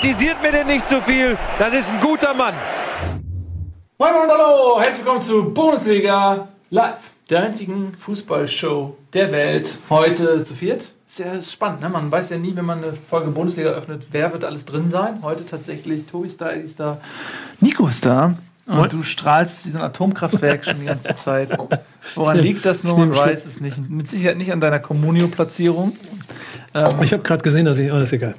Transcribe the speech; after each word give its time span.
Kritisiert 0.00 0.40
mir 0.40 0.52
denn 0.52 0.68
nicht 0.68 0.86
zu 0.88 1.00
viel. 1.02 1.36
Das 1.58 1.74
ist 1.74 1.92
ein 1.92 1.98
guter 2.00 2.32
Mann. 2.32 2.54
Moin 3.98 4.12
und 4.14 4.30
hallo, 4.30 4.80
herzlich 4.80 4.98
willkommen 4.98 5.20
zu 5.20 5.52
Bundesliga 5.52 6.46
Live, 6.70 6.98
der 7.28 7.42
einzigen 7.42 7.94
Fußballshow 7.98 8.96
der 9.12 9.32
Welt. 9.32 9.78
Heute 9.90 10.44
zu 10.44 10.54
viert. 10.54 10.92
Sehr 11.08 11.42
spannend, 11.42 11.80
ne? 11.80 11.88
Man 11.88 12.12
weiß 12.12 12.30
ja 12.30 12.38
nie, 12.38 12.54
wenn 12.54 12.64
man 12.64 12.78
eine 12.84 12.92
Folge 12.92 13.30
Bundesliga 13.32 13.70
öffnet, 13.70 14.06
wer 14.12 14.32
wird 14.32 14.44
alles 14.44 14.64
drin 14.66 14.88
sein. 14.88 15.18
Heute 15.22 15.44
tatsächlich 15.44 16.06
Tobi 16.06 16.28
ist 16.28 16.40
da, 16.40 16.50
ist 16.50 16.78
da, 16.78 17.00
Nico 17.60 17.88
ist 17.88 18.06
da. 18.06 18.34
Und 18.68 18.76
Moin. 18.76 18.88
du 18.90 19.02
strahlst 19.02 19.66
wie 19.66 19.70
so 19.70 19.78
ein 19.78 19.84
Atomkraftwerk 19.84 20.64
schon 20.64 20.78
die 20.78 20.86
ganze 20.86 21.16
Zeit. 21.16 21.58
Woran 22.14 22.38
liegt 22.38 22.64
das 22.64 22.84
nur? 22.84 22.96
Man 22.96 23.16
weiß 23.16 23.46
es 23.46 23.60
nicht. 23.60 23.76
Mit 23.90 24.06
Sicherheit 24.06 24.36
nicht 24.36 24.52
an 24.52 24.60
deiner 24.60 24.78
Communio-Platzierung. 24.78 25.96
Ähm, 26.74 26.88
Ich 27.02 27.12
habe 27.12 27.24
gerade 27.24 27.42
gesehen, 27.42 27.64
dass 27.64 27.78
ich. 27.78 27.90
Oh, 27.90 27.94
das 27.94 28.04
ist 28.04 28.12
egal. 28.12 28.34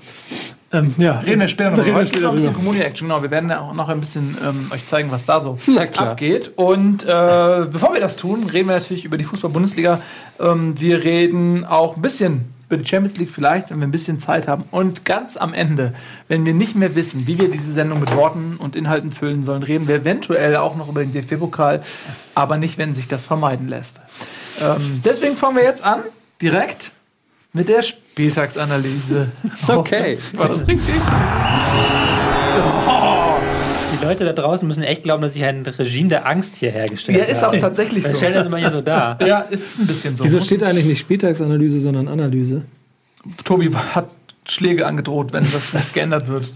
Ähm, 0.72 0.94
ja. 0.98 1.20
Reden 1.20 1.42
wir 1.42 1.48
später 1.48 1.72
noch 1.72 1.78
Reden 1.86 1.88
wir 1.88 1.94
drüber. 1.94 2.08
später 2.08 2.26
noch 2.26 2.30
ein 2.32 2.36
bisschen 2.36 2.54
drüber. 2.54 2.64
Community 2.64 2.86
Action, 2.86 3.08
genau. 3.08 3.22
Wir 3.22 3.32
werden 3.32 3.50
ja 3.50 3.60
auch 3.62 3.74
noch 3.74 3.90
ein 3.90 4.00
bisschen 4.00 4.38
ähm, 4.44 4.72
euch 4.72 4.86
zeigen, 4.86 5.12
was 5.12 5.26
da 5.26 5.40
so 5.40 5.58
abgeht. 5.98 6.52
Und 6.56 7.04
äh, 7.04 7.66
bevor 7.72 7.94
wir 7.94 8.02
das 8.02 8.16
tun, 8.16 8.44
reden 8.44 8.68
wir 8.68 8.76
natürlich 8.76 9.06
über 9.06 9.18
die 9.18 9.24
Fußball-Bundesliga. 9.24 10.02
Ähm, 10.40 10.80
wir 10.80 11.04
reden 11.04 11.66
auch 11.66 11.96
ein 11.96 12.02
bisschen 12.02 12.54
über 12.70 12.78
die 12.78 12.88
Champions 12.88 13.18
League 13.18 13.32
vielleicht, 13.32 13.72
wenn 13.72 13.80
wir 13.80 13.88
ein 13.88 13.92
bisschen 13.92 14.20
Zeit 14.20 14.48
haben. 14.48 14.66
Und 14.70 15.04
ganz 15.04 15.38
am 15.38 15.56
Ende, 15.56 15.94
wenn 16.28 16.46
wir 16.46 16.54
nicht 16.54 16.76
mehr 16.76 16.94
wissen, 16.94 17.26
wie 17.26 17.40
wir 17.40 17.50
diese 17.50 17.74
Sendung 17.74 18.00
mit 18.00 18.16
Worten 18.16 18.58
und 18.58 18.76
Inhalten 18.76 19.12
füllen 19.12 19.42
sollen, 19.42 19.64
reden 19.64 19.88
wir 19.88 19.96
eventuell 19.96 20.56
auch 20.56 20.76
noch 20.76 20.88
über 20.88 21.04
den 21.04 21.12
DFB-Pokal, 21.12 21.82
aber 22.36 22.58
nicht, 22.58 22.78
wenn 22.78 22.94
sich 22.94 23.08
das 23.08 23.24
vermeiden 23.24 23.68
lässt. 23.68 24.02
Ähm, 24.62 25.02
deswegen 25.04 25.36
fangen 25.36 25.56
wir 25.58 25.64
jetzt 25.64 25.84
an, 25.84 26.02
direkt 26.44 26.92
mit 27.54 27.68
der 27.70 27.82
Spieltagsanalyse. 27.82 29.30
Okay. 29.68 30.18
War 30.34 30.50
das 30.50 30.68
richtig? 30.68 30.86
Die 34.00 34.06
Leute 34.06 34.26
da 34.26 34.34
draußen 34.34 34.68
müssen 34.68 34.84
echt 34.84 35.04
glauben, 35.04 35.22
dass 35.22 35.36
ich 35.36 35.44
ein 35.44 35.66
Regime 35.66 36.10
der 36.10 36.28
Angst 36.28 36.56
hier 36.56 36.72
hergestellt 36.72 37.18
Ja, 37.18 37.24
habe. 37.24 37.32
ist 37.32 37.44
auch 37.44 37.56
tatsächlich 37.58 38.04
Dann 38.04 38.14
so. 38.14 38.18
stellen 38.18 38.34
das 38.34 38.46
immer 38.48 38.58
hier 38.58 38.72
so 38.72 38.82
dar. 38.82 39.18
Ja, 39.26 39.46
es 39.50 39.62
ist 39.68 39.80
ein 39.80 39.88
bisschen 39.88 40.16
so. 40.16 40.24
Wieso 40.24 40.40
steht 40.40 40.64
eigentlich 40.64 40.86
nicht 40.86 41.00
Spieltagsanalyse, 41.00 41.80
sondern 41.80 42.08
Analyse? 42.08 42.64
Tobi 43.44 43.70
hat 43.94 44.10
Schläge 44.48 44.86
angedroht, 44.88 45.34
wenn 45.34 45.44
das 45.52 45.74
nicht 45.74 45.94
geändert 45.94 46.28
wird. 46.28 46.50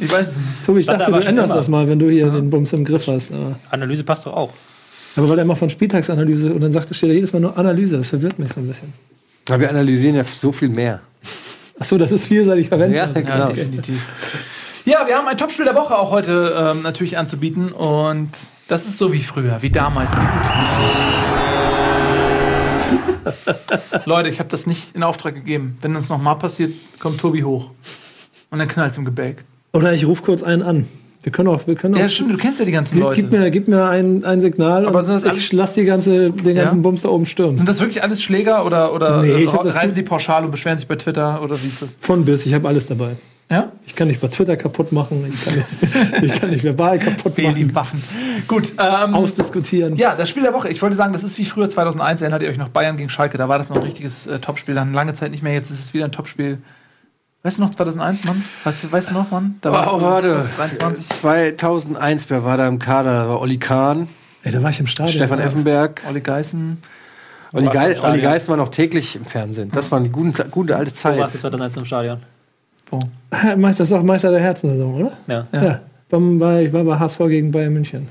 Ich 0.00 0.10
weiß 0.10 0.28
es 0.30 0.36
nicht. 0.36 0.48
Tobi, 0.64 0.80
ich 0.80 0.86
dachte, 0.86 1.12
du 1.12 1.18
änderst 1.20 1.50
immer. 1.50 1.56
das 1.56 1.68
mal, 1.68 1.88
wenn 1.88 1.98
du 1.98 2.08
hier 2.08 2.30
den 2.30 2.48
Bums 2.50 2.72
im 2.72 2.84
Griff 2.84 3.06
hast. 3.06 3.32
Aber, 3.32 3.56
Analyse 3.70 4.02
passt 4.04 4.26
doch 4.26 4.32
auch. 4.34 4.52
aber 5.16 5.28
weil 5.28 5.38
er 5.38 5.42
immer 5.44 5.56
von 5.56 5.68
Spieltagsanalyse 5.68 6.52
und 6.52 6.60
dann 6.60 6.70
sagt, 6.70 6.94
steht 6.94 7.10
da 7.10 7.14
jedes 7.14 7.32
Mal 7.32 7.40
nur 7.40 7.56
Analyse. 7.58 7.98
Das 7.98 8.08
verwirrt 8.08 8.38
mich 8.38 8.52
so 8.52 8.60
ein 8.60 8.66
bisschen. 8.68 8.92
Aber 9.48 9.60
wir 9.60 9.70
analysieren 9.70 10.16
ja 10.16 10.24
so 10.24 10.52
viel 10.52 10.68
mehr. 10.68 11.00
Achso, 11.78 11.98
das 11.98 12.12
ist 12.12 12.26
vielseitig 12.26 12.68
verwendet. 12.68 12.96
Ja, 12.96 13.04
Also, 13.04 13.20
genau. 13.20 13.44
okay. 13.46 13.54
Definitiv. 13.56 14.04
Ja, 14.84 15.06
wir 15.06 15.16
haben 15.16 15.28
ein 15.28 15.38
Topspiel 15.38 15.64
der 15.64 15.74
Woche 15.74 15.96
auch 15.96 16.10
heute 16.10 16.72
ähm, 16.74 16.82
natürlich 16.82 17.18
anzubieten 17.18 17.72
und 17.72 18.30
das 18.68 18.86
ist 18.86 18.98
so 18.98 19.12
wie 19.12 19.22
früher, 19.22 19.62
wie 19.62 19.70
damals. 19.70 20.10
Leute, 24.04 24.28
ich 24.28 24.38
habe 24.38 24.48
das 24.48 24.66
nicht 24.66 24.94
in 24.94 25.02
Auftrag 25.02 25.34
gegeben. 25.34 25.78
Wenn 25.80 25.94
das 25.94 26.08
nochmal 26.08 26.36
passiert, 26.36 26.72
kommt 26.98 27.20
Tobi 27.20 27.42
hoch 27.42 27.70
und 28.50 28.58
dann 28.58 28.68
knallt 28.68 28.96
im 28.98 29.04
Gebälk. 29.04 29.44
Oder 29.72 29.92
ich 29.92 30.04
rufe 30.04 30.22
kurz 30.22 30.42
einen 30.42 30.62
an. 30.62 30.88
Wir 31.22 31.30
können 31.30 31.48
auch. 31.48 31.66
Wir 31.66 31.74
können 31.76 31.94
auch 31.94 31.98
Ja, 32.00 32.08
stimmt, 32.08 32.32
du 32.32 32.36
kennst 32.36 32.58
ja 32.58 32.66
die 32.66 32.72
ganzen 32.72 32.94
gib, 32.94 33.02
Leute. 33.04 33.22
gib 33.22 33.30
mir, 33.30 33.50
gib 33.50 33.68
mir 33.68 33.86
ein, 33.88 34.24
ein 34.24 34.40
Signal 34.40 34.86
Aber 34.86 34.98
und 34.98 35.02
sind 35.04 35.14
das 35.14 35.24
alles- 35.24 35.38
ich 35.38 35.52
lass 35.52 35.74
die 35.74 35.84
ganze, 35.84 36.30
den 36.32 36.56
ganzen 36.56 36.76
Ja? 36.78 36.82
Bums 36.82 37.02
da 37.02 37.10
oben 37.10 37.26
stürmen. 37.26 37.56
Sind 37.56 37.68
das 37.68 37.80
wirklich 37.80 38.02
alles 38.02 38.20
Schläger 38.22 38.66
oder, 38.66 38.92
oder 38.92 39.22
Nee, 39.22 39.44
äh, 39.44 39.48
reisen 39.48 39.94
die 39.94 40.02
pauschal 40.02 40.44
und 40.44 40.50
beschweren 40.50 40.76
sich 40.78 40.88
bei 40.88 40.96
Twitter 40.96 41.40
oder 41.42 41.60
wie 41.62 41.68
ist 41.68 41.80
das? 41.82 41.96
Von 42.00 42.24
bis, 42.24 42.44
ich 42.46 42.54
habe 42.54 42.66
alles 42.66 42.86
dabei. 42.88 43.16
Ja? 43.50 43.70
Ich 43.86 43.94
kann 43.94 44.08
nicht 44.08 44.20
bei 44.20 44.28
Twitter 44.28 44.56
kaputt 44.56 44.92
machen, 44.92 45.26
ich 45.30 45.44
kann 45.44 45.54
nicht, 45.54 46.22
ich 46.34 46.40
kann 46.40 46.50
nicht 46.50 46.64
verbal 46.64 46.98
kaputt 46.98 47.34
Fehl 47.34 47.52
die 47.52 47.64
machen, 47.66 47.74
Waffen. 47.74 48.02
Gut, 48.48 48.72
ähm, 48.78 49.14
ausdiskutieren. 49.14 49.94
Ja, 49.96 50.14
das 50.16 50.28
Spiel 50.30 50.42
der 50.42 50.54
Woche. 50.54 50.70
Ich 50.70 50.80
wollte 50.82 50.96
sagen, 50.96 51.12
das 51.12 51.22
ist 51.22 51.36
wie 51.38 51.44
früher 51.44 51.68
2001. 51.68 52.22
Erinnert 52.22 52.42
ihr 52.42 52.48
euch 52.48 52.56
noch 52.58 52.70
Bayern 52.70 52.96
gegen 52.96 53.10
Schalke? 53.10 53.36
Da 53.38 53.48
war 53.48 53.58
das 53.58 53.68
noch 53.68 53.76
ein 53.76 53.82
richtiges 53.82 54.26
äh, 54.26 54.38
Topspiel. 54.38 54.74
Dann 54.74 54.92
lange 54.94 55.12
Zeit 55.14 55.30
nicht 55.32 55.42
mehr. 55.42 55.52
Jetzt 55.52 55.70
ist 55.70 55.80
es 55.84 55.92
wieder 55.94 56.06
ein 56.06 56.12
Topspiel. 56.12 56.58
Weißt 57.44 57.58
du 57.58 57.62
noch 57.62 57.70
2001, 57.70 58.24
Mann? 58.24 58.42
Weißt, 58.64 58.84
du- 58.84 58.92
weißt 58.92 59.10
du 59.10 59.14
noch, 59.14 59.30
Mann? 59.30 59.56
Da 59.60 59.70
Oh, 59.70 59.98
du 59.98 60.02
warte. 60.04 60.44
23. 60.56 61.08
2001, 61.08 62.30
wer 62.30 62.44
war 62.44 62.56
da 62.56 62.68
im 62.68 62.78
Kader? 62.78 63.12
Da 63.24 63.28
war 63.28 63.40
Olli 63.40 63.58
Kahn, 63.58 64.08
Ey, 64.44 64.52
da 64.52 64.62
war 64.62 64.70
ich 64.70 64.78
im 64.80 64.86
Stadion. 64.86 65.14
Stefan 65.16 65.38
Effenberg. 65.40 66.02
Olli 66.08 66.20
Geißen. 66.20 66.78
Olli, 67.52 67.66
Stadion? 67.66 68.04
Olli 68.04 68.20
Geist 68.20 68.48
war 68.48 68.56
noch 68.56 68.68
täglich 68.70 69.14
im 69.16 69.24
Fernsehen. 69.24 69.70
Das 69.72 69.90
war 69.90 69.98
eine 69.98 70.08
gute, 70.08 70.48
gute 70.48 70.76
alte 70.76 70.90
Wo 70.92 71.18
warst 71.18 71.34
du 71.34 71.38
Zeit. 71.38 71.40
2001 71.42 71.76
im 71.76 71.84
Stadion? 71.84 72.18
Wo? 72.90 72.98
Meister, 73.56 73.82
das 73.82 73.90
ist 73.90 73.92
auch 73.92 74.02
Meister 74.02 74.30
der 74.30 74.40
Herzen-Saison, 74.40 74.94
oder? 74.94 75.12
Ja. 75.26 75.46
Ja. 75.52 75.80
Beim, 76.08 76.38
bei, 76.38 76.64
ich 76.64 76.72
war 76.72 76.84
bei 76.84 76.98
HSV 76.98 77.18
gegen 77.28 77.50
Bayern 77.50 77.72
München. 77.72 78.08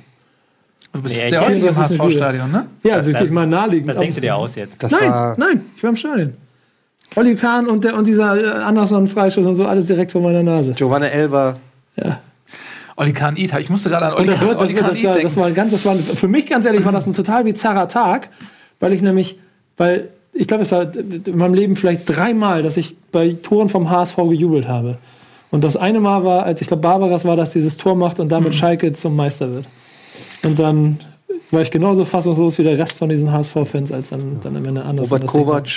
Du 0.94 1.02
bist 1.02 1.16
Nee, 1.16 1.30
sehr 1.30 1.42
häufig 1.42 1.64
im 1.64 1.76
HSV-Stadion, 1.76 2.52
ne? 2.52 2.66
Ja, 2.84 2.98
Das- 3.02 3.12
das 3.14 3.22
ist 3.24 3.32
mal 3.32 3.48
naheliegend. 3.48 3.90
Was 3.90 3.98
denkst 3.98 4.16
du 4.16 4.22
dir 4.22 4.36
aus 4.36 4.56
jetzt? 4.56 4.82
Das 4.84 4.92
Nein, 4.92 5.10
war 5.10 5.38
nein, 5.38 5.66
ich 5.76 5.84
war 5.84 5.90
im 5.90 5.96
Stadion. 5.96 6.34
Olli 7.16 7.36
Kahn 7.36 7.68
und, 7.68 7.84
der, 7.84 7.96
und 7.96 8.08
dieser 8.08 8.38
äh, 8.42 8.64
Anderson-Freischuss 8.64 9.46
und 9.46 9.56
so, 9.56 9.66
alles 9.66 9.88
direkt 9.88 10.12
vor 10.14 10.22
meiner 10.22 10.44
Nase. 10.44 10.74
Giovanna 10.74 11.08
Elber. 11.08 11.58
Ja. 11.98 12.20
Olli 12.96 13.12
Kahn 13.14 13.36
Eat. 13.38 13.52
Ich 13.60 13.70
musste 13.70 13.90
gerade 13.90 14.06
an 14.08 14.14
Olli, 14.14 14.22
Und 14.22 14.28
das, 14.30 14.40
Kahn- 14.40 14.48
wird, 14.50 14.62
das, 14.62 14.64
Olli 14.70 14.76
wird, 14.76 14.86
Kahn 14.86 14.94
das, 14.94 15.04
war, 15.04 15.22
das 15.22 15.38
war 15.38 15.46
ein 15.48 15.54
ganz, 15.54 15.72
das 15.72 15.86
war, 15.86 15.96
für 15.96 16.28
mich 16.28 16.46
ganz 16.46 16.66
ehrlich, 16.66 16.86
war 16.86 16.92
das 16.92 17.08
ein 17.08 17.14
total 17.14 17.44
bizarrer 17.44 17.88
Tag, 17.88 18.30
weil 18.80 18.94
ich 18.94 19.02
nämlich, 19.02 19.38
weil 19.78 20.10
ich 20.34 20.48
glaube, 20.48 20.64
es 20.64 20.72
war 20.72 20.96
in 20.96 21.38
meinem 21.38 21.54
Leben 21.54 21.76
vielleicht 21.76 22.08
dreimal, 22.08 22.64
dass 22.64 22.78
ich 22.78 22.96
bei 23.12 23.36
Toren 23.44 23.68
vom 23.68 23.90
HSV 23.90 24.16
gejubelt 24.30 24.68
habe. 24.68 24.98
Und 25.50 25.66
das 25.66 25.76
eine 25.76 26.00
Mal 26.00 26.24
war, 26.24 26.44
als 26.44 26.62
ich 26.62 26.68
glaube, 26.68 26.82
Barbaras 26.82 27.26
war, 27.26 27.36
dass 27.36 27.52
dieses 27.52 27.76
Tor 27.76 27.96
macht 27.96 28.22
und 28.22 28.30
damit 28.30 28.56
Schalke 28.56 28.94
zum 28.94 29.18
Meister 29.18 29.52
wird. 29.54 29.66
Und 30.44 30.58
dann 30.60 31.00
war 31.52 31.62
ich 31.62 31.72
genauso 31.72 32.06
fassungslos 32.06 32.58
wie 32.58 32.64
der 32.64 32.80
Rest 32.80 32.98
von 33.00 33.10
diesen 33.10 33.30
HSV-Fans, 33.34 33.92
als 33.92 34.10
dann, 34.10 34.40
dann 34.42 34.56
am 34.56 34.64
Ende 34.64 34.86
anders 34.86 35.12
Robert 35.12 35.28
Kovac. 35.28 35.68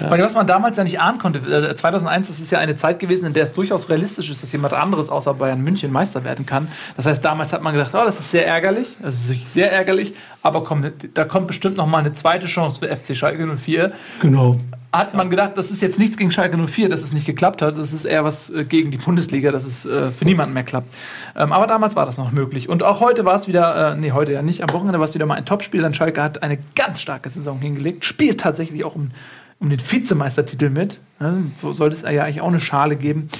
Weil 0.00 0.22
was 0.22 0.34
man 0.34 0.46
damals 0.46 0.76
ja 0.76 0.84
nicht 0.84 1.00
ahnen 1.00 1.18
konnte, 1.18 1.38
äh, 1.38 1.74
2001, 1.74 2.28
das 2.28 2.40
ist 2.40 2.50
ja 2.50 2.58
eine 2.58 2.76
Zeit 2.76 2.98
gewesen, 2.98 3.26
in 3.26 3.32
der 3.32 3.44
es 3.44 3.52
durchaus 3.52 3.88
realistisch 3.88 4.30
ist, 4.30 4.42
dass 4.42 4.52
jemand 4.52 4.74
anderes 4.74 5.08
außer 5.08 5.34
Bayern 5.34 5.62
München 5.62 5.92
Meister 5.92 6.24
werden 6.24 6.46
kann. 6.46 6.68
Das 6.96 7.06
heißt, 7.06 7.24
damals 7.24 7.52
hat 7.52 7.62
man 7.62 7.74
gedacht, 7.74 7.92
oh, 7.94 8.04
das 8.04 8.20
ist 8.20 8.30
sehr 8.30 8.46
ärgerlich, 8.46 8.96
also 9.02 9.18
es 9.20 9.30
ist 9.30 9.54
sehr 9.54 9.72
ärgerlich, 9.72 10.14
aber 10.42 10.64
komm, 10.64 10.84
da 11.14 11.24
kommt 11.24 11.46
bestimmt 11.46 11.76
noch 11.76 11.86
mal 11.86 11.98
eine 11.98 12.12
zweite 12.12 12.46
Chance 12.46 12.80
für 12.80 12.94
FC 12.94 13.16
Schalke 13.16 13.56
04. 13.56 13.92
Genau. 14.20 14.58
Hat 14.92 15.12
man 15.12 15.28
gedacht, 15.28 15.52
das 15.56 15.72
ist 15.72 15.82
jetzt 15.82 15.98
nichts 15.98 16.16
gegen 16.16 16.30
Schalke 16.30 16.56
04, 16.56 16.88
dass 16.88 17.02
es 17.02 17.12
nicht 17.12 17.26
geklappt 17.26 17.62
hat, 17.62 17.76
das 17.76 17.92
ist 17.92 18.04
eher 18.04 18.22
was 18.22 18.50
äh, 18.50 18.64
gegen 18.64 18.92
die 18.92 18.96
Bundesliga, 18.96 19.50
dass 19.50 19.64
es 19.64 19.84
äh, 19.84 20.12
für 20.12 20.24
niemanden 20.24 20.54
mehr 20.54 20.62
klappt. 20.62 20.94
Ähm, 21.36 21.50
aber 21.50 21.66
damals 21.66 21.96
war 21.96 22.06
das 22.06 22.16
noch 22.16 22.30
möglich. 22.30 22.68
Und 22.68 22.84
auch 22.84 23.00
heute 23.00 23.24
war 23.24 23.34
es 23.34 23.48
wieder, 23.48 23.94
äh, 23.94 23.96
nee, 23.96 24.12
heute 24.12 24.32
ja 24.32 24.42
nicht, 24.42 24.62
am 24.62 24.72
Wochenende 24.72 25.00
war 25.00 25.06
es 25.06 25.14
wieder 25.14 25.26
mal 25.26 25.34
ein 25.34 25.46
Topspiel, 25.46 25.82
denn 25.82 25.94
Schalke 25.94 26.22
hat 26.22 26.44
eine 26.44 26.58
ganz 26.76 27.00
starke 27.00 27.28
Saison 27.28 27.58
hingelegt, 27.58 28.04
spielt 28.04 28.40
tatsächlich 28.40 28.84
auch 28.84 28.94
um, 28.94 29.10
um 29.60 29.70
den 29.70 29.80
Vizemeistertitel 29.80 30.70
mit. 30.70 31.00
Ne? 31.20 31.50
So 31.62 31.72
sollte 31.72 31.96
es 31.96 32.02
ja 32.02 32.24
eigentlich 32.24 32.40
auch 32.40 32.48
eine 32.48 32.60
Schale 32.60 32.96
geben 32.96 33.30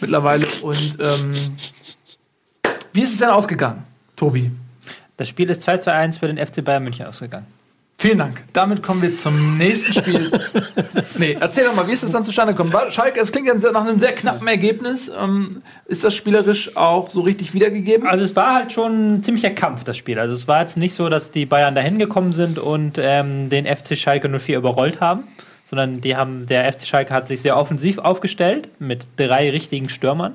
mittlerweile. 0.00 0.46
Und 0.62 0.98
ähm, 1.00 1.32
wie 2.92 3.02
ist 3.02 3.12
es 3.12 3.18
denn 3.18 3.30
ausgegangen, 3.30 3.84
Tobi? 4.16 4.50
Das 5.16 5.28
Spiel 5.28 5.48
ist 5.50 5.62
2 5.62 5.78
zu 5.78 5.92
1 5.92 6.18
für 6.18 6.26
den 6.26 6.44
FC 6.44 6.64
Bayern 6.64 6.82
München 6.82 7.06
ausgegangen. 7.06 7.46
Vielen 7.98 8.18
Dank. 8.18 8.42
Damit 8.52 8.82
kommen 8.82 9.00
wir 9.00 9.16
zum 9.16 9.56
nächsten 9.56 9.94
Spiel. 9.94 10.30
nee, 11.18 11.34
erzähl 11.40 11.64
doch 11.64 11.74
mal, 11.74 11.88
wie 11.88 11.92
ist 11.92 12.02
es 12.02 12.12
dann 12.12 12.24
zustande 12.24 12.52
gekommen? 12.52 12.70
Schalke, 12.90 13.20
es 13.20 13.32
klingt 13.32 13.48
ja 13.48 13.54
nach 13.54 13.86
einem 13.86 13.98
sehr 13.98 14.14
knappen 14.14 14.46
Ergebnis. 14.46 15.10
Ähm, 15.18 15.62
ist 15.86 16.04
das 16.04 16.14
spielerisch 16.14 16.76
auch 16.76 17.08
so 17.08 17.22
richtig 17.22 17.54
wiedergegeben? 17.54 18.06
Also 18.06 18.22
es 18.22 18.36
war 18.36 18.54
halt 18.54 18.72
schon 18.72 19.14
ein 19.14 19.22
ziemlicher 19.22 19.48
Kampf, 19.48 19.84
das 19.84 19.96
Spiel. 19.96 20.18
Also 20.18 20.34
es 20.34 20.46
war 20.46 20.60
jetzt 20.60 20.76
nicht 20.76 20.92
so, 20.92 21.08
dass 21.08 21.30
die 21.30 21.46
Bayern 21.46 21.74
dahin 21.74 21.98
gekommen 21.98 22.34
sind 22.34 22.58
und 22.58 22.98
ähm, 22.98 23.48
den 23.48 23.64
FC 23.64 23.96
Schalke 23.96 24.28
04 24.28 24.58
überrollt 24.58 25.00
haben, 25.00 25.24
sondern 25.68 26.00
die 26.00 26.14
haben, 26.14 26.46
der 26.46 26.72
FC 26.72 26.86
Schalke 26.86 27.12
hat 27.12 27.26
sich 27.26 27.42
sehr 27.42 27.56
offensiv 27.56 27.98
aufgestellt 27.98 28.68
mit 28.78 29.08
drei 29.16 29.50
richtigen 29.50 29.88
Stürmern. 29.88 30.34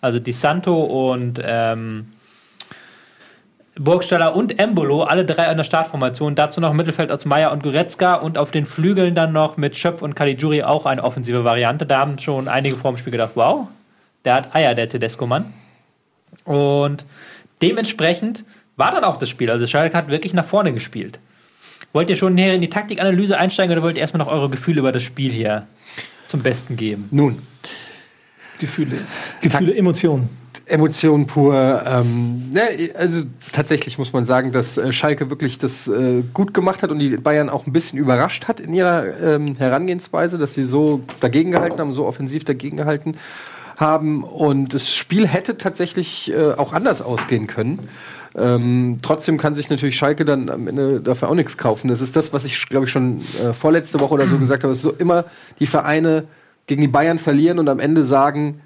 Also 0.00 0.18
Di 0.18 0.32
Santo 0.32 0.74
und 0.74 1.40
ähm, 1.44 2.08
Burgstaller 3.78 4.34
und 4.34 4.58
Embolo, 4.58 5.04
alle 5.04 5.24
drei 5.24 5.46
an 5.46 5.56
der 5.56 5.62
Startformation. 5.62 6.34
Dazu 6.34 6.60
noch 6.60 6.72
im 6.72 6.76
Mittelfeld 6.76 7.12
aus 7.12 7.24
Meier 7.24 7.52
und 7.52 7.62
Goretzka 7.62 8.14
und 8.14 8.36
auf 8.36 8.50
den 8.50 8.66
Flügeln 8.66 9.14
dann 9.14 9.32
noch 9.32 9.56
mit 9.56 9.76
Schöpf 9.76 10.02
und 10.02 10.16
Caligiuri 10.16 10.64
auch 10.64 10.84
eine 10.84 11.04
offensive 11.04 11.44
Variante. 11.44 11.86
Da 11.86 12.00
haben 12.00 12.18
schon 12.18 12.48
einige 12.48 12.76
vor 12.76 12.90
dem 12.90 12.96
Spiel 12.96 13.12
gedacht, 13.12 13.32
wow, 13.36 13.68
der 14.24 14.34
hat 14.34 14.52
Eier, 14.52 14.74
der 14.74 14.88
Tedesco-Mann. 14.88 15.52
Und 16.44 17.04
dementsprechend 17.62 18.42
war 18.76 18.90
dann 18.90 19.04
auch 19.04 19.16
das 19.16 19.28
Spiel. 19.28 19.48
Also 19.48 19.64
Schalke 19.68 19.96
hat 19.96 20.08
wirklich 20.08 20.34
nach 20.34 20.44
vorne 20.44 20.72
gespielt. 20.72 21.20
Wollt 21.92 22.10
ihr 22.10 22.16
schon 22.16 22.34
näher 22.34 22.54
in 22.54 22.60
die 22.60 22.70
Taktikanalyse 22.70 23.38
einsteigen 23.38 23.72
oder 23.72 23.82
wollt 23.82 23.96
ihr 23.96 24.02
erstmal 24.02 24.24
noch 24.24 24.32
eure 24.32 24.48
Gefühle 24.48 24.80
über 24.80 24.92
das 24.92 25.02
Spiel 25.02 25.30
hier 25.30 25.66
zum 26.26 26.40
Besten 26.40 26.76
geben? 26.76 27.08
Nun, 27.10 27.42
Gefühle. 28.62 28.98
Gefühle, 29.40 29.74
Emotionen. 29.74 30.28
Emotionen 30.66 31.26
pur. 31.26 31.82
Ähm, 31.84 32.50
ne, 32.50 32.90
also 32.96 33.24
tatsächlich 33.50 33.98
muss 33.98 34.12
man 34.12 34.24
sagen, 34.24 34.52
dass 34.52 34.78
äh, 34.78 34.92
Schalke 34.92 35.30
wirklich 35.30 35.58
das 35.58 35.88
äh, 35.88 36.22
gut 36.32 36.54
gemacht 36.54 36.84
hat 36.84 36.92
und 36.92 37.00
die 37.00 37.16
Bayern 37.16 37.50
auch 37.50 37.66
ein 37.66 37.72
bisschen 37.72 37.98
überrascht 37.98 38.46
hat 38.46 38.60
in 38.60 38.72
ihrer 38.72 39.20
ähm, 39.20 39.56
Herangehensweise, 39.56 40.38
dass 40.38 40.54
sie 40.54 40.62
so 40.62 41.00
dagegen 41.20 41.50
gehalten 41.50 41.80
haben, 41.80 41.92
so 41.92 42.06
offensiv 42.06 42.44
dagegen 42.44 42.76
gehalten 42.76 43.16
haben 43.76 44.22
und 44.22 44.74
das 44.74 44.94
Spiel 44.94 45.26
hätte 45.26 45.56
tatsächlich 45.56 46.32
äh, 46.32 46.52
auch 46.52 46.72
anders 46.72 47.02
ausgehen 47.02 47.48
können. 47.48 47.88
Ähm, 48.34 48.98
trotzdem 49.02 49.36
kann 49.38 49.54
sich 49.54 49.68
natürlich 49.68 49.96
Schalke 49.96 50.24
dann 50.24 50.48
am 50.48 50.66
Ende 50.66 51.00
dafür 51.00 51.28
auch 51.28 51.34
nichts 51.34 51.56
kaufen. 51.58 51.88
Das 51.88 52.00
ist 52.00 52.16
das, 52.16 52.32
was 52.32 52.44
ich, 52.44 52.68
glaube 52.68 52.86
ich, 52.86 52.92
schon 52.92 53.20
äh, 53.42 53.52
vorletzte 53.52 54.00
Woche 54.00 54.14
oder 54.14 54.26
so 54.26 54.38
gesagt 54.38 54.62
habe. 54.62 54.72
Es 54.72 54.78
ist 54.78 54.84
so 54.84 54.92
immer 54.92 55.24
die 55.58 55.66
Vereine 55.66 56.24
gegen 56.66 56.80
die 56.80 56.88
Bayern 56.88 57.18
verlieren 57.18 57.58
und 57.58 57.68
am 57.68 57.78
Ende 57.78 58.04
sagen, 58.04 58.60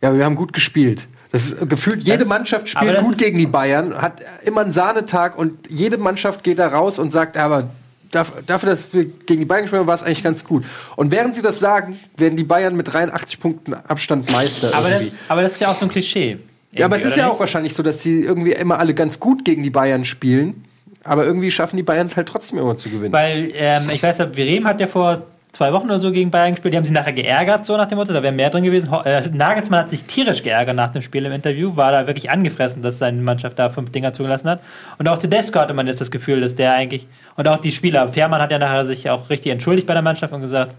ja, 0.00 0.14
wir 0.16 0.24
haben 0.24 0.34
gut 0.36 0.52
gespielt. 0.52 1.06
Das 1.30 1.46
ist 1.46 1.68
gefühlt, 1.68 2.02
jede 2.02 2.18
Das- 2.18 2.28
Mannschaft 2.28 2.68
spielt 2.68 2.98
gut 3.00 3.16
gegen 3.16 3.38
die 3.38 3.46
Bayern, 3.46 3.94
hat 4.00 4.20
immer 4.44 4.62
einen 4.62 4.72
Sahnetag 4.72 5.38
und 5.38 5.70
jede 5.70 5.96
Mannschaft 5.98 6.42
geht 6.44 6.58
da 6.58 6.68
raus 6.68 6.98
und 6.98 7.10
sagt, 7.12 7.36
aber 7.36 7.70
dafür, 8.10 8.68
dass 8.68 8.92
wir 8.92 9.04
gegen 9.04 9.38
die 9.40 9.44
Bayern 9.46 9.62
gespielt 9.62 9.80
haben, 9.80 9.86
war 9.86 9.94
es 9.94 10.02
eigentlich 10.02 10.22
ganz 10.24 10.44
gut. 10.44 10.64
Und 10.96 11.10
während 11.12 11.34
sie 11.34 11.40
das 11.40 11.60
sagen, 11.60 11.98
werden 12.18 12.36
die 12.36 12.44
Bayern 12.44 12.76
mit 12.76 12.92
83 12.92 13.40
Punkten 13.40 13.72
Abstand 13.72 14.30
Meister. 14.32 14.74
Aber 14.74 14.90
das, 14.90 15.04
aber 15.28 15.42
das 15.42 15.52
ist 15.54 15.60
ja 15.60 15.70
auch 15.70 15.76
so 15.76 15.86
ein 15.86 15.88
Klischee. 15.90 16.38
Ja, 16.72 16.86
aber 16.86 16.96
es 16.96 17.04
ist 17.04 17.16
ja 17.16 17.24
nicht? 17.24 17.34
auch 17.34 17.40
wahrscheinlich 17.40 17.74
so, 17.74 17.82
dass 17.82 18.02
sie 18.02 18.22
irgendwie 18.22 18.52
immer 18.52 18.78
alle 18.78 18.94
ganz 18.94 19.20
gut 19.20 19.44
gegen 19.44 19.62
die 19.62 19.70
Bayern 19.70 20.04
spielen. 20.04 20.64
Aber 21.04 21.24
irgendwie 21.24 21.50
schaffen 21.50 21.76
die 21.76 21.82
Bayern 21.82 22.06
es 22.06 22.16
halt 22.16 22.28
trotzdem 22.28 22.58
immer 22.58 22.76
zu 22.76 22.88
gewinnen. 22.88 23.12
Weil, 23.12 23.50
ähm, 23.54 23.90
ich 23.92 24.02
weiß, 24.02 24.18
Virem 24.36 24.66
hat 24.66 24.80
ja 24.80 24.86
vor 24.86 25.22
zwei 25.52 25.72
Wochen 25.72 25.86
oder 25.86 25.98
so 25.98 26.10
gegen 26.10 26.30
Bayern 26.30 26.54
gespielt. 26.54 26.72
Die 26.72 26.78
haben 26.78 26.84
sich 26.84 26.94
nachher 26.94 27.12
geärgert, 27.12 27.64
so 27.64 27.76
nach 27.76 27.86
dem 27.86 27.98
Motto, 27.98 28.12
da 28.12 28.22
wäre 28.22 28.32
mehr 28.32 28.50
drin 28.50 28.64
gewesen. 28.64 28.90
Ho 28.90 29.02
äh, 29.02 29.28
Nagelsmann 29.28 29.80
hat 29.80 29.90
sich 29.90 30.04
tierisch 30.04 30.42
geärgert 30.42 30.74
nach 30.74 30.90
dem 30.90 31.02
Spiel 31.02 31.24
im 31.26 31.32
Interview, 31.32 31.76
war 31.76 31.92
da 31.92 32.06
wirklich 32.06 32.30
angefressen, 32.30 32.82
dass 32.82 32.98
seine 32.98 33.20
Mannschaft 33.20 33.58
da 33.58 33.68
fünf 33.68 33.90
Dinger 33.90 34.12
zugelassen 34.12 34.48
hat. 34.48 34.60
Und 34.98 35.08
auch 35.08 35.18
Tedesco 35.18 35.60
hatte 35.60 35.74
man 35.74 35.86
jetzt 35.86 36.00
das 36.00 36.10
Gefühl, 36.10 36.40
dass 36.40 36.56
der 36.56 36.72
eigentlich, 36.72 37.06
und 37.36 37.46
auch 37.46 37.58
die 37.58 37.72
Spieler, 37.72 38.08
Fährmann 38.08 38.40
hat 38.40 38.50
ja 38.50 38.58
nachher 38.58 38.86
sich 38.86 39.10
auch 39.10 39.28
richtig 39.28 39.52
entschuldigt 39.52 39.86
bei 39.86 39.92
der 39.94 40.02
Mannschaft 40.02 40.32
und 40.32 40.40
gesagt, 40.40 40.74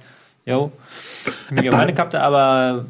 jo, 0.46 0.72
ich 1.51 1.57
habe 1.57 1.78
meine 1.78 1.94
gehabt, 1.94 2.16
aber 2.16 2.86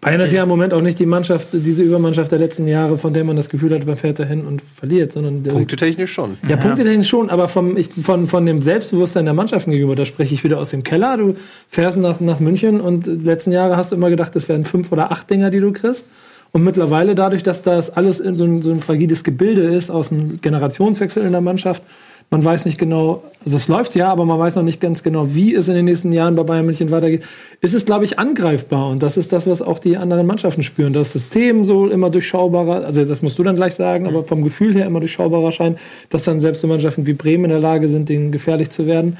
Bayern 0.00 0.20
ist 0.20 0.32
ja 0.32 0.44
im 0.44 0.48
Moment 0.48 0.72
auch 0.72 0.80
nicht 0.80 0.98
die 0.98 1.06
Mannschaft, 1.06 1.48
diese 1.52 1.82
Übermannschaft 1.82 2.30
der 2.30 2.38
letzten 2.38 2.68
Jahre, 2.68 2.98
von 2.98 3.12
der 3.12 3.24
man 3.24 3.36
das 3.36 3.48
Gefühl 3.48 3.74
hat, 3.74 3.84
man 3.84 3.96
fährt 3.96 4.18
dahin 4.18 4.46
und 4.46 4.62
verliert, 4.62 5.12
sondern 5.12 5.42
der, 5.42 5.52
Punktetechnisch 5.52 6.12
schon. 6.12 6.38
Ja, 6.48 6.56
punktetechnisch 6.56 7.08
schon, 7.08 7.30
aber 7.30 7.48
vom, 7.48 7.76
ich, 7.76 7.90
von, 7.90 8.28
von 8.28 8.46
dem 8.46 8.62
Selbstbewusstsein 8.62 9.24
der 9.24 9.34
Mannschaften 9.34 9.70
gegenüber, 9.70 9.96
da 9.96 10.04
spreche 10.04 10.34
ich 10.34 10.44
wieder 10.44 10.58
aus 10.58 10.70
dem 10.70 10.84
Keller. 10.84 11.16
Du 11.16 11.34
fährst 11.68 11.98
nach, 11.98 12.20
nach 12.20 12.38
München 12.38 12.80
und 12.80 13.06
die 13.06 13.12
letzten 13.12 13.50
Jahre 13.50 13.76
hast 13.76 13.90
du 13.90 13.96
immer 13.96 14.10
gedacht, 14.10 14.36
das 14.36 14.48
wären 14.48 14.64
fünf 14.64 14.92
oder 14.92 15.10
acht 15.10 15.28
Dinger, 15.30 15.50
die 15.50 15.60
du 15.60 15.72
kriegst. 15.72 16.06
Und 16.52 16.64
mittlerweile, 16.64 17.14
dadurch, 17.14 17.42
dass 17.42 17.62
das 17.62 17.90
alles 17.90 18.20
in 18.20 18.34
so 18.34 18.44
ein, 18.44 18.62
so 18.62 18.70
ein 18.70 18.80
fragiles 18.80 19.24
Gebilde 19.24 19.62
ist, 19.62 19.90
aus 19.90 20.10
einem 20.10 20.40
Generationswechsel 20.40 21.24
in 21.24 21.32
der 21.32 21.40
Mannschaft, 21.40 21.82
man 22.30 22.44
weiß 22.44 22.66
nicht 22.66 22.76
genau, 22.76 23.22
also 23.44 23.56
es 23.56 23.68
läuft 23.68 23.94
ja, 23.94 24.10
aber 24.10 24.26
man 24.26 24.38
weiß 24.38 24.56
noch 24.56 24.62
nicht 24.62 24.80
ganz 24.80 25.02
genau, 25.02 25.34
wie 25.34 25.54
es 25.54 25.68
in 25.68 25.74
den 25.74 25.86
nächsten 25.86 26.12
Jahren 26.12 26.34
bei 26.34 26.42
Bayern 26.42 26.66
München 26.66 26.90
weitergeht, 26.90 27.22
ist 27.62 27.74
es, 27.74 27.86
glaube 27.86 28.04
ich, 28.04 28.18
angreifbar. 28.18 28.90
Und 28.90 29.02
das 29.02 29.16
ist 29.16 29.32
das, 29.32 29.46
was 29.46 29.62
auch 29.62 29.78
die 29.78 29.96
anderen 29.96 30.26
Mannschaften 30.26 30.62
spüren. 30.62 30.92
Das 30.92 31.12
System 31.12 31.64
so 31.64 31.88
immer 31.88 32.10
durchschaubarer, 32.10 32.84
also 32.84 33.04
das 33.04 33.22
musst 33.22 33.38
du 33.38 33.44
dann 33.44 33.56
gleich 33.56 33.74
sagen, 33.74 34.06
aber 34.06 34.24
vom 34.24 34.44
Gefühl 34.44 34.74
her 34.74 34.86
immer 34.86 35.00
durchschaubarer 35.00 35.52
scheint, 35.52 35.78
dass 36.10 36.24
dann 36.24 36.40
selbst 36.40 36.60
so 36.60 36.66
Mannschaften 36.66 37.06
wie 37.06 37.14
Bremen 37.14 37.44
in 37.44 37.50
der 37.50 37.60
Lage 37.60 37.88
sind, 37.88 38.10
denen 38.10 38.30
gefährlich 38.30 38.68
zu 38.70 38.86
werden. 38.86 39.16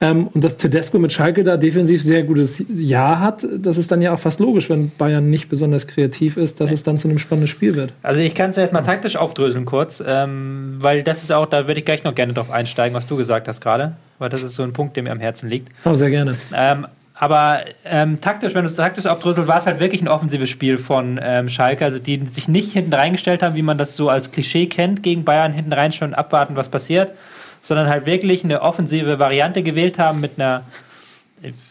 Ähm, 0.00 0.28
und 0.28 0.44
dass 0.44 0.56
Tedesco 0.56 0.98
mit 0.98 1.12
Schalke 1.12 1.42
da 1.42 1.56
defensiv 1.56 2.02
sehr 2.02 2.22
gutes 2.22 2.62
Jahr 2.68 3.20
hat, 3.20 3.46
das 3.58 3.78
ist 3.78 3.90
dann 3.90 4.00
ja 4.00 4.14
auch 4.14 4.18
fast 4.18 4.38
logisch, 4.38 4.70
wenn 4.70 4.92
Bayern 4.96 5.28
nicht 5.28 5.48
besonders 5.48 5.88
kreativ 5.88 6.36
ist, 6.36 6.60
dass 6.60 6.70
es 6.70 6.84
dann 6.84 6.98
zu 6.98 7.08
einem 7.08 7.18
spannenden 7.18 7.48
Spiel 7.48 7.74
wird. 7.74 7.92
Also 8.02 8.20
ich 8.20 8.34
kann 8.34 8.50
es 8.50 8.56
erstmal 8.56 8.84
taktisch 8.84 9.16
aufdröseln 9.16 9.64
kurz, 9.64 10.02
ähm, 10.06 10.76
weil 10.78 11.02
das 11.02 11.24
ist 11.24 11.32
auch, 11.32 11.46
da 11.46 11.66
würde 11.66 11.80
ich 11.80 11.86
gleich 11.86 12.04
noch 12.04 12.14
gerne 12.14 12.32
drauf 12.32 12.50
einsteigen, 12.50 12.94
was 12.94 13.06
du 13.06 13.16
gesagt 13.16 13.48
hast 13.48 13.60
gerade, 13.60 13.96
weil 14.18 14.28
das 14.28 14.42
ist 14.42 14.54
so 14.54 14.62
ein 14.62 14.72
Punkt, 14.72 14.94
der 14.94 15.02
mir 15.02 15.10
am 15.10 15.20
Herzen 15.20 15.48
liegt. 15.48 15.68
Oh, 15.84 15.94
sehr 15.94 16.10
gerne. 16.10 16.36
Ähm, 16.54 16.86
aber 17.20 17.62
ähm, 17.84 18.20
taktisch, 18.20 18.54
wenn 18.54 18.62
du 18.62 18.68
es 18.68 18.76
taktisch 18.76 19.06
aufdröselst, 19.06 19.48
war 19.48 19.58
es 19.58 19.66
halt 19.66 19.80
wirklich 19.80 20.00
ein 20.00 20.06
offensives 20.08 20.48
Spiel 20.48 20.78
von 20.78 21.18
ähm, 21.20 21.48
Schalke, 21.48 21.84
also 21.84 21.98
die 21.98 22.24
sich 22.30 22.46
nicht 22.46 22.72
hinten 22.72 22.92
reingestellt 22.92 23.42
haben, 23.42 23.56
wie 23.56 23.62
man 23.62 23.76
das 23.76 23.96
so 23.96 24.08
als 24.08 24.30
Klischee 24.30 24.66
kennt, 24.66 25.02
gegen 25.02 25.24
Bayern 25.24 25.52
hinten 25.52 25.72
reinschauen 25.72 26.12
und 26.12 26.18
abwarten, 26.18 26.54
was 26.54 26.68
passiert, 26.68 27.10
sondern 27.60 27.88
halt 27.88 28.06
wirklich 28.06 28.44
eine 28.44 28.62
offensive 28.62 29.18
Variante 29.18 29.62
gewählt 29.62 29.98
haben 29.98 30.20
mit 30.20 30.32
einer 30.36 30.64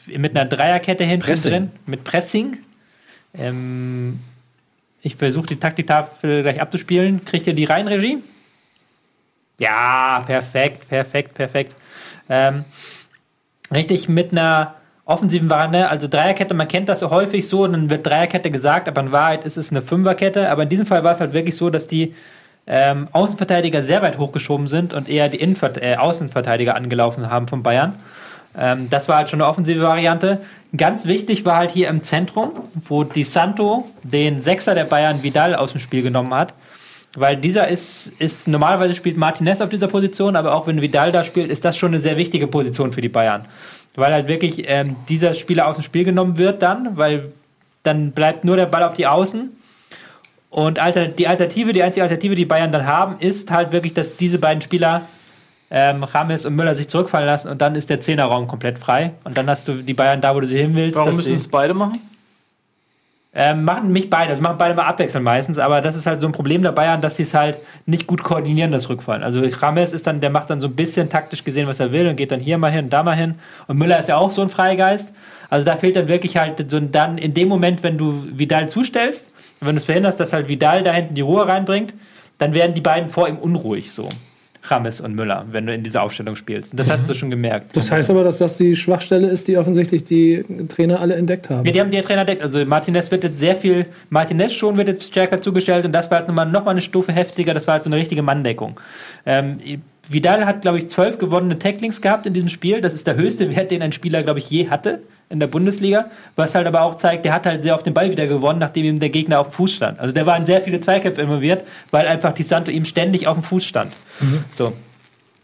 mit 0.07 0.35
einer 0.35 0.45
Dreierkette 0.45 1.03
hinten 1.03 1.25
Pressing. 1.25 1.51
drin, 1.51 1.71
mit 1.85 2.03
Pressing. 2.03 2.57
Ähm, 3.33 4.19
ich 5.01 5.15
versuche 5.15 5.47
die 5.47 5.57
Taktiktafel 5.57 6.41
gleich 6.41 6.61
abzuspielen. 6.61 7.25
Kriegt 7.25 7.47
ihr 7.47 7.53
die 7.53 7.65
rein, 7.65 7.87
Regie? 7.87 8.23
Ja, 9.59 10.23
perfekt, 10.25 10.87
perfekt, 10.87 11.33
perfekt. 11.33 11.75
Ähm, 12.29 12.65
richtig 13.71 14.07
mit 14.07 14.31
einer 14.31 14.75
offensiven 15.05 15.49
Variante, 15.49 15.89
also 15.89 16.07
Dreierkette, 16.07 16.53
man 16.53 16.67
kennt 16.67 16.89
das 16.89 16.99
so 16.99 17.09
häufig 17.09 17.47
so, 17.47 17.65
dann 17.65 17.89
wird 17.89 18.05
Dreierkette 18.05 18.51
gesagt, 18.51 18.87
aber 18.89 19.01
in 19.01 19.11
Wahrheit 19.11 19.45
ist 19.45 19.55
es 19.55 19.71
eine 19.71 19.81
Fünferkette. 19.81 20.49
Aber 20.49 20.63
in 20.63 20.69
diesem 20.69 20.85
Fall 20.85 21.03
war 21.03 21.13
es 21.13 21.19
halt 21.19 21.33
wirklich 21.33 21.55
so, 21.55 21.69
dass 21.69 21.87
die 21.87 22.13
ähm, 22.67 23.07
Außenverteidiger 23.11 23.81
sehr 23.81 24.01
weit 24.01 24.17
hochgeschoben 24.17 24.67
sind 24.67 24.93
und 24.93 25.09
eher 25.09 25.29
die 25.29 25.37
Innenver 25.37 25.81
äh, 25.81 25.95
Außenverteidiger 25.95 26.75
angelaufen 26.75 27.29
haben 27.29 27.47
von 27.47 27.63
Bayern. 27.63 27.95
Ähm, 28.57 28.89
das 28.89 29.07
war 29.07 29.17
halt 29.17 29.29
schon 29.29 29.41
eine 29.41 29.49
offensive 29.49 29.81
Variante. 29.81 30.41
Ganz 30.75 31.05
wichtig 31.05 31.45
war 31.45 31.57
halt 31.57 31.71
hier 31.71 31.87
im 31.87 32.03
Zentrum, 32.03 32.51
wo 32.73 33.03
Di 33.03 33.23
Santo 33.23 33.87
den 34.03 34.41
Sechser 34.41 34.75
der 34.75 34.83
Bayern 34.83 35.23
Vidal 35.23 35.55
aus 35.55 35.71
dem 35.71 35.79
Spiel 35.79 36.01
genommen 36.01 36.33
hat. 36.33 36.53
Weil 37.15 37.37
dieser 37.37 37.67
ist, 37.67 38.11
ist, 38.19 38.47
normalerweise 38.47 38.93
spielt 38.93 39.17
Martinez 39.17 39.61
auf 39.61 39.69
dieser 39.69 39.87
Position, 39.87 40.35
aber 40.35 40.53
auch 40.53 40.67
wenn 40.67 40.81
Vidal 40.81 41.11
da 41.11 41.23
spielt, 41.23 41.49
ist 41.49 41.65
das 41.65 41.77
schon 41.77 41.91
eine 41.91 41.99
sehr 41.99 42.17
wichtige 42.17 42.47
Position 42.47 42.91
für 42.91 43.01
die 43.01 43.09
Bayern. 43.09 43.45
Weil 43.95 44.13
halt 44.13 44.27
wirklich 44.27 44.65
ähm, 44.67 44.95
dieser 45.07 45.33
Spieler 45.33 45.67
aus 45.67 45.77
dem 45.77 45.83
Spiel 45.83 46.03
genommen 46.03 46.37
wird 46.37 46.61
dann, 46.61 46.97
weil 46.97 47.31
dann 47.83 48.11
bleibt 48.11 48.43
nur 48.43 48.57
der 48.57 48.65
Ball 48.65 48.83
auf 48.83 48.93
die 48.93 49.07
Außen. 49.07 49.49
Und 50.57 50.79
alter, 50.79 51.05
die 51.07 51.27
Alternative, 51.27 51.71
die 51.71 51.83
einzige 51.83 52.01
Alternative, 52.01 52.33
die 52.33 52.45
Bayern 52.45 52.71
dann 52.71 52.87
haben, 52.87 53.17
ist 53.19 53.51
halt 53.51 53.71
wirklich, 53.71 53.93
dass 53.93 54.15
diese 54.17 54.39
beiden 54.39 54.59
Spieler, 54.59 55.03
ähm, 55.69 56.03
Rames 56.03 56.47
und 56.47 56.55
Müller, 56.55 56.73
sich 56.73 56.87
zurückfallen 56.87 57.27
lassen 57.27 57.49
und 57.49 57.61
dann 57.61 57.75
ist 57.75 57.91
der 57.91 57.99
Zehnerraum 58.01 58.47
komplett 58.47 58.79
frei. 58.79 59.11
Und 59.23 59.37
dann 59.37 59.47
hast 59.47 59.67
du 59.67 59.83
die 59.83 59.93
Bayern 59.93 60.19
da, 60.19 60.33
wo 60.33 60.39
du 60.39 60.47
sie 60.47 60.57
hin 60.57 60.73
willst. 60.73 60.95
Warum 60.97 61.15
müssen 61.15 61.27
sie- 61.27 61.35
es 61.35 61.47
beide 61.47 61.75
machen? 61.75 61.91
Ähm, 63.39 63.65
machen 63.65 63.91
mich 63.91 64.09
beide, 64.09 64.31
das 64.31 64.41
machen 64.41 64.57
beide 64.57 64.73
mal 64.73 64.87
abwechselnd 64.87 65.23
meistens, 65.23 65.59
aber 65.59 65.79
das 65.79 65.95
ist 65.95 66.07
halt 66.07 66.19
so 66.19 66.25
ein 66.25 66.31
Problem 66.31 66.63
der 66.63 66.71
Bayern, 66.71 67.01
dass 67.01 67.17
sie 67.17 67.23
es 67.23 67.35
halt 67.35 67.59
nicht 67.85 68.07
gut 68.07 68.23
koordinieren, 68.23 68.71
das 68.71 68.89
Rückfallen. 68.89 69.21
Also 69.21 69.43
Rames 69.61 69.93
ist 69.93 70.07
dann, 70.07 70.21
der 70.21 70.31
macht 70.31 70.49
dann 70.49 70.59
so 70.59 70.65
ein 70.65 70.75
bisschen 70.75 71.07
taktisch 71.07 71.43
gesehen, 71.43 71.67
was 71.67 71.79
er 71.79 71.91
will 71.91 72.07
und 72.07 72.15
geht 72.15 72.31
dann 72.31 72.39
hier 72.39 72.57
mal 72.57 72.71
hin 72.71 72.85
und 72.85 72.89
da 72.89 73.03
mal 73.03 73.15
hin. 73.15 73.35
Und 73.67 73.77
Müller 73.77 73.99
ist 73.99 74.09
ja 74.09 74.17
auch 74.17 74.31
so 74.31 74.41
ein 74.41 74.49
Freigeist. 74.49 75.13
Also 75.51 75.67
da 75.67 75.77
fehlt 75.77 75.95
dann 75.95 76.07
wirklich 76.07 76.35
halt 76.35 76.67
so 76.67 76.79
dann 76.79 77.19
in 77.19 77.35
dem 77.35 77.47
Moment, 77.47 77.83
wenn 77.83 77.95
du 77.95 78.25
Vidal 78.31 78.69
zustellst, 78.69 79.31
wenn 79.59 79.75
du 79.75 79.77
es 79.77 79.85
verhinderst, 79.85 80.19
dass 80.19 80.33
halt 80.33 80.47
Vidal 80.47 80.81
da 80.81 80.91
hinten 80.91 81.13
die 81.13 81.21
Ruhe 81.21 81.47
reinbringt, 81.47 81.93
dann 82.39 82.55
werden 82.55 82.73
die 82.73 82.81
beiden 82.81 83.09
vor 83.09 83.29
ihm 83.29 83.37
unruhig 83.37 83.91
so. 83.91 84.09
Rames 84.69 85.01
und 85.01 85.15
Müller, 85.15 85.45
wenn 85.51 85.65
du 85.65 85.73
in 85.73 85.83
dieser 85.83 86.03
Aufstellung 86.03 86.35
spielst. 86.35 86.73
Und 86.73 86.79
das 86.79 86.89
hast 86.89 87.09
du 87.09 87.13
schon 87.13 87.29
gemerkt. 87.29 87.75
Das 87.75 87.91
heißt 87.91 88.09
aber, 88.09 88.23
dass 88.23 88.37
das 88.37 88.57
die 88.57 88.75
Schwachstelle 88.75 89.27
ist, 89.27 89.47
die 89.47 89.57
offensichtlich 89.57 90.03
die 90.03 90.45
Trainer 90.67 90.99
alle 90.99 91.15
entdeckt 91.15 91.49
haben. 91.49 91.65
Ja, 91.65 91.71
die 91.71 91.79
haben 91.79 91.91
die 91.91 92.01
Trainer 92.01 92.25
deckt. 92.25 92.43
Also 92.43 92.63
Martinez 92.65 93.11
wird 93.11 93.23
jetzt 93.23 93.39
sehr 93.39 93.55
viel, 93.55 93.85
Martinez 94.09 94.53
schon 94.53 94.77
wird 94.77 94.87
jetzt 94.87 95.05
stärker 95.05 95.41
zugestellt 95.41 95.85
und 95.85 95.91
das 95.91 96.09
war 96.11 96.19
halt 96.19 96.27
nochmal 96.27 96.45
noch 96.45 96.65
mal 96.65 96.71
eine 96.71 96.81
Stufe 96.81 97.11
heftiger, 97.11 97.53
das 97.53 97.67
war 97.67 97.73
halt 97.73 97.83
so 97.83 97.89
eine 97.89 97.97
richtige 97.97 98.21
Manndeckung. 98.21 98.79
Ähm, 99.25 99.59
Vidal 100.09 100.45
hat, 100.45 100.61
glaube 100.61 100.77
ich, 100.77 100.89
zwölf 100.89 101.17
gewonnene 101.17 101.59
Tacklings 101.59 102.01
gehabt 102.01 102.25
in 102.25 102.33
diesem 102.33 102.49
Spiel. 102.49 102.81
Das 102.81 102.93
ist 102.93 103.07
der 103.07 103.15
höchste 103.15 103.53
Wert, 103.55 103.71
den 103.71 103.81
ein 103.81 103.91
Spieler, 103.91 104.23
glaube 104.23 104.39
ich, 104.39 104.49
je 104.49 104.69
hatte 104.69 105.01
in 105.29 105.39
der 105.39 105.47
Bundesliga. 105.47 106.05
Was 106.35 106.55
halt 106.55 106.67
aber 106.67 106.81
auch 106.81 106.95
zeigt, 106.95 107.25
der 107.25 107.33
hat 107.33 107.45
halt 107.45 107.63
sehr 107.63 107.75
auf 107.75 107.83
den 107.83 107.93
Ball 107.93 108.09
wieder 108.11 108.27
gewonnen, 108.27 108.59
nachdem 108.59 108.85
ihm 108.85 108.99
der 108.99 109.09
Gegner 109.09 109.39
auf 109.39 109.47
dem 109.47 109.53
Fuß 109.53 109.73
stand. 109.73 109.99
Also 109.99 110.13
der 110.13 110.25
war 110.25 110.37
in 110.37 110.45
sehr 110.45 110.61
viele 110.61 110.79
Zweikämpfe 110.79 111.21
involviert, 111.21 111.63
weil 111.91 112.07
einfach 112.07 112.33
Di 112.33 112.43
Santo 112.43 112.71
ihm 112.71 112.85
ständig 112.85 113.27
auf 113.27 113.37
dem 113.37 113.43
Fuß 113.43 113.65
stand. 113.65 113.91
So. 114.51 114.73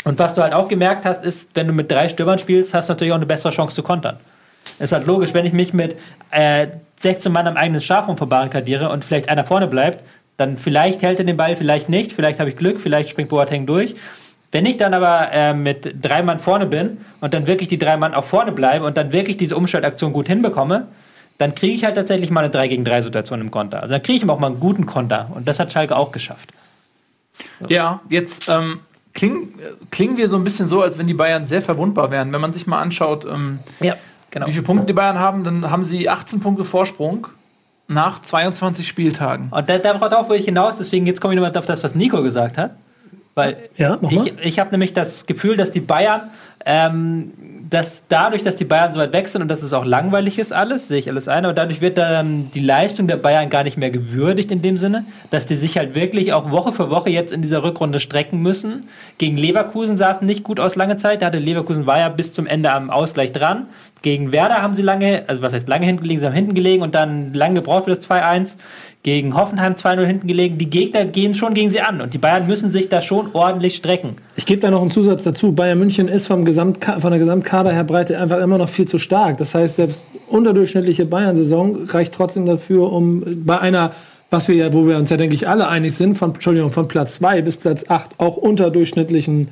Und 0.05 0.19
was 0.19 0.33
du 0.33 0.41
halt 0.41 0.53
auch 0.53 0.67
gemerkt 0.67 1.05
hast, 1.05 1.23
ist, 1.23 1.49
wenn 1.53 1.67
du 1.67 1.73
mit 1.73 1.89
drei 1.89 2.09
Stürmern 2.09 2.39
spielst, 2.39 2.73
hast 2.73 2.89
du 2.89 2.93
natürlich 2.93 3.13
auch 3.13 3.17
eine 3.17 3.25
bessere 3.25 3.51
Chance 3.51 3.75
zu 3.75 3.83
kontern. 3.83 4.17
Es 4.79 4.85
ist 4.85 4.91
halt 4.91 5.05
logisch, 5.05 5.33
wenn 5.33 5.45
ich 5.45 5.53
mich 5.53 5.73
mit 5.73 5.95
äh, 6.31 6.67
16 6.97 7.31
Mann 7.31 7.47
am 7.47 7.57
eigenen 7.57 7.81
Strafraum 7.81 8.17
verbarrikadiere 8.17 8.89
und 8.89 9.05
vielleicht 9.05 9.29
einer 9.29 9.43
vorne 9.43 9.67
bleibt, 9.67 10.03
dann 10.37 10.57
vielleicht 10.57 11.01
hält 11.01 11.19
er 11.19 11.25
den 11.25 11.37
Ball, 11.37 11.55
vielleicht 11.55 11.89
nicht, 11.89 12.11
vielleicht 12.11 12.39
habe 12.39 12.49
ich 12.49 12.57
Glück, 12.57 12.81
vielleicht 12.81 13.09
springt 13.09 13.29
Boateng 13.29 13.65
durch. 13.65 13.95
Wenn 14.53 14.67
ich 14.67 14.77
dann 14.77 14.93
aber 14.93 15.31
äh, 15.31 15.53
mit 15.55 15.95
drei 15.99 16.21
Mann 16.21 16.37
vorne 16.37 16.67
bin 16.67 16.99
und 17.21 17.33
dann 17.33 17.47
wirklich 17.47 17.69
die 17.69 17.79
drei 17.79 17.97
Mann 17.97 18.13
auch 18.13 18.23
vorne 18.23 18.51
bleibe 18.51 18.85
und 18.85 18.95
dann 18.95 19.11
wirklich 19.11 19.35
diese 19.35 19.57
Umschaltaktion 19.57 20.13
gut 20.13 20.27
hinbekomme, 20.27 20.87
dann 21.39 21.55
kriege 21.55 21.73
ich 21.73 21.83
halt 21.83 21.95
tatsächlich 21.95 22.29
mal 22.29 22.41
eine 22.41 22.51
3 22.51 22.67
gegen 22.67 22.85
3 22.85 23.01
Situation 23.01 23.41
im 23.41 23.49
Konter. 23.49 23.81
Also 23.81 23.95
dann 23.95 24.03
kriege 24.03 24.23
ich 24.23 24.29
auch 24.29 24.39
mal 24.39 24.47
einen 24.47 24.59
guten 24.59 24.85
Konter. 24.85 25.31
Und 25.33 25.47
das 25.47 25.59
hat 25.59 25.71
Schalke 25.71 25.95
auch 25.95 26.11
geschafft. 26.11 26.51
Ja, 27.67 28.01
jetzt 28.09 28.47
ähm, 28.47 28.81
klingen, 29.15 29.59
äh, 29.59 29.71
klingen 29.89 30.17
wir 30.17 30.29
so 30.29 30.35
ein 30.35 30.43
bisschen 30.43 30.67
so, 30.67 30.83
als 30.83 30.99
wenn 30.99 31.07
die 31.07 31.15
Bayern 31.15 31.47
sehr 31.47 31.63
verwundbar 31.63 32.11
wären. 32.11 32.31
Wenn 32.31 32.41
man 32.41 32.53
sich 32.53 32.67
mal 32.67 32.79
anschaut, 32.79 33.25
ähm, 33.25 33.57
Ja, 33.79 33.95
genau. 34.29 34.45
wie 34.45 34.51
viele 34.51 34.63
Punkte 34.63 34.85
die 34.85 34.93
Bayern 34.93 35.17
haben, 35.17 35.43
dann 35.43 35.71
haben 35.71 35.83
sie 35.83 36.07
18 36.09 36.41
Punkte 36.41 36.63
Vorsprung 36.63 37.27
nach 37.87 38.21
22 38.21 38.87
Spieltagen. 38.87 39.47
Und 39.49 39.67
da, 39.67 39.79
darauf 39.79 40.29
will 40.29 40.37
ich 40.37 40.45
hinaus, 40.45 40.77
deswegen 40.77 41.07
jetzt 41.07 41.21
komme 41.21 41.33
ich 41.33 41.39
nochmal 41.39 41.57
auf 41.57 41.65
das, 41.65 41.83
was 41.83 41.95
Nico 41.95 42.21
gesagt 42.21 42.59
hat. 42.59 42.75
Weil 43.35 43.69
Ja, 43.77 43.99
ich, 44.09 44.33
ich 44.43 44.59
habe 44.59 44.71
nämlich 44.71 44.93
das 44.93 45.25
Gefühl, 45.25 45.57
dass 45.57 45.71
die 45.71 45.79
Bayern 45.79 46.29
ähm, 46.65 47.31
dass 47.69 48.03
dadurch, 48.07 48.43
dass 48.43 48.55
die 48.55 48.65
Bayern 48.65 48.93
so 48.93 48.99
weit 48.99 49.13
weg 49.13 49.27
sind 49.27 49.41
und 49.41 49.47
dass 49.47 49.63
es 49.63 49.73
auch 49.73 49.83
langweilig 49.83 50.37
ist 50.37 50.53
alles, 50.53 50.87
sehe 50.87 50.99
ich 50.99 51.09
alles 51.09 51.27
ein, 51.27 51.43
aber 51.43 51.53
dadurch 51.53 51.81
wird 51.81 51.97
dann 51.97 52.51
die 52.53 52.59
Leistung 52.59 53.07
der 53.07 53.17
Bayern 53.17 53.49
gar 53.49 53.63
nicht 53.63 53.77
mehr 53.77 53.89
gewürdigt 53.89 54.51
in 54.51 54.61
dem 54.61 54.77
Sinne, 54.77 55.05
dass 55.31 55.45
die 55.45 55.55
sich 55.55 55.77
halt 55.77 55.95
wirklich 55.95 56.33
auch 56.33 56.51
Woche 56.51 56.71
für 56.71 56.89
Woche 56.89 57.09
jetzt 57.09 57.33
in 57.33 57.41
dieser 57.41 57.63
Rückrunde 57.63 57.99
strecken 57.99 58.41
müssen. 58.41 58.87
Gegen 59.17 59.37
Leverkusen 59.37 59.97
sah 59.97 60.11
es 60.11 60.21
nicht 60.21 60.43
gut 60.43 60.59
aus 60.59 60.75
lange 60.75 60.97
Zeit, 60.97 61.21
da 61.21 61.27
hatte 61.27 61.39
Leverkusen 61.39 61.85
war 61.85 61.99
ja 61.99 62.09
bis 62.09 62.31
zum 62.31 62.45
Ende 62.45 62.71
am 62.71 62.89
Ausgleich 62.89 63.31
dran. 63.31 63.67
Gegen 64.03 64.33
Werder 64.33 64.61
haben 64.61 64.73
sie 64.73 64.81
lange, 64.81 65.23
also 65.27 65.41
was 65.41 65.53
heißt 65.53 65.69
lange 65.69 65.85
hinten 65.85 66.03
gelegen, 66.03 66.19
sie 66.19 66.25
haben 66.25 66.33
hinten 66.33 66.53
gelegen 66.53 66.83
und 66.83 66.93
dann 66.93 67.33
lange 67.33 67.55
gebraucht 67.55 67.85
für 67.85 67.91
das 67.91 68.07
2-1 68.09 68.57
gegen 69.01 69.33
Hoffenheim 69.33 69.73
2-0 69.73 70.05
hinten 70.05 70.27
gelegen. 70.27 70.57
Die 70.57 70.69
Gegner 70.69 71.05
gehen 71.05 71.33
schon 71.35 71.53
gegen 71.53 71.69
sie 71.69 71.79
an 71.79 72.01
und 72.01 72.13
die 72.13 72.17
Bayern 72.17 72.45
müssen 72.45 72.69
sich 72.69 72.89
da 72.89 72.99
schon 72.99 73.29
ordentlich 73.31 73.77
strecken. 73.77 74.17
Ich 74.35 74.45
gebe 74.45 74.59
da 74.59 74.71
noch 74.71 74.81
einen 74.81 74.89
Zusatz 74.89 75.23
dazu. 75.23 75.53
Bayern 75.53 75.79
München 75.79 76.09
ist 76.09 76.27
vom 76.27 76.43
Gesamtka 76.43 76.99
von 76.99 77.11
der 77.11 77.19
Gesamtkader 77.19 77.71
her 77.71 77.85
Breite 77.85 78.19
einfach 78.19 78.39
immer 78.39 78.57
noch 78.57 78.67
viel 78.67 78.89
zu 78.89 78.99
stark. 78.99 79.37
Das 79.37 79.55
heißt, 79.55 79.77
selbst 79.77 80.05
unterdurchschnittliche 80.27 81.05
Bayern-Saison 81.05 81.85
reicht 81.85 82.13
trotzdem 82.13 82.45
dafür, 82.45 82.91
um 82.91 83.45
bei 83.45 83.57
einer, 83.57 83.93
was 84.29 84.49
wir 84.49 84.55
ja, 84.55 84.73
wo 84.73 84.85
wir 84.85 84.97
uns 84.97 85.11
ja, 85.11 85.15
denke 85.15 85.35
ich, 85.35 85.47
alle 85.47 85.69
einig 85.69 85.95
sind, 85.95 86.15
von, 86.15 86.33
Entschuldigung, 86.33 86.71
von 86.71 86.89
Platz 86.89 87.15
2 87.15 87.41
bis 87.41 87.55
Platz 87.55 87.85
8 87.87 88.19
auch 88.19 88.35
unterdurchschnittlichen 88.35 89.47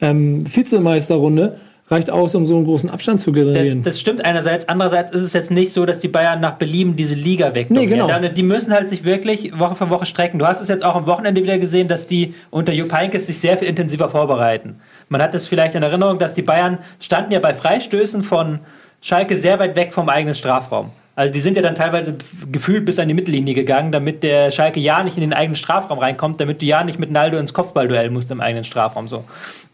ähm, 0.00 0.44
Vizemeisterrunde 0.52 1.60
reicht 1.88 2.10
aus, 2.10 2.34
um 2.34 2.46
so 2.46 2.56
einen 2.56 2.64
großen 2.64 2.88
Abstand 2.88 3.20
zu 3.20 3.30
Das, 3.30 3.34
generieren. 3.44 3.82
das 3.82 4.00
stimmt 4.00 4.24
einerseits. 4.24 4.68
Andererseits 4.68 5.12
ist 5.12 5.22
es 5.22 5.32
jetzt 5.34 5.50
nicht 5.50 5.72
so, 5.72 5.84
dass 5.84 6.00
die 6.00 6.08
Bayern 6.08 6.40
nach 6.40 6.52
Belieben 6.52 6.96
diese 6.96 7.14
Liga 7.14 7.54
wegdominieren. 7.54 8.06
Nee, 8.06 8.18
genau. 8.20 8.34
Die 8.34 8.42
müssen 8.42 8.72
halt 8.72 8.88
sich 8.88 9.04
wirklich 9.04 9.58
Woche 9.58 9.74
für 9.74 9.90
Woche 9.90 10.06
strecken. 10.06 10.38
Du 10.38 10.46
hast 10.46 10.60
es 10.60 10.68
jetzt 10.68 10.84
auch 10.84 10.94
am 10.96 11.06
Wochenende 11.06 11.42
wieder 11.42 11.58
gesehen, 11.58 11.88
dass 11.88 12.06
die 12.06 12.34
unter 12.50 12.72
Jupp 12.72 12.92
Heynckes 12.92 13.26
sich 13.26 13.38
sehr 13.38 13.58
viel 13.58 13.68
intensiver 13.68 14.08
vorbereiten. 14.08 14.80
Man 15.10 15.20
hat 15.20 15.34
es 15.34 15.46
vielleicht 15.46 15.74
in 15.74 15.82
Erinnerung, 15.82 16.18
dass 16.18 16.34
die 16.34 16.42
Bayern 16.42 16.78
standen 17.00 17.32
ja 17.32 17.38
bei 17.38 17.52
Freistößen 17.52 18.22
von 18.22 18.60
Schalke 19.02 19.36
sehr 19.36 19.58
weit 19.58 19.76
weg 19.76 19.92
vom 19.92 20.08
eigenen 20.08 20.34
Strafraum. 20.34 20.90
Also 21.16 21.32
die 21.32 21.38
sind 21.38 21.56
ja 21.56 21.62
dann 21.62 21.76
teilweise 21.76 22.16
gefühlt 22.50 22.84
bis 22.84 22.98
an 22.98 23.06
die 23.06 23.14
Mittellinie 23.14 23.54
gegangen, 23.54 23.92
damit 23.92 24.24
der 24.24 24.50
Schalke 24.50 24.80
ja 24.80 25.04
nicht 25.04 25.16
in 25.16 25.20
den 25.20 25.32
eigenen 25.32 25.54
Strafraum 25.54 26.00
reinkommt, 26.00 26.40
damit 26.40 26.60
du 26.60 26.66
ja 26.66 26.82
nicht 26.82 26.98
mit 26.98 27.12
Naldo 27.12 27.38
ins 27.38 27.54
Kopfballduell 27.54 28.10
musst 28.10 28.32
im 28.32 28.40
eigenen 28.40 28.64
Strafraum. 28.64 29.06
So. 29.06 29.24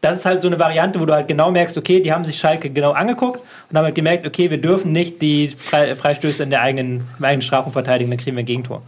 Das 0.02 0.18
ist 0.18 0.26
halt 0.26 0.42
so 0.42 0.48
eine 0.48 0.58
Variante, 0.58 1.00
wo 1.00 1.06
du 1.06 1.14
halt 1.14 1.28
genau 1.28 1.50
merkst, 1.50 1.78
okay, 1.78 2.00
die 2.00 2.12
haben 2.12 2.26
sich 2.26 2.38
Schalke 2.38 2.68
genau 2.68 2.92
angeguckt 2.92 3.40
und 3.70 3.76
haben 3.76 3.84
halt 3.84 3.94
gemerkt, 3.94 4.26
okay, 4.26 4.50
wir 4.50 4.60
dürfen 4.60 4.92
nicht 4.92 5.22
die 5.22 5.48
Fre 5.48 5.96
Freistöße 5.96 6.42
in 6.42 6.50
der 6.50 6.60
eigenen, 6.60 7.04
im 7.18 7.24
eigenen 7.24 7.42
Strafraum 7.42 7.72
verteidigen, 7.72 8.10
dann 8.10 8.18
kriegen 8.18 8.36
wir 8.36 8.42
ein 8.42 8.46
Gegentor. 8.46 8.82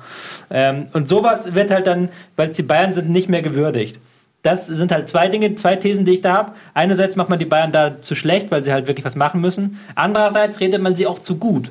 Ähm, 0.51 0.89
und 0.93 1.09
sowas 1.09 1.55
wird 1.55 1.71
halt 1.71 1.87
dann, 1.87 2.11
weil 2.37 2.49
die 2.49 2.63
Bayern 2.63 2.93
sind, 2.93 3.09
nicht 3.09 3.31
mehr 3.31 3.41
gewürdigt. 3.41 3.99
Das 4.43 4.67
sind 4.67 4.93
halt 4.93 5.09
zwei 5.09 5.29
Dinge, 5.29 5.55
zwei 5.55 5.77
Thesen, 5.77 6.05
die 6.05 6.15
ich 6.15 6.21
da 6.21 6.35
habe. 6.35 6.53
Einerseits 6.75 7.17
macht 7.17 7.31
man 7.31 7.39
die 7.39 7.45
Bayern 7.47 7.73
da 7.73 8.03
zu 8.03 8.15
schlecht, 8.15 8.51
weil 8.51 8.63
sie 8.63 8.73
halt 8.73 8.89
wirklich 8.89 9.07
was 9.07 9.15
machen 9.15 9.41
müssen. 9.41 9.79
Andererseits 9.95 10.61
redet 10.61 10.83
man 10.83 10.97
sie 10.97 11.07
auch 11.07 11.21
zu 11.21 11.39
gut. 11.39 11.71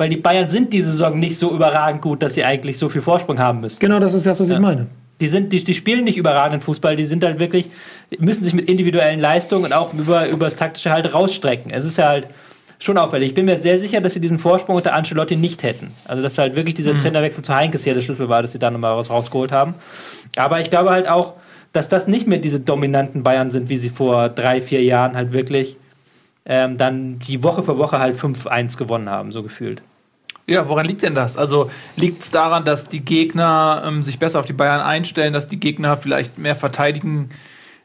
Weil 0.00 0.08
die 0.08 0.16
Bayern 0.16 0.48
sind 0.48 0.72
diese 0.72 0.92
Saison 0.92 1.18
nicht 1.18 1.38
so 1.38 1.54
überragend 1.54 2.00
gut, 2.00 2.22
dass 2.22 2.32
sie 2.32 2.42
eigentlich 2.42 2.78
so 2.78 2.88
viel 2.88 3.02
Vorsprung 3.02 3.38
haben 3.38 3.60
müssen. 3.60 3.78
genau 3.80 4.00
das 4.00 4.14
ist 4.14 4.24
das, 4.24 4.40
was 4.40 4.48
ich 4.48 4.58
meine. 4.58 4.86
Die, 5.20 5.28
sind, 5.28 5.52
die, 5.52 5.62
die 5.62 5.74
spielen 5.74 6.04
nicht 6.04 6.16
überragenden 6.16 6.62
Fußball, 6.62 6.96
die 6.96 7.04
sind 7.04 7.22
halt 7.22 7.38
wirklich, 7.38 7.68
müssen 8.18 8.42
sich 8.42 8.54
mit 8.54 8.66
individuellen 8.66 9.20
Leistungen 9.20 9.66
und 9.66 9.74
auch 9.74 9.92
über, 9.92 10.26
über 10.28 10.46
das 10.46 10.56
Taktische 10.56 10.90
halt 10.90 11.12
rausstrecken. 11.12 11.70
Es 11.70 11.84
ist 11.84 11.98
ja 11.98 12.08
halt 12.08 12.28
schon 12.78 12.96
auffällig. 12.96 13.28
Ich 13.28 13.34
bin 13.34 13.44
mir 13.44 13.58
sehr 13.58 13.78
sicher, 13.78 14.00
dass 14.00 14.14
sie 14.14 14.20
diesen 14.20 14.38
Vorsprung 14.38 14.76
unter 14.76 14.94
Ancelotti 14.94 15.36
nicht 15.36 15.64
hätten. 15.64 15.90
Also, 16.06 16.22
dass 16.22 16.38
halt 16.38 16.56
wirklich 16.56 16.76
dieser 16.76 16.96
Trainerwechsel 16.96 17.44
zu 17.44 17.54
Heinkes 17.54 17.84
hier 17.84 17.92
der 17.92 18.00
Schlüssel 18.00 18.30
war, 18.30 18.40
dass 18.40 18.52
sie 18.52 18.58
da 18.58 18.70
nochmal 18.70 18.96
was 18.96 19.10
rausgeholt 19.10 19.52
haben. 19.52 19.74
Aber 20.34 20.60
ich 20.60 20.70
glaube 20.70 20.92
halt 20.92 21.10
auch, 21.10 21.34
dass 21.74 21.90
das 21.90 22.08
nicht 22.08 22.26
mehr 22.26 22.38
diese 22.38 22.58
dominanten 22.58 23.22
Bayern 23.22 23.50
sind, 23.50 23.68
wie 23.68 23.76
sie 23.76 23.90
vor 23.90 24.30
drei, 24.30 24.62
vier 24.62 24.82
Jahren 24.82 25.14
halt 25.14 25.34
wirklich 25.34 25.76
ähm, 26.46 26.78
dann 26.78 27.18
die 27.18 27.42
Woche 27.42 27.62
für 27.62 27.76
Woche 27.76 27.98
halt 27.98 28.16
5-1 28.16 28.78
gewonnen 28.78 29.10
haben, 29.10 29.30
so 29.30 29.42
gefühlt. 29.42 29.82
Ja, 30.46 30.68
woran 30.68 30.86
liegt 30.86 31.02
denn 31.02 31.14
das? 31.14 31.36
Also 31.36 31.70
liegt 31.96 32.22
es 32.22 32.30
daran, 32.30 32.64
dass 32.64 32.88
die 32.88 33.00
Gegner 33.00 33.82
ähm, 33.86 34.02
sich 34.02 34.18
besser 34.18 34.40
auf 34.40 34.46
die 34.46 34.52
Bayern 34.52 34.80
einstellen, 34.80 35.32
dass 35.32 35.48
die 35.48 35.60
Gegner 35.60 35.96
vielleicht 35.96 36.38
mehr 36.38 36.56
verteidigen, 36.56 37.28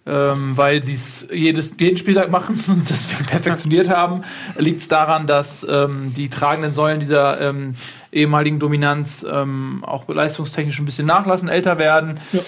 ähm, 0.07 0.57
weil 0.57 0.83
sie 0.83 0.93
es 0.93 1.27
jeden 1.31 1.97
Spieltag 1.97 2.31
machen 2.31 2.61
und 2.67 2.89
deswegen 2.89 3.25
perfektioniert 3.25 3.89
haben? 3.89 4.21
Liegt 4.57 4.81
es 4.81 4.87
daran, 4.87 5.27
dass 5.27 5.65
ähm, 5.69 6.13
die 6.15 6.29
tragenden 6.29 6.73
Säulen 6.73 6.99
dieser 6.99 7.39
ähm, 7.41 7.75
ehemaligen 8.11 8.59
Dominanz 8.59 9.25
ähm, 9.29 9.83
auch 9.85 10.07
leistungstechnisch 10.07 10.79
ein 10.79 10.85
bisschen 10.85 11.07
nachlassen, 11.07 11.49
älter 11.49 11.77
werden? 11.77 12.19
Ja. 12.31 12.39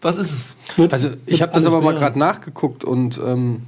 Was 0.00 0.18
ist 0.18 0.56
es? 0.78 0.90
Also 0.90 1.10
ich 1.26 1.42
habe 1.42 1.52
das 1.52 1.66
aber 1.66 1.80
mal 1.80 1.94
gerade 1.94 2.18
nachgeguckt 2.18 2.84
und 2.84 3.18
ähm, 3.18 3.62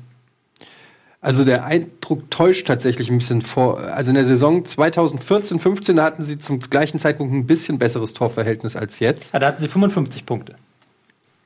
also 1.21 1.45
der 1.45 1.65
Eindruck 1.65 2.31
täuscht 2.31 2.67
tatsächlich 2.67 3.11
ein 3.11 3.19
bisschen 3.19 3.43
vor. 3.43 3.81
Also 3.81 4.11
in 4.11 4.15
der 4.15 4.25
Saison 4.25 4.65
2014, 4.65 5.59
15 5.59 5.97
da 5.97 6.05
hatten 6.05 6.25
sie 6.25 6.39
zum 6.39 6.61
gleichen 6.61 6.99
Zeitpunkt 6.99 7.33
ein 7.35 7.47
bisschen 7.47 7.79
besseres 7.79 8.15
Torverhältnis 8.15 8.77
als 8.77 9.01
jetzt. 9.01 9.33
Ja, 9.33 9.39
da 9.41 9.49
hatten 9.49 9.61
sie 9.61 9.69
55 9.69 10.25
Punkte. 10.27 10.55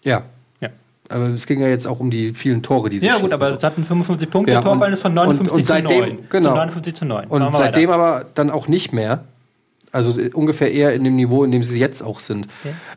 Ja. 0.03 0.23
Ja. 0.61 0.69
Aber 1.09 1.29
es 1.31 1.47
ging 1.47 1.61
ja 1.61 1.69
jetzt 1.69 1.87
auch 1.87 2.01
um 2.01 2.11
die 2.11 2.35
vielen 2.35 2.63
Tore, 2.63 2.89
die 2.91 2.99
sie 2.99 3.07
Ja, 3.07 3.19
gut, 3.19 3.33
aber 3.33 3.49
so. 3.49 3.55
es 3.55 3.63
hatten 3.63 3.85
55 3.85 4.29
Punkte, 4.31 4.53
Ja, 4.53 4.61
Torverhältnis 4.61 5.01
von 5.01 5.13
und- 5.13 5.17
59 5.17 5.53
und- 5.53 5.59
und 5.61 5.67
seitdem- 5.67 5.89
zu 5.89 6.15
9. 6.17 6.19
genau. 6.29 6.49
Zu 6.51 6.55
59 6.57 6.95
zu 6.95 7.05
9. 7.07 7.27
Und 7.29 7.57
seitdem 7.57 7.89
weiter. 7.91 7.95
aber 7.95 8.27
dann 8.35 8.51
auch 8.51 8.69
nicht 8.69 8.93
mehr. 8.93 9.25
Also 9.91 10.19
äh, 10.19 10.31
ungefähr 10.33 10.73
eher 10.73 10.95
in 10.95 11.05
dem 11.05 11.17
Niveau, 11.17 11.45
in 11.45 11.51
dem 11.53 11.63
sie 11.65 11.79
jetzt 11.79 12.03
auch 12.03 12.19
sind. 12.19 12.47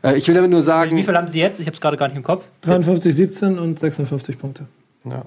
Äh, 0.02 0.16
ich 0.16 0.26
will 0.28 0.34
damit 0.34 0.50
nur 0.50 0.62
sagen, 0.62 0.96
Wie 0.96 1.02
viel 1.02 1.14
haben 1.16 1.28
sie 1.28 1.40
jetzt? 1.40 1.60
Ich 1.60 1.66
habe 1.66 1.74
es 1.74 1.80
gerade 1.80 1.96
gar 1.98 2.08
nicht 2.08 2.16
im 2.16 2.22
Kopf. 2.22 2.48
53, 2.62 3.14
17 3.14 3.58
und 3.58 3.78
56 3.78 4.38
Punkte. 4.38 4.64
ja. 5.04 5.24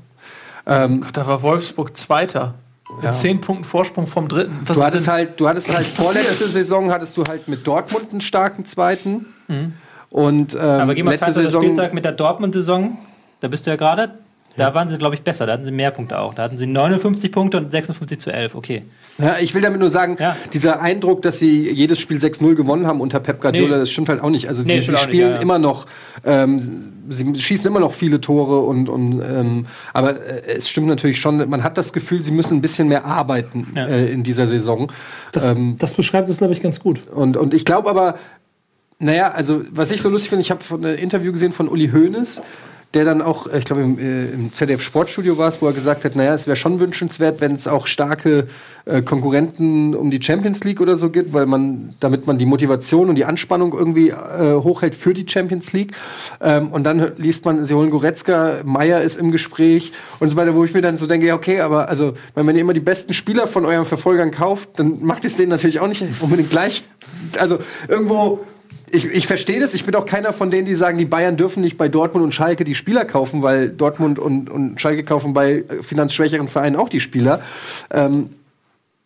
Ähm, 0.66 1.04
Ach, 1.08 1.12
da 1.12 1.28
war 1.28 1.42
Wolfsburg 1.42 1.96
Zweiter. 1.98 2.56
Mit 2.96 3.06
Ja. 3.06 3.12
zehn 3.12 3.40
Punkten 3.40 3.64
Vorsprung 3.66 4.08
vom 4.08 4.28
Dritten. 4.28 4.62
Was 4.66 4.76
du 4.78 4.84
hattest 4.84 5.06
denn- 5.08 5.14
halt, 5.14 5.40
du 5.40 5.48
hattest 5.48 5.72
halt 5.74 5.86
vorletzte 5.86 6.48
Saison 6.50 6.92
hattest 6.92 7.16
du 7.18 7.24
halt 7.24 7.48
mit 7.48 7.66
Dortmund 7.68 8.12
einen 8.12 8.22
starken 8.22 8.66
zweiten. 8.66 9.28
Und 10.10 10.56
ähm, 10.56 10.60
Aber 10.60 10.96
gehen 10.96 11.06
wir 11.06 11.12
letzte 11.12 11.32
Saison 11.32 11.62
Spieltag 11.64 11.94
mit 11.94 12.04
der 12.04 12.14
Dortmund-Saison. 12.14 12.98
Da 13.42 13.48
bist 13.48 13.66
du 13.68 13.70
ja 13.70 13.76
gerade. 13.76 14.18
Da 14.60 14.74
waren 14.74 14.90
sie, 14.90 14.98
glaube 14.98 15.16
ich, 15.16 15.22
besser. 15.22 15.46
Da 15.46 15.54
hatten 15.54 15.66
sie 15.66 15.72
mehr 15.72 15.92
Punkte 15.92 16.20
auch. 16.20 16.34
Da 16.34 16.44
hatten 16.44 16.58
sie 16.58 16.68
59 16.68 17.32
Punkte 17.32 17.58
und 17.58 17.72
56 17.72 18.20
zu 18.20 18.32
11. 18.32 18.56
Okay. 18.56 18.84
Ja, 19.18 19.36
ich 19.42 19.54
will 19.56 19.62
damit 19.62 19.80
nur 19.80 19.90
sagen, 19.90 20.18
Ja. 20.20 20.36
dieser 20.54 20.82
Eindruck, 20.82 21.22
dass 21.24 21.40
sie 21.40 21.70
jedes 21.72 22.00
Spiel 22.00 22.18
6-0 22.20 22.56
gewonnen 22.56 22.88
haben 22.88 23.02
unter 23.02 23.20
Pep 23.20 23.42
Guardiola, 23.42 23.76
Nee. 23.76 23.80
das 23.82 23.90
stimmt 23.92 24.10
halt 24.10 24.22
auch 24.22 24.30
nicht. 24.30 24.48
Also 24.48 24.64
Nee, 24.64 24.76
die, 24.76 24.80
sie 24.82 24.90
auch 24.90 24.94
nicht, 24.94 25.04
spielen 25.04 25.30
ja, 25.30 25.36
ja. 25.36 25.42
immer 25.42 25.60
noch, 25.60 25.88
ähm, 26.26 26.62
sie 27.10 27.36
schießen 27.36 27.66
immer 27.68 27.80
noch 27.80 27.92
viele 27.94 28.22
Tore 28.22 28.60
und, 28.62 28.88
und 28.88 29.22
ähm, 29.22 29.66
aber 29.94 30.12
äh, 30.12 30.42
es 30.58 30.70
stimmt 30.70 30.88
natürlich 30.88 31.20
schon, 31.20 31.50
man 31.50 31.64
hat 31.64 31.78
das 31.78 31.92
Gefühl, 31.92 32.22
sie 32.24 32.32
müssen 32.32 32.58
ein 32.58 32.62
bisschen 32.62 32.88
mehr 32.88 33.06
arbeiten 33.06 33.68
Ja. 33.76 33.88
äh, 33.88 34.06
in 34.12 34.24
dieser 34.24 34.48
Saison. 34.48 34.92
Das, 35.32 35.50
Ähm, 35.50 35.76
das 35.80 35.96
beschreibt 35.96 36.30
es, 36.30 36.38
glaube 36.38 36.54
ich, 36.54 36.62
ganz 36.62 36.80
gut. 36.80 37.08
und, 37.14 37.36
und 37.36 37.54
ich 37.54 37.66
glaube 37.66 37.90
aber, 37.90 38.16
naja, 39.00 39.32
also 39.32 39.62
was 39.72 39.92
ich 39.92 40.02
so 40.02 40.10
lustig 40.10 40.30
finde, 40.30 40.42
ich 40.42 40.52
habe 40.52 40.62
ein 40.72 40.84
Interview 40.98 41.32
gesehen 41.32 41.52
von 41.52 41.68
Uli 41.70 41.90
Hoeneß, 41.90 42.42
der 42.96 43.06
dann 43.06 43.22
auch, 43.22 43.46
ich 43.46 43.66
glaube 43.66 43.84
im, 43.84 44.00
äh, 44.00 44.32
im 44.32 44.52
ZDF 44.52 44.82
Sportstudio 44.82 45.38
war 45.38 45.48
es, 45.48 45.62
wo 45.62 45.68
er 45.68 45.74
gesagt 45.74 46.06
hat, 46.06 46.16
naja, 46.16 46.34
es 46.34 46.48
wäre 46.48 46.56
schon 46.56 46.80
wünschenswert, 46.80 47.40
wenn 47.40 47.54
es 47.54 47.68
auch 47.68 47.86
starke 47.86 48.48
äh, 48.86 49.04
Konkurrenten 49.04 49.94
um 49.94 50.10
die 50.10 50.22
Champions 50.22 50.64
League 50.64 50.82
oder 50.82 50.96
so 50.96 51.12
gibt, 51.12 51.32
weil 51.32 51.46
man, 51.46 51.94
damit 52.00 52.26
man 52.26 52.40
die 52.40 52.48
Motivation 52.48 53.10
und 53.10 53.16
die 53.16 53.26
Anspannung 53.26 53.74
irgendwie 53.74 54.10
äh, 54.10 54.56
hochhält 54.56 54.96
für 54.96 55.14
die 55.14 55.26
Champions 55.30 55.72
League. 55.72 55.92
Ähm, 56.42 56.70
und 56.72 56.84
dann 56.84 57.12
liest 57.18 57.46
man, 57.46 57.64
sie 57.64 57.76
holen 57.76 57.92
Goretzka, 57.92 58.62
Meier 58.64 59.02
ist 59.02 59.18
im 59.18 59.32
Gespräch 59.32 59.94
und 60.20 60.32
so 60.32 60.36
weiter, 60.36 60.56
wo 60.56 60.66
ich 60.66 60.74
mir 60.74 60.82
dann 60.82 60.98
so 60.98 61.06
denke, 61.06 61.28
ja, 61.28 61.36
okay, 61.36 61.62
aber 61.62 61.90
also, 61.90 62.14
wenn 62.34 62.48
man 62.48 62.56
immer 62.56 62.74
die 62.74 62.80
besten 62.80 63.14
Spieler 63.14 63.46
von 63.46 63.66
euren 63.66 63.86
Verfolgern 63.86 64.32
kauft, 64.32 64.80
dann 64.80 65.04
macht 65.04 65.26
es 65.26 65.38
denen 65.38 65.50
natürlich 65.50 65.80
auch 65.80 65.88
nicht 65.88 66.04
unbedingt 66.22 66.50
gleich. 66.50 66.84
Also 67.38 67.60
irgendwo 67.88 68.40
ich, 68.92 69.06
ich 69.06 69.28
verstehe 69.28 69.60
das. 69.60 69.74
Ich 69.74 69.86
bin 69.86 69.96
auch 69.96 70.06
keiner 70.06 70.34
von 70.34 70.50
denen, 70.50 70.66
die 70.66 70.76
sagen, 70.76 70.98
die 70.98 71.06
Bayern 71.06 71.38
dürfen 71.38 71.62
nicht 71.62 71.78
bei 71.78 71.88
Dortmund 71.90 72.24
und 72.24 72.34
Schalke 72.34 72.64
die 72.64 72.76
Spieler 72.76 73.06
kaufen, 73.06 73.42
weil 73.42 73.70
Dortmund 73.70 74.20
und, 74.20 74.50
und 74.50 74.80
Schalke 74.80 75.04
kaufen 75.04 75.34
bei 75.34 75.64
äh, 75.68 75.84
finanzschwächeren 75.84 76.48
Vereinen 76.48 76.76
auch 76.76 76.90
die 76.90 77.00
Spieler. 77.00 77.42
Ähm, 77.92 78.30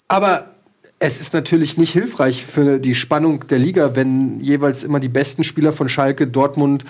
aber 0.08 0.52
es 1.00 1.20
ist 1.20 1.34
natürlich 1.34 1.78
nicht 1.78 1.92
hilfreich 1.92 2.46
für 2.46 2.80
die 2.80 2.96
Spannung 2.96 3.48
der 3.48 3.60
Liga, 3.60 3.96
wenn 3.96 4.40
jeweils 4.40 4.84
immer 4.84 5.00
die 5.00 5.10
besten 5.10 5.44
Spieler 5.44 5.74
von 5.74 5.90
Schalke, 5.90 6.28
Dortmund, 6.28 6.86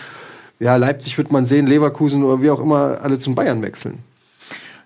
ja, 0.59 0.75
Leipzig 0.75 1.17
wird 1.17 1.31
man 1.31 1.45
sehen, 1.45 1.67
Leverkusen 1.67 2.23
oder 2.23 2.41
wie 2.41 2.50
auch 2.50 2.59
immer, 2.59 3.00
alle 3.01 3.17
zum 3.19 3.35
Bayern 3.35 3.62
wechseln. 3.62 4.00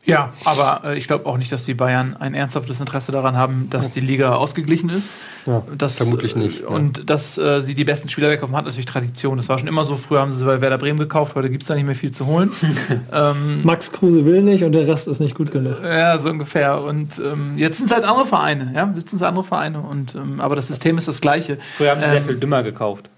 Ja, 0.07 0.31
aber 0.45 0.81
äh, 0.85 0.97
ich 0.97 1.05
glaube 1.07 1.25
auch 1.25 1.37
nicht, 1.37 1.51
dass 1.51 1.65
die 1.65 1.73
Bayern 1.73 2.15
ein 2.17 2.33
ernsthaftes 2.33 2.79
Interesse 2.79 3.11
daran 3.11 3.35
haben, 3.35 3.67
dass 3.69 3.91
die 3.91 3.99
Liga 3.99 4.35
ausgeglichen 4.35 4.89
ist. 4.89 5.11
Ja, 5.45 5.63
das, 5.77 5.97
vermutlich 5.97 6.35
äh, 6.35 6.39
nicht, 6.39 6.61
ja. 6.61 6.67
Und 6.67 7.09
dass 7.09 7.37
äh, 7.37 7.61
sie 7.61 7.75
die 7.75 7.83
besten 7.83 8.07
Spieler 8.07 8.29
wegkaufen, 8.29 8.55
hat 8.55 8.63
natürlich 8.65 8.85
Tradition. 8.85 9.35
Das 9.35 9.49
war 9.49 9.59
schon 9.59 9.67
immer 9.67 9.83
so. 9.83 9.97
Früher 9.97 10.21
haben 10.21 10.31
sie 10.31 10.45
bei 10.45 10.61
Werder 10.61 10.77
Bremen 10.77 10.97
gekauft, 10.97 11.35
heute 11.35 11.49
gibt 11.49 11.63
es 11.63 11.67
da 11.67 11.75
nicht 11.75 11.85
mehr 11.85 11.95
viel 11.95 12.11
zu 12.11 12.25
holen. 12.25 12.51
ähm, 13.13 13.61
Max 13.63 13.91
Kruse 13.91 14.25
will 14.25 14.41
nicht 14.43 14.63
und 14.63 14.71
der 14.71 14.87
Rest 14.87 15.09
ist 15.09 15.19
nicht 15.19 15.35
gut 15.35 15.51
genug. 15.51 15.75
ja, 15.83 16.17
so 16.17 16.29
ungefähr. 16.29 16.81
Und 16.81 17.19
ähm, 17.19 17.57
jetzt 17.57 17.77
sind 17.77 17.87
es 17.87 17.93
halt 17.93 18.05
andere 18.05 18.25
Vereine. 18.25 18.71
Ja, 18.73 18.89
jetzt 18.95 19.09
sind 19.09 19.17
es 19.21 19.23
andere 19.23 19.43
Vereine. 19.43 19.79
Und, 19.81 20.15
ähm, 20.15 20.39
aber 20.39 20.55
das 20.55 20.67
System 20.69 20.97
ist 20.97 21.09
das 21.09 21.19
gleiche. 21.19 21.57
Früher 21.75 21.91
haben 21.91 21.99
sie 22.01 22.07
sehr 22.07 22.17
Ähm, 22.17 22.25
viel 22.25 22.37
dümmer 22.37 22.63
gekauft. 22.63 23.09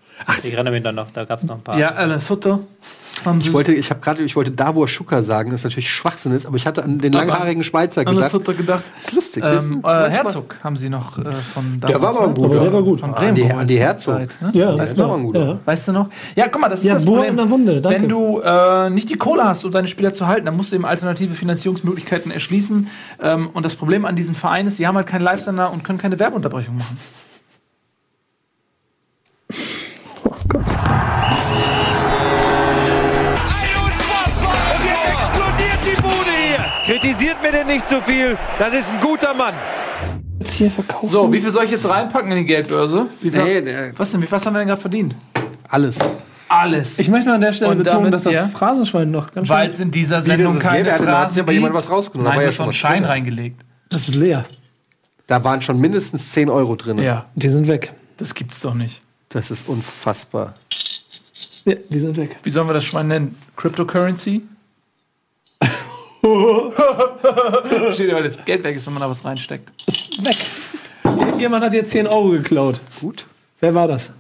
ich 0.44 0.54
erinnere 0.54 0.74
mich 0.74 0.84
dann 0.84 0.96
noch, 0.96 1.12
da 1.12 1.24
gab 1.26 1.38
es 1.40 1.46
noch 1.46 1.58
ein 1.58 1.62
paar. 1.62 1.78
Ja, 1.78 1.90
Alan 1.92 2.20
Sutter. 2.20 2.60
Haben 3.26 3.40
Ich 3.40 3.52
wollte, 3.54 3.74
ich 3.74 3.90
habe 3.90 4.00
gerade, 4.00 4.24
ich 4.24 4.36
wollte 4.36 4.52
Davor 4.52 4.88
Schucker 4.88 5.22
sagen, 5.24 5.52
das 5.52 5.64
natürlich 5.64 5.90
Schwachsinn 5.90 6.32
ist, 6.32 6.46
aber 6.46 6.56
ich 6.56 6.66
hatte 6.66 6.84
an 6.84 7.00
den 7.00 7.16
Aber 7.16 7.26
langhaarigen 7.26 7.64
Schweizer 7.64 8.06
gedacht. 8.06 8.34
hat 8.34 8.48
er 8.48 8.54
gedacht. 8.54 8.84
Das 8.98 9.08
ist 9.10 9.16
lustig. 9.16 9.44
Ähm, 9.46 9.84
äh, 9.86 10.08
ist 10.10 10.16
Herzog 10.18 10.56
haben 10.64 10.76
sie 10.76 10.90
noch 10.90 11.18
äh, 11.18 11.32
von 11.54 11.80
Der 11.82 12.02
war 12.02 12.10
aber 12.16 12.28
ne? 12.28 12.34
gut. 12.34 12.46
Aber 12.46 12.60
der 12.60 12.74
war 12.74 12.82
gut. 12.84 13.00
Von 13.00 13.10
Ah, 13.14 13.14
Bremen 13.20 13.36
die- 13.36 13.42
geholt 13.44 13.60
an 13.62 13.68
die 13.68 13.80
Herzog. 13.80 14.16
Zeit, 14.16 14.38
ne? 14.42 14.52
Ja, 14.54 14.78
Weißt 14.78 14.98
du, 14.98 15.08
war 15.08 15.16
ein 15.18 15.24
guter. 15.24 15.46
ja. 15.46 15.60
Weißt 15.66 15.88
du 15.88 15.92
noch? 15.92 16.10
Ja, 16.36 16.48
guck 16.48 16.62
mal, 16.62 16.70
das 16.70 16.80
ist 16.82 16.86
Ja, 16.88 16.94
das 16.96 17.06
Bohr 17.06 17.16
Problem. 17.18 17.32
in 17.32 17.38
der 17.38 17.50
Wunde, 17.50 17.82
danke. 17.82 18.02
Wenn 18.02 18.10
du 18.10 18.40
äh, 18.42 18.90
nicht 18.90 19.10
die 19.10 19.16
Kohle 19.18 19.44
hast, 19.44 19.64
um 19.66 19.72
deine 19.72 19.88
Spieler 19.88 20.14
zu 20.14 20.28
halten, 20.28 20.46
dann 20.46 20.56
musst 20.58 20.72
du 20.72 20.76
eben 20.76 20.86
alternative 20.86 21.34
Finanzierungsmöglichkeiten 21.36 22.32
erschließen. 22.32 22.88
Ähm, 23.22 23.50
und 23.54 23.66
das 23.66 23.76
Problem 23.76 24.06
an 24.06 24.16
diesen 24.16 24.36
Vereinen 24.36 24.68
ist, 24.70 24.78
sie 24.78 24.88
haben 24.88 24.96
halt 24.96 25.08
keinen 25.08 25.22
Live-Sender 25.24 25.72
und 25.72 25.84
können 25.84 26.00
keine 26.00 26.20
Werbeunterbrechung 26.20 26.78
machen. 26.78 26.98
Kritisiert 37.40 37.42
mir 37.42 37.52
denn 37.52 37.68
nicht 37.68 37.88
zu 37.88 38.02
viel. 38.02 38.38
Das 38.58 38.74
ist 38.74 38.92
ein 38.94 39.00
guter 39.00 39.34
Mann. 39.34 39.54
Jetzt 40.40 40.54
hier 40.54 40.72
verkaufen. 40.72 41.08
So, 41.08 41.32
wie 41.34 41.42
viel 41.42 41.52
soll 41.52 41.66
ich 41.66 41.72
jetzt 41.72 41.88
reinpacken 41.88 42.32
in 42.32 42.38
die 42.40 42.46
Geldbörse? 42.46 43.08
Wie 43.22 43.30
viel, 43.32 43.44
Nee, 43.44 43.62
nee. 43.62 43.92
was 43.98 44.12
denn? 44.12 44.22
Wie, 44.22 44.32
was 44.32 44.46
haben 44.46 44.54
wir 44.54 44.60
denn 44.60 44.68
gerade 44.70 44.82
verdient? 44.82 45.16
Alles. 45.68 45.98
Alles. 46.48 46.98
Ich 47.00 47.10
möchte 47.10 47.30
mal 47.30 47.36
an 47.36 47.42
der 47.42 47.54
Stelle 47.54 47.72
Und 47.72 47.78
betonen, 47.80 47.98
damit, 48.12 48.14
dass 48.14 48.24
das 48.24 48.34
ja? 48.34 48.48
Phrasenschwein 48.48 49.12
noch 49.12 49.32
ganz 49.32 49.48
schön. 49.48 49.56
Weil 49.56 49.70
es 49.70 49.80
in 49.80 49.92
dieser 49.92 50.22
Sendung 50.22 50.56
das 50.56 50.64
keine 50.64 50.84
leer? 50.84 50.94
Da 50.94 50.98
hat 51.00 51.06
Phrasen 51.06 51.42
aber 51.42 51.52
jemand 51.52 51.74
was 51.76 51.90
rausgenommen. 51.92 52.26
Da 52.26 52.30
Nein, 52.32 52.38
war 52.38 52.42
du 52.44 52.48
ja 52.48 52.52
schon 52.52 52.64
einen 52.64 52.74
Schein 52.74 52.94
drin. 53.04 53.06
reingelegt. 53.12 53.62
Das 53.90 54.08
ist 54.08 54.16
leer. 54.16 54.46
Da 55.28 55.44
waren 55.44 55.62
schon 55.62 55.80
mindestens 55.80 56.32
10 56.32 56.50
Euro 56.50 56.76
drin. 56.76 56.98
Ja, 57.00 57.26
Die 57.36 57.50
sind 57.50 57.68
weg. 57.68 57.94
das 58.18 58.34
gibt's 58.34 58.62
doch 58.62 58.74
nicht. 58.74 59.02
Das 59.30 59.52
ist 59.52 59.68
unfassbar. 59.70 60.56
Ja, 61.66 61.76
die 61.90 62.00
sind 62.00 62.18
weg. 62.18 62.38
Wie 62.42 62.50
sollen 62.50 62.68
wir 62.68 62.74
das 62.74 62.84
Schwein 62.84 63.08
nennen? 63.10 63.38
Cryptocurrency? 63.56 64.42
Steht 67.94 68.10
ja, 68.10 68.16
weil 68.16 68.24
das 68.24 68.44
Geld 68.44 68.64
weg 68.64 68.76
ist, 68.76 68.86
wenn 68.86 68.94
man 68.94 69.02
da 69.02 69.10
was 69.10 69.24
reinsteckt. 69.24 69.72
Weg. 70.22 70.36
Jemand 71.38 71.64
hat 71.64 71.74
jetzt 71.74 71.92
10 71.92 72.08
Euro 72.08 72.30
geklaut. 72.32 72.82
Gut. 73.00 73.26
Wer 73.62 73.74
war 73.74 73.88
das? 73.88 74.12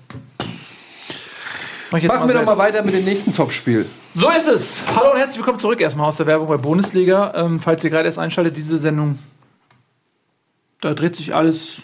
Mach 1.91 1.97
ich 1.97 2.03
jetzt 2.03 2.13
Machen 2.13 2.27
wir 2.29 2.35
doch 2.35 2.45
mal 2.45 2.57
weiter 2.57 2.83
mit 2.83 2.93
dem 2.93 3.03
nächsten 3.03 3.33
Topspiel. 3.33 3.85
So 4.13 4.29
ist 4.29 4.47
es. 4.47 4.83
Hallo 4.95 5.11
und 5.11 5.17
herzlich 5.17 5.39
willkommen 5.39 5.57
zurück 5.57 5.81
erstmal 5.81 6.07
aus 6.07 6.17
der 6.17 6.27
Werbung 6.27 6.47
bei 6.47 6.57
Bundesliga. 6.57 7.33
Ähm, 7.35 7.59
falls 7.59 7.83
ihr 7.83 7.89
gerade 7.89 8.05
erst 8.05 8.19
einschaltet, 8.19 8.55
diese 8.55 8.77
Sendung, 8.77 9.19
da 10.79 10.93
dreht 10.93 11.17
sich 11.17 11.35
alles 11.35 11.81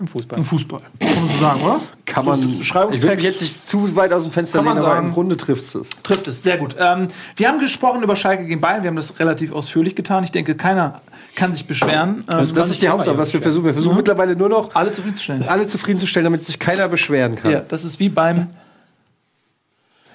Im 0.00 0.08
Fußball. 0.08 0.38
im 0.38 0.44
Fußball. 0.44 0.80
Kann 0.98 1.14
man 1.14 1.28
so 1.28 1.38
sagen, 1.38 1.62
oder? 1.62 1.80
Kann 2.04 2.24
man. 2.24 2.60
Ich 2.60 2.74
will 2.74 3.14
mich 3.14 3.24
jetzt 3.24 3.40
nicht 3.40 3.64
zu 3.64 3.94
weit 3.94 4.12
aus 4.12 4.24
dem 4.24 4.32
Fenster 4.32 4.60
lehnen, 4.60 4.78
aber 4.78 4.98
im 4.98 5.12
Grunde 5.12 5.36
trifft 5.36 5.62
es. 5.74 5.88
Trifft 6.02 6.26
es, 6.26 6.42
sehr 6.42 6.58
gut. 6.58 6.74
Ähm, 6.78 7.06
wir 7.36 7.48
haben 7.48 7.60
gesprochen 7.60 8.02
über 8.02 8.16
Schalke 8.16 8.44
gegen 8.44 8.60
Bayern. 8.60 8.82
Wir 8.82 8.88
haben 8.88 8.96
das 8.96 9.20
relativ 9.20 9.52
ausführlich 9.52 9.94
getan. 9.94 10.24
Ich 10.24 10.32
denke, 10.32 10.56
keiner 10.56 11.00
kann 11.36 11.52
sich 11.52 11.66
beschweren. 11.66 12.24
Ähm, 12.32 12.52
Das 12.54 12.70
ist 12.70 12.82
die 12.82 12.88
Hauptsache, 12.88 13.16
was 13.16 13.32
wir 13.32 13.40
versuchen. 13.40 13.66
Wir 13.66 13.72
versuchen 13.72 13.96
mittlerweile 13.96 14.34
nur 14.34 14.48
noch, 14.48 14.74
alle 14.74 14.92
zufriedenzustellen. 14.92 15.44
alle 15.48 15.66
zufriedenzustellen, 15.68 16.24
damit 16.24 16.42
sich 16.42 16.58
keiner 16.58 16.88
beschweren 16.88 17.36
kann. 17.36 17.52
Ja, 17.52 17.60
das 17.60 17.84
ist 17.84 18.00
wie 18.00 18.08
beim. 18.08 18.48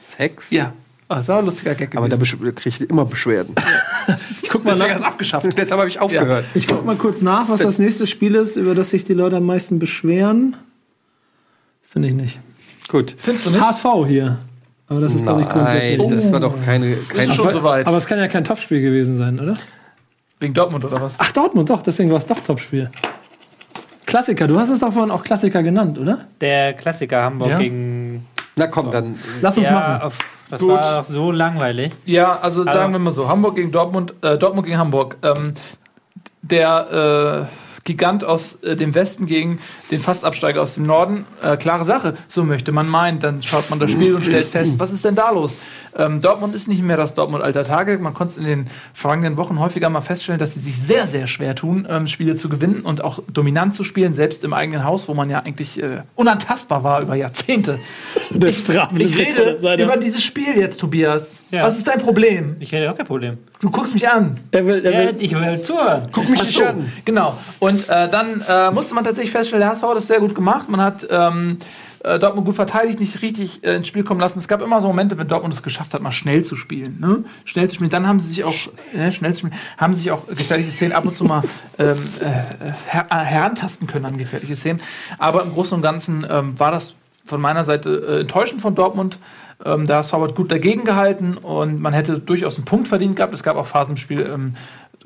Sex? 0.02 0.48
Ja. 0.50 0.74
Ah, 1.12 1.16
das 1.18 1.28
war 1.28 1.40
ein 1.40 1.46
lustiger 1.46 1.74
Gag. 1.74 1.98
Aber 1.98 2.08
da 2.08 2.18
gewesen. 2.18 2.56
kriege 2.56 2.70
ich 2.70 2.90
immer 2.90 3.04
Beschwerden. 3.04 3.56
ich 4.42 4.50
guck 4.50 4.64
mal 4.64 4.80
hast 4.80 5.00
du 5.00 5.04
abgeschafft. 5.06 5.46
Deshalb 5.58 5.80
habe 5.80 5.88
ich 5.90 6.00
aufgehört. 6.00 6.46
Ich 6.54 6.68
guck 6.68 6.86
mal 6.86 6.96
kurz 6.96 7.22
nach, 7.24 7.50
was 7.50 7.62
das 7.62 7.80
nächste 7.80 8.06
Spiel 8.06 8.36
ist, 8.36 8.58
über 8.58 8.76
das 8.76 8.92
sich 8.92 9.06
die 9.06 9.16
Leute 9.16 9.38
am 9.38 9.46
meisten 9.46 9.80
beschweren. 9.80 10.56
Finde 11.82 12.10
ich 12.10 12.14
nicht. 12.14 12.40
Gut. 12.88 13.16
Findest 13.18 13.48
du 13.48 13.50
nicht? 13.50 13.62
HSV 13.62 13.86
hier. 14.08 14.38
Aber 14.88 15.02
das 15.02 15.14
ist, 15.16 15.24
glaube 15.24 15.42
ich, 15.42 15.50
grundsätzlich. 15.50 15.98
Nein, 15.98 16.10
das 16.12 16.32
war 16.32 16.40
doch 16.40 16.64
keine. 16.64 16.92
Ist 16.94 17.10
keine 17.10 17.34
schon 17.34 17.50
soweit. 17.50 17.88
Aber 17.88 17.98
es 17.98 18.06
kann 18.06 18.20
ja 18.20 18.28
kein 18.28 18.44
Topspiel 18.44 18.82
gewesen 18.82 19.18
sein, 19.18 19.40
oder? 19.40 19.56
Wegen 20.40 20.54
Dortmund 20.54 20.86
oder 20.86 21.02
was? 21.02 21.16
Ach, 21.18 21.32
Dortmund, 21.32 21.70
doch, 21.70 21.82
deswegen 21.82 22.12
war 22.12 22.18
es 22.18 22.28
doch 22.28 22.40
Topspiel. 22.40 22.90
Klassiker, 24.06 24.48
du 24.48 24.60
hast 24.60 24.70
es 24.70 24.80
doch 24.80 24.94
vorhin 24.94 25.12
auch 25.12 25.24
Klassiker 25.24 25.62
genannt, 25.62 25.98
oder? 26.00 26.26
Der 26.42 26.74
Klassiker 26.74 27.24
Hamburg 27.24 27.50
Ja. 27.50 27.58
gegen. 27.60 28.26
Na 28.60 28.68
komm, 28.68 28.92
dann. 28.92 29.18
Lass 29.42 29.58
uns 29.58 29.68
Ja, 29.68 29.74
machen. 29.74 30.02
auf, 30.02 30.18
das 30.50 30.60
Gut. 30.60 30.70
war 30.72 30.98
doch 30.98 31.04
so 31.06 31.32
langweilig. 31.32 31.94
Ja, 32.06 32.38
also 32.40 32.62
Also- 32.62 32.72
sagen 32.78 32.92
wir 32.92 33.00
mal 33.00 33.12
so: 33.12 33.28
Hamburg 33.30 33.56
gegen 33.56 33.72
Dortmund, 33.72 34.14
äh, 34.22 34.38
Dortmund 34.38 34.68
gegen 34.68 34.78
Hamburg. 34.78 35.16
Ähm, 35.24 35.54
der 36.42 37.48
äh, 37.50 37.56
Gigant 37.86 38.24
aus 38.24 38.56
äh, 38.64 38.76
dem 38.76 38.94
Westen 38.96 39.26
gegen 39.26 39.60
den 39.92 40.00
Fastabsteiger 40.00 40.62
aus 40.62 40.76
dem 40.76 40.84
Norden. 40.86 41.26
Äh, 41.42 41.58
klare 41.58 41.86
Sache, 41.86 42.16
so 42.28 42.44
möchte 42.44 42.72
man 42.72 42.88
meinen. 42.88 43.20
Dann 43.20 43.42
schaut 43.42 43.70
man 43.70 43.80
das 43.80 43.92
Spiel 43.92 44.14
und 44.14 44.26
stellt 44.26 44.48
fest, 44.48 44.74
was 44.78 44.92
ist 44.92 45.06
denn 45.06 45.16
da 45.16 45.32
los? 45.32 45.58
Ähm, 45.98 46.22
Dortmund 46.22 46.56
ist 46.56 46.68
nicht 46.68 46.82
mehr 46.82 46.98
das 46.98 47.14
Dortmund 47.14 47.44
alter 47.44 47.64
Tage. 47.64 47.98
Man 48.00 48.14
konnte 48.14 48.34
es 48.34 48.38
in 48.38 48.46
den 48.46 48.68
vergangenen 48.94 49.38
Wochen 49.38 49.60
häufiger 49.60 49.90
mal 49.90 50.02
feststellen, 50.02 50.40
dass 50.40 50.54
sie 50.54 50.60
sich 50.60 50.80
sehr, 50.80 51.08
sehr 51.08 51.28
schwer 51.28 51.56
tun, 51.56 51.88
ähm, 51.90 52.08
Spiele 52.08 52.36
zu 52.36 52.50
gewinnen 52.50 52.82
und 52.82 53.04
auch 53.04 53.20
dominant 53.32 53.74
zu 53.74 53.84
spielen, 53.84 54.14
selbst 54.14 54.44
im 54.44 54.54
eigenen 54.54 54.84
Haus, 54.84 55.08
wo 55.08 55.14
man 55.14 55.30
ja 55.30 55.40
eigentlich 55.40 55.82
äh, 55.82 56.02
unantastbar 56.16 56.84
war 56.84 57.02
über 57.02 57.16
Jahrzehnte. 57.16 57.80
Der 58.32 58.50
Ich 58.50 58.68
rede 59.18 59.84
über 59.84 59.98
dieses 59.98 60.24
Spiel 60.24 60.58
jetzt, 60.58 60.80
Tobias. 60.80 61.42
Ja. 61.52 61.64
Was 61.64 61.78
ist 61.78 61.88
dein 61.88 62.00
Problem? 62.00 62.56
Ich 62.60 62.72
hätte 62.72 62.92
auch 62.92 62.98
kein 62.98 63.08
Problem. 63.08 63.38
Du 63.60 63.70
guckst 63.70 63.94
mich 63.94 64.08
an. 64.08 64.38
Er 64.52 64.66
will, 64.66 64.86
er 64.86 64.92
Ja, 64.92 65.00
will, 65.00 65.16
ich 65.20 65.36
will 65.36 65.62
zuhören. 65.62 66.10
Guck 66.12 66.30
mich 66.30 66.42
so, 66.42 66.64
an. 66.64 66.92
Genau. 67.06 67.38
Und 67.60 67.90
äh, 67.90 68.08
dann 68.10 68.42
äh, 68.48 68.72
musste 68.72 68.96
man 68.96 69.04
tatsächlich 69.04 69.32
feststellen, 69.32 69.62
der 69.62 69.72
HSV 69.72 69.84
hat 69.84 69.96
das 69.96 70.08
sehr 70.08 70.20
gut 70.20 70.36
gemacht. 70.36 70.70
Man 70.70 70.82
hat 70.82 71.08
ähm, 71.10 71.58
äh, 72.04 72.20
Dortmund 72.20 72.46
gut 72.46 72.56
verteidigt, 72.56 73.00
nicht 73.00 73.22
richtig 73.22 73.64
äh, 73.64 73.76
ins 73.76 73.88
Spiel 73.88 74.04
kommen 74.04 74.20
lassen. 74.20 74.40
Es 74.40 74.48
gab 74.48 74.62
immer 74.62 74.82
so 74.82 74.88
Momente, 74.88 75.18
wenn 75.18 75.28
Dortmund 75.28 75.54
es 75.54 75.64
geschafft 75.64 75.94
hat, 75.94 76.02
mal 76.02 76.12
schnell 76.12 76.44
zu 76.44 76.56
spielen. 76.56 77.00
Ne? 77.00 77.24
Schnell 77.46 77.68
zu 77.68 77.76
spielen. 77.76 77.90
Dann 77.90 78.08
haben 78.08 78.20
sie 78.20 78.30
sich 78.30 78.44
auch 78.44 78.56
äh, 78.94 79.12
schnell 79.12 79.34
zu 79.34 79.40
spielen, 79.40 79.56
haben 79.78 79.94
sich 79.94 80.12
auch 80.12 80.28
gefährliche 80.28 80.72
Szenen 80.72 80.94
ab 80.94 81.06
und 81.06 81.14
zu 81.14 81.26
mal 81.26 81.44
ähm, 81.78 81.98
äh, 82.20 82.26
her 82.88 83.08
äh, 83.10 83.16
herantasten 83.16 83.88
können 83.88 84.06
an 84.06 84.18
gefährliche 84.18 84.56
Szenen. 84.56 84.82
Aber 85.18 85.44
im 85.44 85.52
Großen 85.52 85.76
und 85.76 85.82
Ganzen 85.82 86.26
ähm, 86.30 86.60
war 86.60 86.72
das 86.72 86.96
von 87.26 87.42
meiner 87.42 87.64
Seite 87.64 87.90
äh, 87.90 88.22
enttäuschend 88.22 88.62
von 88.62 88.76
Dortmund. 88.76 89.20
Ähm, 89.64 89.86
der 89.86 89.98
HSV 89.98 90.14
hat 90.14 90.36
gut 90.36 90.52
dagegen 90.52 90.86
gehalten 90.86 91.38
und 91.38 91.82
man 91.82 91.94
hätte 91.94 92.20
durchaus 92.20 92.56
einen 92.56 92.66
Punkt 92.66 92.88
verdient 92.88 93.18
gehabt. 93.18 93.34
Es 93.34 93.44
gab 93.44 93.58
auch 93.58 93.68
Phasen 93.68 93.92
im 93.92 93.98
Spiel, 93.98 94.22
ähm, 94.22 94.56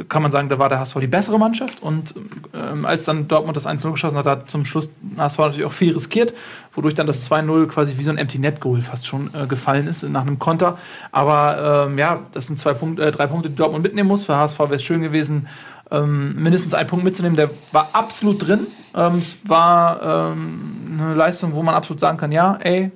kann 0.10 0.24
man 0.24 0.32
sagen, 0.32 0.50
da 0.50 0.58
war 0.58 0.70
der 0.70 0.80
HSV 0.80 0.98
die 1.00 1.08
bessere 1.08 1.38
Mannschaft. 1.38 1.82
Und 1.82 2.16
ähm, 2.54 2.86
als 2.86 3.06
dann 3.06 3.28
Dortmund 3.28 3.56
das 3.56 3.68
1-0 3.68 3.92
geschossen 3.92 4.18
hat, 4.18 4.26
hat 4.26 4.50
zum 4.50 4.66
Schluss 4.66 4.90
HSV 5.18 5.38
natürlich 5.38 5.66
auch 5.66 5.72
viel 5.72 5.94
riskiert, 5.94 6.34
wodurch 6.74 6.96
dann 6.96 7.06
das 7.06 7.30
2-0 7.30 7.68
quasi 7.68 7.98
wie 7.98 8.04
so 8.04 8.10
ein 8.10 8.18
Empty 8.18 8.40
Net 8.40 8.60
Goal 8.60 8.80
fast 8.80 9.06
schon 9.06 9.32
äh, 9.34 9.46
gefallen 9.46 9.88
ist 9.88 10.04
nach 10.04 10.22
einem 10.22 10.40
Konter. 10.40 10.78
Aber 11.12 11.86
ähm, 11.88 11.98
ja, 11.98 12.22
das 12.32 12.48
sind 12.48 12.58
zwei 12.58 12.74
Punkte, 12.74 13.04
äh, 13.04 13.12
drei 13.12 13.28
Punkte, 13.28 13.50
die 13.50 13.56
Dortmund 13.56 13.84
mitnehmen 13.84 14.10
muss. 14.10 14.24
Für 14.24 14.36
HSV 14.36 14.60
wäre 14.60 14.76
es 14.76 14.84
schön 14.84 15.02
gewesen, 15.02 15.48
ähm, 15.92 16.42
mindestens 16.42 16.74
einen 16.74 16.90
Punkt 16.90 17.06
mitzunehmen. 17.06 17.36
Der 17.36 17.52
war 17.72 17.90
absolut 17.94 18.48
drin. 18.48 18.68
Ähm, 18.96 19.18
es 19.20 19.38
war 19.48 20.32
ähm, 20.32 21.00
eine 21.00 21.14
Leistung, 21.14 21.54
wo 21.54 21.62
man 21.62 21.76
absolut 21.76 22.00
sagen 22.00 22.18
kann, 22.18 22.32
ja, 22.32 22.58
ey, 22.62 22.92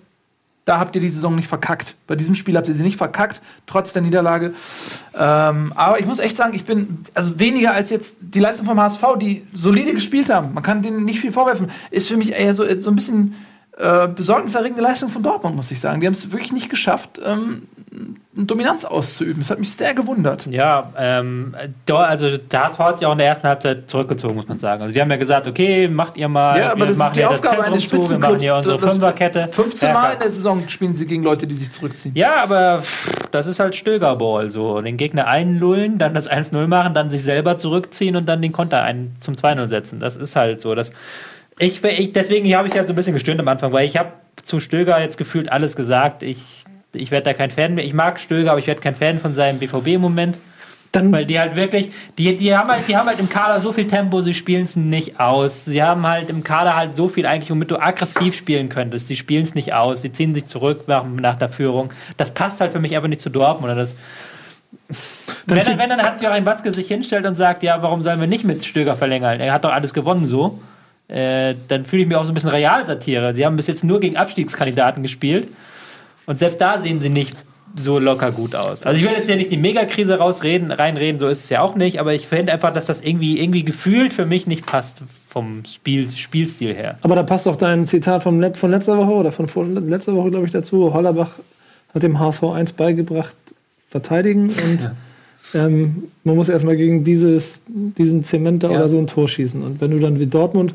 da 0.67 0.79
habt 0.79 0.93
ihr 0.95 1.01
die 1.01 1.09
Saison 1.09 1.33
nicht 1.33 1.47
verkackt. 1.47 1.95
Bei 2.07 2.17
diesem 2.17 2.35
Spiel 2.35 2.57
habt 2.57 2.67
ihr 2.67 2.75
sie 2.75 2.83
nicht 2.83 2.97
verkackt, 2.97 3.41
trotz 3.67 3.93
der 3.93 4.01
Niederlage. 4.01 4.53
Ähm, 5.17 5.71
aber 5.75 5.97
ich 6.01 6.05
muss 6.05 6.19
echt 6.19 6.35
sagen, 6.35 6.53
ich 6.53 6.65
bin 6.65 7.05
also 7.13 7.39
weniger 7.39 7.73
als 7.73 7.89
jetzt 7.89 8.17
die 8.19 8.41
Leistung 8.41 8.65
vom 8.65 8.77
HSV, 8.77 9.01
die 9.17 9.47
solide 9.53 9.93
gespielt 9.93 10.29
haben. 10.29 10.53
Man 10.53 10.63
kann 10.63 10.81
denen 10.81 11.05
nicht 11.05 11.21
viel 11.21 11.31
vorwerfen. 11.31 11.71
Ist 11.89 12.09
für 12.09 12.17
mich 12.17 12.33
eher 12.33 12.53
so, 12.53 12.65
so 12.81 12.89
ein 12.89 12.95
bisschen 12.95 13.35
äh, 13.77 14.09
besorgniserregende 14.09 14.83
Leistung 14.83 15.09
von 15.09 15.23
Dortmund, 15.23 15.55
muss 15.55 15.71
ich 15.71 15.79
sagen. 15.79 16.01
Die 16.01 16.05
haben 16.05 16.13
es 16.13 16.31
wirklich 16.33 16.51
nicht 16.51 16.69
geschafft, 16.69 17.21
ähm, 17.23 17.63
Dominanz 18.33 18.85
auszuüben. 18.85 19.39
Das 19.39 19.49
hat 19.49 19.59
mich 19.59 19.73
sehr 19.73 19.93
gewundert. 19.95 20.45
Ja, 20.45 20.93
ähm, 20.97 21.55
da, 21.85 21.97
also 21.97 22.37
der 22.37 22.65
HSV 22.65 22.79
hat 22.79 22.97
sich 22.99 23.07
auch 23.07 23.13
in 23.13 23.17
der 23.17 23.27
ersten 23.27 23.47
Halbzeit 23.47 23.89
zurückgezogen, 23.89 24.35
muss 24.35 24.47
man 24.47 24.57
sagen. 24.59 24.83
Also 24.83 24.93
die 24.93 25.01
haben 25.01 25.09
ja 25.09 25.17
gesagt, 25.17 25.47
okay, 25.47 25.87
macht 25.87 26.17
ihr 26.17 26.27
mal, 26.27 26.59
Ja, 26.59 26.71
aber 26.71 26.81
wir 26.81 26.85
das 26.85 26.91
ist 26.93 26.97
machen 26.99 27.13
die 27.15 27.19
ja 27.21 27.29
das 27.29 27.39
Aufgabe 27.43 27.63
eines 27.63 27.87
zu, 27.89 27.91
wir 27.93 27.97
machen 27.99 28.05
Spitzenclubs. 28.09 28.41
hier 28.43 28.55
unsere 28.55 28.77
Das- 28.77 28.91
Fünferkette. 28.91 29.49
15 29.51 29.87
Ja, 29.89 29.93
Mal 29.95 30.13
in 30.13 30.19
der 30.19 30.29
Saison 30.31 30.69
spielen 30.69 30.93
sie 30.93 31.07
gegen 31.07 31.23
Leute, 31.23 31.47
die 31.47 31.55
sich 31.55 31.71
zurückziehen. 31.71 32.13
Ja, 32.15 32.43
aber 32.43 32.83
das 33.31 33.47
ist 33.47 33.59
halt 33.59 33.75
Stögerball 33.75 34.49
so. 34.51 34.79
Den 34.81 34.97
Gegner 34.97 35.27
einlullen, 35.27 35.97
dann 35.97 36.13
das 36.13 36.29
1-0 36.29 36.67
machen, 36.67 36.93
dann 36.93 37.09
sich 37.09 37.23
selber 37.23 37.57
zurückziehen 37.57 38.15
und 38.15 38.27
dann 38.27 38.41
den 38.41 38.51
Konter 38.51 38.83
ein 38.83 39.15
zum 39.19 39.35
2-0 39.35 39.67
setzen. 39.67 39.99
Das 39.99 40.15
ist 40.15 40.35
halt 40.35 40.61
so. 40.61 40.75
Das, 40.75 40.91
ich, 41.57 41.83
ich, 41.83 42.11
deswegen 42.11 42.53
habe 42.55 42.67
ich 42.67 42.75
halt 42.75 42.85
so 42.87 42.93
ein 42.93 42.95
bisschen 42.95 43.13
gestöhnt 43.13 43.39
am 43.39 43.47
Anfang, 43.47 43.73
weil 43.73 43.85
ich 43.87 43.97
habe 43.97 44.09
zu 44.43 44.59
Stöger 44.59 45.01
jetzt 45.01 45.17
gefühlt 45.17 45.51
alles 45.51 45.75
gesagt. 45.75 46.21
Ich, 46.21 46.63
ich 46.99 47.11
werde 47.11 47.25
da 47.25 47.33
kein 47.33 47.51
Fan 47.51 47.75
mehr. 47.75 47.85
Ich 47.85 47.93
mag 47.93 48.19
Stöger, 48.19 48.51
aber 48.51 48.59
ich 48.59 48.67
werde 48.67 48.81
kein 48.81 48.95
Fan 48.95 49.19
von 49.19 49.33
seinem 49.33 49.59
BVB 49.59 49.87
im 49.87 50.01
Moment. 50.01 50.37
dann, 50.91 51.11
Weil 51.11 51.25
die 51.25 51.39
halt 51.39 51.55
wirklich, 51.55 51.91
die, 52.17 52.35
die, 52.37 52.55
haben 52.55 52.69
halt, 52.69 52.87
die 52.87 52.95
haben 52.95 53.07
halt 53.07 53.19
im 53.19 53.29
Kader 53.29 53.59
so 53.59 53.71
viel 53.71 53.87
Tempo, 53.87 54.21
sie 54.21 54.33
spielen 54.33 54.63
es 54.63 54.75
nicht 54.75 55.19
aus. 55.19 55.65
Sie 55.65 55.83
haben 55.83 56.07
halt 56.07 56.29
im 56.29 56.43
Kader 56.43 56.75
halt 56.75 56.95
so 56.95 57.07
viel 57.07 57.25
eigentlich, 57.25 57.51
womit 57.51 57.71
du 57.71 57.77
aggressiv 57.77 58.35
spielen 58.35 58.69
könntest. 58.69 59.07
Sie 59.07 59.15
spielen 59.15 59.43
es 59.43 59.55
nicht 59.55 59.73
aus, 59.73 60.01
sie 60.01 60.11
ziehen 60.11 60.33
sich 60.33 60.47
zurück 60.47 60.87
nach, 60.87 61.05
nach 61.05 61.35
der 61.35 61.49
Führung. 61.49 61.91
Das 62.17 62.31
passt 62.33 62.61
halt 62.61 62.71
für 62.71 62.79
mich 62.79 62.95
einfach 62.95 63.09
nicht 63.09 63.21
zu 63.21 63.29
Dortmund. 63.29 63.73
Oder 63.73 63.81
das, 63.81 63.95
wenn, 65.47 65.59
dann, 65.59 65.79
wenn 65.79 65.89
dann 65.89 66.03
hat 66.03 66.17
sich 66.17 66.27
auch 66.27 66.33
ein 66.33 66.45
Watzke 66.45 66.71
sich 66.71 66.87
hinstellt 66.87 67.25
und 67.25 67.35
sagt, 67.35 67.63
ja, 67.63 67.81
warum 67.81 68.01
sollen 68.01 68.19
wir 68.19 68.27
nicht 68.27 68.43
mit 68.43 68.65
Stöger 68.65 68.95
verlängern? 68.95 69.39
Er 69.39 69.53
hat 69.53 69.63
doch 69.63 69.71
alles 69.71 69.93
gewonnen 69.93 70.25
so. 70.25 70.59
Äh, 71.07 71.55
dann 71.69 71.85
fühle 71.85 72.01
ich 72.01 72.07
mich 72.07 72.17
auch 72.17 72.25
so 72.25 72.31
ein 72.31 72.35
bisschen 72.35 72.49
Realsatire. 72.49 73.33
Sie 73.33 73.45
haben 73.45 73.55
bis 73.55 73.67
jetzt 73.67 73.83
nur 73.83 73.99
gegen 73.99 74.17
Abstiegskandidaten 74.17 75.03
gespielt. 75.03 75.47
Und 76.27 76.37
selbst 76.37 76.61
da 76.61 76.79
sehen 76.79 76.99
sie 76.99 77.09
nicht 77.09 77.35
so 77.75 77.99
locker 77.99 78.31
gut 78.31 78.55
aus. 78.55 78.83
Also 78.83 78.97
ich 78.97 79.03
will 79.03 79.11
jetzt 79.15 79.27
ja 79.29 79.35
nicht 79.35 79.51
die 79.51 79.57
Megakrise 79.57 80.17
rausreden, 80.19 80.71
reinreden, 80.71 81.19
so 81.19 81.27
ist 81.27 81.43
es 81.45 81.49
ja 81.49 81.61
auch 81.61 81.75
nicht, 81.75 81.99
aber 81.99 82.13
ich 82.13 82.27
finde 82.27 82.53
einfach, 82.53 82.73
dass 82.73 82.85
das 82.85 83.01
irgendwie, 83.01 83.39
irgendwie 83.39 83.63
gefühlt 83.63 84.13
für 84.13 84.25
mich 84.25 84.47
nicht 84.47 84.65
passt 84.65 85.01
vom 85.27 85.63
Spiel, 85.65 86.09
Spielstil 86.15 86.73
her. 86.73 86.97
Aber 87.01 87.15
da 87.15 87.23
passt 87.23 87.45
doch 87.45 87.55
dein 87.55 87.85
Zitat 87.85 88.23
vom 88.23 88.39
Let 88.39 88.57
von 88.57 88.71
letzter 88.71 88.97
Woche 88.97 89.11
oder 89.11 89.31
von 89.31 89.47
vor, 89.47 89.65
letzter 89.65 90.15
Woche, 90.15 90.29
glaube 90.31 90.45
ich, 90.45 90.51
dazu. 90.51 90.93
Hollerbach 90.93 91.31
hat 91.93 92.03
dem 92.03 92.19
HSV 92.19 92.43
1 92.43 92.73
beigebracht, 92.73 93.35
verteidigen 93.89 94.49
und 94.49 94.91
ähm, 95.53 96.03
man 96.23 96.35
muss 96.35 96.49
erstmal 96.49 96.75
gegen 96.77 97.03
dieses, 97.03 97.59
diesen 97.67 98.23
Zementer 98.23 98.71
Ja. 98.71 98.77
oder 98.77 98.89
so 98.89 98.97
ein 98.97 99.07
Tor 99.07 99.29
schießen. 99.29 99.61
Und 99.63 99.79
wenn 99.81 99.91
du 99.91 99.99
dann 99.99 100.19
wie 100.19 100.27
Dortmund 100.27 100.73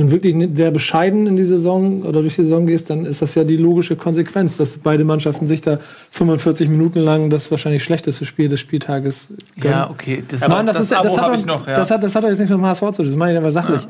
nun 0.00 0.10
wirklich 0.10 0.34
nicht 0.34 0.56
sehr 0.56 0.70
bescheiden 0.70 1.26
in 1.26 1.36
die 1.36 1.44
Saison 1.44 2.02
oder 2.02 2.22
durch 2.22 2.36
die 2.36 2.44
Saison 2.44 2.66
gehst, 2.66 2.90
dann 2.90 3.04
ist 3.04 3.20
das 3.22 3.34
ja 3.34 3.44
die 3.44 3.56
logische 3.56 3.96
Konsequenz, 3.96 4.56
dass 4.56 4.78
beide 4.78 5.04
Mannschaften 5.04 5.46
sich 5.46 5.60
da 5.60 5.78
45 6.10 6.68
Minuten 6.68 7.00
lang 7.00 7.30
das 7.30 7.50
wahrscheinlich 7.50 7.84
schlechteste 7.84 8.24
Spiel 8.24 8.48
des 8.48 8.60
Spieltages 8.60 9.28
gönnen. 9.60 9.78
Ja, 9.78 9.90
okay. 9.90 10.22
Das, 10.26 10.40
Nein, 10.40 10.66
das, 10.66 10.80
ist, 10.80 10.92
Abo 10.92 11.04
das, 11.04 11.20
hat, 11.20 11.46
noch, 11.46 11.66
ja. 11.66 11.76
das, 11.76 11.90
hat, 11.90 12.02
das 12.02 12.14
hat 12.14 12.24
doch 12.24 12.28
jetzt 12.28 12.38
nichts 12.38 12.50
mit 12.50 12.58
dem 12.58 12.66
HSV 12.66 12.80
zu 12.80 13.02
tun, 13.02 13.06
das 13.06 13.16
meine 13.16 13.32
ich 13.32 13.38
aber 13.38 13.52
sachlich. 13.52 13.86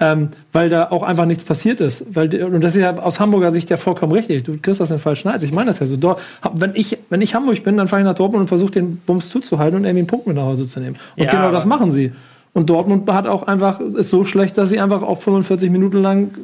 Ähm, 0.00 0.30
weil 0.52 0.68
da 0.68 0.90
auch 0.90 1.04
einfach 1.04 1.26
nichts 1.26 1.44
passiert 1.44 1.80
ist. 1.80 2.06
Weil, 2.12 2.42
und 2.42 2.64
das 2.64 2.74
ist 2.74 2.80
ja 2.80 2.96
aus 2.96 3.20
Hamburger 3.20 3.52
Sicht 3.52 3.70
ja 3.70 3.76
vollkommen 3.76 4.12
richtig. 4.12 4.42
Du 4.42 4.58
kriegst 4.58 4.80
das 4.80 4.90
in 4.90 4.96
den 4.96 5.02
falschen 5.02 5.30
Hals. 5.30 5.44
Ich 5.44 5.52
meine 5.52 5.66
das 5.66 5.78
ja 5.78 5.86
so. 5.86 5.96
Dort, 5.96 6.20
wenn, 6.54 6.72
ich, 6.74 6.98
wenn 7.08 7.20
ich 7.20 7.36
Hamburg 7.36 7.62
bin, 7.62 7.76
dann 7.76 7.86
fahre 7.86 8.02
ich 8.02 8.06
nach 8.06 8.14
Dortmund 8.14 8.40
und 8.40 8.48
versuche 8.48 8.72
den 8.72 8.96
Bums 8.96 9.28
zuzuhalten 9.28 9.76
und 9.76 9.84
irgendwie 9.84 10.00
einen 10.00 10.06
Punkt 10.08 10.26
mit 10.26 10.34
nach 10.34 10.44
Hause 10.44 10.66
zu 10.66 10.80
nehmen. 10.80 10.96
Und 11.16 11.24
Ja, 11.24 11.30
genau 11.30 11.52
das 11.52 11.66
machen 11.66 11.92
sie. 11.92 12.10
Und 12.54 12.68
Dortmund 12.68 13.10
hat 13.10 13.26
auch 13.26 13.44
einfach, 13.44 13.80
ist 13.80 14.10
so 14.10 14.24
schlecht, 14.24 14.58
dass 14.58 14.68
sie 14.68 14.80
einfach 14.80 15.02
auch 15.02 15.20
45 15.22 15.70
Minuten 15.70 16.02
lang 16.02 16.34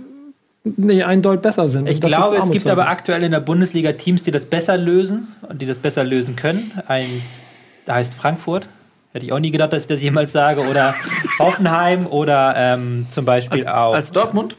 nee, 0.64 1.02
eindeutig 1.02 1.42
besser 1.42 1.68
sind. 1.68 1.88
Ich 1.88 2.00
das 2.00 2.10
glaube, 2.10 2.36
es 2.36 2.50
gibt 2.50 2.68
aber 2.68 2.88
aktuell 2.88 3.22
in 3.22 3.30
der 3.30 3.40
Bundesliga 3.40 3.92
Teams, 3.92 4.22
die 4.22 4.30
das 4.30 4.46
besser 4.46 4.76
lösen 4.76 5.28
und 5.48 5.60
die 5.60 5.66
das 5.66 5.78
besser 5.78 6.04
lösen 6.04 6.36
können. 6.36 6.72
Eins 6.86 7.44
da 7.84 7.96
heißt 7.96 8.14
Frankfurt. 8.14 8.66
Hätte 9.12 9.24
ich 9.24 9.32
auch 9.32 9.38
nie 9.38 9.50
gedacht, 9.50 9.72
dass 9.72 9.82
ich 9.82 9.88
das 9.88 10.02
jemals 10.02 10.32
sage. 10.32 10.62
Oder 10.62 10.94
Hoffenheim 11.38 12.06
oder 12.06 12.54
ähm, 12.56 13.06
zum 13.10 13.24
Beispiel 13.24 13.66
auch. 13.66 13.94
als 13.94 14.12
Dortmund 14.12 14.56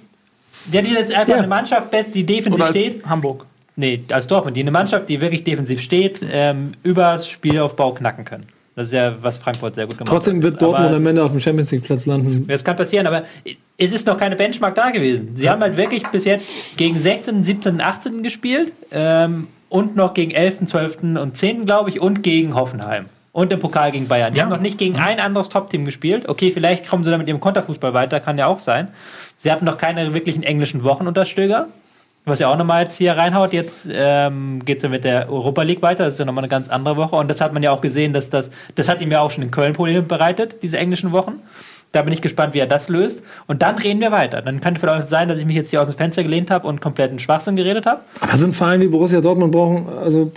ja, 0.71 0.81
die 0.81 0.93
ist 0.93 1.13
einfach 1.13 1.29
Ja. 1.29 1.38
eine 1.38 1.47
Mannschaft, 1.47 1.88
die 2.13 2.25
defensiv 2.25 2.53
oder 2.53 2.65
als 2.65 2.77
steht. 2.77 3.05
Hamburg? 3.05 3.45
Nee, 3.75 4.03
als 4.12 4.27
Dortmund. 4.27 4.57
Die 4.57 4.62
eine 4.62 4.71
Mannschaft, 4.71 5.07
die 5.09 5.21
wirklich 5.21 5.43
defensiv 5.43 5.81
steht, 5.81 6.21
ähm, 6.29 6.73
übers 6.83 7.29
Spielaufbau 7.29 7.93
knacken 7.93 8.25
können. 8.25 8.45
Das 8.79 8.87
ist 8.87 8.93
ja, 8.93 9.13
was 9.21 9.37
Frankfurt 9.37 9.75
sehr 9.75 9.87
gut 9.87 9.97
gemacht 9.97 10.09
Trotzdem 10.09 10.37
hat. 10.37 10.43
wird 10.43 10.61
Dortmund 10.61 10.95
am 10.95 11.05
Ende 11.05 11.21
auf 11.21 11.31
dem 11.31 11.41
Champions 11.41 11.69
League 11.69 11.83
Platz 11.83 12.05
landen. 12.05 12.47
Das 12.47 12.63
kann 12.63 12.77
passieren, 12.77 13.05
aber 13.07 13.25
es 13.77 13.91
ist 13.91 14.07
noch 14.07 14.17
keine 14.17 14.37
Benchmark 14.37 14.73
da 14.73 14.89
gewesen. 14.89 15.35
Sie 15.35 15.49
haben 15.49 15.59
halt 15.59 15.75
wirklich 15.75 16.07
bis 16.07 16.23
jetzt 16.23 16.77
gegen 16.77 16.97
16., 16.97 17.43
17., 17.43 17.81
18. 17.81 18.23
gespielt 18.23 18.71
ähm, 18.93 19.47
und 19.67 19.97
noch 19.97 20.13
gegen 20.13 20.31
11., 20.31 20.67
12. 20.67 21.03
und 21.03 21.35
10. 21.35 21.65
glaube 21.65 21.89
ich 21.89 21.99
und 21.99 22.23
gegen 22.23 22.55
Hoffenheim. 22.55 23.07
Und 23.33 23.51
im 23.51 23.59
Pokal 23.59 23.91
gegen 23.91 24.07
Bayern. 24.07 24.33
Die 24.33 24.41
haben 24.41 24.47
noch 24.47 24.61
nicht 24.61 24.77
gegen 24.77 24.95
ein 24.95 25.19
anderes 25.19 25.49
Top-Team 25.49 25.83
gespielt. 25.83 26.29
Okay, 26.29 26.51
vielleicht 26.51 26.87
kommen 26.87 27.03
sie 27.03 27.09
dann 27.09 27.19
mit 27.19 27.27
ihrem 27.27 27.41
Konterfußball 27.41 27.93
weiter, 27.93 28.21
kann 28.21 28.37
ja 28.37 28.47
auch 28.47 28.59
sein. 28.59 28.87
Sie 29.35 29.51
hatten 29.51 29.65
noch 29.65 29.77
keine 29.77 30.13
wirklichen 30.13 30.43
englischen 30.43 30.85
Wochen 30.85 31.05
unter 31.05 31.25
Stöger. 31.25 31.67
Was 32.25 32.39
ja 32.39 32.51
auch 32.51 32.58
nochmal 32.58 32.84
jetzt 32.84 32.95
hier 32.95 33.13
reinhaut. 33.17 33.53
Jetzt 33.53 33.88
ähm, 33.91 34.63
geht 34.63 34.77
es 34.77 34.84
ja 34.84 34.89
mit 34.89 35.03
der 35.03 35.32
Europa 35.32 35.63
League 35.63 35.82
weiter. 35.82 36.05
Das 36.05 36.15
ist 36.15 36.19
ja 36.19 36.25
nochmal 36.25 36.43
eine 36.43 36.49
ganz 36.49 36.69
andere 36.69 36.97
Woche. 36.97 37.15
Und 37.15 37.27
das 37.27 37.41
hat 37.41 37.53
man 37.53 37.63
ja 37.63 37.71
auch 37.71 37.82
gesehen, 37.82 38.13
dass 38.13 38.29
das, 38.29 38.51
das 38.75 38.88
hat 38.89 39.01
ihm 39.01 39.10
ja 39.12 39.21
auch 39.21 39.32
schon 39.32 39.43
in 39.43 39.51
Köln 39.51 39.73
Probleme 39.73 40.01
bereitet, 40.01 40.62
diese 40.62 40.77
englischen 40.77 41.12
Wochen. 41.12 41.41
Da 41.91 42.04
bin 42.04 42.13
ich 42.13 42.21
gespannt, 42.21 42.54
wie 42.54 42.60
er 42.60 42.67
das 42.67 42.88
löst. 42.88 43.23
Und 43.47 43.63
dann 43.63 43.75
reden 43.80 43.99
wir 43.99 44.12
weiter. 44.12 44.43
Dann 44.43 44.62
könnte 44.62 44.80
vielleicht 44.80 45.08
sein, 45.08 45.28
dass 45.28 45.39
ich 45.39 45.45
mich 45.47 45.56
jetzt 45.56 45.71
hier 45.71 45.82
aus 45.82 45.88
dem 45.88 45.97
Fenster 45.97 46.21
gelehnt 46.21 46.52
habe 46.52 46.67
und 46.67 46.82
kompletten 46.82 47.17
Schwachsinn 47.17 47.56
geredet 47.56 47.88
habe. 47.88 48.02
Aber 48.19 48.38
so 48.38 48.45
ein 48.45 48.54
Verein 48.54 48.80
wie 48.82 48.88
Borussia 48.88 49.21
Dortmund 49.21 49.52
brauchen, 49.52 49.88
also, 49.99 50.32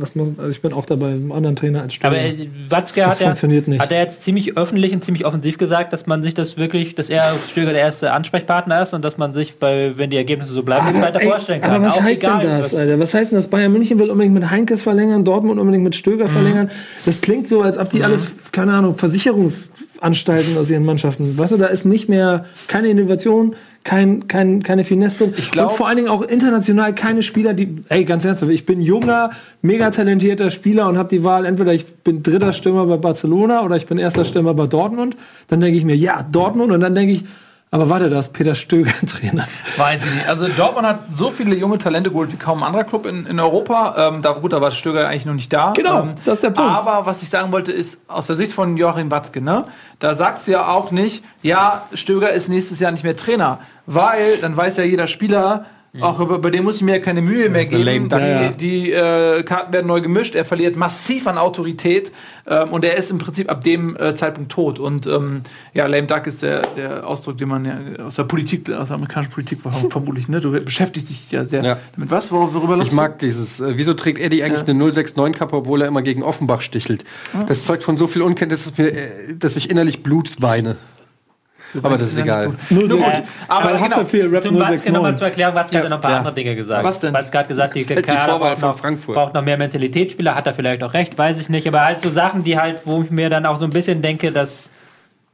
was 0.00 0.16
muss, 0.16 0.30
also 0.36 0.50
ich 0.50 0.60
bin 0.60 0.72
auch 0.72 0.86
dabei, 0.86 1.10
einem 1.10 1.30
anderen 1.30 1.54
Trainer 1.54 1.82
als 1.82 1.94
Stürmer. 1.94 2.16
Aber 2.16 2.24
äh, 2.26 2.48
Watzke 2.68 3.00
Das 3.02 3.10
hat, 3.12 3.18
funktioniert 3.18 3.68
nicht. 3.68 3.80
hat 3.80 3.92
er 3.92 4.00
jetzt 4.02 4.24
ziemlich 4.24 4.56
öffentlich 4.56 4.92
und 4.92 5.04
ziemlich 5.04 5.24
offensiv 5.24 5.56
gesagt, 5.56 5.92
dass 5.92 6.08
man 6.08 6.24
sich 6.24 6.34
das 6.34 6.56
wirklich, 6.56 6.96
dass 6.96 7.10
er 7.10 7.32
Stöger 7.48 7.70
der 7.72 7.82
erste 7.82 8.10
Ansprechpartner 8.12 8.82
ist 8.82 8.92
und 8.92 9.04
dass 9.04 9.18
man 9.18 9.34
sich, 9.34 9.54
bei, 9.56 9.92
wenn 9.96 10.10
die 10.10 10.16
Ergebnisse 10.16 10.52
so 10.52 10.64
bleiben, 10.64 10.84
das 10.88 11.00
weiter 11.00 11.20
vorstellen 11.20 11.60
kann. 11.60 11.70
Aber 11.76 11.84
was 11.86 11.96
Auch 11.98 12.02
heißt 12.02 12.24
egal, 12.24 12.40
denn 12.40 12.50
das, 12.58 12.72
was- 12.72 12.78
Alter? 12.80 12.98
Was 12.98 13.14
heißt 13.14 13.30
denn 13.30 13.38
das? 13.38 13.46
Bayern 13.46 13.70
München 13.70 14.00
will 14.00 14.10
unbedingt 14.10 14.34
mit 14.34 14.50
Heinkes 14.50 14.82
verlängern, 14.82 15.24
Dortmund 15.24 15.60
unbedingt 15.60 15.84
mit 15.84 15.94
Stöger 15.94 16.24
Mhm. 16.24 16.30
verlängern. 16.30 16.70
Das 17.06 17.20
klingt 17.20 17.46
so, 17.46 17.62
als 17.62 17.78
ob 17.78 17.88
die 17.90 18.02
alles, 18.02 18.26
keine 18.50 18.72
Ahnung, 18.72 18.96
Versicherungsanstalten 19.98 20.56
aus 20.56 20.70
ihren 20.70 20.84
Mannschaften. 20.84 21.36
Weißt 21.36 21.52
du, 21.52 21.56
da 21.56 21.66
ist 21.66 21.84
nicht 21.84 22.08
mehr 22.08 22.44
keine 22.68 22.88
Innovation, 22.88 23.54
kein, 23.84 24.28
kein, 24.28 24.62
keine 24.62 24.84
Finesse 24.84 25.18
drin. 25.18 25.34
Ich 25.36 25.50
glaub- 25.50 25.70
Und 25.70 25.76
vor 25.76 25.88
allen 25.88 25.96
Dingen 25.96 26.08
auch 26.08 26.22
international 26.22 26.94
keine 26.94 27.22
Spieler, 27.22 27.54
die, 27.54 27.76
ey, 27.88 28.04
ganz 28.04 28.24
ernsthaft, 28.24 28.52
ich 28.52 28.66
bin 28.66 28.80
junger, 28.80 29.30
mega 29.62 29.90
talentierter 29.90 30.50
Spieler 30.50 30.88
und 30.88 30.98
habe 30.98 31.08
die 31.08 31.24
Wahl, 31.24 31.44
entweder 31.46 31.72
ich 31.72 31.86
bin 31.86 32.22
dritter 32.22 32.52
Stürmer 32.52 32.86
bei 32.86 32.96
Barcelona 32.96 33.62
oder 33.64 33.76
ich 33.76 33.86
bin 33.86 33.98
erster 33.98 34.24
Stürmer 34.24 34.54
bei 34.54 34.66
Dortmund. 34.66 35.16
Dann 35.48 35.60
denke 35.60 35.78
ich 35.78 35.84
mir, 35.84 35.96
ja, 35.96 36.22
Dortmund. 36.30 36.72
Und 36.72 36.80
dann 36.80 36.94
denke 36.94 37.12
ich, 37.14 37.24
aber 37.70 37.88
warte, 37.90 38.08
da 38.08 38.18
ist 38.18 38.32
Peter 38.32 38.54
Stöger 38.54 38.92
Trainer. 39.06 39.46
Weiß 39.76 40.04
ich 40.04 40.14
nicht. 40.14 40.28
Also 40.28 40.48
Dortmund 40.48 40.86
hat 40.86 41.00
so 41.12 41.30
viele 41.30 41.54
junge 41.54 41.78
Talente 41.78 42.10
geholt 42.10 42.32
wie 42.32 42.36
kaum 42.36 42.62
ein 42.62 42.66
anderer 42.66 42.84
Club 42.84 43.04
in, 43.06 43.26
in 43.26 43.38
Europa. 43.38 43.94
Ähm, 44.08 44.22
da, 44.22 44.32
gut, 44.32 44.52
da 44.52 44.60
war 44.60 44.70
Stöger 44.70 45.06
eigentlich 45.08 45.26
noch 45.26 45.34
nicht 45.34 45.52
da. 45.52 45.72
Genau, 45.72 46.02
ähm, 46.02 46.12
das 46.24 46.36
ist 46.36 46.44
der 46.44 46.50
Punkt. 46.50 46.70
Aber 46.70 47.04
was 47.04 47.22
ich 47.22 47.28
sagen 47.28 47.52
wollte, 47.52 47.72
ist 47.72 47.98
aus 48.08 48.26
der 48.26 48.36
Sicht 48.36 48.52
von 48.52 48.76
Joachim 48.76 49.10
Watzke, 49.10 49.42
ne? 49.42 49.64
Da 49.98 50.14
sagst 50.14 50.46
du 50.46 50.52
ja 50.52 50.68
auch 50.68 50.92
nicht, 50.92 51.24
ja, 51.42 51.82
Stöger 51.92 52.30
ist 52.30 52.48
nächstes 52.48 52.80
Jahr 52.80 52.92
nicht 52.92 53.04
mehr 53.04 53.16
Trainer. 53.16 53.58
Weil 53.86 54.38
dann 54.40 54.56
weiß 54.56 54.76
ja 54.76 54.84
jeder 54.84 55.06
Spieler, 55.06 55.66
auch 56.00 56.20
über, 56.20 56.38
bei 56.38 56.50
dem 56.50 56.64
muss 56.64 56.76
ich 56.76 56.82
mir 56.82 56.96
ja 56.96 56.98
keine 57.00 57.22
Mühe 57.22 57.48
mehr 57.48 57.64
geben. 57.64 58.08
Die, 58.08 58.14
Ja, 58.16 58.42
ja. 58.42 58.50
die 58.50 58.92
äh, 58.92 59.42
Karten 59.42 59.72
werden 59.72 59.86
neu 59.86 60.00
gemischt, 60.00 60.34
er 60.34 60.44
verliert 60.44 60.76
massiv 60.76 61.26
an 61.26 61.38
Autorität 61.38 62.12
ähm, 62.46 62.70
und 62.70 62.84
er 62.84 62.96
ist 62.96 63.10
im 63.10 63.18
Prinzip 63.18 63.50
ab 63.50 63.64
dem 63.64 63.96
äh, 63.96 64.14
Zeitpunkt 64.14 64.52
tot. 64.52 64.78
Und 64.78 65.06
ähm, 65.06 65.42
ja, 65.74 65.86
lame 65.86 66.06
duck 66.06 66.26
ist 66.26 66.42
der, 66.42 66.60
der 66.76 67.06
Ausdruck, 67.06 67.38
den 67.38 67.48
man 67.48 67.64
ja 67.64 68.04
aus 68.04 68.16
der 68.16 68.24
Politik, 68.24 68.70
aus 68.70 68.88
der 68.88 68.96
amerikanischen 68.96 69.32
Politik 69.32 69.60
vermutlich, 69.90 70.28
ne? 70.28 70.40
Du 70.40 70.52
beschäftigst 70.52 71.10
dich 71.10 71.30
ja 71.30 71.44
sehr 71.44 71.64
Ja. 71.64 71.78
damit. 71.96 72.10
Was? 72.10 72.30
Wor- 72.30 72.52
Worüber 72.54 72.78
Ich 72.82 72.92
mag 72.92 73.18
dieses. 73.18 73.60
Äh, 73.60 73.72
wieso 73.76 73.94
trägt 73.94 74.18
Eddie 74.20 74.42
eigentlich 74.44 74.68
eine 74.68 74.84
069-Kappe, 74.84 75.56
obwohl 75.56 75.82
er 75.82 75.88
immer 75.88 76.02
gegen 76.02 76.22
Offenbach 76.22 76.60
stichelt? 76.60 77.04
Das 77.48 77.64
zeugt 77.64 77.82
von 77.82 77.96
so 77.96 78.06
viel 78.06 78.22
Unkenntnis, 78.22 78.64
dass, 78.64 78.78
mir, 78.78 78.92
äh, 78.92 79.34
dass 79.36 79.56
ich 79.56 79.70
innerlich 79.70 80.02
Blut 80.02 80.36
weine. 80.40 80.76
Aber 81.82 81.98
das 81.98 82.10
ist 82.12 82.18
egal. 82.18 82.50
Nur 82.70 82.88
so, 82.88 82.98
Äh, 82.98 83.02
aber 83.48 83.64
aber 83.70 83.72
genau, 83.72 83.80
Haftbefehl 83.96 84.28
Rap 84.28 84.42
Zum 84.42 84.58
Watzke 84.58 84.90
nochmal 84.92 85.12
069. 85.12 85.16
zur 85.18 85.26
Erklärung, 85.26 85.54
Watzke 85.54 85.76
hat 85.76 85.84
ja 85.84 85.90
noch 85.90 85.96
ein 85.98 86.00
paar 86.00 86.10
Ja. 86.12 86.16
andere 86.18 86.34
Dinge 86.34 86.56
gesagt. 86.56 86.84
Was 86.84 87.00
denn? 87.00 87.12
Watzke 87.14 87.38
hat 87.38 87.48
gesagt, 87.48 87.74
die, 87.74 87.84
der 87.86 87.96
die 87.96 88.02
Kader 88.02 88.56
noch, 88.60 88.78
Frankfurt. 88.78 89.14
braucht 89.14 89.34
noch 89.34 89.42
mehr 89.42 89.58
Mentalitätsspieler, 89.58 90.34
hat 90.34 90.46
er 90.46 90.54
vielleicht 90.54 90.82
auch 90.82 90.94
recht, 90.94 91.16
weiß 91.18 91.40
ich 91.40 91.48
nicht. 91.48 91.66
Aber 91.68 91.84
halt 91.84 92.00
so 92.02 92.10
Sachen, 92.10 92.44
die 92.44 92.58
halt, 92.58 92.80
wo 92.84 93.02
ich 93.02 93.10
mir 93.10 93.28
dann 93.30 93.44
auch 93.46 93.56
so 93.56 93.64
ein 93.66 93.70
bisschen 93.70 94.00
denke, 94.02 94.32
dass 94.32 94.70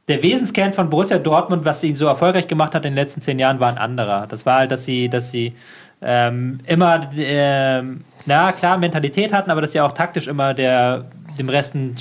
der 0.07 0.21
Wesenskern 0.21 0.73
von 0.73 0.89
Borussia 0.89 1.17
Dortmund, 1.17 1.65
was 1.65 1.83
ihn 1.83 1.95
so 1.95 2.05
erfolgreich 2.05 2.47
gemacht 2.47 2.75
hat 2.75 2.85
in 2.85 2.91
den 2.91 2.95
letzten 2.95 3.21
zehn 3.21 3.39
Jahren, 3.39 3.59
war 3.59 3.69
ein 3.69 3.77
anderer. 3.77 4.27
Das 4.27 4.45
war 4.45 4.59
halt, 4.59 4.71
dass 4.71 4.83
sie, 4.85 5.09
dass 5.09 5.31
sie 5.31 5.53
ähm, 6.01 6.59
immer, 6.67 7.09
ähm, 7.17 8.01
na 8.25 8.51
klar, 8.51 8.77
Mentalität 8.77 9.33
hatten, 9.33 9.49
aber 9.49 9.61
dass 9.61 9.71
sie 9.71 9.81
auch 9.81 9.93
taktisch 9.93 10.27
immer 10.27 10.53
der, 10.53 11.05
dem 11.39 11.49
Rest 11.49 11.73
ein 11.75 11.95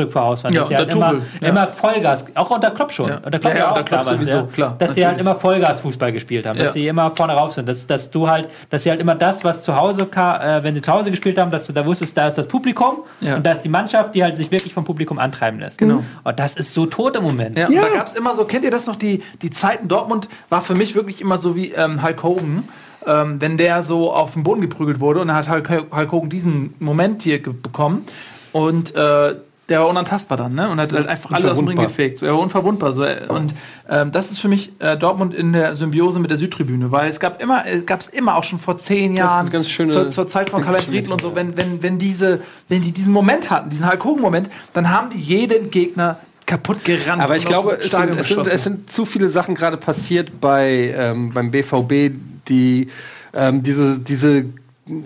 Stück 0.00 0.12
voraus 0.12 0.42
waren. 0.44 0.52
Ja, 0.52 0.60
dass 0.60 0.68
sie 0.68 0.76
halt 0.76 0.92
immer, 0.92 1.14
ja. 1.40 1.48
immer 1.48 1.66
Vollgas, 1.68 2.24
auch 2.34 2.50
unter 2.50 2.70
Klopp 2.70 2.92
schon. 2.92 3.08
Ja. 3.08 3.16
Unter 3.24 3.38
Klopp 3.38 3.52
Ja, 3.52 3.58
ja, 3.58 3.66
auch 3.66 3.70
unter 3.72 3.84
Klopp 3.84 4.00
damals, 4.04 4.20
sowieso, 4.20 4.36
ja. 4.38 4.48
klar, 4.52 4.76
Dass 4.78 4.94
sie 4.94 5.06
halt 5.06 5.16
natürlich. 5.18 5.32
immer 5.32 5.40
Vollgas-Fußball 5.40 6.12
gespielt 6.12 6.46
haben, 6.46 6.58
dass 6.58 6.68
Ja. 6.68 6.72
sie 6.72 6.86
immer 6.88 7.10
vorne 7.10 7.34
rauf 7.34 7.52
sind, 7.52 7.68
dass, 7.68 7.86
dass 7.86 8.10
du 8.10 8.28
halt, 8.28 8.48
dass 8.70 8.82
sie 8.82 8.90
halt 8.90 9.00
immer 9.00 9.14
das, 9.14 9.44
was 9.44 9.62
zu 9.62 9.76
Hause, 9.76 10.02
äh, 10.02 10.62
wenn 10.62 10.74
sie 10.74 10.82
zu 10.82 10.92
Hause 10.92 11.10
gespielt 11.10 11.38
haben, 11.38 11.50
dass 11.50 11.66
du 11.66 11.72
da 11.72 11.84
wusstest, 11.84 12.16
da 12.16 12.26
ist 12.26 12.38
das 12.38 12.48
Publikum 12.48 12.98
Ja. 13.20 13.36
und 13.36 13.46
da 13.46 13.52
ist 13.52 13.60
die 13.62 13.68
Mannschaft, 13.68 14.14
die 14.14 14.22
halt 14.24 14.36
sich 14.36 14.50
wirklich 14.50 14.72
vom 14.72 14.84
Publikum 14.84 15.18
antreiben 15.18 15.60
lässt. 15.60 15.78
Genau. 15.78 16.02
Und 16.24 16.38
das 16.38 16.56
ist 16.56 16.72
so 16.74 16.86
tot 16.86 17.16
im 17.16 17.22
Moment. 17.24 17.58
Ja, 17.58 17.68
da 17.68 17.88
gab 17.94 18.06
es 18.06 18.14
immer 18.14 18.34
so, 18.34 18.44
kennt 18.44 18.64
ihr 18.64 18.70
das 18.70 18.86
noch, 18.86 18.96
die, 18.96 19.22
die 19.42 19.50
Zeiten 19.50 19.88
Dortmund 19.88 20.28
war 20.48 20.62
für 20.62 20.74
mich 20.74 20.94
wirklich 20.94 21.20
immer 21.20 21.36
so 21.36 21.54
wie 21.56 21.72
ähm, 21.72 22.02
Hulk 22.02 22.22
Hogan. 22.22 22.68
Ähm, 23.06 23.40
wenn 23.40 23.56
der 23.56 23.82
so 23.82 24.12
auf 24.12 24.34
den 24.34 24.42
Boden 24.42 24.60
geprügelt 24.60 25.00
wurde 25.00 25.20
und 25.20 25.28
dann 25.28 25.36
hat 25.38 25.48
Hulk, 25.48 25.70
Hulk 25.90 26.12
Hogan 26.12 26.28
diesen 26.28 26.74
Moment 26.80 27.22
hier 27.22 27.42
bekommen 27.42 28.04
und 28.52 28.94
äh, 28.94 29.36
der 29.70 29.80
war 29.80 29.88
unantastbar 29.88 30.36
dann, 30.36 30.54
ne? 30.54 30.68
Und 30.68 30.80
hat 30.80 30.92
halt 30.92 31.06
einfach 31.06 31.30
alle 31.30 31.50
aus 31.50 31.58
dem 31.58 31.68
Ring 31.68 31.78
gefegt. 31.78 32.18
So, 32.18 32.26
er 32.26 32.32
war 32.32 32.40
unverwundbar. 32.40 32.92
So. 32.92 33.04
Und 33.28 33.54
ähm, 33.88 34.10
das 34.10 34.32
ist 34.32 34.40
für 34.40 34.48
mich 34.48 34.72
äh, 34.80 34.96
Dortmund 34.96 35.32
in 35.32 35.52
der 35.52 35.76
Symbiose 35.76 36.18
mit 36.18 36.30
der 36.30 36.38
Südtribüne, 36.38 36.90
weil 36.90 37.08
es 37.08 37.20
gab 37.20 37.40
immer, 37.40 37.64
es 37.66 37.86
gab 37.86 38.00
es 38.00 38.08
immer 38.08 38.34
auch 38.36 38.44
schon 38.44 38.58
vor 38.58 38.76
zehn 38.78 39.16
Jahren, 39.16 39.48
ganz 39.48 39.70
schöne- 39.70 39.92
zur, 39.92 40.10
zur 40.10 40.26
Zeit 40.26 40.50
von 40.50 40.62
Karl-Heinz 40.62 40.90
Riedl 40.90 41.12
und 41.12 41.22
so, 41.22 41.36
wenn, 41.36 41.56
wenn, 41.56 41.82
wenn 41.82 41.98
diese, 41.98 42.40
wenn 42.68 42.82
die 42.82 42.90
diesen 42.90 43.12
Moment 43.12 43.48
hatten, 43.48 43.70
diesen 43.70 43.88
Hulk 43.88 44.04
Hogan-Moment, 44.04 44.50
dann 44.72 44.90
haben 44.90 45.10
die 45.10 45.18
jeden 45.18 45.70
Gegner 45.70 46.18
kaputt 46.46 46.84
gerannt. 46.84 47.22
Aber 47.22 47.36
ich 47.36 47.44
glaube, 47.44 47.78
es 47.80 47.92
sind, 47.92 48.10
es, 48.18 48.26
sind, 48.28 48.46
es 48.48 48.64
sind 48.64 48.90
zu 48.90 49.06
viele 49.06 49.28
Sachen 49.28 49.54
gerade 49.54 49.76
passiert 49.76 50.40
bei, 50.40 50.92
ähm, 50.96 51.32
beim 51.32 51.52
BVB, 51.52 52.10
die 52.48 52.88
ähm, 53.32 53.62
diese, 53.62 54.00
diese, 54.00 54.46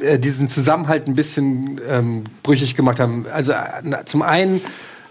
äh, 0.00 0.18
diesen 0.18 0.48
Zusammenhalt 0.48 1.08
ein 1.08 1.14
bisschen 1.14 1.80
ähm, 1.88 2.24
brüchig 2.42 2.76
gemacht 2.76 3.00
haben. 3.00 3.26
Also 3.32 3.52
äh, 3.52 4.04
zum 4.04 4.22
einen 4.22 4.60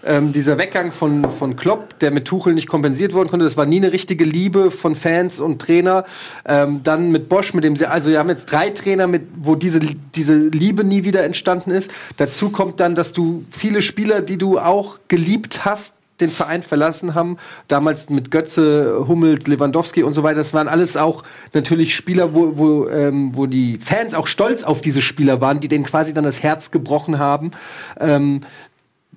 ähm, 0.06 0.32
dieser 0.32 0.58
Weggang 0.58 0.92
von, 0.92 1.30
von 1.30 1.56
Klopp, 1.56 1.98
der 1.98 2.10
mit 2.10 2.26
Tuchel 2.26 2.54
nicht 2.54 2.68
kompensiert 2.68 3.12
worden 3.14 3.28
konnte, 3.28 3.44
das 3.44 3.56
war 3.56 3.66
nie 3.66 3.78
eine 3.78 3.92
richtige 3.92 4.24
Liebe 4.24 4.70
von 4.70 4.94
Fans 4.94 5.40
und 5.40 5.60
Trainer. 5.60 6.04
Ähm, 6.44 6.80
dann 6.82 7.10
mit 7.10 7.28
Bosch, 7.28 7.54
mit 7.54 7.64
dem 7.64 7.76
sie, 7.76 7.88
also 7.88 8.10
wir 8.10 8.18
haben 8.18 8.28
jetzt 8.28 8.46
drei 8.46 8.70
Trainer, 8.70 9.06
mit, 9.06 9.22
wo 9.36 9.54
diese, 9.54 9.80
diese 10.14 10.48
Liebe 10.48 10.84
nie 10.84 11.04
wieder 11.04 11.24
entstanden 11.24 11.70
ist. 11.70 11.90
Dazu 12.16 12.50
kommt 12.50 12.80
dann, 12.80 12.94
dass 12.94 13.12
du 13.12 13.44
viele 13.50 13.82
Spieler, 13.82 14.20
die 14.20 14.36
du 14.36 14.58
auch 14.58 14.98
geliebt 15.08 15.64
hast, 15.64 15.93
den 16.20 16.30
Verein 16.30 16.62
verlassen 16.62 17.14
haben. 17.14 17.38
Damals 17.68 18.08
mit 18.10 18.30
Götze, 18.30 19.04
Hummels, 19.08 19.46
Lewandowski 19.46 20.02
und 20.02 20.12
so 20.12 20.22
weiter. 20.22 20.36
Das 20.36 20.54
waren 20.54 20.68
alles 20.68 20.96
auch 20.96 21.24
natürlich 21.52 21.94
Spieler, 21.94 22.34
wo, 22.34 22.56
wo, 22.56 22.88
ähm, 22.88 23.30
wo 23.34 23.46
die 23.46 23.78
Fans 23.78 24.14
auch 24.14 24.26
stolz 24.26 24.64
auf 24.64 24.80
diese 24.80 25.02
Spieler 25.02 25.40
waren, 25.40 25.60
die 25.60 25.68
denen 25.68 25.84
quasi 25.84 26.14
dann 26.14 26.24
das 26.24 26.42
Herz 26.42 26.70
gebrochen 26.70 27.18
haben. 27.18 27.50
Ähm, 27.98 28.42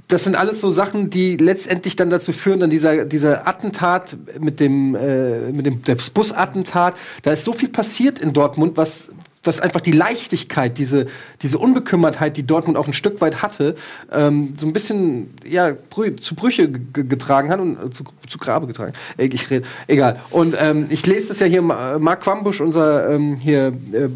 das 0.07 0.23
sind 0.23 0.37
alles 0.37 0.61
so 0.61 0.69
Sachen, 0.69 1.09
die 1.09 1.35
letztendlich 1.35 1.95
dann 1.97 2.09
dazu 2.09 2.31
führen, 2.31 2.61
dann 2.61 2.69
dieser, 2.69 3.03
dieser 3.05 3.47
Attentat 3.47 4.15
mit 4.39 4.59
dem, 4.59 4.95
äh, 4.95 5.51
mit 5.51 5.65
dem 5.65 5.81
das 5.83 6.09
Busattentat, 6.09 6.95
da 7.23 7.31
ist 7.31 7.43
so 7.43 7.51
viel 7.51 7.69
passiert 7.69 8.19
in 8.19 8.31
Dortmund, 8.31 8.77
was, 8.77 9.11
was 9.47 9.59
einfach 9.61 9.81
die 9.81 9.91
Leichtigkeit, 9.91 10.77
diese, 10.77 11.07
diese 11.41 11.57
Unbekümmertheit, 11.57 12.37
die 12.37 12.45
Dortmund 12.45 12.77
auch 12.77 12.87
ein 12.87 12.93
Stück 12.93 13.21
weit 13.21 13.41
hatte, 13.41 13.75
ähm, 14.11 14.53
so 14.57 14.67
ein 14.67 14.73
bisschen 14.73 15.33
ja, 15.45 15.71
brü 15.89 16.15
zu 16.17 16.35
Brüche 16.35 16.69
ge- 16.69 17.05
getragen 17.05 17.49
hat 17.49 17.59
und 17.59 17.73
äh, 17.83 17.89
zu, 17.91 18.03
zu 18.27 18.37
Grabe 18.37 18.67
getragen. 18.67 18.93
Äh, 19.17 19.25
Ich 19.27 19.49
rede, 19.49 19.65
egal. 19.87 20.19
Und 20.29 20.55
ähm, 20.59 20.85
ich 20.89 21.05
lese 21.07 21.29
das 21.29 21.39
ja 21.39 21.47
hier, 21.47 21.61
Ma- 21.61 21.97
Marc 21.99 22.21
Quambusch, 22.21 22.61
unser 22.61 23.09
ähm, 23.09 23.37
hier 23.39 23.67
äh, 23.93 24.07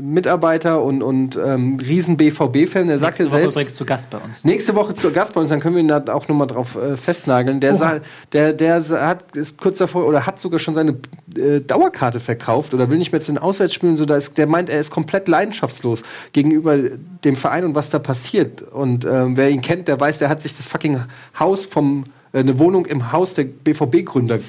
Mitarbeiter 0.00 0.82
und, 0.82 1.02
und 1.02 1.36
ähm, 1.36 1.78
riesen 1.80 2.16
BVB-Fan, 2.16 2.86
der 2.88 2.98
sagt 2.98 3.18
ja 3.18 3.24
Nächste 3.24 3.24
Woche 3.24 3.28
selbst, 3.30 3.54
übrigens 3.56 3.74
zu 3.74 3.84
Gast 3.84 4.10
bei 4.10 4.18
uns. 4.18 4.44
Nächste 4.44 4.74
Woche 4.74 4.94
zu 4.94 5.10
Gast 5.12 5.34
bei 5.34 5.40
uns, 5.40 5.50
dann 5.50 5.60
können 5.60 5.74
wir 5.76 5.82
ihn 5.82 5.88
da 5.88 6.02
auch 6.12 6.28
nochmal 6.28 6.46
drauf 6.46 6.76
äh, 6.76 6.96
festnageln. 6.96 7.60
Der, 7.60 7.74
sa- 7.74 8.00
der, 8.32 8.52
der 8.52 8.82
hat 8.90 9.36
ist 9.36 9.58
kurz 9.60 9.78
davor 9.78 10.06
oder 10.06 10.26
hat 10.26 10.38
sogar 10.40 10.58
schon 10.58 10.74
seine 10.74 10.96
äh, 11.38 11.60
Dauerkarte 11.60 12.20
verkauft 12.20 12.74
oder 12.74 12.90
will 12.90 12.98
nicht 12.98 13.12
mehr 13.12 13.20
zu 13.20 13.32
den 13.32 13.38
Auswärtsspielen. 13.38 13.96
So, 13.96 14.04
da 14.04 14.16
ist, 14.16 14.38
der 14.38 14.46
meint, 14.46 14.70
er 14.70 14.80
ist 14.80 14.90
komplett 14.90 15.28
leidenschaftslos 15.28 16.02
gegenüber 16.32 16.76
dem 16.76 17.36
Verein 17.36 17.64
und 17.64 17.74
was 17.74 17.90
da 17.90 17.98
passiert. 17.98 18.62
Und 18.62 19.04
ähm, 19.04 19.36
wer 19.36 19.50
ihn 19.50 19.60
kennt, 19.60 19.88
der 19.88 19.98
weiß, 19.98 20.18
der 20.18 20.28
hat 20.28 20.42
sich 20.42 20.56
das 20.56 20.66
fucking 20.66 21.00
Haus 21.38 21.64
vom 21.64 22.04
äh, 22.32 22.40
eine 22.40 22.58
Wohnung 22.58 22.86
im 22.86 23.12
Haus 23.12 23.34
der 23.34 23.44
BVB-Gründer 23.44 24.40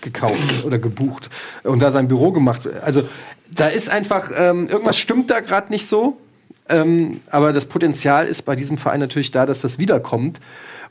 gekauft 0.00 0.64
oder 0.64 0.78
gebucht 0.78 1.30
und 1.62 1.80
da 1.80 1.90
sein 1.90 2.08
Büro 2.08 2.30
gemacht. 2.30 2.68
Also 2.82 3.02
da 3.50 3.68
ist 3.68 3.90
einfach 3.90 4.30
ähm, 4.36 4.68
irgendwas 4.68 4.96
stimmt 4.98 5.30
da 5.30 5.40
gerade 5.40 5.72
nicht 5.72 5.86
so. 5.86 6.18
Ähm, 6.68 7.20
aber 7.30 7.52
das 7.52 7.66
Potenzial 7.66 8.26
ist 8.26 8.42
bei 8.42 8.56
diesem 8.56 8.78
Verein 8.78 9.00
natürlich 9.00 9.30
da, 9.30 9.44
dass 9.44 9.60
das 9.60 9.78
wiederkommt. 9.78 10.40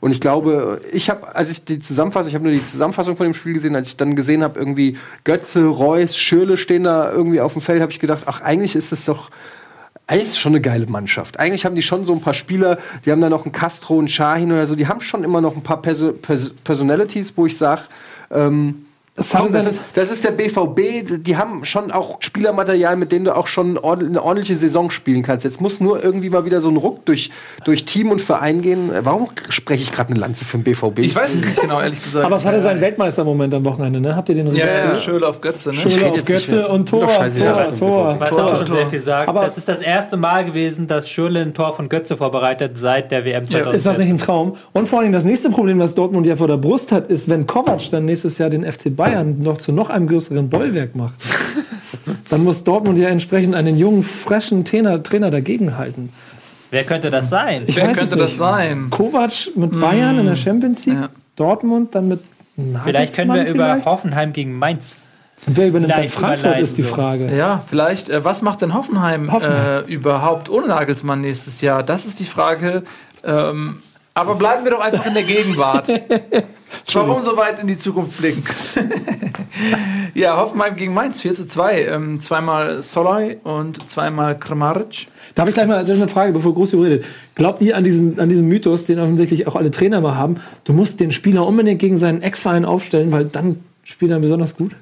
Und 0.00 0.12
ich 0.12 0.20
glaube, 0.20 0.80
ich 0.92 1.10
habe, 1.10 1.34
als 1.34 1.50
ich 1.50 1.64
die 1.64 1.80
Zusammenfassung, 1.80 2.28
ich 2.28 2.34
habe 2.34 2.44
nur 2.44 2.52
die 2.52 2.64
Zusammenfassung 2.64 3.16
von 3.16 3.24
dem 3.24 3.34
Spiel 3.34 3.54
gesehen, 3.54 3.74
als 3.74 3.88
ich 3.88 3.96
dann 3.96 4.14
gesehen 4.14 4.42
habe, 4.42 4.58
irgendwie 4.58 4.98
Götze, 5.24 5.64
Reus, 5.64 6.16
Schürle 6.16 6.56
stehen 6.56 6.84
da 6.84 7.10
irgendwie 7.10 7.40
auf 7.40 7.54
dem 7.54 7.62
Feld, 7.62 7.80
habe 7.80 7.90
ich 7.90 7.98
gedacht, 7.98 8.22
ach, 8.26 8.40
eigentlich 8.40 8.76
ist 8.76 8.92
es 8.92 9.04
doch, 9.04 9.30
eigentlich 10.06 10.28
ist 10.28 10.34
es 10.34 10.38
schon 10.38 10.52
eine 10.52 10.60
geile 10.60 10.86
Mannschaft. 10.86 11.40
Eigentlich 11.40 11.64
haben 11.64 11.74
die 11.74 11.82
schon 11.82 12.04
so 12.04 12.12
ein 12.12 12.20
paar 12.20 12.34
Spieler, 12.34 12.78
die 13.04 13.10
haben 13.10 13.20
da 13.20 13.28
noch 13.28 13.44
einen 13.44 13.52
Castro, 13.52 13.98
einen 13.98 14.08
Shahin 14.08 14.52
oder 14.52 14.66
so, 14.66 14.76
die 14.76 14.86
haben 14.86 15.00
schon 15.00 15.24
immer 15.24 15.40
noch 15.40 15.56
ein 15.56 15.62
paar 15.62 15.80
Perso 15.82 16.12
Pers 16.12 16.54
Personalities, 16.62 17.36
wo 17.36 17.46
ich 17.46 17.56
sage, 17.56 17.82
ähm, 18.30 18.83
Das 19.16 19.30
Komm, 19.30 19.52
das, 19.52 19.66
ist, 19.66 19.80
das 19.94 20.10
ist 20.10 20.24
der 20.24 20.32
BVB, 20.32 21.22
die 21.22 21.36
haben 21.36 21.64
schon 21.64 21.92
auch 21.92 22.16
Spielermaterial, 22.18 22.96
mit 22.96 23.12
dem 23.12 23.24
du 23.24 23.36
auch 23.36 23.46
schon 23.46 23.78
eine 23.78 24.20
ordentliche 24.20 24.56
Saison 24.56 24.90
spielen 24.90 25.22
kannst. 25.22 25.44
Jetzt 25.44 25.60
muss 25.60 25.80
nur 25.80 26.02
irgendwie 26.02 26.30
mal 26.30 26.44
wieder 26.44 26.60
so 26.60 26.68
ein 26.68 26.76
Ruck 26.76 27.04
durch, 27.04 27.30
durch 27.64 27.84
Team 27.84 28.10
und 28.10 28.20
Verein 28.20 28.60
gehen. 28.60 28.90
Warum 29.02 29.28
spreche 29.50 29.84
ich 29.84 29.92
gerade 29.92 30.10
eine 30.10 30.18
Lanze 30.18 30.44
für 30.44 30.58
den 30.58 30.64
BVB? 30.64 30.98
Ich 30.98 31.14
weiß 31.14 31.28
es 31.32 31.44
nicht 31.46 31.60
genau, 31.60 31.80
ehrlich 31.80 32.02
gesagt. 32.04 32.26
Aber 32.26 32.34
es 32.34 32.44
hatte 32.44 32.60
seinen 32.60 32.80
Weltmeistermoment 32.80 33.54
am 33.54 33.64
Wochenende, 33.64 34.00
ne? 34.00 34.16
Habt 34.16 34.30
ihr 34.30 34.34
den 34.34 34.48
Ja, 34.48 34.66
ja, 34.66 34.72
registriert? 34.72 34.98
Schöle 35.04 35.28
auf 35.28 35.40
Götze, 35.40 35.68
ne? 35.68 35.76
Schöle 35.76 36.06
auf 36.10 36.24
Götze 36.24 36.66
und 36.66 36.88
Tor, 36.88 37.06
Tor, 37.06 37.18
was 37.20 37.78
Tor, 37.78 38.18
Tor, 38.18 38.44
auch 38.46 38.56
schon 38.56 38.66
Tor. 38.66 38.76
sehr 38.78 38.86
viel 38.88 39.02
sagt. 39.02 39.28
Aber- 39.28 39.44
das 39.44 39.56
ist 39.58 39.68
das 39.68 39.80
erste 39.80 40.16
Mal 40.16 40.44
gewesen, 40.44 40.88
dass 40.88 41.08
Schürrle 41.08 41.40
ein 41.40 41.54
Tor 41.54 41.72
von 41.76 41.88
Götze 41.88 42.16
vorbereitet 42.16 42.72
seit 42.80 43.12
der 43.12 43.24
WM 43.24 43.46
2000. 43.46 43.76
Ist 43.76 43.86
das 43.86 43.96
nicht 43.98 44.08
ein 44.10 44.18
Traum? 44.18 44.56
Und 44.72 44.88
vor 44.88 44.98
allem 44.98 45.12
das 45.12 45.22
nächste 45.24 45.50
Problem, 45.50 45.78
das 45.78 45.94
Dortmund 45.94 46.26
ja 46.26 46.34
vor 46.34 46.48
der 46.48 46.56
Brust 46.56 46.90
hat, 46.90 47.06
ist, 47.06 47.28
wenn 47.30 47.46
Kovac 47.46 47.88
dann 47.92 48.06
nächstes 48.06 48.38
Jahr 48.38 48.50
den 48.50 48.64
FC 48.64 48.90
Bayern 48.90 49.03
noch 49.24 49.58
zu 49.58 49.72
noch 49.72 49.90
einem 49.90 50.06
größeren 50.08 50.48
Bollwerk 50.48 50.94
macht. 50.96 51.14
dann 52.30 52.44
muss 52.44 52.64
Dortmund 52.64 52.98
ja 52.98 53.08
entsprechend 53.08 53.54
einen 53.54 53.76
jungen, 53.76 54.02
frischen 54.02 54.64
Trainer, 54.64 55.02
Trainer 55.02 55.30
dagegenhalten. 55.30 56.10
Wer 56.70 56.84
könnte 56.84 57.10
das 57.10 57.28
sein? 57.28 57.64
Ich 57.66 57.76
Wer 57.76 57.92
könnte 57.92 58.16
das 58.16 58.36
sein? 58.36 58.88
Kovac 58.90 59.32
mit 59.54 59.78
Bayern 59.78 60.18
in 60.18 60.26
der 60.26 60.36
Champions 60.36 60.86
League, 60.86 60.98
Ja. 60.98 61.08
Dortmund 61.36 61.94
dann 61.94 62.08
mit 62.08 62.20
Nagelsmann 62.56 62.82
Vielleicht 62.84 63.14
können 63.14 63.34
wir 63.34 63.42
über 63.46 63.64
vielleicht? 63.70 63.86
Hoffenheim 63.86 64.32
gegen 64.32 64.58
Mainz. 64.58 64.96
Und 65.46 65.56
wer 65.56 65.68
übernimmt 65.68 65.92
dann 65.92 66.08
Frankfurt, 66.08 66.40
überleiten 66.40 66.64
ist 66.64 66.78
die. 66.78 66.82
Frage. 66.84 67.36
Ja, 67.36 67.62
vielleicht. 67.68 68.08
Äh, 68.08 68.24
was 68.24 68.42
macht 68.42 68.62
denn 68.62 68.74
Hoffenheim, 68.74 69.30
Hoffenheim. 69.32 69.84
Äh, 69.86 69.92
überhaupt 69.92 70.48
ohne 70.48 70.68
Nagelsmann 70.68 71.20
nächstes 71.20 71.60
Jahr? 71.60 71.82
Das 71.82 72.06
ist 72.06 72.20
die 72.20 72.24
Frage. 72.24 72.82
Ähm, 73.24 73.80
aber 74.14 74.36
bleiben 74.36 74.64
wir 74.64 74.70
doch 74.70 74.80
einfach 74.80 75.06
in 75.06 75.14
der 75.14 75.24
Gegenwart. 75.24 75.88
Warum 76.92 77.22
so 77.22 77.36
weit 77.36 77.58
in 77.60 77.66
die 77.66 77.76
Zukunft 77.76 78.18
blicken? 78.18 78.44
ja, 80.14 80.36
Hoffenheim 80.36 80.76
gegen 80.76 80.94
Mainz 80.94 81.20
4 81.20 81.34
zu 81.34 81.46
2. 81.46 81.86
Ähm, 81.86 82.20
zweimal 82.20 82.82
Soloi 82.82 83.38
und 83.44 83.90
zweimal 83.90 84.38
Kramaric. 84.38 85.06
Da 85.34 85.42
habe 85.42 85.50
ich 85.50 85.54
gleich 85.54 85.66
mal 85.66 85.78
also 85.78 85.92
eine 85.92 86.08
Frage, 86.08 86.32
bevor 86.32 86.54
Groß 86.54 86.74
redet. 86.74 87.04
Glaubt 87.34 87.60
ihr 87.62 87.76
an 87.76 87.84
diesen, 87.84 88.20
an 88.20 88.28
diesen 88.28 88.46
Mythos, 88.46 88.86
den 88.86 88.98
offensichtlich 88.98 89.46
auch 89.46 89.56
alle 89.56 89.70
Trainer 89.70 90.00
mal 90.00 90.14
haben? 90.14 90.36
Du 90.64 90.72
musst 90.72 91.00
den 91.00 91.10
Spieler 91.10 91.46
unbedingt 91.46 91.80
gegen 91.80 91.96
seinen 91.96 92.22
Ex-Verein 92.22 92.64
aufstellen, 92.64 93.12
weil 93.12 93.26
dann 93.26 93.60
spielt 93.82 94.10
er 94.10 94.18
besonders 94.18 94.56
gut? 94.56 94.72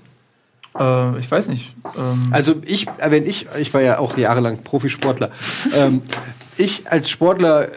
Äh, 0.78 1.18
ich 1.18 1.30
weiß 1.30 1.48
nicht. 1.48 1.74
Ähm, 1.96 2.22
Also 2.30 2.54
ich, 2.64 2.88
äh, 2.98 3.10
wenn 3.10 3.26
ich, 3.26 3.46
ich 3.58 3.72
war 3.74 3.80
ja 3.80 3.98
auch 3.98 4.16
jahrelang 4.16 4.62
Profisportler. 4.62 5.30
ähm, 5.76 6.00
ich 6.56 6.90
als 6.90 7.10
Sportler 7.10 7.68
äh, 7.68 7.70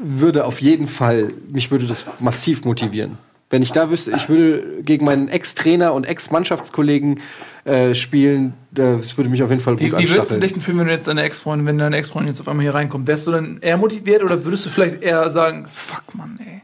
würde 0.00 0.44
auf 0.44 0.60
jeden 0.60 0.88
Fall, 0.88 1.32
mich 1.50 1.70
würde 1.70 1.86
das 1.86 2.06
massiv 2.20 2.64
motivieren. 2.64 3.18
Wenn 3.50 3.62
ich 3.62 3.72
da 3.72 3.90
wüsste, 3.90 4.12
ich 4.14 4.28
würde 4.28 4.82
gegen 4.82 5.06
meinen 5.06 5.28
Ex-Trainer 5.28 5.94
und 5.94 6.06
Ex-Mannschaftskollegen 6.06 7.20
äh, 7.64 7.94
spielen, 7.94 8.52
das 8.72 9.16
würde 9.16 9.30
mich 9.30 9.42
auf 9.42 9.48
jeden 9.48 9.62
Fall 9.62 9.74
gut 9.74 9.82
wie, 9.82 10.04
wie 10.04 10.10
würdest 10.10 10.32
du 10.32 10.40
dich 10.40 10.52
denn 10.52 10.60
fühlen, 10.60 10.78
wenn 10.78 10.88
du 10.88 10.92
jetzt 10.92 11.08
deine 11.08 11.22
Ex-Freundin, 11.22 11.66
wenn 11.66 11.78
deine 11.78 11.96
Ex-Freundin 11.96 12.28
jetzt 12.28 12.40
auf 12.40 12.48
einmal 12.48 12.64
hier 12.64 12.74
reinkommt? 12.74 13.06
Wärst 13.06 13.26
du 13.26 13.30
dann 13.30 13.58
eher 13.62 13.78
motiviert 13.78 14.22
oder 14.22 14.44
würdest 14.44 14.66
du 14.66 14.70
vielleicht 14.70 15.02
eher 15.02 15.30
sagen, 15.30 15.66
fuck 15.72 16.14
Mann, 16.14 16.38
ey. 16.44 16.60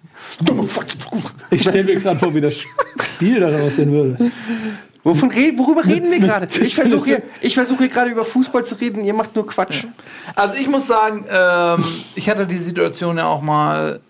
Ich 1.50 1.62
stelle 1.62 1.84
mir 1.84 1.96
gerade 1.96 2.18
vor, 2.18 2.34
wie 2.34 2.40
das 2.42 2.56
Spiel 3.14 3.40
dann 3.40 3.54
aussehen 3.62 3.90
würde. 3.90 4.30
Wovon 5.04 5.30
red, 5.30 5.58
worüber 5.58 5.84
reden 5.84 6.10
wir 6.10 6.18
gerade? 6.18 6.48
Ich 6.60 6.74
versuche 6.74 7.04
hier, 7.04 7.22
ich 7.40 7.54
versuche 7.54 7.78
hier 7.80 7.88
gerade 7.88 8.10
über 8.10 8.24
Fußball 8.24 8.64
zu 8.64 8.74
reden, 8.76 9.04
ihr 9.04 9.12
macht 9.12 9.34
nur 9.34 9.46
Quatsch. 9.46 9.84
Also 10.34 10.56
ich 10.56 10.66
muss 10.66 10.86
sagen, 10.86 11.24
ähm, 11.30 11.84
ich 12.14 12.28
hatte 12.28 12.46
die 12.46 12.58
Situation 12.58 13.16
ja 13.18 13.26
auch 13.26 13.42
mal. 13.42 14.00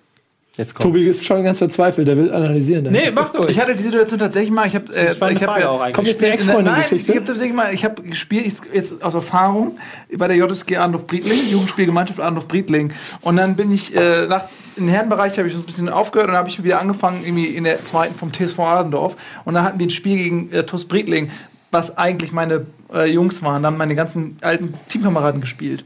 Jetzt. 0.57 0.79
Tobi 0.79 1.05
ist 1.05 1.25
schon 1.25 1.43
ganz 1.43 1.59
verzweifelt, 1.59 2.07
der 2.07 2.17
will 2.17 2.33
analysieren. 2.33 2.87
Nee, 2.93 3.11
mach 3.13 3.33
durch. 3.33 3.51
Ich 3.51 3.61
hatte 3.61 3.75
die 3.75 3.83
Situation 3.83 4.21
tatsächlich 4.21 4.53
mal. 4.53 4.69
Ich 4.69 4.77
habe 4.77 4.95
äh, 4.95 5.07
ich 5.13 5.21
hab 5.21 5.39
Frage 5.43 5.61
ja- 5.63 5.69
auch 5.69 5.81
eigentlich. 5.81 5.95
Kommt 5.97 6.07
jetzt 6.07 6.23
eine 6.23 6.29
Nein, 6.31 6.39
Ex-Freundin-Geschichte? 6.39 7.11
ich 7.11 7.17
habe 7.19 7.27
tatsächlich 7.27 7.57
mal, 7.57 7.75
ich 7.75 7.85
habe 7.85 8.03
gespielt 8.03 8.47
ich- 8.47 8.73
jetzt 8.73 9.03
aus 9.03 9.15
Erfahrung 9.15 9.79
bei 10.17 10.29
der 10.29 10.37
JSG 10.37 10.77
Arndorf 10.77 11.09
Briedling, 11.09 11.41
Jugendspielgemeinschaft 11.51 12.21
Arndorf 12.21 12.47
Briedling. 12.47 12.93
Und 13.23 13.37
dann 13.37 13.57
bin 13.57 13.73
ich 13.73 13.97
äh, 13.97 14.27
nach 14.29 14.45
im 14.77 14.87
Herrenbereich 14.89 15.37
habe 15.39 15.49
ich 15.49 15.55
so 15.55 15.61
ein 15.61 15.67
bisschen 15.67 15.89
aufgehört 15.89 16.29
und 16.29 16.33
dann 16.35 16.39
habe 16.41 16.49
ich 16.49 16.63
wieder 16.63 16.81
angefangen 16.81 17.23
irgendwie 17.25 17.47
in 17.47 17.65
der 17.65 17.83
zweiten 17.83 18.15
vom 18.15 18.33
TSV 18.33 18.59
Adendorf 18.61 19.17
und 19.45 19.55
dann 19.55 19.65
hatten 19.65 19.79
wir 19.81 19.87
ein 19.87 19.91
Spiel 19.91 20.17
gegen 20.17 20.53
äh, 20.53 20.65
TuS 20.65 20.85
Briedling, 20.87 21.31
was 21.73 21.97
eigentlich 21.99 22.31
meine 22.33 22.67
äh, 22.93 23.07
Jungs 23.11 23.43
waren. 23.43 23.63
Da 23.63 23.69
haben 23.69 23.77
meine 23.77 23.95
ganzen 23.97 24.37
alten 24.41 24.75
Teamkameraden 24.89 25.41
gespielt. 25.41 25.85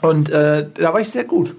Und 0.00 0.28
äh, 0.28 0.66
da 0.74 0.92
war 0.92 1.00
ich 1.00 1.10
sehr 1.10 1.24
gut. 1.24 1.54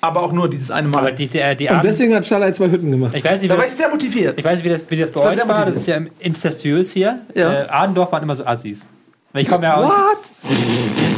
Aber 0.00 0.22
auch 0.22 0.32
nur 0.32 0.48
dieses 0.48 0.70
eine 0.70 0.88
Mal. 0.88 0.98
Aber 0.98 1.12
die, 1.12 1.26
die, 1.26 1.56
die 1.56 1.68
Und 1.68 1.84
deswegen 1.84 2.14
hat 2.14 2.26
Schalay 2.26 2.52
zwei 2.52 2.70
Hütten 2.70 2.90
gemacht. 2.90 3.12
ich 3.14 3.24
weiß 3.24 3.40
nicht, 3.40 3.50
da 3.50 3.54
wie 3.54 3.58
war 3.58 3.64
ich 3.64 3.70
das, 3.70 3.78
sehr 3.78 3.88
motiviert. 3.88 4.38
ich 4.38 4.44
weiß 4.44 4.56
nicht, 4.56 4.64
wie 4.64 4.68
das, 4.68 4.82
wie 4.88 4.96
das 4.96 5.10
bei 5.10 5.20
war 5.20 5.30
euch 5.30 5.48
war. 5.48 5.66
Das 5.66 5.76
ist 5.76 5.86
ja 5.86 5.98
incestuös 6.18 6.92
hier. 6.92 7.20
Ja. 7.34 7.52
Äh, 7.52 7.68
Adendorf 7.68 8.12
waren 8.12 8.22
immer 8.22 8.36
so 8.36 8.44
Assis. 8.44 8.86
Weil 9.32 9.42
ich 9.42 9.48
komme 9.48 9.64
ja 9.64 9.74
aus. 9.76 9.90
What? 9.90 10.18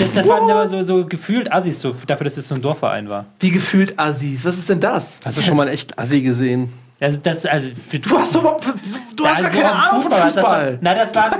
Das, 0.00 0.12
das 0.14 0.28
waren 0.28 0.48
immer 0.48 0.68
so, 0.68 0.82
so 0.82 1.06
gefühlt 1.06 1.52
Assis, 1.52 1.80
so, 1.80 1.94
dafür, 2.06 2.24
dass 2.24 2.36
es 2.36 2.48
so 2.48 2.54
ein 2.54 2.62
Dorfverein 2.62 3.08
war. 3.08 3.26
Wie 3.40 3.50
gefühlt 3.50 3.98
Assis. 3.98 4.44
Was 4.44 4.58
ist 4.58 4.68
denn 4.68 4.80
das? 4.80 5.20
Hast 5.24 5.38
du 5.38 5.42
schon 5.42 5.56
mal 5.56 5.64
einen 5.64 5.72
echt 5.74 5.98
Assi 5.98 6.20
gesehen? 6.22 6.72
Das, 7.00 7.22
das, 7.22 7.46
also, 7.46 7.72
für, 7.74 7.98
Du 8.00 8.18
hast 8.18 8.34
doch 8.34 8.60
du 9.14 9.26
hast 9.26 9.42
also 9.42 9.42
gar 9.42 9.50
keine 9.50 9.72
Ahnung 9.72 10.02
von 10.02 10.10
Fußball, 10.10 10.32
das 10.32 10.44
war-. 10.44 10.78
Na, 10.80 10.94
das 10.94 11.14
war. 11.14 11.30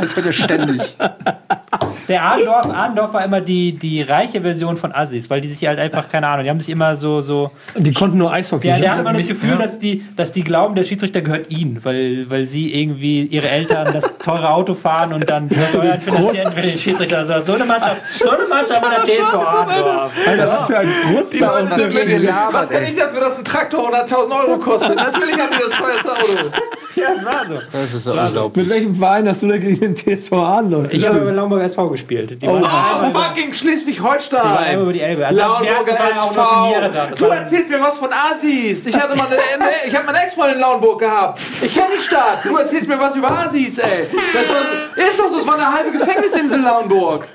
Das 0.00 0.16
wird 0.16 0.26
ja 0.26 0.32
ständig. 0.32 0.96
der 2.06 2.22
Arndorf, 2.22 2.66
Arndorf 2.66 3.12
war 3.12 3.24
immer 3.24 3.40
die, 3.40 3.72
die 3.72 4.02
reiche 4.02 4.40
Version 4.40 4.76
von 4.76 4.92
Assis, 4.92 5.28
weil 5.30 5.40
die 5.40 5.48
sich 5.48 5.66
halt 5.66 5.78
einfach, 5.78 6.08
keine 6.08 6.26
Ahnung, 6.26 6.44
die 6.44 6.50
haben 6.50 6.60
sich 6.60 6.70
immer 6.70 6.96
so, 6.96 7.20
so 7.20 7.50
Die 7.76 7.92
konnten 7.92 8.18
nur 8.18 8.32
Eishockey. 8.32 8.68
Ja, 8.68 8.74
der 8.74 8.78
spielen. 8.78 8.92
hat 8.92 9.00
immer 9.00 9.12
das 9.18 9.28
Gefühl, 9.28 9.50
ja. 9.50 9.56
dass, 9.56 9.78
die, 9.78 10.04
dass 10.16 10.32
die 10.32 10.42
glauben, 10.42 10.74
der 10.74 10.84
Schiedsrichter 10.84 11.22
gehört 11.22 11.50
ihnen, 11.50 11.84
weil, 11.84 12.30
weil 12.30 12.46
sie 12.46 12.74
irgendwie 12.74 13.22
ihre 13.22 13.48
Eltern 13.48 13.92
das 13.92 14.04
teure 14.18 14.50
Auto 14.50 14.74
fahren 14.74 15.12
und 15.12 15.28
dann 15.28 15.48
die 15.48 15.56
Steuern 15.68 16.00
finanzieren 16.00 16.52
für 16.52 16.62
den 16.62 16.78
Schiedsrichter. 16.78 17.24
So, 17.26 17.40
so 17.40 17.54
eine 17.54 17.64
Mannschaft, 17.64 18.02
so 18.18 18.30
eine 18.30 18.46
Mannschaft 18.46 18.82
war 18.82 18.90
der 18.90 19.04
TSV 19.04 19.34
Arndorf. 19.34 20.12
Alter, 20.26 20.36
das 20.36 20.58
ist 20.58 20.66
für 20.66 20.78
ein 20.78 20.88
Großteil 21.12 21.44
aus 21.44 21.70
was 21.70 21.76
der 21.76 22.52
Was 22.52 22.70
kann 22.70 22.84
ich 22.84 22.96
dafür, 22.96 23.20
dass 23.20 23.38
ein 23.38 23.44
Traktor 23.44 23.94
100.000 23.94 24.46
Euro 24.46 24.58
kostet? 24.58 24.96
Natürlich 24.96 25.38
haben 25.38 25.52
die 25.52 25.62
das 25.68 25.78
teuerste 25.78 26.12
Auto. 26.12 26.50
Ja, 26.98 27.14
das 27.14 27.24
war 27.24 27.46
so. 27.46 27.54
Das 27.72 27.94
ist 27.94 28.06
unglaublich. 28.06 28.66
Mit 28.66 28.74
welchem 28.74 28.94
Verein 28.96 29.28
hast 29.28 29.42
du 29.42 29.48
da 29.48 29.56
gegen 29.58 29.78
den 29.80 29.96
TSV 29.96 30.32
Arnloch? 30.32 30.84
Ich 30.90 31.06
habe 31.06 31.20
bei 31.20 31.30
Laumburg 31.30 31.62
SV 31.62 31.88
gespielt. 31.90 32.42
Die 32.42 32.46
Oh, 32.48 32.54
einmal 32.56 33.10
über- 33.10 33.20
fucking 33.22 33.34
die 33.36 33.42
waren 33.44 33.54
Schleswig-Holstein. 33.54 34.40
einmal 34.56 34.82
über 34.82 34.92
die 34.92 35.00
Elbe. 35.00 35.26
Also, 35.26 35.40
da. 35.40 35.60
SV. 35.60 37.14
Du 37.18 37.24
erzählst 37.26 37.70
mir 37.70 37.80
was 37.80 37.98
von 37.98 38.10
Asis. 38.12 38.86
Ich 38.86 38.96
hatte 38.96 39.16
mal 39.16 39.26
eine, 39.26 39.70
ich 39.86 39.94
habe 39.94 40.06
meine 40.06 40.22
Ex-Freundin 40.24 40.56
in 40.56 40.60
Lauenburg 40.60 41.00
gehabt. 41.00 41.40
Ich 41.62 41.72
kenne 41.72 41.88
die 41.96 42.02
Stadt. 42.02 42.44
Du 42.44 42.56
erzählst 42.56 42.88
mir 42.88 42.98
was 42.98 43.14
über 43.16 43.30
Asis, 43.30 43.78
ey. 43.78 44.06
Das 44.32 44.48
war, 44.48 45.06
ist 45.08 45.18
doch 45.18 45.28
so, 45.28 45.38
es 45.38 45.46
war 45.46 45.54
eine 45.54 45.72
halbe 45.72 45.90
Gefängnisinsel 45.96 46.58
in 46.58 46.64
Lauenburg. 46.64 47.26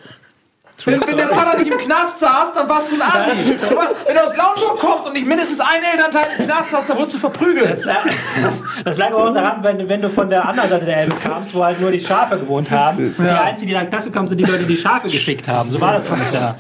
Wenn, 0.86 1.00
wenn 1.08 1.18
der 1.18 1.30
Vater 1.30 1.58
nicht 1.60 1.72
im 1.72 1.78
Knast 1.78 2.20
saß, 2.20 2.54
dann 2.56 2.68
warst 2.68 2.92
du 2.92 2.96
ein 2.96 3.02
Asi. 3.02 3.58
War- 3.76 3.92
Wenn 4.06 4.16
du 4.16 4.22
aus 4.26 4.36
Lauenburg 4.36 4.80
kommst 4.80 5.08
und 5.08 5.14
nicht 5.14 5.26
mindestens 5.26 5.60
einen 5.60 5.84
Elternteil 5.84 6.26
im 6.40 6.46
Knast 6.46 6.72
hast, 6.74 6.90
dann 6.90 6.98
wurdest 6.98 7.16
du 7.16 7.20
verprügelt. 7.20 7.70
Das 7.72 7.86
lag, 7.86 8.06
das 8.84 8.98
lag 8.98 9.12
aber 9.12 9.30
auch 9.30 9.34
daran, 9.34 9.64
wenn, 9.64 9.88
wenn 9.88 10.02
du 10.02 10.10
von 10.10 10.30
der 10.30 10.48
anderen 10.48 10.70
Seite 10.70 10.86
der 10.86 10.98
Elbe 10.98 11.16
kamst, 11.16 11.54
wo 11.54 11.64
halt 11.64 11.80
nur 11.80 11.92
die 11.92 12.00
Schafe 12.00 12.38
gewohnt 12.38 12.70
haben. 12.70 13.16
Die 13.18 13.24
einzigen, 13.24 13.70
die 13.70 13.74
dann 13.76 13.90
Klasse 13.90 14.12
kamen, 14.12 14.28
sind 14.28 14.38
die 14.40 14.44
Leute, 14.44 14.60
die 14.64 14.76
die 14.76 14.78
Schafe 14.78 15.08
geschickt 15.10 15.48
haben. 15.48 15.70
So 15.72 15.80
war 15.80 15.94
das 15.94 16.04
nämlich 16.10 16.32
da. 16.32 16.56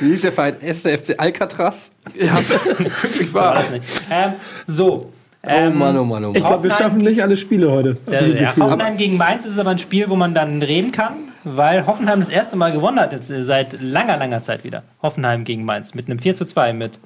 Wie 0.00 0.08
hieß 0.10 0.22
der 0.22 0.32
Verein? 0.32 0.56
1. 0.62 0.82
FC 0.82 1.14
Alcatraz? 1.18 1.90
Ja, 2.14 2.34
wirklich 2.78 3.34
War 3.34 3.46
wahr. 3.46 3.52
das 3.54 3.70
nicht. 3.70 3.84
Ähm, 4.10 4.32
so. 4.68 5.12
Oh 5.42 5.48
Ähm, 5.48 5.78
Mann, 5.78 5.96
oh 5.96 6.04
Mann, 6.04 6.24
oh 6.24 6.32
Ich 6.34 6.42
Mann. 6.42 6.50
glaube, 6.50 6.64
wir 6.64 6.70
schaffen 6.72 6.98
nicht 6.98 7.22
alle 7.22 7.36
Spiele 7.36 7.70
heute. 7.70 7.96
Der, 8.10 8.26
Wie 8.26 8.42
ja. 8.42 8.52
Hoffenheim 8.58 8.96
gegen 8.96 9.16
Mainz 9.16 9.44
ist 9.44 9.58
aber 9.58 9.70
ein 9.70 9.78
Spiel, 9.78 10.08
wo 10.08 10.16
man 10.16 10.34
dann 10.34 10.60
reden 10.62 10.90
kann, 10.92 11.12
weil 11.46 11.86
Hoffenheim 11.86 12.20
das 12.20 12.28
erste 12.28 12.56
Mal 12.56 12.72
gewonnen 12.72 12.98
hat, 13.00 13.12
jetzt 13.12 13.30
äh, 13.30 13.44
seit 13.44 13.80
langer, 13.80 14.16
langer 14.16 14.42
Zeit 14.42 14.64
wieder. 14.64 14.82
Hoffenheim 15.02 15.44
gegen 15.44 15.64
Mainz 15.64 15.94
mit 15.94 16.08
einem 16.08 16.18
4 16.18 16.34
zu 16.34 16.44
2 16.44 16.72
mit 16.72 16.98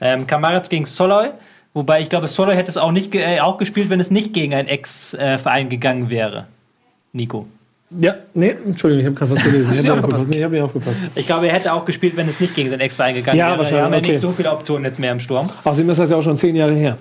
ähm, 0.00 0.26
Kamarat 0.26 0.70
gegen 0.70 0.86
Soloy. 0.86 1.28
Wobei 1.72 2.00
ich 2.00 2.08
glaube, 2.08 2.28
Soloy 2.28 2.54
hätte 2.54 2.70
es 2.70 2.76
auch, 2.76 2.92
nicht 2.92 3.14
äh, 3.14 3.40
auch 3.40 3.58
gespielt, 3.58 3.90
wenn 3.90 4.00
es 4.00 4.10
nicht 4.10 4.32
gegen 4.32 4.54
einen 4.54 4.68
Ex-Verein 4.68 5.68
gegangen 5.68 6.08
wäre. 6.10 6.46
Nico. 7.12 7.46
Ja, 7.98 8.14
nee, 8.32 8.50
Entschuldigung, 8.64 9.00
ich 9.00 9.06
habe 9.06 9.16
gerade 9.16 9.30
was 9.36 9.44
gelesen. 9.50 9.84
Ich 9.84 9.88
habe 9.90 10.16
nicht 10.26 10.50
nicht 10.50 10.62
aufgepasst. 10.62 11.00
Ich 11.14 11.26
glaube, 11.26 11.46
er 11.48 11.54
hätte 11.54 11.72
auch 11.72 11.84
gespielt, 11.84 12.16
wenn 12.16 12.28
es 12.28 12.40
nicht 12.40 12.54
gegen 12.54 12.70
seinen 12.70 12.80
Ex-Verein 12.80 13.14
gegangen 13.14 13.38
Ja, 13.38 13.48
wäre. 13.50 13.58
wahrscheinlich, 13.58 13.78
Wir 13.80 13.84
haben 13.84 13.92
ja 13.92 13.98
okay. 13.98 14.08
nicht 14.12 14.20
so 14.20 14.30
viele 14.32 14.50
Optionen 14.52 14.84
jetzt 14.84 14.98
mehr 14.98 15.12
im 15.12 15.20
Sturm. 15.20 15.48
Außerdem 15.62 15.90
ist 15.90 15.98
das 15.98 16.10
ja 16.10 16.16
auch 16.16 16.22
schon 16.22 16.36
zehn 16.36 16.56
Jahre 16.56 16.74
her. 16.74 16.96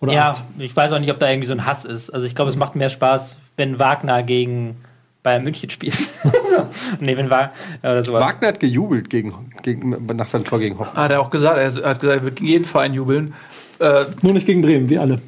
Oder 0.00 0.12
Ja, 0.12 0.30
acht. 0.30 0.42
ich 0.58 0.74
weiß 0.74 0.92
auch 0.92 0.98
nicht, 0.98 1.10
ob 1.10 1.18
da 1.18 1.28
irgendwie 1.28 1.46
so 1.46 1.52
ein 1.54 1.66
Hass 1.66 1.84
ist. 1.84 2.10
Also 2.10 2.26
ich 2.26 2.34
glaube, 2.34 2.50
es 2.50 2.56
macht 2.56 2.74
mehr 2.76 2.90
Spaß, 2.90 3.36
wenn 3.56 3.78
Wagner 3.78 4.22
gegen 4.22 4.76
Bayern 5.22 5.44
München 5.44 5.68
spielt. 5.70 5.94
so. 6.22 6.66
Nee, 6.98 7.16
wenn 7.16 7.28
Wagner 7.30 7.52
oder 7.82 8.02
sowas. 8.04 8.22
Wagner 8.22 8.48
hat 8.48 8.60
gejubelt 8.60 9.10
gegen, 9.10 9.34
gegen, 9.62 9.96
nach 10.16 10.28
seinem 10.28 10.44
Tor 10.44 10.58
gegen 10.58 10.78
Hoffenheim. 10.78 11.04
Hat 11.04 11.10
er 11.10 11.20
auch 11.20 11.30
gesagt. 11.30 11.58
Er 11.58 11.66
hat 11.66 11.74
gesagt, 11.74 12.04
er 12.04 12.22
wird 12.24 12.36
gegen 12.36 12.46
jeden 12.48 12.64
Verein 12.64 12.94
jubeln. 12.94 13.34
Äh, 13.80 14.06
Nur 14.22 14.32
nicht 14.32 14.46
gegen 14.46 14.62
Bremen, 14.62 14.88
wie 14.88 14.98
alle. 14.98 15.20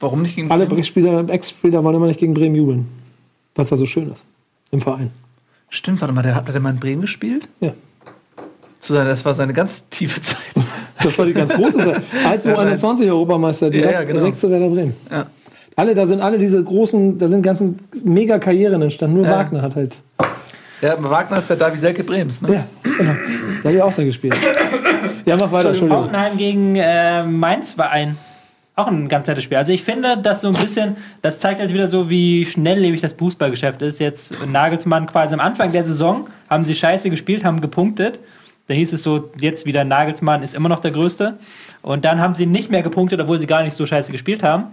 warum 0.00 0.22
nicht 0.22 0.36
gegen 0.36 0.50
Alle 0.50 0.66
Bremen? 0.66 0.84
Spieler, 0.84 1.28
Ex-Spieler 1.28 1.82
wollen 1.84 1.96
immer 1.96 2.06
nicht 2.06 2.20
gegen 2.20 2.34
Bremen 2.34 2.54
jubeln. 2.54 2.88
Weil 3.54 3.64
es 3.64 3.70
da 3.70 3.76
so 3.76 3.86
schön 3.86 4.10
ist. 4.12 4.24
Im 4.70 4.80
Verein. 4.80 5.10
Stimmt, 5.68 6.00
warte 6.02 6.12
mal, 6.14 6.22
der, 6.22 6.34
hat 6.34 6.48
der 6.48 6.60
mal 6.60 6.70
in 6.70 6.80
Bremen 6.80 7.00
gespielt? 7.02 7.48
Ja. 7.60 7.72
Zu 8.80 8.94
sein, 8.94 9.06
das 9.06 9.24
war 9.24 9.32
seine 9.34 9.52
ganz 9.52 9.88
tiefe 9.88 10.20
Zeit. 10.20 10.38
Das 11.02 11.16
war 11.18 11.24
die 11.26 11.32
ganz 11.32 11.52
große 11.52 11.78
Zeit. 11.78 12.02
Als 12.26 12.44
Ja, 12.44 12.62
nein. 12.64 12.76
U21-Europameister 12.76 13.70
direkt, 13.70 13.92
Ja, 13.92 14.00
ja, 14.00 14.04
genau. 14.06 14.20
direkt 14.20 14.38
zu 14.40 14.50
Werder 14.50 14.68
Bremen. 14.68 14.94
Ja. 15.10 15.26
Alle, 15.76 15.94
da 15.94 16.06
sind 16.06 16.20
alle 16.20 16.38
diese 16.38 16.62
großen, 16.62 17.18
da 17.18 17.28
sind 17.28 17.42
ganzen 17.42 17.78
Mega-Karrieren 18.04 18.82
entstanden. 18.82 19.16
Nur 19.16 19.26
Ja. 19.26 19.38
Wagner 19.38 19.62
hat 19.62 19.74
halt. 19.74 19.96
Ja, 20.80 20.94
aber 20.94 21.10
Wagner 21.10 21.38
ist 21.38 21.48
der 21.48 21.56
Davi 21.56 21.78
Selke 21.78 22.02
Brems, 22.02 22.42
ne? 22.42 22.54
Ja, 22.54 22.64
genau. 22.82 23.14
Da 23.62 23.68
hat 23.68 23.74
ja 23.76 23.84
auch 23.84 23.92
da 23.94 24.02
gespielt. 24.02 24.36
Ja, 25.24 25.36
mach 25.36 25.52
weiter, 25.52 25.68
Entschuldigung. 25.68 26.04
Hoffenheim 26.04 26.36
gegen 26.36 26.76
äh, 26.76 27.22
Mainz 27.22 27.78
war 27.78 27.90
ein 27.90 28.16
auch 28.74 28.86
ein 28.86 29.08
ganz 29.08 29.26
nettes 29.26 29.44
Spiel. 29.44 29.58
Also 29.58 29.72
ich 29.72 29.82
finde, 29.82 30.16
das 30.16 30.40
so 30.40 30.48
ein 30.48 30.54
bisschen, 30.54 30.96
das 31.20 31.40
zeigt 31.40 31.60
halt 31.60 31.72
wieder 31.74 31.88
so, 31.88 32.08
wie 32.08 32.46
schnelllebig 32.46 33.02
das 33.02 33.12
Fußballgeschäft 33.12 33.82
ist. 33.82 33.98
Jetzt 33.98 34.34
Nagelsmann 34.46 35.06
quasi 35.06 35.34
am 35.34 35.40
Anfang 35.40 35.72
der 35.72 35.84
Saison 35.84 36.26
haben 36.48 36.62
sie 36.64 36.74
scheiße 36.74 37.10
gespielt, 37.10 37.44
haben 37.44 37.60
gepunktet. 37.60 38.18
Da 38.68 38.74
hieß 38.74 38.94
es 38.94 39.02
so, 39.02 39.30
jetzt 39.38 39.66
wieder 39.66 39.84
Nagelsmann 39.84 40.42
ist 40.42 40.54
immer 40.54 40.70
noch 40.70 40.78
der 40.78 40.90
Größte. 40.90 41.34
Und 41.82 42.06
dann 42.06 42.20
haben 42.20 42.34
sie 42.34 42.46
nicht 42.46 42.70
mehr 42.70 42.82
gepunktet, 42.82 43.20
obwohl 43.20 43.38
sie 43.38 43.46
gar 43.46 43.62
nicht 43.62 43.76
so 43.76 43.84
scheiße 43.84 44.10
gespielt 44.10 44.42
haben. 44.42 44.66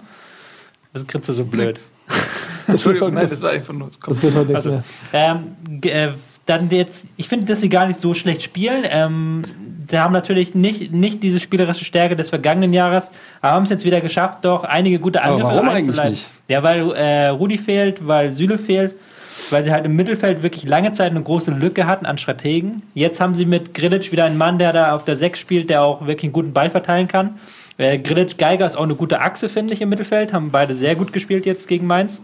Das 0.94 1.06
kriegst 1.06 1.30
du 1.30 1.34
so 1.34 1.46
blöd. 1.46 1.76
Das 1.78 1.86
wird 2.68 2.70
Entschuldigung, 2.70 3.08
heute 3.10 3.16
nein, 3.16 3.24
nichts. 3.26 3.40
das 3.40 3.42
war 3.44 3.52
einfach 3.52 3.74
nur. 3.74 3.90
Das 4.06 4.22
wird 4.24 4.34
heute 4.36 4.52
nichts 4.52 4.66
Also, 4.66 4.70
mehr. 4.72 4.84
ähm, 5.14 5.82
äh, 5.84 6.10
dann 6.46 6.70
jetzt, 6.72 7.06
ich 7.18 7.28
finde, 7.28 7.46
dass 7.46 7.62
sie 7.62 7.70
gar 7.70 7.86
nicht 7.86 8.00
so 8.00 8.14
schlecht 8.16 8.42
spielen. 8.42 8.84
Ähm, 8.90 9.44
sie 9.88 10.00
haben 10.00 10.14
natürlich 10.14 10.56
nicht, 10.56 10.92
nicht 10.92 11.22
diese 11.22 11.40
spielerische 11.40 11.86
Stärke 11.86 12.16
des 12.16 12.30
vergangenen 12.30 12.74
Jahres, 12.74 13.12
aber 13.42 13.54
haben 13.54 13.64
es 13.66 13.70
jetzt 13.70 13.86
wieder 13.86 14.02
geschafft, 14.02 14.40
doch 14.42 14.64
einige 14.64 14.98
gute 14.98 15.24
Aber 15.24 15.36
Angriffe 15.36 15.56
warum 15.56 15.70
eigentlich 15.70 16.04
nicht? 16.04 16.28
Ja, 16.48 16.64
weil 16.64 16.92
äh, 16.94 17.28
Rudi 17.28 17.60
fehlt, 17.60 18.08
weil 18.08 18.34
Süle 18.34 18.58
fehlt, 18.58 18.96
weil 19.52 19.64
sie 19.64 19.72
halt 19.72 19.86
im 19.86 19.96
Mittelfeld 19.96 20.42
wirklich 20.42 20.64
lange 20.68 20.92
Zeit 20.92 21.12
eine 21.12 21.22
große 21.22 21.52
Lücke 21.52 21.86
hatten 21.86 22.08
an 22.08 22.18
Strategen. 22.18 22.82
Jetzt 22.96 23.22
haben 23.22 23.36
sie 23.36 23.46
mit 23.46 23.76
Grilic 23.76 24.12
wieder 24.12 24.26
einen 24.26 24.38
Mann, 24.40 24.58
der 24.58 24.74
da 24.74 24.96
auf 24.96 25.06
der 25.06 25.16
6 25.18 25.40
spielt, 25.40 25.70
der 25.70 25.84
auch 25.84 26.08
wirklich 26.08 26.24
einen 26.24 26.34
guten 26.34 26.54
Ball 26.54 26.72
verteilen 26.72 27.08
kann. 27.08 27.36
Äh, 27.80 27.98
Grilic, 27.98 28.38
Geiger 28.38 28.66
ist 28.66 28.76
auch 28.76 28.84
eine 28.84 28.96
gute 28.96 29.22
Achse, 29.22 29.48
finde 29.48 29.74
ich, 29.74 29.82
im 29.82 29.90
Mittelfeld. 29.90 30.34
Haben 30.34 30.52
beide 30.52 30.76
sehr 30.76 30.96
gut 30.96 31.14
gespielt 31.14 31.46
jetzt 31.46 31.68
gegen 31.68 31.88
Mainz. 31.88 32.22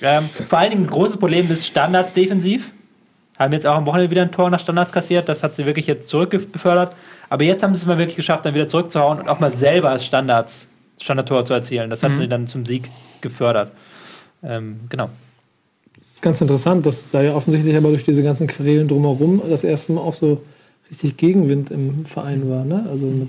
Ähm, 0.00 0.24
vor 0.48 0.58
allen 0.58 0.70
Dingen 0.70 0.84
ein 0.84 0.90
großes 0.90 1.18
Problem 1.18 1.48
ist 1.50 1.66
Standards 1.66 2.14
defensiv. 2.14 2.70
Haben 3.38 3.52
jetzt 3.52 3.66
auch 3.66 3.76
am 3.76 3.86
Wochenende 3.86 4.10
wieder 4.10 4.22
ein 4.22 4.32
Tor 4.32 4.48
nach 4.48 4.60
Standards 4.60 4.90
kassiert. 4.90 5.28
Das 5.28 5.42
hat 5.42 5.54
sie 5.54 5.66
wirklich 5.66 5.86
jetzt 5.86 6.08
zurückbefördert. 6.08 6.96
Aber 7.28 7.44
jetzt 7.44 7.62
haben 7.62 7.74
sie 7.74 7.82
es 7.82 7.86
mal 7.86 7.98
wirklich 7.98 8.16
geschafft, 8.16 8.46
dann 8.46 8.54
wieder 8.54 8.66
zurückzuhauen 8.66 9.20
und 9.20 9.28
auch 9.28 9.40
mal 9.40 9.50
selber 9.50 9.98
Standards, 9.98 10.68
Standardtor 10.98 11.44
zu 11.44 11.52
erzielen. 11.52 11.90
Das 11.90 12.02
hat 12.02 12.16
sie 12.16 12.26
dann 12.26 12.46
zum 12.46 12.64
Sieg 12.64 12.88
gefördert. 13.20 13.70
Ähm, 14.42 14.80
genau. 14.88 15.10
Das 16.00 16.14
ist 16.14 16.22
ganz 16.22 16.40
interessant, 16.40 16.86
dass 16.86 17.10
da 17.10 17.20
ja 17.20 17.34
offensichtlich 17.34 17.76
aber 17.76 17.90
durch 17.90 18.04
diese 18.04 18.22
ganzen 18.22 18.46
Querelen 18.46 18.88
drumherum 18.88 19.42
das 19.48 19.64
erste 19.64 19.92
Mal 19.92 20.00
auch 20.00 20.14
so 20.14 20.40
richtig 20.90 21.18
Gegenwind 21.18 21.70
im 21.70 22.06
Verein 22.06 22.48
war. 22.48 22.64
Ne? 22.64 22.86
Also 22.90 23.04
mit, 23.04 23.28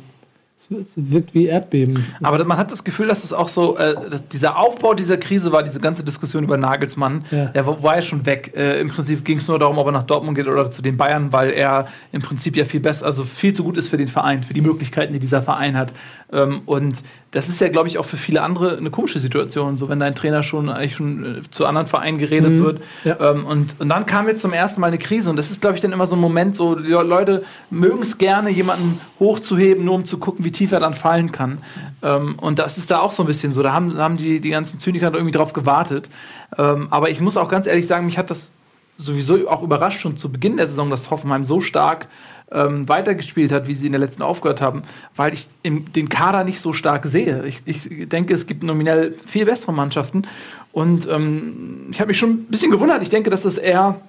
es 0.72 0.94
wirkt 0.96 1.34
wie 1.34 1.46
Erdbeben. 1.46 2.06
Aber 2.22 2.44
man 2.44 2.58
hat 2.58 2.72
das 2.72 2.84
Gefühl, 2.84 3.08
dass 3.08 3.24
es 3.24 3.32
auch 3.34 3.48
so, 3.48 3.78
äh, 3.78 3.96
dieser 4.32 4.58
Aufbau 4.58 4.94
dieser 4.94 5.18
Krise 5.18 5.52
war, 5.52 5.64
diese 5.64 5.80
ganze 5.80 6.04
Diskussion 6.04 6.44
über 6.44 6.58
Nagelsmann, 6.58 7.24
Ja. 7.32 7.46
der 7.46 7.66
war, 7.66 7.82
war 7.82 7.96
ja 7.96 8.02
schon 8.02 8.26
weg. 8.26 8.54
Äh, 8.56 8.80
Im 8.82 8.90
Prinzip 8.90 9.24
ging 9.24 9.38
es 9.38 9.48
nur 9.48 9.58
darum, 9.58 9.78
ob 9.78 9.86
er 9.88 9.92
nach 9.94 10.04
Dortmund 10.04 10.36
geht 10.38 10.48
oder 10.48 10.70
zu 10.70 10.82
den 10.82 10.98
Bayern, 10.98 11.32
weil 11.32 11.52
er 11.52 11.88
im 12.12 12.22
Prinzip 12.22 12.56
ja 12.58 12.66
viel 12.66 12.82
besser, 12.82 13.06
also 13.06 13.24
viel 13.24 13.54
zu 13.54 13.64
gut 13.64 13.78
ist 13.78 13.88
für 13.88 13.98
den 13.98 14.10
Verein, 14.10 14.44
für 14.44 14.54
die 14.54 14.62
Möglichkeiten, 14.62 15.14
die 15.14 15.20
dieser 15.20 15.42
Verein 15.42 15.78
hat. 15.78 15.92
Ähm, 16.32 16.62
und 16.66 17.02
das 17.32 17.48
ist 17.48 17.62
ja, 17.62 17.70
glaube 17.70 17.88
ich, 17.88 18.00
auch 18.00 18.06
für 18.06 18.18
viele 18.18 18.42
andere 18.42 18.78
eine 18.78 18.90
komische 18.90 19.20
Situation, 19.20 19.78
so 19.78 19.88
wenn 19.88 20.00
dein 20.00 20.16
Trainer 20.16 20.42
schon 20.42 20.68
eigentlich 20.68 20.96
schon 20.96 21.38
äh, 21.38 21.42
zu 21.52 21.68
anderen 21.68 21.86
Vereinen 21.86 22.18
geredet 22.18 22.54
wird. 22.64 22.82
Ja. 23.04 23.18
Ähm, 23.20 23.46
und, 23.46 23.80
und 23.80 23.90
dann 23.90 24.08
kam 24.08 24.28
jetzt 24.28 24.42
zum 24.42 24.52
ersten 24.52 24.82
Mal 24.82 24.88
eine 24.88 24.98
Krise 24.98 25.30
und 25.30 25.38
das 25.38 25.52
ist, 25.52 25.62
glaube 25.62 25.76
ich, 25.76 25.82
dann 25.82 25.92
immer 25.92 26.08
so 26.08 26.16
ein 26.16 26.22
Moment, 26.22 26.56
so 26.56 26.76
die 26.76 26.90
Leute 26.90 27.44
mögen 27.70 28.02
es 28.02 28.18
gerne, 28.18 28.50
jemanden 28.50 29.00
hochzuheben, 29.20 29.86
nur 29.86 29.96
um 29.96 30.06
zu 30.06 30.18
gucken, 30.18 30.44
wie 30.44 30.52
tief 30.52 30.72
er 30.72 30.80
dann 30.80 30.96
fallen 30.96 31.32
kann. 31.32 31.60
Ähm, 32.02 32.40
und 32.40 32.58
das 32.58 32.80
ist 32.80 32.90
da 32.90 33.00
auch 33.00 33.12
so 33.12 33.22
ein 33.24 33.28
bisschen 33.28 33.52
so. 33.52 33.62
Da 33.62 33.74
haben, 33.74 33.96
haben 33.98 34.18
die, 34.18 34.40
die 34.40 34.50
ganzen 34.50 34.80
Zyniker 34.80 35.14
irgendwie 35.14 35.32
drauf 35.32 35.54
gewartet. 35.54 36.10
Ähm, 36.58 36.88
aber 36.90 37.12
ich 37.12 37.20
muss 37.20 37.38
auch 37.38 37.50
ganz 37.50 37.68
ehrlich 37.68 37.86
sagen, 37.86 38.08
mich 38.08 38.18
hat 38.18 38.32
das 38.32 38.54
sowieso 38.98 39.50
auch 39.50 39.62
überrascht, 39.62 40.02
schon 40.02 40.18
zu 40.18 40.32
Beginn 40.32 40.58
der 40.58 40.68
Saison, 40.68 40.90
dass 40.90 41.12
Hoffenheim 41.12 41.46
so 41.46 41.62
stark 41.62 42.08
ähm, 42.52 42.88
weitergespielt 42.90 43.52
hat, 43.52 43.68
wie 43.68 43.74
sie 43.74 43.86
in 43.86 43.92
der 43.92 44.00
letzten 44.00 44.24
aufgehört 44.24 44.62
haben, 44.62 44.84
weil 45.16 45.34
ich 45.34 45.48
im, 45.64 45.92
den 45.94 46.10
Kader 46.10 46.44
nicht 46.44 46.62
so 46.62 46.74
stark 46.74 47.06
sehe. 47.06 47.46
Ich, 47.46 47.62
ich 47.66 48.10
denke, 48.10 48.34
es 48.34 48.48
gibt 48.48 48.64
nominell 48.64 49.16
viel 49.26 49.46
bessere 49.46 49.74
Mannschaften. 49.74 50.24
Und 50.72 51.08
ähm, 51.08 51.88
ich 51.92 52.00
habe 52.00 52.10
mich 52.10 52.18
schon 52.18 52.32
ein 52.32 52.46
bisschen 52.46 52.72
gewundert. 52.72 53.02
Ich 53.04 53.10
denke, 53.10 53.30
dass 53.30 53.44
das 53.44 53.58
eher, 53.58 54.00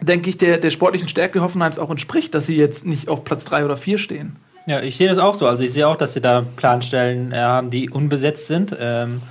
denke 0.00 0.30
ich, 0.30 0.38
der, 0.38 0.58
der 0.58 0.70
sportlichen 0.70 1.08
Stärke 1.08 1.40
Hoffenheims 1.40 1.78
auch 1.78 1.90
entspricht, 1.90 2.34
dass 2.34 2.46
sie 2.46 2.56
jetzt 2.56 2.86
nicht 2.86 3.08
auf 3.08 3.24
Platz 3.24 3.44
3 3.44 3.64
oder 3.64 3.76
4 3.76 3.98
stehen. 3.98 4.36
Ja, 4.66 4.80
ich 4.80 4.96
sehe 4.96 5.08
das 5.08 5.18
auch 5.18 5.34
so. 5.34 5.46
Also 5.46 5.64
ich 5.64 5.72
sehe 5.72 5.88
auch, 5.88 5.96
dass 5.96 6.12
sie 6.12 6.20
da 6.20 6.44
Planstellen 6.56 7.32
äh, 7.32 7.36
haben, 7.36 7.70
die 7.70 7.90
unbesetzt 7.90 8.46
sind. 8.46 8.76
Ähm, 8.78 9.22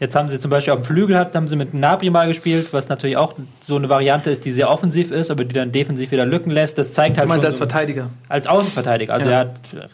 Jetzt 0.00 0.16
haben 0.16 0.28
sie 0.28 0.40
zum 0.40 0.50
Beispiel 0.50 0.72
auf 0.72 0.80
dem 0.80 0.84
Flügel 0.84 1.16
hat, 1.16 1.36
haben 1.36 1.46
sie 1.46 1.54
mit 1.54 1.72
Nabri 1.72 2.10
mal 2.10 2.26
gespielt, 2.26 2.72
was 2.72 2.88
natürlich 2.88 3.16
auch 3.16 3.34
so 3.60 3.76
eine 3.76 3.88
Variante 3.88 4.28
ist, 4.28 4.44
die 4.44 4.50
sehr 4.50 4.68
offensiv 4.68 5.12
ist, 5.12 5.30
aber 5.30 5.44
die 5.44 5.54
dann 5.54 5.70
defensiv 5.70 6.10
wieder 6.10 6.26
Lücken 6.26 6.50
lässt. 6.50 6.76
Das 6.78 6.92
zeigt 6.94 7.16
halt 7.16 7.26
Du 7.26 7.28
meinst 7.28 7.44
schon 7.44 7.50
als 7.52 7.58
so, 7.58 7.64
Verteidiger? 7.64 8.10
als 8.28 8.46
Außenverteidiger. 8.48 9.14
Also, 9.14 9.30
Ja. 9.30 9.38
hat, 9.38 9.50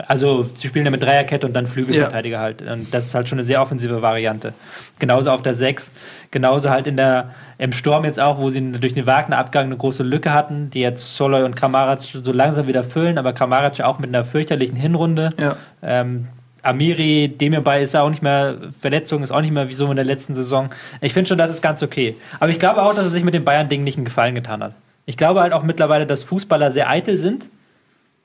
also 0.08 0.44
sie 0.54 0.68
spielen 0.68 0.86
ja 0.86 0.90
mit 0.90 1.02
Dreierkette 1.02 1.46
und 1.46 1.52
dann 1.54 1.66
Flügelverteidiger 1.66 2.40
halt. 2.40 2.62
Und 2.62 2.92
das 2.94 3.06
ist 3.06 3.14
halt 3.14 3.28
schon 3.28 3.38
eine 3.38 3.44
sehr 3.44 3.60
offensive 3.60 4.00
Variante. 4.00 4.54
Genauso 4.98 5.30
auf 5.30 5.42
der 5.42 5.52
6, 5.54 5.92
genauso 6.30 6.70
halt 6.70 6.86
in 6.86 6.96
der, 6.96 7.30
im 7.58 7.72
Sturm 7.72 8.04
jetzt 8.04 8.18
auch, 8.18 8.38
wo 8.38 8.48
sie 8.48 8.72
durch 8.72 8.94
den 8.94 9.04
Wagner-Abgang 9.06 9.66
eine 9.66 9.76
große 9.76 10.02
Lücke 10.02 10.32
hatten, 10.32 10.70
die 10.70 10.80
jetzt 10.80 11.14
Soloy 11.14 11.42
und 11.42 11.56
Kramaric 11.56 12.00
so 12.22 12.32
langsam 12.32 12.66
wieder 12.66 12.84
füllen, 12.84 13.18
aber 13.18 13.34
Kramaric 13.34 13.76
ja 13.76 13.84
auch 13.86 13.98
mit 13.98 14.08
einer 14.08 14.24
fürchterlichen 14.24 14.76
Hinrunde. 14.76 15.34
Ja. 15.38 15.56
Ähm, 15.82 16.28
Amiri, 16.62 17.28
dem 17.28 17.52
hierbei 17.52 17.82
ist 17.82 17.94
er 17.94 18.02
auch 18.02 18.10
nicht 18.10 18.22
mehr, 18.22 18.56
Verletzung 18.78 19.22
ist 19.22 19.30
auch 19.30 19.40
nicht 19.40 19.52
mehr 19.52 19.68
wie 19.68 19.74
so 19.74 19.90
in 19.90 19.96
der 19.96 20.04
letzten 20.04 20.34
Saison. 20.34 20.70
Ich 21.00 21.12
finde 21.12 21.28
schon, 21.28 21.38
das 21.38 21.50
ist 21.50 21.62
ganz 21.62 21.82
okay. 21.82 22.16
Aber 22.38 22.50
ich 22.50 22.58
glaube 22.58 22.82
auch, 22.82 22.94
dass 22.94 23.04
er 23.04 23.10
sich 23.10 23.24
mit 23.24 23.34
dem 23.34 23.44
Bayern-Ding 23.44 23.82
nicht 23.82 23.96
einen 23.96 24.04
Gefallen 24.04 24.34
getan 24.34 24.62
hat. 24.62 24.74
Ich 25.06 25.16
glaube 25.16 25.40
halt 25.40 25.52
auch 25.52 25.62
mittlerweile, 25.62 26.06
dass 26.06 26.24
Fußballer 26.24 26.70
sehr 26.72 26.88
eitel 26.88 27.16
sind. 27.16 27.46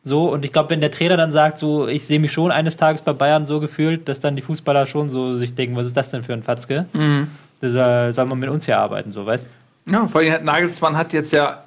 So, 0.03 0.31
und 0.31 0.45
ich 0.45 0.53
glaube, 0.53 0.69
wenn 0.69 0.81
der 0.81 0.91
Trainer 0.91 1.17
dann 1.17 1.31
sagt, 1.31 1.57
so, 1.57 1.87
ich 1.87 2.05
sehe 2.05 2.19
mich 2.19 2.31
schon 2.31 2.51
eines 2.51 2.77
Tages 2.77 3.01
bei 3.01 3.13
Bayern 3.13 3.47
so 3.47 3.59
gefühlt, 3.59 4.07
dass 4.07 4.19
dann 4.19 4.35
die 4.35 4.43
Fußballer 4.43 4.85
schon 4.85 5.09
so 5.09 5.35
sich 5.37 5.55
denken, 5.55 5.75
was 5.75 5.87
ist 5.87 5.97
das 5.97 6.11
denn 6.11 6.23
für 6.23 6.33
ein 6.33 6.43
Fatzke? 6.43 6.85
Das 7.61 7.73
äh, 7.73 8.11
soll 8.11 8.25
man 8.25 8.37
mit 8.37 8.49
uns 8.49 8.65
hier 8.65 8.77
arbeiten, 8.77 9.11
so, 9.11 9.25
weißt 9.25 9.55
Ja, 9.89 10.05
vor 10.05 10.21
allem 10.21 10.31
hat 10.31 10.43
Nagelsmann 10.43 10.95
hat 10.95 11.11
jetzt 11.13 11.33
ja 11.33 11.63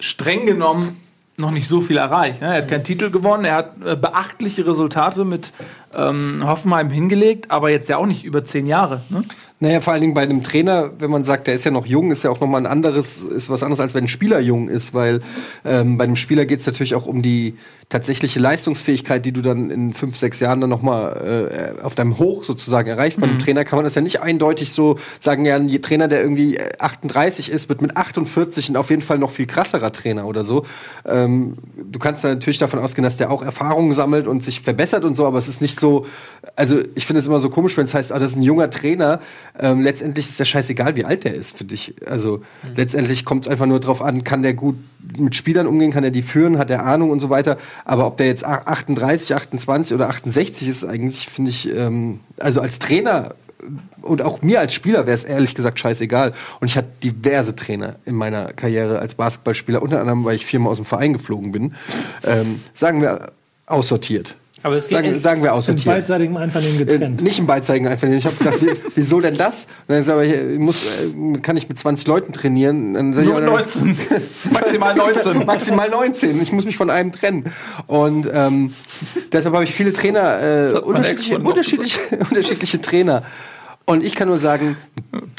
streng 0.00 0.46
genommen 0.46 1.00
noch 1.38 1.50
nicht 1.50 1.68
so 1.68 1.80
viel 1.80 1.98
erreicht. 1.98 2.40
Ne? 2.40 2.48
Er 2.48 2.62
hat 2.62 2.68
keinen 2.68 2.84
Titel 2.84 3.10
gewonnen, 3.10 3.44
er 3.44 3.54
hat 3.56 3.72
äh, 3.84 3.96
beachtliche 3.96 4.66
Resultate 4.66 5.24
mit 5.24 5.52
ähm, 5.94 6.42
Hoffenheim 6.46 6.90
hingelegt, 6.90 7.50
aber 7.50 7.70
jetzt 7.70 7.88
ja 7.88 7.96
auch 7.96 8.06
nicht 8.06 8.24
über 8.24 8.44
zehn 8.44 8.66
Jahre. 8.66 9.02
Ne? 9.08 9.22
Naja, 9.58 9.80
vor 9.80 9.94
allen 9.94 10.02
Dingen 10.02 10.12
bei 10.12 10.22
einem 10.22 10.42
Trainer, 10.42 10.90
wenn 10.98 11.10
man 11.10 11.24
sagt, 11.24 11.46
der 11.46 11.54
ist 11.54 11.64
ja 11.64 11.70
noch 11.70 11.86
jung, 11.86 12.10
ist 12.10 12.24
ja 12.24 12.30
auch 12.30 12.40
nochmal 12.40 12.60
ein 12.60 12.66
anderes, 12.66 13.22
ist 13.22 13.48
was 13.48 13.62
anderes, 13.62 13.80
als 13.80 13.94
wenn 13.94 14.04
ein 14.04 14.08
Spieler 14.08 14.38
jung 14.38 14.68
ist, 14.68 14.92
weil 14.92 15.22
ähm, 15.64 15.96
bei 15.96 16.04
einem 16.04 16.16
Spieler 16.16 16.44
geht 16.44 16.60
es 16.60 16.66
natürlich 16.66 16.94
auch 16.94 17.06
um 17.06 17.22
die 17.22 17.54
tatsächliche 17.88 18.40
Leistungsfähigkeit, 18.40 19.24
die 19.24 19.32
du 19.32 19.42
dann 19.42 19.70
in 19.70 19.94
fünf, 19.94 20.16
sechs 20.16 20.40
Jahren 20.40 20.60
dann 20.60 20.68
nochmal 20.68 21.76
äh, 21.80 21.82
auf 21.82 21.94
deinem 21.94 22.18
Hoch 22.18 22.42
sozusagen 22.42 22.88
erreichst. 22.88 23.20
Bei 23.20 23.28
einem 23.28 23.38
Trainer 23.38 23.64
kann 23.64 23.76
man 23.76 23.84
das 23.84 23.94
ja 23.94 24.02
nicht 24.02 24.20
eindeutig 24.20 24.72
so 24.72 24.98
sagen, 25.20 25.44
ja, 25.44 25.54
ein 25.54 25.68
Trainer, 25.80 26.08
der 26.08 26.20
irgendwie 26.20 26.56
äh, 26.56 26.72
38 26.78 27.48
ist, 27.48 27.68
wird 27.68 27.80
mit 27.80 27.96
48 27.96 28.68
ein 28.68 28.76
auf 28.76 28.90
jeden 28.90 29.02
Fall 29.02 29.18
noch 29.18 29.30
viel 29.30 29.46
krasserer 29.46 29.92
Trainer 29.92 30.26
oder 30.26 30.42
so. 30.42 30.64
Ähm, 31.06 31.54
du 31.76 31.98
kannst 31.98 32.24
natürlich 32.24 32.58
davon 32.58 32.80
ausgehen, 32.80 33.04
dass 33.04 33.16
der 33.18 33.30
auch 33.30 33.42
Erfahrungen 33.42 33.94
sammelt 33.94 34.26
und 34.26 34.42
sich 34.42 34.60
verbessert 34.60 35.04
und 35.04 35.16
so, 35.16 35.24
aber 35.24 35.38
es 35.38 35.46
ist 35.46 35.62
nicht 35.62 35.78
so, 35.78 35.85
also 36.56 36.80
ich 36.94 37.06
finde 37.06 37.20
es 37.20 37.26
immer 37.26 37.38
so 37.38 37.50
komisch, 37.50 37.76
wenn 37.76 37.84
es 37.86 37.94
heißt, 37.94 38.12
ah, 38.12 38.18
das 38.18 38.30
ist 38.30 38.36
ein 38.36 38.42
junger 38.42 38.70
Trainer. 38.70 39.20
Ähm, 39.58 39.82
letztendlich 39.82 40.28
ist 40.28 40.38
ja 40.38 40.44
scheißegal, 40.44 40.96
wie 40.96 41.04
alt 41.04 41.24
der 41.24 41.34
ist 41.34 41.56
für 41.56 41.64
dich. 41.64 41.94
Also 42.06 42.42
letztendlich 42.74 43.24
kommt 43.24 43.46
es 43.46 43.52
einfach 43.52 43.66
nur 43.66 43.80
drauf 43.80 44.00
an, 44.00 44.24
kann 44.24 44.42
der 44.42 44.54
gut 44.54 44.76
mit 45.18 45.34
Spielern 45.34 45.66
umgehen, 45.66 45.92
kann 45.92 46.04
er 46.04 46.10
die 46.10 46.22
führen, 46.22 46.58
hat 46.58 46.70
er 46.70 46.84
Ahnung 46.84 47.10
und 47.10 47.20
so 47.20 47.30
weiter. 47.30 47.58
Aber 47.84 48.06
ob 48.06 48.16
der 48.16 48.26
jetzt 48.26 48.44
38, 48.44 49.34
28 49.34 49.94
oder 49.94 50.08
68 50.08 50.68
ist, 50.68 50.84
eigentlich 50.84 51.28
finde 51.28 51.50
ich, 51.50 51.74
ähm, 51.74 52.20
also 52.38 52.60
als 52.60 52.78
Trainer 52.78 53.34
und 54.02 54.22
auch 54.22 54.42
mir 54.42 54.60
als 54.60 54.74
Spieler 54.74 55.06
wäre 55.06 55.14
es 55.14 55.24
ehrlich 55.24 55.54
gesagt 55.54 55.78
scheißegal. 55.78 56.32
Und 56.60 56.68
ich 56.68 56.76
hatte 56.76 56.88
diverse 57.02 57.56
Trainer 57.56 57.96
in 58.04 58.14
meiner 58.14 58.52
Karriere 58.52 58.98
als 58.98 59.14
Basketballspieler, 59.14 59.82
unter 59.82 60.00
anderem, 60.00 60.24
weil 60.24 60.36
ich 60.36 60.46
viermal 60.46 60.70
aus 60.70 60.76
dem 60.76 60.86
Verein 60.86 61.12
geflogen 61.12 61.52
bin. 61.52 61.74
Ähm, 62.24 62.60
sagen 62.74 63.02
wir 63.02 63.32
aussortiert. 63.66 64.36
Aber 64.62 64.76
es 64.76 64.88
geht 64.88 64.96
Sagen, 64.98 65.14
sagen 65.20 65.42
wir 65.42 65.50
In 65.50 65.54
aussortiert. 65.56 65.86
beidseitigem 65.86 66.36
Einvernehmen 66.38 66.80
Äh, 66.80 66.84
getrennt. 66.84 67.20
nicht 67.22 67.38
im 67.38 67.46
beidseitigen 67.46 67.86
Einvernehmen. 67.88 68.18
Ich 68.18 68.24
habe 68.24 68.36
gedacht, 68.36 68.60
wie, 68.62 68.70
wieso 68.94 69.20
denn 69.20 69.36
das? 69.36 69.66
Und 69.86 69.94
dann 69.94 70.02
sag 70.02 70.24
ich, 70.24 70.32
ich 70.32 70.58
muss, 70.58 70.84
äh, 71.02 71.38
kann 71.40 71.56
ich 71.56 71.68
mit 71.68 71.78
20 71.78 72.06
Leuten 72.06 72.32
trainieren? 72.32 72.94
Dann 72.94 73.12
sag 73.12 73.22
ich, 73.22 73.28
Nur 73.28 73.38
ja, 73.40 73.44
dann- 73.46 73.54
19. 73.54 73.96
Maximal 74.52 74.94
19. 74.96 75.44
Maximal 75.46 75.90
19. 75.90 76.40
Ich 76.42 76.52
muss 76.52 76.64
mich 76.64 76.76
von 76.76 76.90
einem 76.90 77.12
trennen. 77.12 77.44
Und 77.86 78.28
ähm, 78.32 78.72
deshalb 79.30 79.54
habe 79.54 79.64
ich 79.64 79.72
viele 79.74 79.92
Trainer, 79.92 80.40
äh, 80.42 80.72
unterschiedliche, 80.80 81.38
unterschiedliche, 81.38 81.98
unterschiedliche 82.30 82.80
Trainer. 82.80 83.22
Und 83.84 84.02
ich 84.02 84.14
kann 84.16 84.26
nur 84.26 84.38
sagen, 84.38 84.76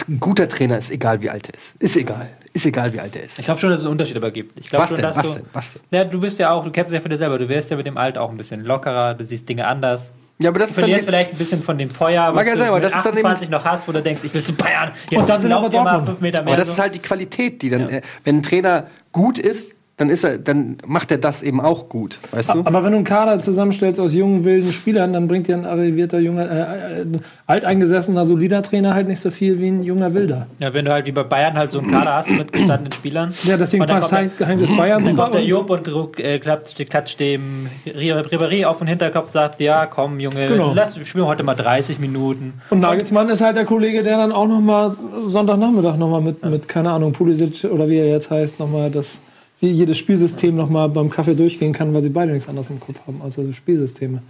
ein 0.08 0.20
guter 0.22 0.48
Trainer 0.48 0.78
ist 0.78 0.90
egal, 0.92 1.22
wie 1.22 1.30
alt 1.30 1.50
er 1.50 1.56
ist. 1.56 1.74
Ist 1.80 1.98
egal. 1.98 2.30
Ist 2.58 2.66
egal, 2.66 2.92
wie 2.92 3.00
alt 3.00 3.16
er 3.16 3.24
ist. 3.26 3.38
Ich 3.38 3.46
glaube 3.46 3.60
schon, 3.60 3.70
dass 3.70 3.82
es 3.82 3.86
einen 3.86 3.92
Unterschied 3.92 4.18
aber 4.18 4.32
gibt. 4.32 4.60
Ich 4.60 4.68
glaube 4.70 4.84
Was 4.84 4.90
schon, 4.90 4.96
denn? 4.98 5.06
dass 5.06 5.18
Was 5.18 5.28
du, 5.28 5.34
denn? 5.36 5.46
Was 5.54 5.74
denn? 5.74 5.82
Ja, 5.92 6.04
du 6.06 6.20
bist 6.20 6.40
ja 6.40 6.50
auch, 6.52 6.64
du 6.64 6.72
kennst 6.72 6.90
es 6.90 6.96
ja 6.96 7.02
von 7.02 7.12
dir 7.12 7.18
selber, 7.18 7.38
du 7.38 7.48
wirst 7.48 7.70
ja 7.70 7.78
mit 7.78 7.86
dem 7.86 7.98
Alter 7.98 8.22
auch 8.24 8.32
ein 8.32 8.38
bisschen 8.38 8.64
lockerer, 8.66 9.14
du 9.14 9.24
siehst 9.24 9.48
Dinge 9.48 9.68
anders. 9.68 10.12
Ja, 10.40 10.50
aber 10.50 10.60
das 10.60 10.70
Du 10.70 10.72
ist 10.72 10.78
dann 10.78 10.82
verlierst 10.84 11.02
die- 11.02 11.06
vielleicht 11.06 11.32
ein 11.34 11.38
bisschen 11.38 11.62
von 11.62 11.78
dem 11.78 11.90
Feuer, 11.92 12.28
was 12.30 12.34
Mag 12.36 12.48
ja 12.48 12.54
du 12.54 12.58
sein, 12.60 12.68
aber 12.70 12.78
mit 12.78 12.86
das 12.86 12.96
ist 12.96 13.06
dann 13.06 13.14
28 13.14 13.50
noch 13.50 13.64
hast, 13.64 13.88
wo 13.88 13.92
du 13.92 14.02
denkst, 14.02 14.22
ich 14.24 14.34
will 14.34 14.44
zu 14.44 14.54
Bayern. 14.54 14.92
Jetzt 15.10 15.20
Und 15.22 15.30
dann 15.30 15.42
sind 15.42 15.52
aber 15.52 15.70
dir 15.70 15.78
mal 15.82 15.84
Dortmund. 15.92 16.08
fünf 16.10 16.22
Meter 16.22 16.42
mehr. 16.42 16.48
Aber 16.54 16.58
das 16.58 16.68
so. 16.68 16.74
ist 16.74 16.80
halt 16.80 16.96
die 16.96 17.00
Qualität, 17.00 17.62
die 17.62 17.70
dann, 17.70 17.90
äh, 17.90 18.02
wenn 18.24 18.38
ein 18.38 18.44
Trainer 18.44 18.88
gut 19.12 19.38
ist, 19.40 19.74
dann 19.98 20.10
ist 20.10 20.24
er, 20.24 20.38
dann 20.38 20.78
macht 20.86 21.12
er 21.12 21.18
das 21.18 21.42
eben 21.42 21.60
auch 21.60 21.90
gut, 21.90 22.20
weißt 22.32 22.54
du? 22.54 22.60
Aber 22.66 22.84
wenn 22.84 22.92
du 22.92 22.98
einen 22.98 23.04
Kader 23.04 23.40
zusammenstellst 23.40 24.00
aus 24.00 24.14
jungen, 24.14 24.46
wilden 24.46 24.72
Spielern, 24.72 25.12
dann 25.12 25.28
bringt 25.28 25.48
dir 25.48 25.56
ein 25.56 25.66
arrivierter, 25.66 26.20
junger, 26.20 26.50
äh, 26.50 27.02
äh, 27.02 27.06
alteingesessener, 27.48 28.24
solider 28.26 28.62
Trainer 28.62 28.94
halt 28.94 29.08
nicht 29.08 29.20
so 29.20 29.32
viel 29.32 29.60
wie 29.60 29.68
ein 29.70 29.84
junger 29.84 30.14
Wilder. 30.14 30.46
ja, 30.60 30.72
wenn 30.74 30.86
du 30.86 30.92
halt 30.92 31.08
wie 31.08 31.12
bei 31.12 31.24
Bayern 31.24 31.58
halt 31.58 31.72
so 31.72 31.80
einen 31.80 31.90
Kader 31.92 32.14
hast 32.16 32.30
mit 32.30 32.54
gestandenen 32.54 32.92
Spielern. 32.92 33.34
Ja, 33.44 33.58
deswegen 33.58 33.86
passt 33.88 34.10
kommt 34.10 34.12
halt 34.14 34.38
Geheimnis 34.38 34.76
Bayern 34.78 35.04
Dann 35.04 35.16
kommt 35.16 35.34
der 35.34 35.42
und- 35.42 35.48
Jupp 35.48 35.70
und 35.72 35.88
druck, 35.88 36.20
äh, 36.20 36.38
klatscht, 36.40 36.78
klatscht 36.90 37.20
dem 37.20 37.68
Ribéry 37.88 38.66
auf 38.66 38.78
den 38.78 38.88
Hinterkopf, 38.88 39.32
sagt, 39.32 39.60
ja, 39.60 39.88
komm, 39.88 40.20
Junge, 40.20 40.48
Genau. 40.48 40.74
lass, 40.76 40.98
wir 40.98 41.06
spielen 41.06 41.26
heute 41.26 41.44
mal 41.44 41.56
30 41.56 41.98
Minuten. 42.00 42.54
Und 42.70 42.82
Nagelsmann 42.82 43.30
ist 43.30 43.42
halt 43.42 43.56
der 43.56 43.66
Kollege, 43.66 44.04
der 44.04 44.18
dann 44.18 44.32
auch 44.32 44.48
noch 44.48 44.62
mal 44.62 44.96
Sonntagnachmittag 45.26 45.98
noch 45.98 46.10
mal 46.10 46.22
mit, 46.22 46.44
mit 46.46 46.68
keine 46.68 46.92
Ahnung, 46.92 47.14
Pulisic 47.14 47.64
oder 47.64 47.88
wie 47.90 47.98
er 47.98 48.08
jetzt 48.10 48.30
heißt, 48.30 48.60
noch 48.60 48.70
mal 48.70 48.92
das 48.92 49.22
sie 49.60 49.70
jedes 49.72 49.98
Spielsystem 49.98 50.56
noch 50.56 50.70
mal 50.70 50.88
beim 50.88 51.10
Kaffee 51.10 51.34
durchgehen 51.36 51.74
kann, 51.74 51.94
weil 51.94 52.02
sie 52.02 52.10
beide 52.10 52.32
nichts 52.32 52.48
anderes 52.48 52.70
im 52.70 52.80
Kopf 52.80 53.00
haben, 53.08 53.22
außer 53.22 53.44
so 53.44 53.54
Spielsysteme. 53.54 54.22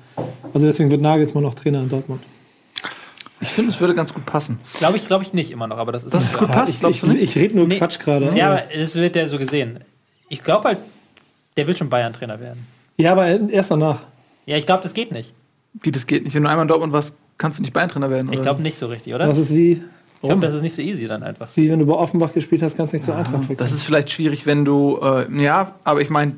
Also 0.54 0.66
deswegen 0.68 0.90
wird 0.90 1.02
Nagelsmann 1.02 1.46
auch 1.46 1.54
Trainer 1.54 1.82
in 1.82 1.90
Dortmund. 1.90 2.22
Ich 3.40 3.50
finde, 3.50 3.70
es 3.72 3.80
würde 3.80 3.94
ganz 3.94 4.14
gut 4.14 4.26
passen. 4.26 4.60
Glaube 4.80 4.98
ich, 4.98 5.06
glaube 5.06 5.24
ich 5.24 5.34
nicht 5.34 5.52
immer 5.52 5.68
noch, 5.68 5.78
aber 5.78 5.92
das 5.92 6.06
ist 6.06 6.14
Das 6.14 6.24
ist 6.24 6.38
gut 6.40 6.52
passt, 6.52 6.84
ich 6.84 7.04
ich, 7.04 7.22
ich 7.22 7.36
rede 7.36 7.56
nur 7.56 7.68
Nee. 7.68 7.78
Quatsch 7.78 8.00
gerade. 8.00 8.32
Ja, 8.36 8.48
aber 8.52 8.64
das 8.76 8.96
wird 8.96 9.16
ja 9.16 9.28
so 9.28 9.38
gesehen. 9.38 9.80
Ich 10.30 10.44
glaube 10.44 10.70
halt, 10.70 10.80
der 11.56 11.68
will 11.68 11.78
schon 11.78 11.90
Bayern-Trainer 11.90 12.40
werden. 12.40 12.66
ja, 12.98 13.12
aber 13.12 13.28
erst 13.28 13.72
danach. 13.72 14.04
Ja, 14.46 14.58
ich 14.58 14.66
glaube, 14.66 14.82
das 14.82 14.94
geht 14.94 15.12
nicht. 15.12 15.34
Wie 15.74 15.92
das 15.92 16.08
geht 16.08 16.24
nicht. 16.24 16.34
Wenn 16.34 16.44
du 16.44 16.50
einmal 16.50 16.64
in 16.64 16.68
Dortmund 16.70 16.94
warst, 16.94 17.16
kannst 17.38 17.60
du 17.60 17.64
nicht 17.64 17.74
Bayern-Trainer 17.74 18.10
werden. 18.10 18.32
Ich 18.32 18.42
glaube 18.42 18.62
nicht 18.62 18.78
so 18.78 18.88
richtig, 18.88 19.14
oder? 19.14 19.28
Das 19.28 19.38
ist 19.38 19.54
wie, 19.54 19.84
Ich 20.22 20.28
glaube, 20.28 20.42
das 20.42 20.56
ist 20.56 20.64
nicht 20.64 20.76
so 20.76 20.82
easy 20.82 21.08
dann 21.08 21.22
einfach. 21.22 21.48
wie 21.56 21.70
wenn 21.70 21.80
du 21.80 21.86
bei 21.86 21.94
Offenbach 21.94 22.34
gespielt 22.34 22.64
hast, 22.64 22.76
kannst 22.76 22.92
du 22.92 22.98
nicht 22.98 23.06
zur 23.06 23.16
Eintracht 23.16 23.42
wechseln. 23.42 23.58
Das 23.58 23.72
ist 23.72 23.84
vielleicht 23.84 24.10
schwierig, 24.10 24.48
wenn 24.48 24.66
du, 24.66 24.98
äh, 25.02 25.44
ja, 25.44 25.76
aber 25.84 26.02
ich 26.02 26.10
meine, 26.10 26.34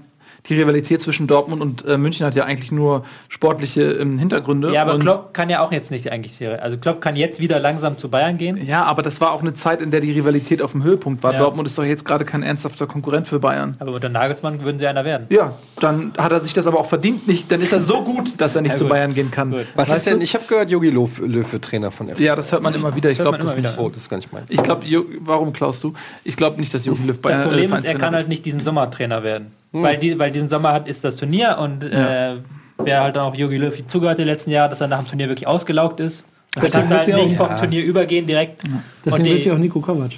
die 0.48 0.56
Rivalität 0.60 1.02
zwischen 1.02 1.28
Dortmund 1.28 1.62
und 1.62 1.86
äh, 1.86 1.98
München 1.98 2.26
hat 2.26 2.36
ja 2.36 2.46
eigentlich 2.46 2.72
nur 2.72 3.04
sportliche 3.28 3.82
ähm, 3.84 4.18
Hintergründe. 4.18 4.74
Ja, 4.74 4.82
aber 4.82 4.96
und, 4.96 5.02
Klopp 5.02 5.34
kann 5.34 5.50
ja 5.50 5.62
auch 5.62 5.72
jetzt 5.72 5.92
nicht 5.92 6.12
eigentlich. 6.12 6.46
Also 6.48 6.78
Klopp 6.78 7.02
kann 7.02 7.16
jetzt 7.16 7.40
wieder 7.40 7.60
langsam 7.60 7.98
zu 7.98 8.10
Bayern 8.10 8.38
gehen. 8.38 8.64
Ja, 8.66 8.84
aber 8.84 9.02
das 9.02 9.22
war 9.22 9.32
auch 9.32 9.42
eine 9.42 9.54
Zeit, 9.54 9.82
in 9.82 9.92
der 9.92 10.02
die 10.02 10.12
Rivalität 10.12 10.62
auf 10.62 10.72
dem 10.72 10.84
Höhepunkt 10.84 11.24
war. 11.24 11.34
Ja. 11.34 11.40
Dortmund 11.40 11.68
ist 11.68 11.78
doch 11.78 11.84
jetzt 11.84 12.06
gerade 12.06 12.26
kein 12.26 12.44
ernsthafter 12.44 12.88
Konkurrent 12.88 13.28
für 13.28 13.40
Bayern. 13.40 13.76
Aber 13.80 13.94
unter 13.94 14.10
Nagelsmann 14.10 14.64
würden 14.64 14.80
sie 14.80 14.88
einer 14.88 15.06
werden. 15.06 15.28
Ja, 15.30 15.54
dann 15.80 16.14
hat 16.18 16.32
er 16.32 16.40
sich 16.40 16.54
das 16.54 16.68
aber 16.68 16.80
auch 16.80 16.88
verdient 16.88 17.28
nicht. 17.28 17.52
Dann 17.52 17.62
ist 17.62 17.74
er 17.74 17.82
so 17.82 18.02
gut, 18.02 18.40
dass 18.40 18.56
er 18.56 18.62
nicht 18.62 18.72
Ja, 18.74 18.78
zu. 18.78 18.88
Bayern 18.88 19.14
gehen 19.14 19.32
kann. 19.32 19.52
Gut. 19.52 19.66
Was 19.76 19.90
Weißt 19.90 19.98
ist 20.00 20.08
denn, 20.08 20.22
ich 20.22 20.34
habe 20.34 20.46
gehört, 20.46 20.70
Jogi 20.72 20.90
Löw, 20.90 21.20
Löw 21.20 21.54
wird 21.54 21.64
Trainer 21.64 21.92
von 21.92 22.10
FC. 22.10 22.20
Ja, 22.20 22.36
das 22.36 22.52
hört 22.52 22.62
man 22.62 22.74
immer 22.74 22.96
wieder. 22.96 23.10
Ich 23.10 23.20
glaube 23.20 23.38
das 23.38 23.56
nicht. 23.56 23.58
wieder. 23.58 23.76
Oh, 23.78 23.90
das 23.90 24.04
ist 24.04 24.10
gar 24.10 24.18
nicht 24.18 24.34
mein. 24.34 24.44
Ich 24.50 24.62
glaube, 24.62 24.86
warum 25.22 25.54
klaust 25.54 25.84
du? 25.84 25.94
Ich 26.24 26.36
glaube 26.36 26.60
nicht, 26.60 26.74
dass 26.74 26.86
Jochen 26.86 27.06
Löw 27.08 27.16
Das 27.16 27.22
Bayern 27.22 27.44
Problem 27.44 27.74
ist, 27.74 27.86
er 27.86 27.96
kann 27.96 28.16
halt 28.16 28.28
nicht 28.28 28.46
diesen 28.46 28.60
Sommer 28.60 28.90
Trainer 28.90 29.24
werden. 29.72 29.84
Weil, 29.84 29.98
die, 29.98 30.18
weil 30.20 30.32
diesen 30.32 30.50
Sommer 30.50 30.74
hat, 30.74 30.88
ist 30.88 31.04
das 31.04 31.16
Turnier 31.16 31.58
und 31.60 31.84
äh, 31.84 32.38
wer 32.78 33.02
halt 33.04 33.18
auch 33.18 33.36
Jogi 33.36 33.58
Löw 33.58 33.86
zugehört 33.88 34.18
die 34.18 34.24
letzten 34.24 34.52
Jahre, 34.52 34.70
dass 34.70 34.82
er 34.82 34.88
nach 34.88 35.00
dem 35.00 35.08
Turnier 35.08 35.28
wirklich 35.30 35.48
ausgelaugt 35.48 36.00
ist. 36.00 36.26
Dann 36.56 36.64
Deswegen 36.64 36.88
kannst 36.88 37.08
du 37.08 37.14
halt 37.14 37.22
ja 37.22 37.28
nicht 37.28 37.40
auch- 37.40 37.48
vom 37.50 37.58
Turnier 37.58 37.84
übergehen 37.84 38.26
direkt. 38.26 38.64
Deswegen 39.06 39.16
und 39.18 39.24
die- 39.26 39.32
will 39.34 39.42
sie 39.42 39.52
auch 39.52 39.58
Nico 39.58 39.80
Kovac. 39.80 40.12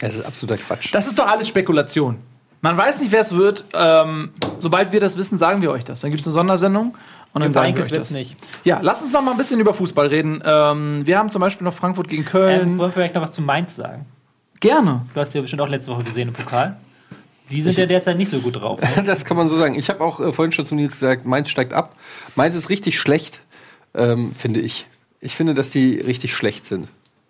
Das 0.00 0.14
ist 0.14 0.24
absoluter 0.24 0.58
Quatsch. 0.58 0.92
Das 0.94 1.06
ist 1.06 1.18
doch 1.18 1.28
alles 1.28 1.48
Spekulation. 1.48 2.16
Man 2.62 2.76
weiß 2.76 3.00
nicht, 3.00 3.12
wer 3.12 3.20
es 3.20 3.34
wird. 3.34 3.64
Ähm, 3.74 4.30
sobald 4.58 4.92
wir 4.92 5.00
das 5.00 5.16
wissen, 5.16 5.36
sagen 5.36 5.62
wir 5.62 5.70
euch 5.70 5.84
das. 5.84 6.00
Dann 6.00 6.10
gibt 6.10 6.20
es 6.20 6.26
eine 6.26 6.32
Sondersendung 6.32 6.96
und 7.34 7.42
dann 7.42 7.52
sagen 7.52 7.76
wir 7.76 7.82
euch 7.84 7.90
das. 7.92 8.12
nicht. 8.12 8.36
Ja, 8.64 8.78
lass 8.82 9.02
uns 9.02 9.12
noch 9.12 9.20
mal 9.22 9.32
ein 9.32 9.36
bisschen 9.36 9.60
über 9.60 9.74
Fußball 9.74 10.06
reden. 10.06 10.42
Ähm, 10.46 11.02
wir 11.04 11.18
haben 11.18 11.30
zum 11.30 11.40
Beispiel 11.40 11.64
noch 11.64 11.74
Frankfurt 11.74 12.08
gegen 12.08 12.22
Ähm, 12.22 12.28
Köln. 12.28 12.78
wollen 12.78 12.88
wir 12.88 12.92
vielleicht 12.92 13.14
noch 13.14 13.22
was 13.22 13.32
zu 13.32 13.42
Mainz 13.42 13.76
sagen? 13.76 14.06
Gerne. 14.60 15.02
Du 15.12 15.20
hast 15.20 15.34
ja 15.34 15.40
bestimmt 15.40 15.60
auch 15.62 15.68
letzte 15.68 15.90
Woche 15.92 16.04
gesehen 16.04 16.28
im 16.28 16.34
Pokal. 16.34 16.76
Die 17.50 17.62
sind 17.62 17.76
ja 17.76 17.86
derzeit 17.86 18.16
nicht 18.16 18.30
so 18.30 18.40
gut 18.40 18.56
drauf. 18.56 18.80
Ne? 18.80 19.02
Das 19.06 19.24
kann 19.24 19.36
man 19.36 19.48
so 19.48 19.58
sagen. 19.58 19.74
Ich 19.74 19.88
habe 19.88 20.00
auch 20.02 20.20
äh, 20.20 20.32
vorhin 20.32 20.52
schon 20.52 20.64
zu 20.64 20.74
Nils 20.74 20.92
gesagt, 20.92 21.24
Mainz 21.26 21.50
steigt 21.50 21.72
ab. 21.72 21.96
Mainz 22.34 22.56
ist 22.56 22.70
richtig 22.70 22.98
schlecht, 22.98 23.42
ähm, 23.94 24.32
finde 24.36 24.60
ich. 24.60 24.86
Ich 25.20 25.34
finde, 25.34 25.54
dass 25.54 25.70
die 25.70 25.98
richtig 25.98 26.34
schlecht 26.34 26.66
sind. 26.66 26.88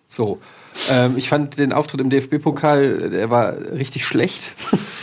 So. 0.08 0.40
Ähm, 0.90 1.16
ich 1.16 1.28
fand 1.28 1.58
den 1.58 1.72
Auftritt 1.72 2.00
im 2.00 2.10
DFB-Pokal, 2.10 3.10
der 3.10 3.30
war 3.30 3.54
richtig 3.72 4.04
schlecht. 4.04 4.50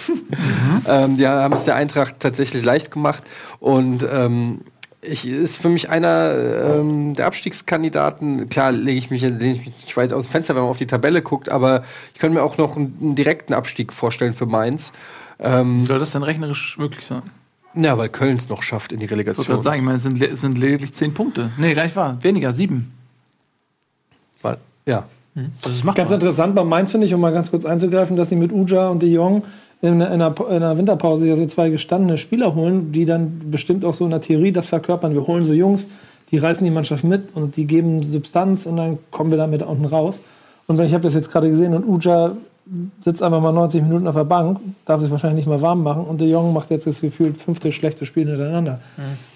ähm, 0.87 1.17
die 1.17 1.27
haben 1.27 1.53
es 1.53 1.65
der 1.65 1.75
Eintracht 1.75 2.19
tatsächlich 2.19 2.63
leicht 2.63 2.91
gemacht. 2.91 3.23
Und 3.59 4.07
ähm, 4.09 4.61
ich, 5.01 5.25
ist 5.27 5.57
für 5.57 5.69
mich 5.69 5.89
einer 5.89 6.33
ähm, 6.79 7.13
der 7.13 7.25
Abstiegskandidaten. 7.27 8.49
Klar, 8.49 8.71
lege 8.71 8.97
ich 8.97 9.09
mich, 9.09 9.21
lege 9.21 9.51
ich 9.51 9.65
mich 9.65 9.81
nicht 9.81 9.97
weit 9.97 10.11
aus 10.13 10.25
dem 10.25 10.31
Fenster, 10.31 10.55
wenn 10.55 10.63
man 10.63 10.71
auf 10.71 10.77
die 10.77 10.87
Tabelle 10.87 11.21
guckt, 11.21 11.49
aber 11.49 11.83
ich 12.13 12.19
könnte 12.19 12.35
mir 12.37 12.43
auch 12.43 12.57
noch 12.57 12.75
einen, 12.75 12.97
einen 13.01 13.15
direkten 13.15 13.53
Abstieg 13.53 13.93
vorstellen 13.93 14.33
für 14.33 14.45
Mainz. 14.45 14.91
Ähm, 15.39 15.79
soll 15.81 15.99
das 15.99 16.11
denn 16.11 16.23
rechnerisch 16.23 16.77
möglich 16.77 17.05
sein? 17.05 17.21
ja, 17.75 17.97
weil 17.97 18.09
Köln 18.09 18.35
es 18.35 18.49
noch 18.49 18.61
schafft 18.63 18.91
in 18.91 18.99
die 18.99 19.05
Ich 19.05 19.11
wollte 19.11 19.19
Relegation. 19.21 19.45
gerade 19.47 19.61
sagen, 19.61 19.77
ich 19.79 19.85
meine, 19.85 19.95
es 19.97 20.03
sind, 20.03 20.19
le- 20.19 20.27
es 20.31 20.41
sind 20.41 20.57
lediglich 20.57 20.93
zehn 20.93 21.13
Punkte. 21.13 21.51
Nee, 21.57 21.75
gar 21.75 21.83
nicht 21.83 21.95
wahr. 21.95 22.17
Weniger, 22.21 22.51
sieben. 22.51 22.91
Weil, 24.41 24.57
ja. 24.85 25.05
Das 25.61 25.73
ist 25.73 25.85
machbar. 25.85 26.03
Ganz 26.05 26.11
interessant 26.11 26.55
bei 26.55 26.63
Mainz 26.63 26.91
finde 26.91 27.05
ich, 27.07 27.13
um 27.13 27.21
mal 27.21 27.31
ganz 27.31 27.51
kurz 27.51 27.63
einzugreifen, 27.65 28.17
dass 28.17 28.29
sie 28.29 28.35
mit 28.35 28.51
Uja 28.51 28.87
und 28.89 29.01
De 29.01 29.09
Jong 29.09 29.43
in, 29.81 30.01
in, 30.01 30.01
einer, 30.01 30.35
in 30.39 30.55
einer 30.57 30.77
Winterpause 30.77 31.27
ja 31.27 31.35
so 31.35 31.45
zwei 31.45 31.69
gestandene 31.69 32.17
Spieler 32.17 32.55
holen, 32.55 32.91
die 32.91 33.05
dann 33.05 33.39
bestimmt 33.49 33.85
auch 33.85 33.93
so 33.93 34.05
in 34.05 34.11
der 34.11 34.21
Theorie 34.21 34.51
das 34.51 34.65
verkörpern. 34.65 35.13
Wir 35.13 35.25
holen 35.25 35.45
so 35.45 35.53
Jungs, 35.53 35.87
die 36.31 36.37
reißen 36.37 36.65
die 36.65 36.71
Mannschaft 36.71 37.03
mit 37.03 37.35
und 37.35 37.55
die 37.55 37.65
geben 37.65 38.03
Substanz 38.03 38.65
und 38.65 38.77
dann 38.77 38.97
kommen 39.11 39.31
wir 39.31 39.37
damit 39.37 39.63
unten 39.63 39.85
raus. 39.85 40.21
Und 40.67 40.77
wenn 40.77 40.85
ich 40.85 40.93
habe 40.93 41.03
das 41.03 41.13
jetzt 41.13 41.31
gerade 41.31 41.49
gesehen 41.49 41.73
und 41.73 41.87
Uja 41.87 42.33
sitzt 43.01 43.23
einfach 43.23 43.41
mal 43.41 43.51
90 43.51 43.81
Minuten 43.81 44.07
auf 44.07 44.15
der 44.15 44.25
Bank, 44.25 44.59
darf 44.85 45.01
sich 45.01 45.09
wahrscheinlich 45.09 45.45
nicht 45.45 45.49
mal 45.49 45.61
warm 45.61 45.81
machen 45.81 46.03
und 46.03 46.21
De 46.21 46.29
Jong 46.29 46.53
macht 46.53 46.69
jetzt 46.69 46.85
das 46.85 47.01
gefühlt 47.01 47.37
fünfte 47.37 47.71
schlechte 47.71 48.05
Spiel 48.05 48.27
hintereinander. 48.27 48.79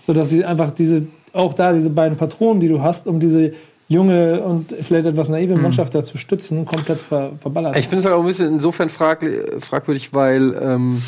Sodass 0.03 0.29
sie 0.29 0.45
einfach 0.45 0.71
diese, 0.71 1.07
auch 1.31 1.53
da 1.53 1.73
diese 1.73 1.89
beiden 1.89 2.17
Patronen, 2.17 2.59
die 2.59 2.67
du 2.67 2.81
hast, 2.81 3.07
um 3.07 3.19
diese 3.19 3.53
junge 3.87 4.41
und 4.41 4.73
vielleicht 4.81 5.05
etwas 5.05 5.29
naive 5.29 5.55
Mannschaft 5.55 5.93
da 5.93 6.03
zu 6.03 6.17
stützen, 6.17 6.65
komplett 6.65 6.99
ver, 6.99 7.33
verballert. 7.39 7.77
Ich 7.77 7.87
finde 7.87 7.99
es 7.99 8.05
aber 8.05 8.15
auch 8.15 8.21
ein 8.21 8.27
bisschen 8.27 8.53
insofern 8.53 8.89
frag, 8.89 9.23
fragwürdig, 9.59 10.13
weil 10.13 10.55
ähm, 10.61 11.01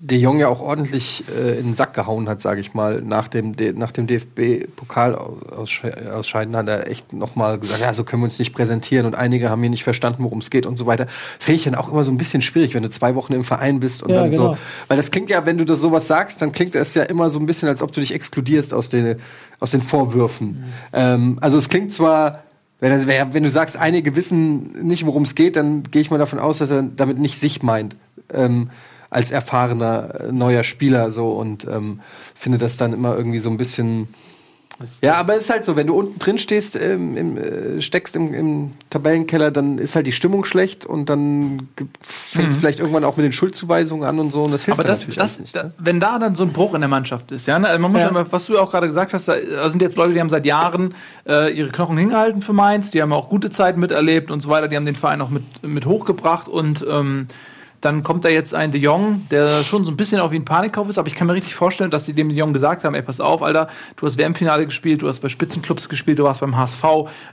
De 0.00 0.16
Jong 0.16 0.38
ja 0.38 0.46
auch 0.48 0.60
ordentlich 0.60 1.24
äh, 1.36 1.58
in 1.58 1.64
den 1.66 1.74
Sack 1.74 1.92
gehauen 1.94 2.28
hat, 2.28 2.40
sage 2.40 2.60
ich 2.60 2.72
mal. 2.72 3.02
Nach 3.02 3.26
dem, 3.26 3.56
D- 3.56 3.72
nach 3.72 3.90
dem 3.90 4.06
DFB-Pokal-Ausscheiden 4.06 6.56
hat 6.56 6.68
er 6.68 6.88
echt 6.88 7.12
nochmal 7.12 7.58
gesagt, 7.58 7.80
ja, 7.80 7.92
so 7.92 8.04
können 8.04 8.22
wir 8.22 8.26
uns 8.26 8.38
nicht 8.38 8.52
präsentieren 8.52 9.06
und 9.06 9.14
einige 9.14 9.50
haben 9.50 9.60
hier 9.60 9.70
nicht 9.70 9.84
verstanden, 9.84 10.22
worum 10.22 10.38
es 10.38 10.50
geht 10.50 10.66
und 10.66 10.76
so 10.76 10.86
weiter. 10.86 11.06
Finde 11.38 11.56
ich 11.56 11.64
dann 11.64 11.74
auch 11.74 11.90
immer 11.90 12.04
so 12.04 12.10
ein 12.10 12.18
bisschen 12.18 12.42
schwierig, 12.42 12.74
wenn 12.74 12.82
du 12.82 12.90
zwei 12.90 13.14
Wochen 13.14 13.32
im 13.32 13.44
Verein 13.44 13.80
bist 13.80 14.02
und 14.02 14.10
Ja, 14.10 14.22
dann 14.22 14.30
genau. 14.30 14.54
so. 14.54 14.58
Weil 14.88 14.96
das 14.96 15.10
klingt 15.10 15.30
ja, 15.30 15.44
wenn 15.46 15.58
du 15.58 15.64
das 15.64 15.80
sowas 15.80 16.06
sagst, 16.06 16.40
dann 16.42 16.52
klingt 16.52 16.74
es 16.74 16.94
ja 16.94 17.02
immer 17.02 17.30
so 17.30 17.38
ein 17.38 17.46
bisschen, 17.46 17.68
als 17.68 17.82
ob 17.82 17.92
du 17.92 18.00
dich 18.00 18.14
exkludierst 18.14 18.74
aus 18.74 18.88
den, 18.88 19.16
aus 19.60 19.70
den 19.72 19.80
Vorwürfen. 19.82 20.64
Ähm, 20.92 21.38
also 21.40 21.58
es 21.58 21.68
klingt 21.68 21.92
zwar 21.92 22.42
wenn, 22.80 23.08
wenn 23.08 23.42
du 23.42 23.50
sagst, 23.50 23.76
einige 23.76 24.14
wissen 24.14 24.86
nicht, 24.86 25.04
worum 25.04 25.24
es 25.24 25.34
geht, 25.34 25.56
dann 25.56 25.82
gehe 25.82 26.00
ich 26.00 26.12
mal 26.12 26.18
davon 26.18 26.38
aus, 26.38 26.58
dass 26.58 26.70
er 26.70 26.84
damit 26.84 27.18
nicht 27.18 27.40
sich 27.40 27.60
meint. 27.64 27.96
Ähm, 28.32 28.70
als 29.10 29.30
erfahrener 29.30 30.20
äh, 30.28 30.32
neuer 30.32 30.64
Spieler 30.64 31.10
so 31.10 31.30
und 31.32 31.66
ähm, 31.66 32.00
finde 32.34 32.58
das 32.58 32.76
dann 32.76 32.92
immer 32.92 33.16
irgendwie 33.16 33.38
so 33.38 33.50
ein 33.50 33.56
bisschen. 33.56 34.08
Ja, 35.02 35.14
aber 35.14 35.34
es 35.34 35.44
ist 35.44 35.50
halt 35.50 35.64
so, 35.64 35.74
wenn 35.74 35.88
du 35.88 35.98
unten 35.98 36.20
drin 36.20 36.38
stehst, 36.38 36.76
ähm, 36.76 37.16
im, 37.16 37.36
äh, 37.36 37.82
steckst 37.82 38.14
im, 38.14 38.32
im 38.32 38.72
Tabellenkeller, 38.90 39.50
dann 39.50 39.76
ist 39.78 39.96
halt 39.96 40.06
die 40.06 40.12
Stimmung 40.12 40.44
schlecht 40.44 40.86
und 40.86 41.08
dann 41.08 41.68
fängt 42.00 42.50
es 42.50 42.58
vielleicht 42.58 42.78
irgendwann 42.78 43.02
auch 43.02 43.16
mit 43.16 43.24
den 43.24 43.32
Schuldzuweisungen 43.32 44.08
an 44.08 44.20
und 44.20 44.30
so 44.30 44.44
und 44.44 44.52
das 44.52 44.66
hilft 44.66 44.78
Aber 44.78 44.86
das, 44.86 45.00
natürlich 45.00 45.16
das, 45.16 45.40
nicht. 45.40 45.56
da, 45.56 45.72
wenn 45.78 45.98
da 45.98 46.20
dann 46.20 46.36
so 46.36 46.44
ein 46.44 46.52
Bruch 46.52 46.74
in 46.74 46.80
der 46.80 46.88
Mannschaft 46.88 47.32
ist, 47.32 47.48
ja, 47.48 47.58
ne? 47.58 47.66
also 47.66 47.80
man 47.80 47.90
muss 47.90 48.02
Ja. 48.02 48.12
ja. 48.12 48.26
was 48.30 48.46
du 48.46 48.56
auch 48.56 48.70
gerade 48.70 48.86
gesagt 48.86 49.14
hast, 49.14 49.26
da, 49.26 49.34
da 49.34 49.68
sind 49.68 49.82
jetzt 49.82 49.96
Leute, 49.96 50.14
die 50.14 50.20
haben 50.20 50.28
seit 50.28 50.46
Jahren 50.46 50.94
äh, 51.26 51.52
ihre 51.52 51.70
Knochen 51.70 51.98
hingehalten 51.98 52.40
für 52.40 52.52
Mainz, 52.52 52.92
die 52.92 53.02
haben 53.02 53.12
auch 53.12 53.30
gute 53.30 53.50
Zeiten 53.50 53.80
miterlebt 53.80 54.30
und 54.30 54.38
so 54.38 54.48
weiter, 54.48 54.68
die 54.68 54.76
haben 54.76 54.86
den 54.86 54.94
Verein 54.94 55.20
auch 55.22 55.30
mit, 55.30 55.42
mit 55.64 55.86
hochgebracht 55.86 56.46
und 56.46 56.86
ähm, 56.88 57.26
dann 57.80 58.02
kommt 58.02 58.24
da 58.24 58.28
jetzt 58.28 58.54
ein 58.54 58.72
De 58.72 58.80
Jong, 58.80 59.26
der 59.30 59.62
schon 59.62 59.84
so 59.84 59.92
ein 59.92 59.96
bisschen 59.96 60.20
auf 60.20 60.32
wie 60.32 60.36
ein 60.36 60.44
Panikkauf 60.44 60.88
ist, 60.88 60.98
aber 60.98 61.08
ich 61.08 61.14
kann 61.14 61.26
mir 61.26 61.34
richtig 61.34 61.54
vorstellen, 61.54 61.90
dass 61.90 62.06
sie 62.06 62.12
dem 62.12 62.28
De 62.28 62.36
Jong 62.36 62.52
gesagt 62.52 62.84
haben, 62.84 62.94
ey, 62.94 63.02
pass 63.02 63.20
auf, 63.20 63.42
Alter, 63.42 63.68
du 63.96 64.06
hast 64.06 64.18
WM-Finale 64.18 64.66
gespielt, 64.66 65.02
du 65.02 65.08
hast 65.08 65.20
bei 65.20 65.28
Spitzenclubs 65.28 65.88
gespielt, 65.88 66.18
du 66.18 66.24
warst 66.24 66.40
beim 66.40 66.56
HSV, 66.56 66.84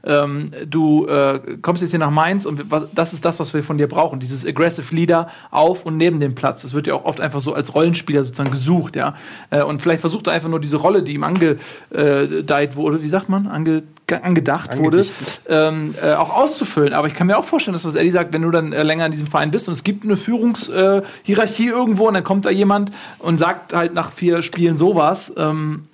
ähm, 0.05 0.51
du 0.67 1.07
äh, 1.07 1.39
kommst 1.61 1.81
jetzt 1.81 1.91
hier 1.91 1.99
nach 1.99 2.11
Mainz 2.11 2.45
und 2.45 2.65
das 2.93 3.13
ist 3.13 3.25
das, 3.25 3.39
was 3.39 3.53
wir 3.53 3.63
von 3.63 3.77
dir 3.77 3.87
brauchen, 3.87 4.19
dieses 4.19 4.45
aggressive 4.45 4.93
Leader 4.93 5.29
auf 5.51 5.85
und 5.85 5.97
neben 5.97 6.19
dem 6.19 6.35
Platz. 6.35 6.61
Das 6.61 6.73
wird 6.73 6.87
ja 6.87 6.93
auch 6.93 7.05
oft 7.05 7.21
einfach 7.21 7.39
so 7.39 7.53
als 7.53 7.73
Rollenspieler 7.73 8.23
sozusagen 8.23 8.51
gesucht, 8.51 8.95
ja. 8.95 9.15
Äh, 9.49 9.63
und 9.63 9.81
vielleicht 9.81 10.01
versucht 10.01 10.27
er 10.27 10.33
einfach 10.33 10.49
nur 10.49 10.59
diese 10.59 10.77
Rolle, 10.77 11.01
die 11.01 11.13
ihm 11.13 11.23
angedeiht 11.23 12.75
wurde, 12.75 13.01
wie 13.01 13.09
sagt 13.09 13.29
man, 13.29 13.47
Ange 13.47 13.83
angedacht 14.11 14.77
wurde, 14.77 15.05
ähm, 15.49 15.95
äh, 16.01 16.13
auch 16.13 16.35
auszufüllen. 16.35 16.93
Aber 16.93 17.07
ich 17.07 17.13
kann 17.13 17.27
mir 17.27 17.37
auch 17.37 17.45
vorstellen, 17.45 17.73
dass 17.73 17.85
was 17.85 17.95
Eddie 17.95 18.11
sagt, 18.11 18.33
wenn 18.33 18.41
du 18.43 18.51
dann 18.51 18.71
äh, 18.73 18.83
länger 18.83 19.05
in 19.07 19.11
diesem 19.11 19.27
Verein 19.27 19.51
bist 19.51 19.67
und 19.67 19.73
es 19.73 19.83
gibt 19.83 20.03
eine 20.03 20.15
Führungshierarchie 20.17 21.01
äh, 21.01 21.07
Hierarchie 21.23 21.67
irgendwo 21.67 22.07
und 22.07 22.13
dann 22.13 22.23
kommt 22.23 22.45
da 22.45 22.49
jemand 22.49 22.91
und 23.19 23.37
sagt 23.39 23.73
halt 23.73 23.93
nach 23.93 24.11
vier 24.11 24.43
Spielen 24.43 24.77
sowas, 24.77 25.33
ähm, 25.37 25.87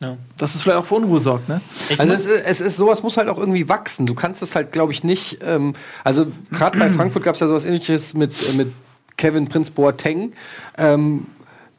Ja. 0.00 0.16
dass 0.36 0.54
es 0.54 0.62
vielleicht 0.62 0.78
auch 0.78 0.84
für 0.84 0.96
Unruhe 0.96 1.18
sorgt, 1.20 1.48
ne? 1.48 1.60
Ich 1.88 1.98
Also 1.98 2.12
es 2.12 2.26
ist, 2.26 2.44
es 2.46 2.60
ist 2.60 2.76
sowas 2.76 3.02
muss 3.02 3.16
halt 3.16 3.28
auch 3.28 3.38
irgendwie 3.38 3.68
wachsen. 3.68 4.04
Du 4.06 4.14
kannst 4.14 4.42
es 4.42 4.54
halt, 4.54 4.72
glaube 4.72 4.92
ich, 4.92 5.02
nicht. 5.04 5.38
Ähm, 5.42 5.72
also 6.04 6.26
gerade 6.52 6.78
bei 6.78 6.90
Frankfurt 6.90 7.22
gab 7.22 7.34
es 7.34 7.40
ja 7.40 7.48
sowas 7.48 7.64
ähnliches 7.64 8.12
mit, 8.12 8.32
äh, 8.50 8.56
mit 8.56 8.72
Kevin 9.16 9.48
Prince 9.48 9.72
Boateng. 9.72 10.34
Ähm, 10.76 11.26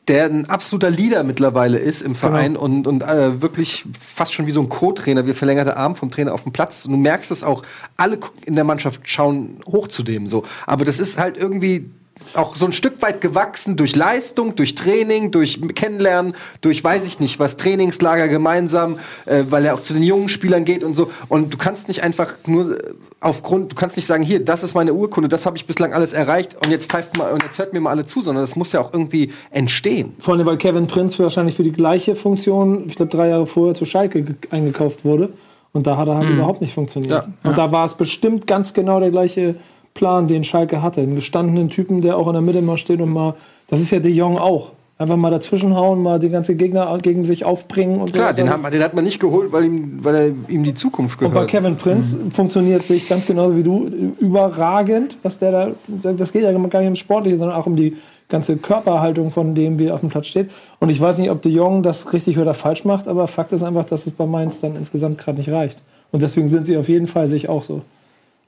der 0.08 0.26
ein 0.26 0.49
absoluter 0.49 0.89
Leader 0.89 1.24
mittlerweile 1.24 1.78
ist 1.78 2.01
im 2.01 2.16
Verein 2.16 2.55
und, 2.55 2.88
und 2.88 3.03
äh, 3.03 3.41
wirklich 3.41 3.86
fast 3.99 4.34
schon 4.34 4.45
wie 4.47 4.51
so 4.51 4.62
ein 4.62 4.70
Co-Trainer, 4.70 5.26
wie 5.26 5.34
verlängerte 5.34 5.76
Arm 5.76 5.95
vom 5.95 6.12
Trainer 6.12 6.34
auf 6.34 6.43
dem 6.43 6.53
Platz. 6.53 6.86
Und 6.86 6.91
du 6.91 6.97
merkst 6.97 7.32
es 7.32 7.43
auch, 7.43 7.64
alle 7.97 8.20
in 8.45 8.55
der 8.55 8.64
Mannschaft 8.64 9.01
schauen 9.03 9.60
hoch 9.66 9.88
zu 9.88 10.03
dem 10.03 10.28
so. 10.28 10.43
Aber 10.66 10.86
das 10.86 10.99
ist 10.99 11.18
halt 11.18 11.38
irgendwie 11.38 11.89
auch 12.34 12.55
so 12.55 12.65
ein 12.65 12.74
Stück 12.74 13.01
weit 13.01 13.22
gewachsen 13.22 13.76
durch 13.78 13.95
Leistung, 13.95 14.55
durch 14.55 14.76
Training, 14.76 15.32
durch 15.32 15.59
Kennenlernen, 15.76 16.36
durch 16.61 16.84
weiß 16.84 17.05
ich 17.05 17.20
nicht 17.20 17.39
was, 17.39 17.57
Trainingslager 17.57 18.28
gemeinsam, 18.28 18.99
äh, 19.26 19.43
weil 19.49 19.65
er 19.65 19.76
auch 19.76 19.82
zu 19.82 19.93
den 19.93 20.03
jungen 20.03 20.30
Spielern 20.30 20.65
geht 20.65 20.84
und 20.84 20.95
so. 20.95 21.09
Und 21.30 21.53
du 21.53 21.57
kannst 21.57 21.88
nicht 21.88 22.03
einfach 22.03 22.34
nur 22.45 22.78
äh, 22.78 22.93
aufgrund, 23.20 23.72
du 23.72 23.76
kannst 23.76 23.95
nicht 23.95 24.05
sagen, 24.05 24.24
hier, 24.24 24.43
das 24.43 24.63
ist 24.63 24.76
meine 24.76 24.93
Urkunde, 24.93 25.30
das 25.30 25.45
habe 25.45 25.57
ich 25.57 25.65
bislang 25.65 25.93
alles 25.93 26.13
erreicht 26.13 26.55
und 26.63 26.70
jetzt 26.70 26.91
pfeift 26.91 27.18
mal 27.18 27.32
und 27.32 27.43
jetzt 27.43 27.57
hört 27.57 27.74
mir 27.74 27.82
mal 27.82 27.89
alle 27.91 28.05
zu, 28.05 28.22
sondern 28.22 28.43
das 28.43 28.55
muss 28.55 28.72
ja 28.72 28.82
auch 28.82 28.93
irgendwie 28.93 29.32
entstehen. 29.49 30.13
Vor 30.20 30.36
allem, 30.36 30.45
weil 30.45 30.57
Kevin 30.57 30.88
Prinz 30.88 31.18
wahrscheinlich 31.18 31.55
für 31.55 31.63
die 31.63 31.72
gleiche 31.72 32.15
Funktion, 32.15 32.86
ich 32.88 32.95
glaube, 32.95 33.11
drei 33.11 33.30
Jahre 33.30 33.47
vorher 33.47 33.74
zu 33.74 33.86
Schalke 33.86 34.22
ge- 34.22 34.36
eingekauft 34.51 35.03
wurde. 35.03 35.30
Und 35.74 35.86
da 35.86 35.97
hat 35.97 36.07
er 36.07 36.15
halt 36.15 36.30
überhaupt 36.30 36.61
nicht 36.61 36.74
funktioniert. 36.74 37.26
Ja. 37.26 37.49
Und 37.49 37.57
da 37.57 37.72
war 37.72 37.86
es 37.86 37.93
bestimmt 37.93 38.47
ganz 38.47 38.74
genau 38.74 38.99
der 38.99 39.11
gleiche 39.11 39.55
Plan, 39.98 40.28
den 40.28 40.43
Schalke 40.43 40.82
hatte. 40.82 41.02
Einen 41.02 41.16
gestandenen 41.16 41.70
Typen, 41.70 42.02
der 42.02 42.18
auch 42.18 42.28
in 42.28 42.34
der 42.34 42.41
Mitte 42.41 42.62
mal 42.62 42.78
steht 42.78 43.02
und 43.02 43.12
mal, 43.12 43.34
das 43.68 43.82
ist 43.82 43.91
ja 43.91 44.00
De 44.00 44.12
Jong 44.12 44.38
auch. 44.38 44.72
Einfach 45.00 45.18
mal 45.18 45.30
dazwischenhauen, 45.30 46.02
mal 46.02 46.20
die 46.20 46.30
ganze 46.30 46.56
Gegner 46.56 46.98
gegen 47.02 47.26
sich 47.26 47.45
aufbringen 47.45 48.00
und 48.00 48.08
so. 48.08 48.14
Klar, 48.14 48.34
den, 48.34 48.50
haben, 48.50 48.64
den 48.72 48.82
hat 48.82 48.93
man 48.93 49.04
nicht 49.04 49.20
geholt, 49.20 49.52
weil 49.52 49.66
ihm, 49.66 50.00
weil 50.02 50.16
er 50.16 50.28
ihm 50.48 50.64
die 50.64 50.74
Zukunft 50.74 51.22
Und 51.22 51.30
bei 51.30 51.34
gehört. 51.34 51.50
Kevin 51.50 51.76
Prinz 51.76 52.18
funktioniert 52.32 52.84
sich 52.84 53.08
ganz 53.08 53.26
genauso 53.26 53.56
wie 53.58 53.64
du 53.64 53.89
überragend, 54.20 55.18
was 55.24 55.38
der 55.39 55.52
da, 55.52 55.72
das 56.14 56.32
geht 56.32 56.43
ja 56.43 56.52
gar 56.52 56.60
nicht 56.60 56.74
ums 56.74 57.00
Sportliche, 57.00 57.38
sondern 57.38 57.58
auch 57.58 57.68
um 57.68 57.76
die 57.76 57.98
ganze 58.30 58.58
Körperhaltung, 58.58 59.32
von 59.32 59.56
dem 59.56 59.80
wie 59.80 59.88
er 59.88 59.95
auf 59.95 60.02
dem 60.02 60.10
Platz 60.10 60.28
steht. 60.28 60.50
Und 60.80 60.89
ich 60.89 61.00
weiß 61.00 61.18
nicht, 61.18 61.30
ob 61.30 61.41
De 61.41 61.52
Jong 61.52 61.84
das 61.84 62.14
richtig 62.14 62.39
oder 62.39 62.54
falsch 62.54 62.84
macht, 62.86 63.08
aber 63.08 63.28
Fakt 63.28 63.54
ist 63.54 63.64
einfach, 63.64 63.86
dass 63.86 64.06
es 64.06 64.14
bei 64.14 64.26
Mainz 64.26 64.62
dann 64.62 64.76
insgesamt 64.76 65.18
gerade 65.18 65.38
nicht 65.38 65.50
reicht. 65.50 65.80
Und 66.12 66.22
deswegen 66.22 66.50
sind 66.50 66.66
sie 66.66 66.78
auf 66.78 66.89
jeden 66.89 67.08
Fall 67.08 67.28
sich 67.28 67.50
auch 67.50 67.64
so. 67.64 67.82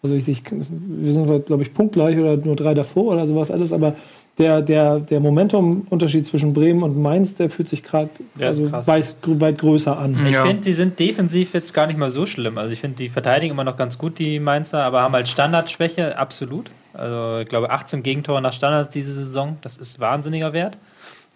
Also 0.01 0.15
ich, 0.15 0.27
ich, 0.27 0.43
wir 0.51 1.13
sind, 1.13 1.45
glaube 1.45 1.63
ich, 1.63 1.73
punktgleich 1.73 2.17
oder 2.17 2.37
nur 2.37 2.55
drei 2.55 2.73
davor 2.73 3.13
oder 3.13 3.27
sowas 3.27 3.51
alles, 3.51 3.73
aber 3.73 3.95
der, 4.37 4.61
der, 4.61 4.99
der 5.01 5.19
Momentum-Unterschied 5.19 6.25
zwischen 6.25 6.53
Bremen 6.53 6.83
und 6.83 6.97
Mainz, 6.97 7.35
der 7.35 7.49
fühlt 7.49 7.67
sich 7.67 7.83
gerade 7.83 8.09
also 8.39 8.71
weit, 8.71 9.15
weit 9.25 9.57
größer 9.57 9.97
an. 9.99 10.25
Ich 10.25 10.31
Ja. 10.33 10.45
finde, 10.45 10.63
sie 10.63 10.71
sind 10.71 10.97
defensiv 10.97 11.53
jetzt 11.53 11.73
gar 11.73 11.87
nicht 11.87 11.97
mal 11.99 12.09
so 12.09 12.25
schlimm. 12.25 12.57
Also 12.57 12.71
ich 12.71 12.79
finde, 12.79 12.95
die 12.95 13.09
verteidigen 13.09 13.51
immer 13.53 13.65
noch 13.65 13.75
ganz 13.75 13.97
gut, 13.97 14.17
die 14.17 14.39
Mainzer, 14.39 14.81
aber 14.83 15.01
haben 15.01 15.13
halt 15.13 15.27
Standardschwäche, 15.27 16.17
absolut. 16.17 16.71
Also 16.93 17.39
ich 17.41 17.49
glaube 17.49 17.69
18 17.69 18.01
Gegentore 18.01 18.41
nach 18.41 18.53
Standards 18.53 18.89
diese 18.89 19.13
Saison, 19.13 19.57
das 19.61 19.75
ist 19.75 19.99
wahnsinniger 19.99 20.53
Wert. 20.53 20.77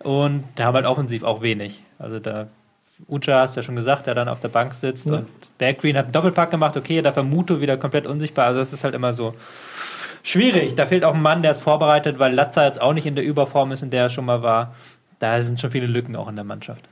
Und 0.01 0.45
da 0.55 0.66
haben 0.66 0.76
halt 0.76 0.86
offensiv 0.86 1.24
auch 1.24 1.41
wenig. 1.41 1.82
Also 1.99 2.20
da, 2.20 2.47
Ucha 3.09 3.41
hast 3.41 3.55
du 3.57 3.59
ja 3.59 3.64
schon 3.66 3.76
gesagt, 3.76 4.07
der 4.07 4.16
dann 4.16 4.30
auf 4.30 4.39
der 4.39 4.47
Bank 4.47 4.74
sitzt 4.74 5.07
Ja. 5.07 5.16
und 5.18 5.28
Berggreen 5.58 5.97
hat 5.97 6.06
einen 6.06 6.14
Doppelpack 6.14 6.51
gemacht, 6.51 6.78
okay, 6.78 7.01
da 7.01 7.24
Muto 7.24 7.62
wieder 7.62 7.78
komplett 7.78 8.08
unsichtbar. 8.08 8.47
Also 8.47 8.60
das 8.60 8.74
ist 8.74 8.84
halt 8.84 8.95
immer 8.95 9.14
so 9.14 9.34
schwierig. 10.24 10.76
Da 10.76 10.86
fehlt 10.86 11.06
auch 11.06 11.14
ein 11.14 11.22
Mann, 11.22 11.41
der 11.41 11.51
es 11.51 11.60
vorbereitet, 11.60 12.20
weil 12.20 12.34
Latza 12.34 12.66
jetzt 12.66 12.82
auch 12.82 12.93
nicht 12.93 13.06
in 13.06 13.16
der 13.16 13.24
Überform 13.24 13.72
ist, 13.72 13.84
in 13.84 13.89
der 13.89 14.04
er 14.04 14.10
schon 14.10 14.26
mal 14.26 14.41
war. 14.41 14.74
Da 15.20 15.41
sind 15.43 15.60
schon 15.60 15.72
viele 15.72 15.88
Lücken 15.88 16.16
auch 16.16 16.28
in 16.28 16.36
der 16.36 16.45
Mannschaft. 16.45 16.84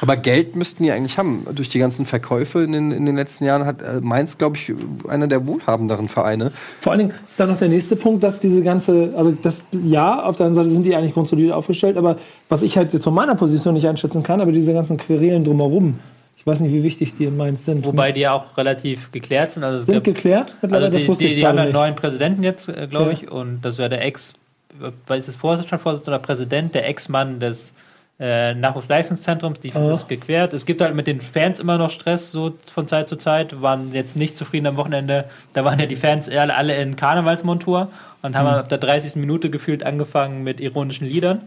Aber 0.00 0.16
Geld 0.16 0.56
müssten 0.56 0.82
die 0.82 0.90
eigentlich 0.90 1.16
haben. 1.18 1.46
Durch 1.54 1.68
die 1.68 1.78
ganzen 1.78 2.04
Verkäufe 2.04 2.62
in 2.62 2.72
den, 2.72 2.90
in 2.90 3.06
den 3.06 3.16
letzten 3.16 3.44
Jahren 3.44 3.64
hat 3.64 3.80
äh, 3.80 4.00
Mainz, 4.02 4.36
glaube 4.36 4.56
ich, 4.56 4.72
einer 5.08 5.28
der 5.28 5.46
wohlhabenderen 5.46 6.08
Vereine. 6.08 6.52
Vor 6.80 6.92
allen 6.92 6.98
Dingen 6.98 7.14
ist 7.26 7.38
da 7.38 7.46
noch 7.46 7.58
der 7.58 7.68
nächste 7.68 7.96
Punkt, 7.96 8.22
dass 8.22 8.40
diese 8.40 8.62
ganze, 8.62 9.14
also 9.16 9.30
das 9.30 9.64
ja, 9.72 10.22
auf 10.22 10.36
der 10.36 10.46
anderen 10.46 10.66
Seite 10.66 10.74
sind 10.74 10.84
die 10.84 10.94
eigentlich 10.94 11.14
grundsolide 11.14 11.54
aufgestellt, 11.54 11.96
aber 11.96 12.18
was 12.48 12.62
ich 12.62 12.76
halt 12.76 12.92
jetzt 12.92 13.04
von 13.04 13.14
meiner 13.14 13.34
Position 13.34 13.74
nicht 13.74 13.88
einschätzen 13.88 14.22
kann, 14.22 14.40
aber 14.40 14.52
diese 14.52 14.74
ganzen 14.74 14.96
Querelen 14.96 15.44
drumherum, 15.44 15.98
ich 16.44 16.46
weiß 16.46 16.60
nicht, 16.60 16.72
wie 16.74 16.82
wichtig 16.82 17.16
die 17.16 17.24
in 17.24 17.38
Mainz 17.38 17.64
sind. 17.64 17.86
Wobei 17.86 18.12
die 18.12 18.20
ja 18.20 18.32
auch 18.32 18.56
relativ 18.58 19.10
geklärt 19.12 19.52
sind. 19.52 19.64
Also 19.64 19.82
sind 19.86 20.04
geklärt 20.04 20.54
Also 20.60 20.76
die, 20.88 20.90
das 20.98 21.08
wusste 21.08 21.24
die, 21.24 21.30
ich 21.30 21.36
die 21.36 21.46
haben 21.46 21.56
ja 21.56 21.62
einen 21.62 21.72
neuen 21.72 21.94
Präsidenten 21.94 22.42
jetzt, 22.42 22.68
äh, 22.68 22.86
glaube 22.86 23.12
Ja. 23.12 23.18
ich, 23.18 23.30
und 23.30 23.62
das 23.62 23.78
wäre 23.78 23.88
der 23.88 24.04
Ex, 24.04 24.34
äh, 24.82 24.90
weiß 25.06 25.26
es 25.28 25.36
Vorsitzender, 25.36 25.78
Vorsitzender, 25.78 26.18
Präsident, 26.18 26.74
der 26.74 26.86
Ex-Mann 26.86 27.40
des 27.40 27.72
äh, 28.20 28.54
Nachwuchsleistungszentrums, 28.54 29.58
die 29.60 29.72
Ah. 29.74 29.90
ist 29.90 30.06
gequert. 30.08 30.52
Es 30.52 30.66
gibt 30.66 30.80
halt 30.82 30.94
mit 30.94 31.06
den 31.06 31.20
Fans 31.20 31.58
immer 31.58 31.78
noch 31.78 31.90
Stress, 31.90 32.30
so 32.30 32.52
von 32.72 32.86
Zeit 32.86 33.08
zu 33.08 33.16
Zeit. 33.16 33.60
Waren 33.60 33.92
jetzt 33.92 34.14
nicht 34.16 34.36
zufrieden 34.36 34.66
am 34.68 34.76
Wochenende. 34.76 35.24
Da 35.54 35.64
waren 35.64 35.80
ja 35.80 35.86
die 35.86 35.96
Fans 35.96 36.28
alle, 36.28 36.54
alle 36.54 36.76
in 36.76 36.94
Karnevalsmontur 36.94 37.88
und 38.22 38.36
haben 38.36 38.46
ab 38.46 38.68
der 38.68 38.78
30. 38.78 39.16
Minute 39.16 39.50
gefühlt 39.50 39.82
angefangen 39.82 40.44
mit 40.44 40.60
ironischen 40.60 41.08
Liedern. 41.08 41.40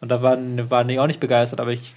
Und 0.00 0.08
da 0.10 0.22
waren, 0.22 0.70
waren 0.70 0.88
die 0.88 0.98
auch 0.98 1.06
nicht 1.06 1.20
begeistert, 1.20 1.60
aber 1.60 1.72
ich. 1.72 1.94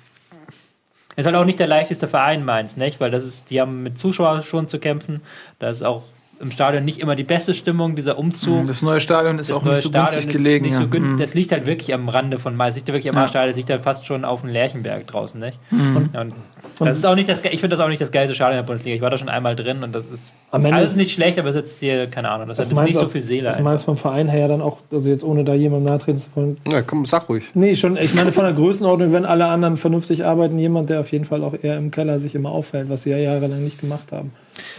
Ist 1.16 1.26
halt 1.26 1.36
auch 1.36 1.46
nicht 1.46 1.60
der 1.60 1.68
leichteste 1.68 2.08
Verein 2.08 2.46
Mainz, 2.46 2.78
nicht? 2.78 3.00
Weil 3.00 3.12
das 3.12 3.26
ist, 3.26 3.50
die 3.50 3.60
haben 3.60 3.84
mit 3.84 4.00
Zuschauern 4.00 4.44
schon 4.44 4.68
zu 4.68 4.80
kämpfen. 4.80 5.22
Da 5.60 5.70
ist 5.70 5.84
auch 5.84 6.04
im 6.42 6.52
Stadion 6.52 6.84
nicht 6.86 7.00
immer 7.00 7.16
die 7.16 7.24
beste 7.24 7.54
Stimmung, 7.54 7.96
dieser 7.96 8.18
Umzug. 8.18 8.68
Das 8.68 8.82
neue 8.82 9.00
Stadion 9.02 9.40
ist 9.40 9.50
Das 9.50 9.58
auch 9.58 9.64
neue 9.64 9.74
nicht 9.76 9.84
so 9.84 9.90
Stadion 9.90 10.12
günstig 10.14 10.36
ist 10.36 10.38
gelegen. 10.44 10.66
Nicht 10.66 10.76
so 10.76 10.82
ja. 10.84 10.88
gün 10.90 11.14
Mhm. 11.14 11.18
Das 11.18 11.34
liegt 11.34 11.52
halt 11.52 11.66
wirklich 11.66 11.94
am 11.94 12.10
Rande 12.10 12.40
von 12.40 12.56
Mainz. 12.56 12.76
Liegt 12.76 12.88
ja 12.88 12.94
wirklich 12.94 13.10
am 13.10 13.16
Ja. 13.16 13.22
Arschstadion, 13.24 13.50
das 13.52 13.58
liegt 13.58 13.70
halt 13.70 13.82
fast 13.82 14.06
schon 14.06 14.26
auf 14.26 14.42
dem 14.42 14.50
Lerchenberg 14.50 15.06
draußen, 15.08 15.40
nicht? 15.40 15.58
Mhm. 15.72 16.10
Ja, 16.14 16.22
und 16.22 16.34
das 16.80 16.98
ist 16.98 17.06
auch 17.06 17.16
nicht 17.16 17.30
das, 17.30 17.40
ich 17.44 17.60
finde 17.60 17.70
das 17.76 17.80
auch 17.80 17.88
nicht 17.90 18.02
das 18.02 18.12
geilste 18.12 18.34
Stadion 18.36 18.58
der 18.58 18.64
Bundesliga. 18.64 18.96
Ich 18.96 19.02
war 19.02 19.10
da 19.12 19.18
schon 19.18 19.30
einmal 19.30 19.56
drin 19.56 19.84
und 19.84 19.94
das 19.94 20.08
ist 20.08 20.32
Am 20.50 20.64
Ende 20.66 20.78
alles 20.78 20.92
ist- 20.92 20.98
nicht 20.98 21.12
schlecht, 21.12 21.38
aber 21.38 21.50
es 21.50 21.56
ist 21.56 21.62
jetzt 21.62 21.80
hier, 21.80 22.08
keine 22.08 22.30
Ahnung, 22.32 22.48
das, 22.48 22.58
hat 22.58 22.66
jetzt 22.70 22.82
nicht 22.82 22.96
du 22.96 23.00
so 23.00 23.06
auch- 23.06 23.12
viel 23.12 23.22
Seele. 23.22 23.44
Das 23.50 23.60
meinst 23.60 23.86
vom 23.86 23.98
Verein 23.98 24.28
her 24.28 24.40
ja 24.42 24.48
dann 24.48 24.62
auch, 24.62 24.80
also 24.92 25.10
jetzt 25.10 25.24
ohne 25.24 25.44
da 25.44 25.54
jemandem 25.54 25.92
nahtreten 25.92 26.18
zu 26.20 26.28
wollen. 26.36 26.58
Ja, 26.72 26.82
komm, 26.82 27.06
sag 27.06 27.30
ruhig. 27.30 27.44
Nee, 27.54 27.76
schon, 27.76 27.98
ich 27.98 28.14
meine 28.16 28.32
von 28.32 28.44
der 28.46 28.54
Größenordnung, 28.54 29.14
wenn 29.14 29.26
alle 29.26 29.46
anderen 29.48 29.78
vernünftig 29.78 30.26
arbeiten, 30.26 30.58
jemand, 30.58 30.90
der 30.90 31.02
auf 31.02 31.12
jeden 31.12 31.26
Fall 31.26 31.44
auch 31.44 31.54
eher 31.62 31.78
im 31.78 31.92
Keller 31.92 32.18
sich 32.20 32.34
immer 32.36 32.50
auffällt, 32.50 32.90
was 32.90 33.04
sie 33.04 33.12
ja 33.12 33.18
jahrelang 33.18 33.64
nicht 33.64 33.80
gemacht 33.80 34.12
haben. 34.12 34.32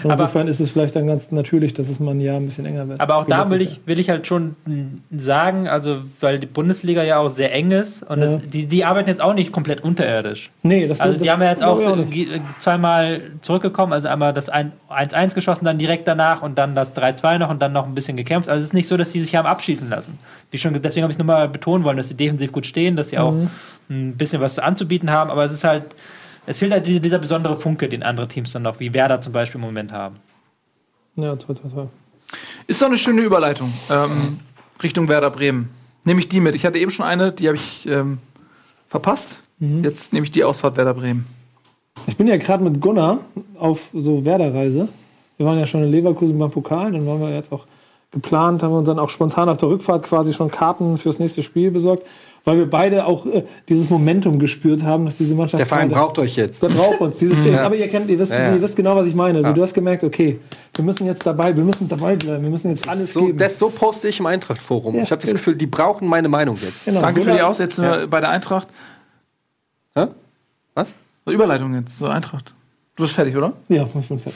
Und 0.05 0.11
Aber- 0.11 0.23
insofern 0.25 0.49
ist 0.49 0.61
es 0.61 0.71
vielleicht 0.71 0.95
dann 0.97 1.07
ganz 1.07 1.33
natürlich, 1.33 1.73
dass 1.75 1.89
es 1.89 1.99
mal 1.99 2.11
ein 2.13 2.21
Jahr 2.21 2.37
ein 2.37 2.47
bisschen 2.47 2.67
enger 2.67 2.89
wird. 2.89 3.01
Aber 3.01 3.17
auch 3.17 3.27
da 3.27 3.49
will 3.51 3.61
ich, 3.63 3.81
will 3.87 3.99
ich 3.99 4.11
halt 4.11 4.27
schon 4.27 4.55
sagen, 5.17 5.67
also 5.69 5.99
weil 6.21 6.39
die 6.39 6.47
Bundesliga 6.47 7.03
ja 7.03 7.19
auch 7.19 7.31
sehr 7.31 7.53
eng 7.55 7.71
ist 7.71 8.03
und 8.03 8.19
Ja. 8.21 8.27
das, 8.27 8.41
die, 8.49 8.67
die 8.67 8.85
arbeiten 8.85 9.09
jetzt 9.09 9.21
auch 9.21 9.35
nicht 9.35 9.51
komplett 9.53 9.83
unterirdisch. 9.83 10.51
Nee, 10.63 10.87
das 10.87 11.01
Also 11.01 11.15
das 11.15 11.23
die 11.23 11.31
haben 11.31 11.43
ja 11.43 11.51
jetzt 11.51 11.65
auch, 11.65 11.81
äh, 11.81 12.41
zweimal 12.59 13.23
zurückgekommen, 13.41 13.93
also 13.93 14.09
einmal 14.09 14.33
das 14.33 14.49
ein- 14.49 14.73
1-1 14.89 15.35
geschossen, 15.35 15.65
dann 15.65 15.79
direkt 15.79 16.07
danach 16.07 16.43
und 16.43 16.59
dann 16.59 16.75
das 16.75 16.95
3-2 16.95 17.39
noch 17.39 17.51
und 17.51 17.61
dann 17.63 17.73
noch 17.73 17.87
ein 17.87 17.95
bisschen 17.95 18.17
gekämpft. 18.17 18.49
Also 18.49 18.61
es 18.61 18.67
ist 18.67 18.73
nicht 18.75 18.89
so, 18.89 18.97
dass 18.97 19.13
die 19.13 19.21
sich 19.21 19.35
haben 19.37 19.47
abschießen 19.47 19.89
lassen. 19.89 20.19
Wie 20.51 20.59
schon, 20.59 20.73
ge- 20.73 20.83
deswegen 20.83 21.05
habe 21.05 21.11
ich 21.13 21.17
es 21.17 21.19
nochmal 21.19 21.49
betonen 21.49 21.85
wollen, 21.85 21.97
dass 21.97 22.09
sie 22.09 22.15
defensiv 22.15 22.53
gut 22.53 22.67
stehen, 22.67 22.97
dass 22.97 23.09
sie 23.09 23.19
auch 23.19 23.33
Mhm. 23.33 23.49
ein 23.91 24.17
bisschen 24.17 24.41
was 24.43 24.59
anzubieten 24.59 25.11
haben, 25.11 25.31
aber 25.31 25.45
es 25.45 25.53
ist 25.53 25.65
halt, 25.65 25.85
es 26.47 26.59
fehlt 26.59 26.73
halt 26.73 26.87
dieser, 26.87 27.19
besondere 27.19 27.57
Funke, 27.57 27.89
den 27.89 28.03
andere 28.03 28.29
Teams 28.29 28.53
dann 28.53 28.63
noch, 28.63 28.81
wie 28.81 28.93
Werder 28.95 29.21
zum 29.21 29.33
Beispiel 29.33 29.61
im 29.61 29.67
Moment 29.67 29.93
haben. 29.93 30.17
Ja, 31.17 31.37
toll, 31.37 31.57
toll, 31.57 31.71
toll. 31.73 31.89
Ist 32.67 32.81
doch 32.81 32.87
eine 32.87 32.99
schöne 32.99 33.23
Überleitung 33.23 33.73
ähm, 33.91 34.41
Richtung 34.83 35.09
Werder 35.09 35.31
Bremen. 35.31 35.71
Nehme 36.05 36.21
ich 36.21 36.29
die 36.29 36.41
mit. 36.41 36.55
Ich 36.55 36.65
hatte 36.65 36.79
eben 36.79 36.91
schon 36.91 37.05
eine, 37.05 37.33
die 37.33 37.49
habe 37.49 37.57
ich 37.57 37.87
ähm, 37.87 38.19
verpasst. 38.89 39.43
Mhm. 39.59 39.85
Jetzt 39.85 40.13
nehme 40.13 40.25
ich 40.25 40.31
die 40.31 40.43
Ausfahrt 40.43 40.77
Werder 40.77 40.95
Bremen. 40.95 41.27
Ich 42.07 42.17
bin 42.17 42.27
ja 42.27 42.37
gerade 42.37 42.65
mit 42.65 42.81
Gunnar 42.81 43.21
auf 43.59 43.91
so 43.93 44.25
Werder-Reise. 44.25 44.89
Wir 45.37 45.47
waren 45.47 45.59
ja 45.59 45.67
schon 45.67 45.83
in 45.83 45.91
Leverkusen 45.91 46.39
beim 46.39 46.51
Pokal, 46.51 46.93
dann 46.93 47.07
waren 47.07 47.21
wir 47.21 47.35
jetzt 47.35 47.53
auch 47.53 47.67
geplant, 48.11 48.63
haben 48.63 48.75
uns 48.75 48.87
dann 48.87 48.99
auch 48.99 49.09
spontan 49.09 49.49
auf 49.49 49.57
der 49.57 49.69
Rückfahrt 49.69 50.03
quasi 50.05 50.33
schon 50.33 50.51
Karten 50.51 50.99
fürs 50.99 51.19
nächste 51.19 51.43
Spiel 51.43 51.71
besorgt, 51.71 52.05
weil 52.45 52.59
wir 52.59 52.69
beide 52.69 53.07
auch 53.07 53.25
äh, 53.27 53.45
dieses 53.69 53.89
Momentum 53.91 54.39
gespürt 54.39 54.83
haben, 54.83 55.05
dass 55.05 55.17
diese 55.19 55.35
Mannschaft 55.35 55.59
Der 55.61 55.67
Verein 55.67 55.89
gerade- 55.89 56.01
braucht 56.07 56.19
euch 56.19 56.37
jetzt. 56.37 56.63
Der 56.63 56.69
braucht 56.69 57.01
uns, 57.01 57.19
dieses 57.19 57.41
Ding. 57.45 57.57
Aber 57.59 57.75
ihr 57.77 57.89
kennt, 57.89 58.09
ihr 58.11 58.19
wisst, 58.19 58.33
Ja, 58.33 58.39
ja. 58.49 58.55
ihr 58.55 58.61
wisst 58.63 58.77
genau, 58.77 58.97
was 58.97 59.07
ich 59.07 59.15
meine. 59.15 59.39
Also 59.39 59.51
Ja. 59.51 59.55
du 59.55 59.63
hast 59.63 59.75
gemerkt, 59.75 60.03
okay, 60.05 60.41
wir 60.75 60.85
müssen 60.85 61.07
jetzt 61.07 61.25
dabei, 61.27 61.57
wir 61.57 61.63
müssen 61.65 61.89
dabei 61.89 62.17
bleiben, 62.17 62.43
wir 62.43 62.51
müssen 62.51 62.71
jetzt 62.71 62.89
alles 62.89 63.13
So, 63.13 63.27
geben. 63.27 63.39
das, 63.39 63.59
so 63.59 63.69
poste 63.71 64.09
ich 64.09 64.19
im 64.21 64.27
Eintracht-Forum. 64.27 64.95
Ja, 64.97 65.03
ich 65.03 65.11
habe 65.13 65.23
das. 65.23 65.33
Gefühl, 65.33 65.55
die 65.55 65.67
brauchen 65.67 66.09
meine 66.09 66.29
Meinung 66.29 66.57
jetzt. 66.61 66.85
Genau, 66.87 67.01
Danke 67.01 67.23
für 67.23 67.33
die 67.33 67.41
Aussetzung 67.43 67.87
bei 68.11 68.21
der 68.21 68.31
Eintracht. 68.31 68.67
Hä? 69.95 70.07
Was? 70.75 70.95
So, 71.25 71.33
Überleitung 71.33 71.75
jetzt 71.75 71.97
zur 71.99 72.13
Eintracht. 72.13 72.55
Du 72.95 73.05
bist 73.05 73.15
fertig, 73.15 73.35
oder? 73.35 73.55
Ja, 73.71 73.85
ich 73.85 73.91
bin 73.91 74.03
fertig. 74.03 74.35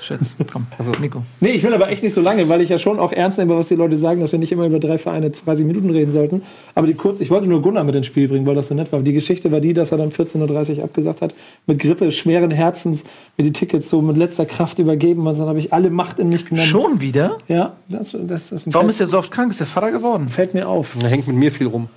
Schätz, 0.00 0.34
komm. 0.50 0.66
Also- 0.78 0.92
Nico. 1.02 1.22
Nee, 1.40 1.50
ich 1.50 1.62
will 1.62 1.74
aber 1.74 1.90
echt 1.90 2.02
nicht 2.02 2.14
so 2.14 2.22
lange, 2.22 2.48
weil 2.48 2.62
ich 2.62 2.70
ja 2.70 2.78
schon 2.78 2.98
auch 2.98 3.12
ernst 3.12 3.38
nehme, 3.38 3.54
was 3.54 3.68
die 3.68 3.74
Leute 3.74 3.98
sagen, 3.98 4.22
dass 4.22 4.32
wir 4.32 4.38
nicht 4.38 4.52
immer 4.52 4.64
über 4.64 4.78
drei 4.80 4.96
Vereine 4.96 5.28
30 5.28 5.66
Minuten 5.66 5.90
reden 5.90 6.10
sollten. 6.10 6.40
Aber 6.74 6.86
die 6.86 6.94
kurz, 6.94 7.20
ich 7.20 7.28
wollte 7.28 7.46
nur 7.46 7.60
Gunnar 7.60 7.84
mit 7.84 7.94
ins 7.94 8.06
Spiel 8.06 8.26
bringen, 8.26 8.46
weil 8.46 8.54
das 8.54 8.68
so 8.68 8.74
nett 8.74 8.90
war. 8.90 9.00
Die 9.02 9.12
Geschichte 9.12 9.52
war 9.52 9.60
die, 9.60 9.74
dass 9.74 9.92
er 9.92 9.98
dann 9.98 10.12
14.30 10.12 10.78
Uhr 10.78 10.84
abgesagt 10.84 11.20
hat, 11.20 11.34
mit 11.66 11.78
Grippe, 11.78 12.10
schweren 12.10 12.50
Herzens, 12.50 13.04
mir 13.36 13.44
die 13.44 13.52
Tickets 13.52 13.90
so 13.90 14.00
mit 14.00 14.16
letzter 14.16 14.46
Kraft 14.46 14.78
übergeben 14.78 15.26
und 15.26 15.38
dann 15.38 15.46
habe 15.48 15.58
ich 15.58 15.74
alle 15.74 15.90
Macht 15.90 16.18
in 16.18 16.30
mich 16.30 16.46
genommen. 16.46 16.66
Schon 16.66 17.02
wieder? 17.02 17.36
Ja, 17.48 17.74
das, 17.90 18.16
das, 18.18 18.48
das 18.48 18.64
Warum 18.66 18.86
fällt, 18.86 18.90
ist 18.92 19.00
der 19.00 19.06
so 19.08 19.18
oft 19.18 19.30
krank? 19.30 19.50
Ist 19.50 19.60
der 19.60 19.66
Vater 19.66 19.90
geworden? 19.92 20.30
fällt 20.30 20.54
mir 20.54 20.68
auf. 20.68 20.96
Da 20.98 21.06
hängt 21.06 21.26
mit 21.28 21.36
mir 21.36 21.52
viel 21.52 21.66
rum. 21.66 21.88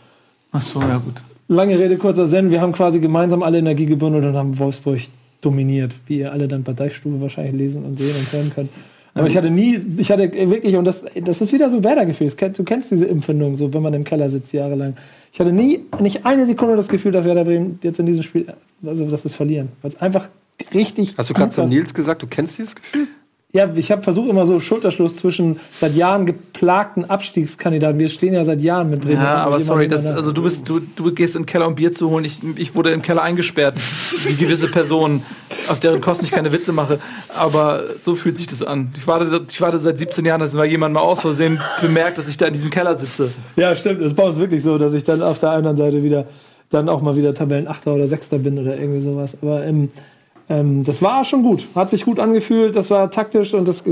Ach 0.51 0.61
so, 0.61 0.81
ja 0.81 0.97
gut. 0.97 1.15
Lange 1.47 1.79
Rede, 1.79 1.95
kurzer 1.95 2.27
Sinn. 2.27 2.51
Wir 2.51 2.59
haben 2.59 2.73
quasi 2.73 2.99
gemeinsam 2.99 3.41
alle 3.41 3.59
Energie 3.59 3.85
gebündelt 3.85 4.25
und 4.25 4.35
haben 4.35 4.59
Wolfsburg 4.59 4.99
dominiert, 5.45 5.95
wie 6.07 6.19
ihr 6.19 6.31
alle 6.31 6.47
dann 6.47 6.63
bei 6.63 6.73
Deichstube 6.73 7.21
wahrscheinlich 7.21 7.53
lesen 7.53 7.85
und 7.85 7.97
sehen 7.97 8.15
und 8.17 8.31
hören 8.31 8.51
könnt. 8.53 8.69
Aber 9.15 9.27
ich 9.27 9.37
hatte 9.37 9.51
nie, 9.51 9.79
ich 9.97 10.11
hatte 10.11 10.31
wirklich, 10.31 10.75
und 10.75 10.85
das, 10.85 11.05
das 11.23 11.39
ist 11.41 11.53
wieder 11.53 11.69
so 11.69 11.83
Werder-Gefühl. 11.83 12.31
Du 12.31 12.63
kennst 12.63 12.89
diese 12.89 13.07
Empfindung, 13.07 13.55
so 13.55 13.71
wenn 13.73 13.83
man 13.83 13.93
im 13.93 14.03
Keller 14.03 14.29
sitzt 14.29 14.51
jahrelang. 14.53 14.95
Ich 15.31 15.39
hatte 15.39 15.51
nie, 15.51 15.81
nicht 15.99 16.25
eine 16.25 16.47
Sekunde 16.47 16.75
das 16.75 16.87
Gefühl, 16.87 17.11
dass 17.11 17.25
Werder 17.25 17.45
Bremen 17.45 17.77
jetzt 17.83 17.99
in 17.99 18.07
diesem 18.07 18.23
Spiel, 18.23 18.47
also 18.83 19.05
dass 19.05 19.23
wir 19.23 19.29
es 19.29 19.35
verlieren. 19.35 19.69
Weil 19.81 19.89
es 19.89 20.01
einfach 20.01 20.29
richtig. 20.73 21.13
Hast 21.15 21.29
du 21.29 21.35
gerade 21.35 21.51
zu. 21.51 21.63
Nils 21.65 21.93
gesagt, 21.93 22.23
du 22.23 22.27
kennst 22.27 22.57
dieses 22.57 22.75
Gefühl? 22.75 23.07
Ja, 23.55 23.69
ich 23.75 23.91
habe 23.91 24.01
versucht 24.01 24.31
immer 24.31 24.47
so 24.47 24.59
Schulterschluss 24.59 25.17
zwischen 25.17 25.59
seit 25.71 25.93
Jahren 25.93 26.25
geplagten 26.25 27.07
Abstiegskandidaten. 27.07 27.99
Wir 27.99 28.09
stehen 28.09 28.33
ja 28.33 28.43
seit 28.43 28.61
Jahren 28.61 28.89
mit 28.89 29.01
Bremen. 29.01 29.21
Ja, 29.21 29.43
aber 29.43 29.59
sorry, 29.59 29.87
das, 29.87 30.07
also 30.07 30.31
du 30.31 30.41
bist, 30.41 30.67
du, 30.67 30.79
du 30.79 31.13
gehst 31.13 31.35
in 31.35 31.43
den 31.43 31.45
Keller, 31.45 31.67
um 31.67 31.75
Bier 31.75 31.91
zu 31.91 32.09
holen. 32.09 32.25
Ich, 32.25 32.39
ich 32.55 32.73
wurde 32.73 32.89
im 32.89 33.03
Keller 33.03 33.21
eingesperrt, 33.21 33.75
wie 34.25 34.33
gewisse 34.33 34.69
Personen, 34.69 35.23
auf 35.67 35.79
deren 35.79 36.01
Kosten 36.01 36.25
ich 36.25 36.31
keine 36.31 36.51
Witze 36.51 36.73
mache. 36.73 36.97
Aber 37.37 37.83
so 38.01 38.15
fühlt 38.15 38.37
sich 38.37 38.47
das 38.47 38.63
an. 38.63 38.91
Ich 38.97 39.05
warte, 39.05 39.45
ich 39.47 39.61
warte 39.61 39.77
seit 39.77 39.99
17 39.99 40.25
Jahren, 40.25 40.41
dass 40.41 40.53
mal 40.53 40.65
jemand 40.65 40.95
mal 40.95 41.01
aus 41.01 41.21
Versehen 41.21 41.61
bemerkt, 41.79 42.17
dass 42.17 42.27
ich 42.27 42.37
da 42.37 42.47
in 42.47 42.53
diesem 42.53 42.71
Keller 42.71 42.95
sitze. 42.95 43.29
Ja, 43.55 43.75
stimmt. 43.75 43.99
Es 43.99 44.07
ist 44.07 44.15
bei 44.15 44.23
uns 44.23 44.39
wirklich 44.39 44.63
so, 44.63 44.79
dass 44.79 44.93
ich 44.93 45.03
dann 45.03 45.21
auf 45.21 45.37
der 45.37 45.51
anderen 45.51 45.77
Seite 45.77 46.01
wieder 46.01 46.25
dann 46.71 46.89
auch 46.89 47.03
mal 47.03 47.15
wieder 47.15 47.35
Tabellenachter 47.35 47.93
oder 47.93 48.07
Sechster 48.07 48.39
bin 48.39 48.57
oder 48.57 48.79
irgendwie 48.79 49.01
sowas. 49.01 49.37
Aber 49.43 49.63
ähm, 49.63 49.89
ähm, 50.49 50.83
das 50.83 51.01
war 51.01 51.23
schon 51.23 51.43
gut. 51.43 51.67
Hat 51.73 51.89
sich 51.89 52.03
gut 52.03 52.19
angefühlt. 52.19 52.75
Das 52.75 52.89
war 52.89 53.09
taktisch 53.09 53.53
und 53.53 53.67
das 53.67 53.83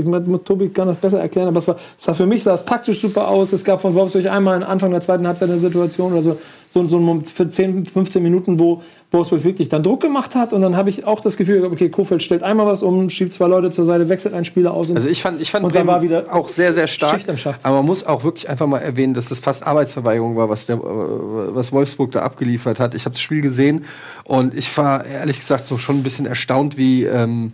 Tobi 0.44 0.68
kann 0.68 0.88
das 0.88 0.98
besser 0.98 1.20
erklären. 1.20 1.48
Aber 1.48 1.58
es 1.58 1.66
war, 1.66 1.76
es 1.98 2.06
war 2.06 2.14
für 2.14 2.26
mich 2.26 2.42
sah 2.42 2.54
es 2.54 2.64
taktisch 2.64 3.00
super 3.00 3.28
aus. 3.28 3.52
Es 3.52 3.64
gab 3.64 3.80
von 3.80 3.94
Wolfsburg 3.94 4.26
einmal 4.26 4.62
Anfang 4.62 4.90
der 4.90 5.00
zweiten 5.00 5.26
Halbzeit 5.26 5.48
eine 5.48 5.58
Situation 5.58 6.12
oder 6.12 6.22
so, 6.22 6.38
so, 6.72 6.88
so 6.88 6.96
ein 6.96 7.02
Moment 7.02 7.30
für 7.30 7.46
10, 7.46 7.84
15 7.84 8.22
Minuten, 8.22 8.58
wo 8.58 8.82
Wolfsburg 9.10 9.44
wirklich 9.44 9.68
dann 9.68 9.82
Druck 9.82 10.00
gemacht 10.00 10.34
hat. 10.34 10.54
Und 10.54 10.62
dann 10.62 10.74
habe 10.74 10.88
ich 10.88 11.04
auch 11.04 11.20
das 11.20 11.36
Gefühl, 11.36 11.64
okay, 11.64 11.90
Kofeld 11.90 12.22
stellt 12.22 12.42
einmal 12.42 12.66
was 12.66 12.82
um, 12.82 13.10
schiebt 13.10 13.34
zwei 13.34 13.46
Leute 13.46 13.70
zur 13.70 13.84
Seite, 13.84 14.08
wechselt 14.08 14.32
einen 14.32 14.46
Spieler 14.46 14.72
aus. 14.72 14.88
Und 14.88 14.96
Also 14.96 15.08
ich 15.08 15.20
fand, 15.20 15.42
ich 15.42 15.50
fand 15.50 15.66
Und 15.66 15.72
Bremen 15.72 15.88
war 15.88 16.00
wieder 16.00 16.34
auch 16.34 16.48
sehr, 16.48 16.72
sehr 16.72 16.86
stark. 16.86 17.16
Schicht 17.16 17.28
im 17.28 17.36
Schacht. 17.36 17.64
Aber 17.64 17.76
man 17.76 17.86
muss 17.86 18.06
auch 18.06 18.24
wirklich 18.24 18.48
einfach 18.48 18.66
mal 18.66 18.78
erwähnen, 18.78 19.12
dass 19.12 19.28
das 19.28 19.38
fast 19.38 19.66
Arbeitsverweigerung 19.66 20.34
war, 20.36 20.48
was, 20.48 20.64
der, 20.64 20.76
äh, 20.76 20.80
was 20.80 21.72
Wolfsburg 21.72 22.10
da 22.12 22.22
abgeliefert 22.22 22.80
hat. 22.80 22.94
Ich 22.94 23.04
habe 23.04 23.12
das 23.12 23.20
Spiel 23.20 23.42
gesehen 23.42 23.84
und 24.24 24.54
ich 24.54 24.74
war 24.78 25.04
ehrlich 25.04 25.38
gesagt 25.40 25.66
so 25.66 25.76
schon 25.76 25.98
ein 25.98 26.02
bisschen 26.02 26.24
erstaunt, 26.24 26.78
wie, 26.78 27.04
ähm, 27.04 27.52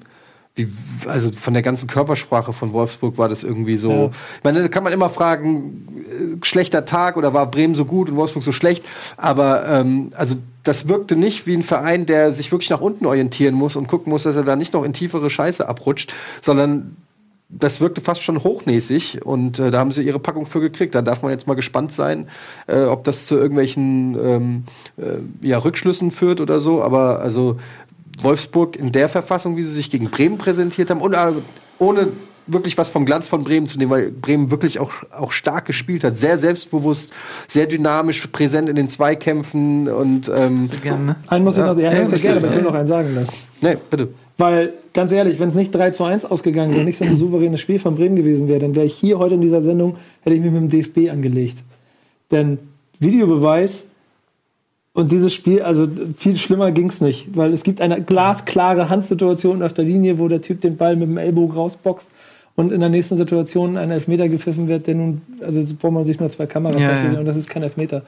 wie 0.59 0.69
also 1.07 1.31
von 1.33 1.55
der 1.55 1.63
ganzen 1.63 1.89
Körpersprache 1.89 2.53
von 2.53 2.73
Wolfsburg 2.73 3.17
war 3.17 3.29
das 3.29 3.45
irgendwie 3.45 3.77
so. 3.77 3.91
Ja. 3.91 4.07
Ich 4.37 4.45
meine, 4.45 4.61
da 4.61 4.69
kann 4.69 4.83
man 4.83 4.93
immer 4.93 5.09
fragen, 5.09 5.87
äh, 5.97 6.45
schlechter 6.45 6.85
Tag 6.85 7.17
oder 7.17 7.33
war 7.33 7.51
Bremen 7.51 7.75
so 7.75 7.85
gut 7.85 8.11
und 8.11 8.17
Wolfsburg 8.17 8.43
so 8.43 8.53
schlecht. 8.53 8.85
Aber 9.17 9.67
ähm, 9.67 10.11
also 10.17 10.37
das 10.65 10.89
wirkte 10.89 11.17
nicht 11.17 11.47
wie 11.47 11.55
ein 11.55 11.63
Verein, 11.63 12.05
der 12.05 12.33
sich 12.33 12.53
wirklich 12.53 12.71
nach 12.71 12.81
unten 12.81 13.07
orientieren 13.07 13.55
muss 13.55 13.77
und 13.77 13.87
gucken 13.87 14.11
muss, 14.11 14.25
dass 14.25 14.37
er 14.37 14.43
da 14.43 14.57
nicht 14.57 14.75
noch 14.75 14.85
in 14.85 14.93
tiefere 14.93 15.31
Scheiße 15.31 15.67
abrutscht, 15.67 16.13
sondern 16.43 16.97
das 17.51 17.81
wirkte 17.81 18.03
fast 18.03 18.23
schon 18.23 18.45
hochnäsig 18.45 19.25
und 19.25 19.59
äh, 19.59 19.71
da 19.71 19.79
haben 19.79 19.91
sie 19.91 20.03
ihre 20.03 20.19
Packung 20.19 20.45
für 20.45 20.61
gekriegt. 20.61 20.95
Da 20.95 21.01
darf 21.01 21.23
man 21.23 21.31
jetzt 21.31 21.47
mal 21.47 21.55
gespannt 21.55 21.93
sein, 21.93 22.29
äh, 22.67 22.83
ob 22.83 23.05
das 23.05 23.27
zu 23.27 23.37
irgendwelchen 23.37 24.19
ähm, 24.23 24.65
äh, 24.99 25.47
ja, 25.47 25.57
Rückschlüssen 25.57 26.11
führt 26.11 26.43
oder 26.43 26.61
so. 26.61 26.83
Aber 26.83 27.21
also 27.21 27.59
Wolfsburg 28.23 28.77
in 28.77 28.93
der 28.93 29.09
Verfassung, 29.09 29.57
wie 29.57 29.63
sie 29.63 29.73
sich 29.73 29.91
gegen 29.91 30.11
Bremen 30.11 30.39
präsentiert 30.39 30.91
haben 30.91 31.01
und 31.01 31.15
äh, 31.15 31.33
ohne 31.79 32.09
wirklich 32.49 32.79
was 32.79 32.91
vom 32.91 33.05
Glanz 33.05 33.29
von 33.29 33.45
Bremen 33.45 33.67
zu 33.67 33.79
nehmen, 33.79 33.91
weil 33.91 34.11
Bremen 34.11 34.51
wirklich 34.51 34.79
auch, 34.79 34.91
auch 35.13 35.33
stark 35.33 35.67
gespielt 35.67 36.05
hat, 36.05 36.19
sehr 36.19 36.39
selbstbewusst, 36.39 37.13
sehr 37.47 37.67
dynamisch, 37.67 38.27
präsent 38.29 38.69
in 38.69 38.77
den 38.77 38.89
Zweikämpfen 38.89 39.89
und 39.89 40.31
ähm, 40.35 40.67
Sehr 40.67 40.79
gerne, 40.79 41.05
ne? 41.05 41.17
einen 41.29 41.45
muss 41.45 41.59
ich 41.59 41.65
noch, 41.65 41.77
ja, 41.77 41.93
Ja, 41.93 42.03
ja, 42.03 42.17
gerne, 42.17 42.39
aber 42.39 42.49
ich 42.49 42.55
will 42.55 42.63
noch 42.63 42.75
einen 42.75 42.87
sagen. 42.87 43.11
Dann. 43.15 43.27
nee, 43.61 43.77
bitte. 43.91 44.09
Weil, 44.39 44.75
ganz 44.95 45.11
ehrlich, 45.11 45.41
wenn 45.41 45.49
es 45.49 45.57
nicht 45.57 45.75
3 45.75 45.91
zu 45.91 46.05
1 46.05 46.25
ausgegangen 46.25 46.73
wäre, 46.73 46.85
nicht 46.85 46.99
so 46.99 47.05
ein 47.05 47.17
souveränes 47.17 47.61
Spiel 47.61 47.81
von 47.81 47.97
Bremen 47.97 48.15
gewesen 48.15 48.47
wäre, 48.47 48.61
dann 48.61 48.77
wäre 48.77 48.87
ich 48.87 48.95
hier 48.95 49.19
heute 49.19 49.35
in 49.35 49.41
dieser 49.41 49.61
Sendung, 49.61 49.97
hätte 50.23 50.37
ich 50.37 50.43
mich 50.43 50.53
mit 50.53 50.63
dem 50.63 50.69
DFB 50.69 51.11
angelegt. 51.11 51.65
Denn 52.31 52.59
Videobeweis 53.01 53.87
und 54.99 55.13
dieses 55.13 55.33
Spiel, 55.33 55.63
also 55.63 55.87
viel 56.17 56.37
schlimmer 56.37 56.73
ging 56.73 56.89
es 56.89 57.01
nicht, 57.01 57.29
weil 57.37 57.53
es 57.53 57.63
gibt 57.63 57.81
eine 57.81 58.03
glasklare 58.03 58.89
Handsituation 58.89 59.63
auf 59.63 59.73
der 59.73 59.85
Linie, 59.85 60.19
wo 60.19 60.27
der 60.27 60.43
Typ 60.43 60.61
den 60.61 60.77
Ball 60.77 60.97
mit 60.97 61.07
dem 61.07 61.19
Ellbogen 61.19 61.55
rausboxt 61.55 62.11
und 62.57 62.73
in 62.73 62.81
der 62.81 62.89
nächsten 62.89 63.17
Situation 63.17 63.77
ein 63.77 63.93
Elfmeter 63.93 64.29
gepfiffen 64.29 64.67
wird, 64.67 64.89
der 64.89 64.97
nun, 64.97 65.23
also 65.41 65.65
so 65.65 65.77
braucht 65.77 65.93
man 65.93 66.05
sich 66.05 66.19
nur 66.19 66.29
zwei 66.31 66.47
Kameras 66.47 66.83
Ja, 66.83 67.13
ja. 67.13 67.17
und 67.21 67.27
das 67.27 67.37
ist 67.37 67.49
kein 67.49 67.63
Elfmeter. 67.63 68.03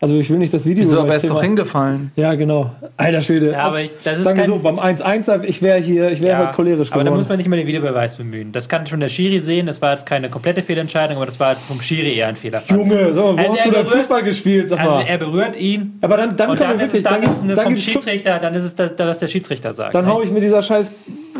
Also 0.00 0.16
ich 0.18 0.28
will 0.28 0.38
nicht 0.38 0.52
das 0.52 0.66
Video. 0.66 0.82
Wieso, 0.84 0.98
aber 0.98 1.08
er 1.08 1.14
das 1.14 1.24
ist 1.24 1.30
doch 1.30 1.40
hingefallen. 1.42 2.10
Ja, 2.16 2.34
genau. 2.34 2.70
Alter 2.96 3.22
Schwede. 3.22 3.52
Ja, 3.52 3.60
aber 3.60 3.80
ich- 3.80 3.90
das 4.04 4.18
ist 4.18 4.24
Sagen 4.24 4.36
wir 4.36 4.44
kein- 4.44 4.52
so, 4.52 4.58
beim 4.58 4.78
1-1, 4.78 5.44
ich 5.44 5.62
wäre 5.62 5.78
hier, 5.78 6.10
ich 6.10 6.20
wäre 6.20 6.32
Ja, 6.38 6.46
halt 6.46 6.54
cholerisch 6.56 6.90
aber 6.92 6.98
da 7.00 7.04
geworden. 7.04 7.20
muss 7.20 7.28
man 7.28 7.38
nicht 7.38 7.46
immer 7.46 7.56
den 7.56 7.66
Videobeweis 7.66 8.16
bemühen. 8.16 8.52
Das 8.52 8.68
kann 8.68 8.86
schon 8.86 9.00
der 9.00 9.08
Schiri 9.08 9.40
sehen. 9.40 9.66
Das 9.66 9.80
war 9.80 9.92
jetzt 9.92 10.04
keine 10.04 10.28
komplette 10.28 10.62
Fehlentscheidung, 10.62 11.16
aber 11.16 11.26
das 11.26 11.40
war 11.40 11.48
halt 11.48 11.58
vom 11.66 11.80
Schiri 11.80 12.14
eher 12.16 12.28
ein 12.28 12.36
Fehler. 12.36 12.62
Junge, 12.68 13.14
sag 13.14 13.24
mal, 13.24 13.32
wo 13.34 13.38
Also 13.38 13.52
hast 13.52 13.58
er 13.66 13.70
du 13.70 13.76
denn 13.78 13.86
Fußball 13.86 14.22
gespielt? 14.22 14.68
Sag 14.68 14.80
Also 14.80 14.90
mal. 14.92 15.02
er 15.06 15.18
berührt 15.18 15.56
ihn. 15.56 15.98
aber 16.02 16.16
dann, 16.18 16.36
dann 16.36 16.48
können 16.48 16.58
dann 16.60 16.68
wir 16.78 16.84
ist 16.86 16.94
es, 16.94 16.94
wirklich, 16.94 17.04
dann 17.04 17.20
dann, 17.22 17.48
dann 17.56 17.64
vom 17.64 17.74
gibt's 17.74 17.90
Schiedsrichter, 17.90 18.38
dann 18.40 18.54
ist 18.54 18.64
es 18.64 18.74
das, 18.74 18.90
was 18.98 19.18
der 19.20 19.28
Schiedsrichter 19.28 19.72
sagt. 19.72 19.94
Dann 19.94 20.04
ne? 20.04 20.10
hau 20.12 20.22
ich 20.22 20.30
mir 20.30 20.40
dieser 20.40 20.60
Scheiß, 20.60 20.92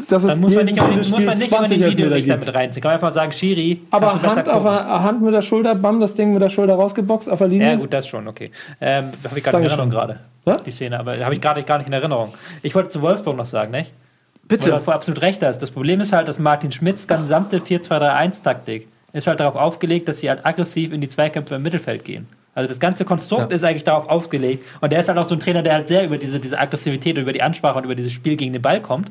dass 0.08 0.24
es 0.24 0.30
dann 0.32 0.40
muss 0.40 0.54
man 0.54 0.64
nicht, 0.64 0.78
den- 0.80 0.96
muss 0.96 1.10
man 1.10 1.38
nicht 1.38 1.52
immer 1.52 1.68
den 1.68 1.82
Elfmeter 1.82 1.90
Videorichter 1.90 2.34
gibt. 2.34 2.46
mit 2.46 2.54
reinziehen. 2.54 2.82
Kann 2.82 2.90
man 2.90 2.94
einfach 2.94 3.12
sagen, 3.12 3.32
Schiri, 3.32 3.80
Aber 3.90 4.20
Hand, 4.22 4.48
auf 4.48 4.62
der, 4.62 5.02
Hand 5.02 5.22
mit 5.22 5.34
der 5.34 5.42
Schulter, 5.42 5.74
bam, 5.74 6.00
das 6.00 6.14
Ding 6.14 6.32
mit 6.32 6.42
der 6.42 6.48
Schulter 6.48 6.74
rausgeboxt 6.74 7.30
auf 7.30 7.38
der 7.38 7.48
Linie. 7.48 7.68
Ja, 7.70 7.74
gut, 7.76 7.92
das 7.92 8.06
schon, 8.06 8.26
okay. 8.28 8.50
Ähm, 8.80 9.10
habe 9.28 9.38
ich 9.38 9.44
gerade 9.44 9.58
in. 9.58 9.64
Erinnerung 9.64 9.90
gerade. 9.90 10.18
Die 10.66 10.70
Szene, 10.70 10.98
aber 11.00 11.18
habe 11.18 11.34
ich 11.34 11.40
gerade 11.40 11.62
gar 11.62 11.78
nicht 11.78 11.86
in 11.86 11.92
Erinnerung. 11.92 12.34
Ich 12.62 12.74
wollte 12.74 12.90
zu 12.90 13.00
Wolfsburg 13.00 13.36
noch 13.36 13.46
sagen, 13.46 13.70
nicht? 13.70 13.92
Bitte. 14.46 14.72
Weil 14.72 14.80
du 14.80 14.90
absolut 14.92 15.22
recht 15.22 15.42
hast. 15.42 15.60
Das 15.60 15.70
Problem 15.70 16.00
ist 16.00 16.12
halt, 16.12 16.28
dass 16.28 16.38
Martin 16.38 16.70
Schmidts 16.70 17.08
gesamte 17.08 17.60
4-2-3-1-Taktik 17.60 18.88
ist 19.12 19.26
halt 19.26 19.40
darauf 19.40 19.56
aufgelegt, 19.56 20.08
dass 20.08 20.18
sie 20.18 20.28
halt 20.28 20.44
aggressiv 20.44 20.92
in 20.92 21.00
die 21.00 21.08
Zweikämpfe 21.08 21.54
im 21.54 21.62
Mittelfeld 21.62 22.04
gehen. 22.04 22.26
Also 22.54 22.68
das 22.68 22.78
ganze 22.78 23.04
Konstrukt 23.04 23.52
ist 23.52 23.64
eigentlich 23.64 23.84
darauf 23.84 24.08
aufgelegt. 24.08 24.64
Und 24.80 24.92
der 24.92 25.00
ist 25.00 25.08
halt 25.08 25.18
auch 25.18 25.24
so 25.24 25.34
ein 25.34 25.40
Trainer, 25.40 25.62
der 25.62 25.72
halt 25.74 25.88
sehr 25.88 26.04
über 26.04 26.18
diese, 26.18 26.38
diese 26.38 26.58
Aggressivität, 26.58 27.16
über 27.16 27.32
die 27.32 27.42
Ansprache 27.42 27.78
und 27.78 27.84
über 27.84 27.94
dieses 27.94 28.12
Spiel 28.12 28.36
gegen 28.36 28.52
den 28.52 28.62
Ball 28.62 28.80
kommt. 28.80 29.10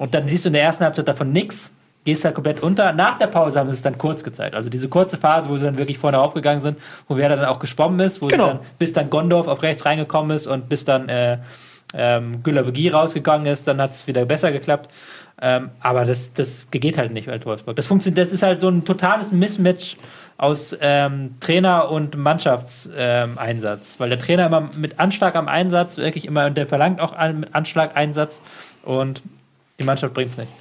Und 0.00 0.14
dann 0.14 0.26
siehst 0.26 0.46
du 0.46 0.48
in 0.48 0.54
der 0.54 0.62
ersten 0.62 0.82
Halbzeit 0.82 1.06
davon 1.06 1.30
nichts, 1.30 1.72
gehst 2.06 2.24
halt 2.24 2.34
komplett 2.34 2.62
unter. 2.62 2.92
Nach 2.92 3.18
der 3.18 3.26
Pause 3.26 3.58
haben 3.58 3.68
sie 3.68 3.74
es 3.74 3.82
dann 3.82 3.98
kurz 3.98 4.24
gezeigt. 4.24 4.54
Also 4.54 4.70
diese 4.70 4.88
kurze 4.88 5.18
Phase, 5.18 5.50
wo 5.50 5.58
sie 5.58 5.66
dann 5.66 5.76
wirklich 5.76 5.98
vorne 5.98 6.18
aufgegangen 6.18 6.62
sind, 6.62 6.78
wo 7.06 7.18
Werder 7.18 7.36
dann 7.36 7.44
auch 7.44 7.58
geschwommen 7.58 8.00
ist, 8.00 8.22
wo 8.22 8.28
Genau. 8.28 8.46
dann, 8.46 8.60
bis 8.78 8.94
dann 8.94 9.10
Gondorf 9.10 9.46
auf 9.46 9.62
rechts 9.62 9.84
reingekommen 9.84 10.34
ist 10.34 10.46
und 10.46 10.70
bis 10.70 10.86
dann 10.86 11.10
äh, 11.10 11.36
ähm, 11.92 12.42
Güler-Begie 12.42 12.88
rausgegangen 12.88 13.46
ist, 13.46 13.68
dann 13.68 13.78
hat 13.78 13.92
es 13.92 14.06
wieder 14.06 14.24
besser 14.24 14.52
geklappt. 14.52 14.90
Ähm, 15.42 15.68
aber 15.80 16.06
das, 16.06 16.32
das 16.32 16.68
geht 16.70 16.96
halt 16.96 17.12
nicht 17.12 17.28
als 17.28 17.44
Wolfsburg. 17.44 17.76
Das 17.76 17.86
funktioniert, 17.86 18.24
das 18.24 18.32
ist 18.32 18.42
halt 18.42 18.58
so 18.62 18.70
ein 18.70 18.86
totales 18.86 19.32
Mismatch 19.32 19.98
aus 20.38 20.74
ähm, 20.80 21.34
Trainer 21.40 21.90
und 21.90 22.16
Mannschaftseinsatz. 22.16 23.92
Ähm. 23.94 24.00
Weil 24.00 24.08
der 24.08 24.18
Trainer 24.18 24.46
immer 24.46 24.70
mit 24.78 24.98
Anschlag 24.98 25.36
am 25.36 25.46
Einsatz, 25.48 25.98
wirklich 25.98 26.24
immer, 26.24 26.46
und 26.46 26.56
der 26.56 26.66
verlangt 26.66 27.00
auch 27.00 27.14
mit 27.34 27.54
Anschlag 27.54 27.96
Einsatz 27.98 28.40
und 28.82 29.20
die 29.80 29.84
Mannschaft 29.84 30.14
bringt 30.14 30.30
es 30.30 30.36
nicht. 30.36 30.52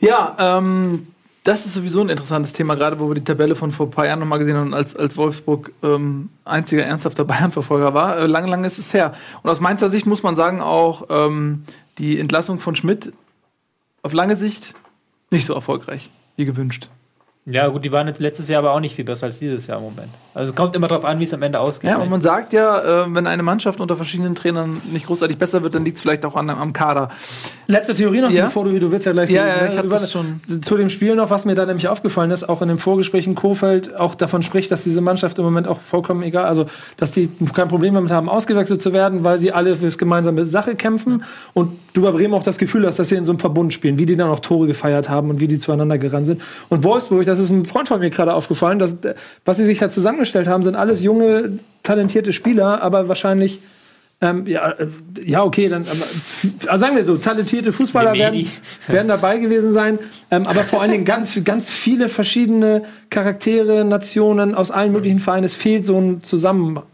Ja, 0.00 0.36
ähm, 0.38 1.06
das 1.44 1.66
ist 1.66 1.74
sowieso 1.74 2.00
ein 2.00 2.08
interessantes 2.08 2.52
Thema, 2.52 2.74
gerade 2.76 2.98
wo 2.98 3.08
wir 3.08 3.14
die 3.14 3.24
Tabelle 3.24 3.54
von 3.54 3.70
vor 3.70 3.86
ein 3.86 3.90
paar 3.90 4.06
Jahren 4.06 4.20
nochmal 4.20 4.38
gesehen 4.38 4.56
haben, 4.56 4.74
als, 4.74 4.96
als 4.96 5.16
Wolfsburg 5.16 5.72
ähm, 5.82 6.30
einziger 6.44 6.84
ernsthafter 6.84 7.24
Bayern-Verfolger 7.26 7.94
war. 7.94 8.16
Äh, 8.16 8.26
lange, 8.26 8.48
lange 8.48 8.66
ist 8.66 8.78
es 8.78 8.94
her. 8.94 9.14
Und 9.42 9.50
aus 9.50 9.60
Mainzer 9.60 9.90
Sicht 9.90 10.06
muss 10.06 10.22
man 10.22 10.34
sagen, 10.34 10.60
auch 10.60 11.06
ähm, 11.10 11.64
die 11.98 12.18
Entlassung 12.18 12.58
von 12.58 12.74
Schmidt 12.74 13.12
auf 14.02 14.12
lange 14.12 14.36
Sicht 14.36 14.74
nicht 15.30 15.46
so 15.46 15.54
erfolgreich 15.54 16.10
wie 16.36 16.44
gewünscht. 16.44 16.88
Ja, 17.44 17.66
gut, 17.68 17.84
die 17.84 17.92
waren 17.92 18.06
jetzt 18.06 18.20
letztes 18.20 18.48
Jahr 18.48 18.60
aber 18.60 18.72
auch 18.72 18.80
nicht 18.80 18.94
viel 18.94 19.04
besser 19.04 19.26
als 19.26 19.40
dieses 19.40 19.66
Jahr 19.66 19.78
im 19.78 19.84
Moment. 19.84 20.10
Also 20.34 20.50
es 20.50 20.56
kommt 20.56 20.74
immer 20.74 20.88
darauf 20.88 21.04
an, 21.04 21.18
wie 21.18 21.24
es 21.24 21.34
am 21.34 21.42
Ende 21.42 21.60
ausgeht. 21.60 21.90
Ja, 21.90 21.98
und 21.98 22.08
man 22.08 22.22
sagt 22.22 22.52
ja, 22.54 23.04
äh, 23.04 23.14
wenn 23.14 23.26
eine 23.26 23.42
Mannschaft 23.42 23.80
unter 23.80 23.96
verschiedenen 23.96 24.34
Trainern 24.34 24.80
nicht 24.90 25.06
großartig 25.06 25.36
besser 25.36 25.62
wird, 25.62 25.74
dann 25.74 25.84
liegt 25.84 25.98
es 25.98 26.00
vielleicht 26.02 26.24
auch 26.24 26.36
an, 26.36 26.48
am 26.48 26.72
Kader. 26.72 27.10
Letzte 27.66 27.94
Theorie 27.94 28.20
noch, 28.22 28.30
Ja? 28.30 28.46
bevor 28.46 28.64
du, 28.64 28.78
du 28.80 28.90
willst 28.90 29.04
ja 29.06 29.12
gleich 29.12 29.30
Ja, 29.30 29.42
so- 29.42 29.48
ja, 29.64 29.68
ich 29.70 29.76
hab 29.78 29.84
über- 29.84 29.98
das 29.98 30.10
schon. 30.10 30.40
Zu 30.62 30.76
dem 30.76 30.88
Spiel 30.88 31.14
noch, 31.16 31.30
was 31.30 31.44
mir 31.44 31.54
da 31.54 31.66
nämlich 31.66 31.86
aufgefallen 31.88 32.30
ist, 32.30 32.48
auch 32.48 32.62
in 32.62 32.68
dem 32.68 32.78
Vorgespräch 32.78 33.26
in 33.26 33.34
Kofeld 33.34 33.94
auch 33.94 34.14
davon 34.14 34.42
spricht, 34.42 34.70
dass 34.70 34.84
diese 34.84 35.00
Mannschaft 35.02 35.38
im 35.38 35.44
Moment 35.44 35.68
auch 35.68 35.80
vollkommen 35.80 36.22
egal, 36.22 36.44
also 36.44 36.66
dass 36.96 37.10
die 37.12 37.28
kein 37.54 37.68
Problem 37.68 37.94
damit 37.94 38.10
haben, 38.10 38.28
ausgewechselt 38.28 38.80
zu 38.80 38.92
werden, 38.92 39.24
weil 39.24 39.38
sie 39.38 39.52
alle 39.52 39.76
fürs 39.76 39.98
gemeinsame 39.98 40.44
Sache 40.46 40.74
kämpfen 40.76 41.24
und 41.52 41.78
du 41.92 42.02
bei 42.02 42.10
Bremen 42.10 42.32
auch 42.34 42.42
das 42.42 42.56
Gefühl 42.58 42.86
hast, 42.86 42.98
dass 42.98 43.08
sie 43.10 43.16
in 43.16 43.24
so 43.24 43.32
einem 43.32 43.38
Verbund 43.38 43.72
spielen, 43.74 43.98
wie 43.98 44.06
die 44.06 44.16
dann 44.16 44.28
auch 44.30 44.40
Tore 44.40 44.66
gefeiert 44.66 45.08
haben 45.10 45.28
und 45.30 45.40
wie 45.40 45.48
die 45.48 45.58
zueinander 45.58 45.98
gerannt 45.98 46.24
sind. 46.26 46.40
Und 46.70 46.84
Wolfsburg, 46.84 47.26
das 47.26 47.38
ist 47.38 47.50
ein 47.50 47.66
Freund 47.66 47.88
von 47.88 48.00
mir 48.00 48.08
gerade 48.10 48.32
aufgefallen, 48.34 48.78
dass, 48.78 48.94
äh, 49.04 49.14
was 49.44 49.58
sie 49.58 49.64
sich 49.66 49.78
da 49.78 49.90
zusammengestellt 50.22 50.48
haben, 50.48 50.62
sind 50.62 50.76
alles 50.76 51.02
junge, 51.02 51.58
talentierte 51.82 52.32
Spieler, 52.32 52.80
aber 52.82 53.08
wahrscheinlich 53.08 53.60
ähm, 54.20 54.46
ja, 54.46 54.70
äh, 54.70 54.86
ja, 55.24 55.42
okay, 55.42 55.68
dann 55.68 55.82
aber, 55.82 56.70
also 56.70 56.84
sagen 56.84 56.94
wir 56.94 57.02
so, 57.02 57.16
talentierte 57.16 57.72
Fußballer 57.72 58.12
werden, 58.12 58.46
werden 58.86 59.08
dabei 59.08 59.38
gewesen 59.38 59.72
sein, 59.72 59.98
ähm, 60.30 60.46
aber 60.46 60.60
vor 60.60 60.80
allen 60.80 60.92
Dingen 60.92 61.04
ganz, 61.04 61.42
ganz 61.42 61.68
viele 61.70 62.08
verschiedene 62.08 62.84
Charaktere, 63.10 63.84
Nationen 63.84 64.54
aus 64.54 64.70
allen 64.70 64.92
möglichen 64.92 65.18
Vereinen. 65.18 65.42
Es 65.42 65.56
fehlt 65.56 65.84
so 65.84 65.98
ein 65.98 66.22
Zusammenhalt. 66.22 66.86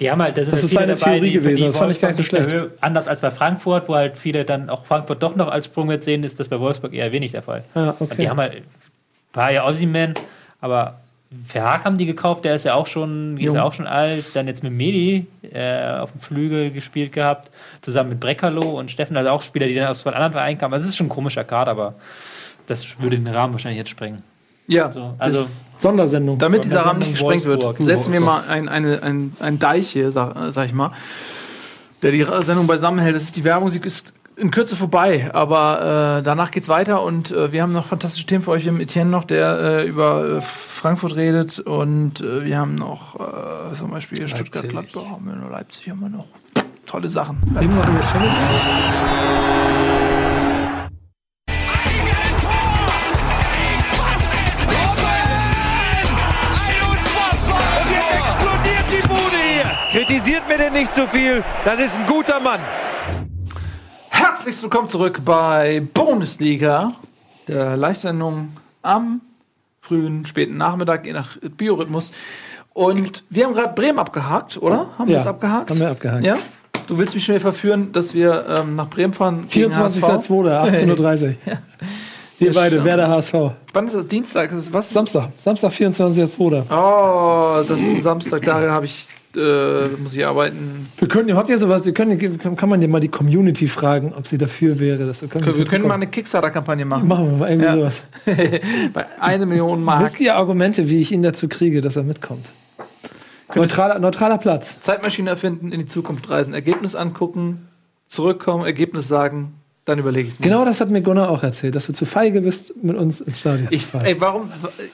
Die 0.00 0.10
haben 0.10 0.22
halt, 0.22 0.38
da 0.38 0.44
sind 0.44 0.54
Das 0.54 0.62
halt 0.62 0.64
ist 0.64 0.72
seine 0.72 0.94
dabei, 0.94 1.10
Theorie 1.18 1.26
die, 1.28 1.32
gewesen, 1.34 1.56
die 1.56 1.64
das 1.64 1.76
fand 1.76 1.90
ich 1.90 2.00
gar 2.00 2.08
nicht 2.08 2.16
so 2.16 2.22
schlecht. 2.22 2.50
Höhe- 2.50 2.70
Anders 2.80 3.06
als 3.06 3.20
bei 3.20 3.30
Frankfurt, 3.30 3.86
wo 3.86 3.94
halt 3.96 4.16
viele 4.16 4.46
dann 4.46 4.70
auch 4.70 4.86
Frankfurt 4.86 5.22
doch 5.22 5.36
noch 5.36 5.48
als 5.48 5.66
Sprungwert 5.66 6.04
sehen, 6.04 6.24
ist 6.24 6.40
das 6.40 6.48
bei 6.48 6.58
Wolfsburg 6.58 6.94
eher 6.94 7.12
wenig 7.12 7.32
der 7.32 7.42
Fall. 7.42 7.64
Und 7.74 8.00
okay. 8.00 8.14
Die 8.18 8.30
haben 8.30 8.40
halt, 8.40 8.62
war 9.34 9.52
ja 9.52 9.66
Ossiman, 9.66 10.14
aber 10.62 11.00
Verhaag 11.46 11.84
haben 11.84 11.96
die 11.96 12.06
gekauft, 12.06 12.44
der 12.44 12.56
ist 12.56 12.64
ja 12.64 12.74
auch 12.74 12.88
schon, 12.88 13.36
ist 13.38 13.54
ja 13.54 13.62
auch 13.62 13.72
schon 13.72 13.86
alt. 13.86 14.24
Dann 14.34 14.48
jetzt 14.48 14.64
mit 14.64 14.72
Medi 14.72 15.26
äh, 15.52 15.98
auf 15.98 16.10
dem 16.10 16.20
Flügel 16.20 16.72
gespielt 16.72 17.12
gehabt, 17.12 17.50
zusammen 17.82 18.10
mit 18.10 18.20
Breckerloh 18.20 18.78
und 18.78 18.90
Steffen, 18.90 19.16
also 19.16 19.30
auch 19.30 19.42
Spieler, 19.42 19.68
die 19.68 19.74
dann 19.76 19.86
aus 19.86 20.00
von 20.00 20.12
anderen 20.12 20.32
Vereinen 20.32 20.58
kamen. 20.58 20.74
Also 20.74 20.84
es 20.84 20.90
ist 20.90 20.96
schon 20.96 21.06
ein 21.06 21.10
komischer 21.10 21.44
Kader, 21.44 21.70
aber 21.70 21.94
das 22.66 23.00
würde 23.00 23.16
den 23.16 23.28
Rahmen 23.28 23.52
wahrscheinlich 23.54 23.78
jetzt 23.78 23.90
sprengen. 23.90 24.22
Ja, 24.66 24.90
So, 24.90 25.14
also 25.18 25.40
das- 25.42 25.66
Sondersendung. 25.78 26.36
Damit 26.38 26.64
dieser 26.64 26.80
Rahmen 26.80 26.98
nicht 26.98 27.12
gesprengt 27.12 27.44
wird, 27.44 27.78
setzen 27.78 28.12
wir 28.12 28.20
mal 28.20 28.42
ein, 28.48 28.68
eine, 28.68 29.02
ein, 29.02 29.34
ein 29.40 29.58
Deich 29.58 29.90
hier, 29.90 30.12
sag, 30.12 30.52
sag 30.52 30.66
ich 30.66 30.72
mal, 30.72 30.90
der 32.02 32.10
die 32.12 32.26
Sendung 32.42 32.66
beisammenhält. 32.66 33.14
Das 33.14 33.22
ist 33.22 33.36
die 33.36 33.44
Werbung, 33.44 33.70
sie 33.70 33.78
ist 33.78 34.12
in 34.40 34.50
Kürze 34.50 34.74
vorbei, 34.74 35.30
aber 35.34 36.18
äh, 36.18 36.22
danach 36.22 36.50
geht's 36.50 36.68
weiter 36.68 37.02
und 37.02 37.30
äh, 37.30 37.52
wir 37.52 37.62
haben 37.62 37.72
noch 37.72 37.86
fantastische 37.86 38.26
Themen 38.26 38.42
für 38.42 38.52
euch 38.52 38.66
im 38.66 38.80
Etienne 38.80 39.10
noch, 39.10 39.24
der 39.24 39.58
äh, 39.60 39.86
über 39.86 40.38
äh, 40.38 40.40
Frankfurt 40.40 41.14
redet 41.14 41.58
und 41.58 42.20
äh, 42.22 42.44
wir 42.44 42.58
haben 42.58 42.74
noch 42.74 43.20
äh, 43.20 43.74
zum 43.74 43.90
Beispiel 43.90 44.26
Stuttgart, 44.26 44.68
Gladbach, 44.68 45.04
haben 45.12 45.26
wir 45.26 45.36
noch 45.36 45.50
Leipzig, 45.50 45.90
haben 45.90 46.00
wir 46.00 46.08
noch 46.08 46.26
tolle 46.86 47.10
Sachen. 47.10 47.36
Eben 47.60 47.76
noch 47.76 47.86
über 47.86 48.02
Schengen. 48.02 48.24
Unfassbar! 56.90 57.60
Und 57.80 57.90
jetzt 57.90 58.10
explodiert 58.16 58.86
die 58.90 59.06
Bude 59.06 59.36
hier. 59.52 59.70
Kritisiert 59.92 60.48
mir 60.48 60.56
denn 60.56 60.72
nicht 60.72 60.94
zu 60.94 61.06
viel. 61.06 61.44
Das 61.66 61.78
ist 61.78 61.98
ein 61.98 62.06
guter 62.06 62.40
Mann. 62.40 62.60
Herzlich 64.32 64.62
willkommen 64.62 64.86
zurück 64.86 65.22
bei 65.24 65.82
Bundesliga, 65.92 66.92
der 67.48 67.76
Live-Sendung 67.76 68.50
am 68.80 69.22
frühen, 69.80 70.24
späten 70.24 70.56
Nachmittag, 70.56 71.04
je 71.04 71.12
nach 71.12 71.36
Biorhythmus. 71.56 72.12
Und 72.72 73.24
wir 73.28 73.44
haben 73.44 73.54
gerade 73.54 73.74
Bremen 73.74 73.98
abgehakt, 73.98 74.56
oder? 74.62 74.86
Haben 74.96 75.08
wir 75.08 75.14
Ja, 75.16 75.20
es 75.20 75.26
abgehakt? 75.26 75.70
haben 75.70 75.80
wir 75.80 75.90
abgehakt. 75.90 76.24
Ja? 76.24 76.36
Du 76.86 76.96
willst 76.96 77.14
mich 77.16 77.24
schnell 77.24 77.40
verführen, 77.40 77.90
dass 77.90 78.14
wir 78.14 78.46
ähm, 78.48 78.76
nach 78.76 78.88
Bremen 78.88 79.12
fahren? 79.12 79.48
gegen 79.50 79.76
HSV? 79.76 79.98
24.02. 80.04 80.28
18.30 80.28 81.26
Uhr. 81.26 81.34
Wir 82.38 82.54
beide, 82.54 82.76
schon. 82.76 82.84
Werder 82.86 83.08
HSV. 83.08 83.34
Wann 83.74 83.86
ist 83.88 83.96
das? 83.96 84.06
Dienstag? 84.06 84.52
Ist 84.52 84.68
das 84.68 84.72
was? 84.72 84.90
Samstag. 84.90 85.28
Samstag, 85.40 85.72
24.02. 85.72 86.62
Oh, 86.70 87.62
das 87.68 87.78
ist 87.78 87.96
ein 87.96 88.00
Samstag, 88.00 88.42
da 88.42 88.60
habe 88.70 88.86
ich, 88.86 89.08
äh, 89.36 89.86
muss 90.02 90.14
ich 90.14 90.26
arbeiten. 90.26 90.88
Wir 90.98 91.08
können, 91.08 91.34
habt 91.36 91.50
ihr 91.50 91.58
sowas, 91.58 91.86
wir 91.86 91.94
können, 91.94 92.38
kann 92.56 92.68
man 92.68 92.80
ja 92.82 92.88
mal 92.88 93.00
die 93.00 93.08
Community 93.08 93.68
fragen, 93.68 94.12
ob 94.16 94.26
sie 94.26 94.38
dafür 94.38 94.80
wäre. 94.80 95.06
Das, 95.06 95.22
wir 95.22 95.28
können, 95.28 95.56
Wir 95.56 95.64
können 95.64 95.86
mal 95.86 95.94
eine 95.94 96.06
Kickstarter-Kampagne 96.08 96.84
machen. 96.84 97.06
Machen 97.08 97.30
wir 97.30 97.36
mal 97.38 97.48
irgendwie 97.50 97.66
Ja. 97.68 97.74
sowas. 97.76 98.02
Bei 98.92 99.06
eine 99.20 99.46
Million 99.46 99.82
Mark. 99.82 100.04
Wisst 100.04 100.20
ihr 100.20 100.34
Argumente, 100.36 100.88
wie 100.88 101.00
ich 101.00 101.12
ihn 101.12 101.22
dazu 101.22 101.48
kriege, 101.48 101.80
dass 101.80 101.96
er 101.96 102.02
mitkommt? 102.02 102.52
Neutraler, 103.54 103.98
neutraler 103.98 104.38
Platz. 104.38 104.78
Zeitmaschine 104.80 105.30
erfinden, 105.30 105.72
in 105.72 105.80
die 105.80 105.86
Zukunft 105.86 106.30
reisen, 106.30 106.54
Ergebnis 106.54 106.94
angucken, 106.94 107.68
zurückkommen, 108.06 108.64
Ergebnis 108.64 109.08
sagen, 109.08 109.54
dann 109.84 109.98
überlege 109.98 110.28
ich 110.28 110.34
es 110.34 110.38
mir. 110.40 110.44
Genau 110.44 110.64
das 110.64 110.80
hat 110.80 110.90
mir 110.90 111.00
Gunnar 111.02 111.30
auch 111.30 111.42
erzählt, 111.42 111.74
dass 111.74 111.86
du 111.86 111.92
zu 111.92 112.06
feige 112.06 112.42
bist, 112.42 112.72
mit 112.82 112.96
uns 112.96 113.20
ins 113.20 113.40
Stadion 113.40 113.66
Ich, 113.70 113.82
zu 113.82 113.88
fahren. 113.88 114.04
ey, 114.04 114.20
warum, 114.20 114.50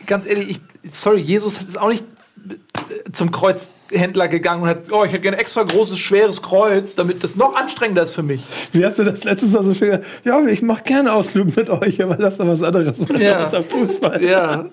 ganz 0.07 0.25
ehrlich, 0.27 0.49
ich, 0.83 0.91
sorry, 0.91 1.21
Jesus 1.21 1.59
ist 1.59 1.79
auch 1.79 1.89
nicht 1.91 2.05
zum 3.13 3.31
Kreuzhändler 3.31 4.29
gegangen 4.29 4.63
und 4.63 4.69
hat, 4.69 4.93
oh, 4.93 5.05
ich 5.05 5.13
hätte 5.13 5.23
gerne 5.23 5.39
extra 5.39 5.63
großes, 5.63 5.99
schweres 5.99 6.43
Kreuz, 6.43 6.95
damit 6.95 7.25
das 7.25 7.35
noch 7.37 7.55
anstrengender 7.57 8.03
ist 8.03 8.13
für 8.13 8.23
mich. 8.23 8.45
Wie 8.73 8.85
hast 8.85 8.99
du 8.99 9.05
das 9.05 9.25
letztes 9.25 9.53
Mal 9.53 9.63
so 9.65 9.75
schön 9.75 9.91
gesagt? 9.91 10.07
Ja, 10.25 10.45
ich 10.47 10.63
mache 10.63 10.85
gerne 10.85 11.13
Ausflug 11.13 11.57
mit 11.57 11.69
euch, 11.71 12.01
aber 12.03 12.17
lasst 12.19 12.39
doch 12.41 12.47
was 12.47 12.63
anderes 12.63 13.01
machen 13.01 13.21
Ja. 13.21 13.45
außer 13.45 13.63
Fußball. 13.63 14.23
Ja. 14.23 14.67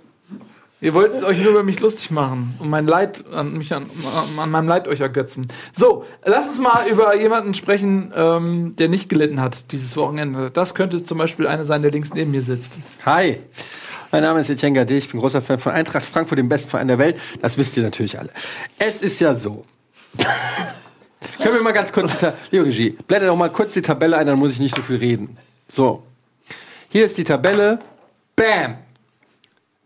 Ihr 0.81 0.93
wollt 0.93 1.23
euch 1.23 1.41
nur 1.41 1.51
über 1.51 1.63
mich 1.63 1.79
lustig 1.79 2.11
machen 2.11 2.55
und 2.59 2.69
mein 2.69 2.85
Leid 2.85 3.23
an 3.33 3.57
mich 3.57 3.73
an, 3.73 3.85
an 4.37 4.51
meinem 4.51 4.67
Leid 4.67 4.85
euch 4.89 4.99
ergötzen. 4.99 5.47
So, 5.71 6.03
lass 6.25 6.45
uns 6.49 6.59
mal 6.59 6.85
über 6.91 7.15
jemanden 7.15 7.53
sprechen, 7.53 8.11
ähm, 8.13 8.75
der 8.77 8.89
nicht 8.89 9.07
gelitten 9.07 9.39
hat 9.39 9.71
dieses 9.71 9.95
Wochenende. 9.95 10.51
Das 10.51 10.75
könnte 10.75 11.01
zum 11.01 11.17
Beispiel 11.19 11.47
einer 11.47 11.63
sein, 11.63 11.83
der 11.83 11.91
links 11.91 12.13
neben 12.13 12.31
mir 12.31 12.41
sitzt. 12.41 12.79
Hi. 13.05 13.39
Mein 14.13 14.21
Name 14.21 14.41
ist 14.41 14.49
Etienne 14.51 14.75
Gade, 14.75 14.93
ich 14.95 15.09
bin 15.09 15.19
großer 15.19 15.41
Fan 15.41 15.57
von 15.57 15.71
Eintracht 15.71 16.05
Frankfurt, 16.05 16.37
dem 16.37 16.47
besten 16.47 16.69
Verein 16.69 16.87
der 16.87 16.99
Welt. 16.99 17.19
Das 17.41 17.57
wisst 17.57 17.75
ihr 17.77 17.81
natürlich 17.81 18.19
alle. 18.19 18.29
Es 18.77 19.01
ist 19.01 19.19
ja 19.19 19.33
so. 19.33 19.65
Können 21.41 21.55
wir 21.55 21.63
mal 21.63 21.71
ganz 21.71 21.91
kurz 21.91 22.13
Liebe 22.51 22.67
Regie, 22.67 22.91
blätter 23.07 23.25
doch 23.25 23.35
mal 23.35 23.51
kurz 23.51 23.73
die 23.73 23.81
Tabelle 23.81 24.15
ein, 24.15 24.27
dann 24.27 24.37
muss 24.37 24.51
ich 24.51 24.59
nicht 24.59 24.75
so 24.75 24.83
viel 24.83 24.97
reden. 24.97 25.35
So. 25.67 26.03
Hier 26.89 27.05
ist 27.05 27.17
die 27.17 27.23
Tabelle. 27.23 27.79
Bam. 28.35 28.77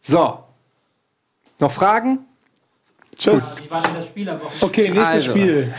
So. 0.02 0.44
Noch 1.60 1.72
Fragen? 1.72 2.27
Tschüss. 3.18 3.55
Wie 3.63 3.72
war 3.72 3.82
denn 3.82 3.91
das 3.95 4.05
Spiel 4.07 4.30
am 4.30 4.38
Wochenende? 4.39 4.65
Okay, 4.65 4.89
nächstes 4.89 5.07
Also. 5.07 5.32
Spiel. 5.32 5.74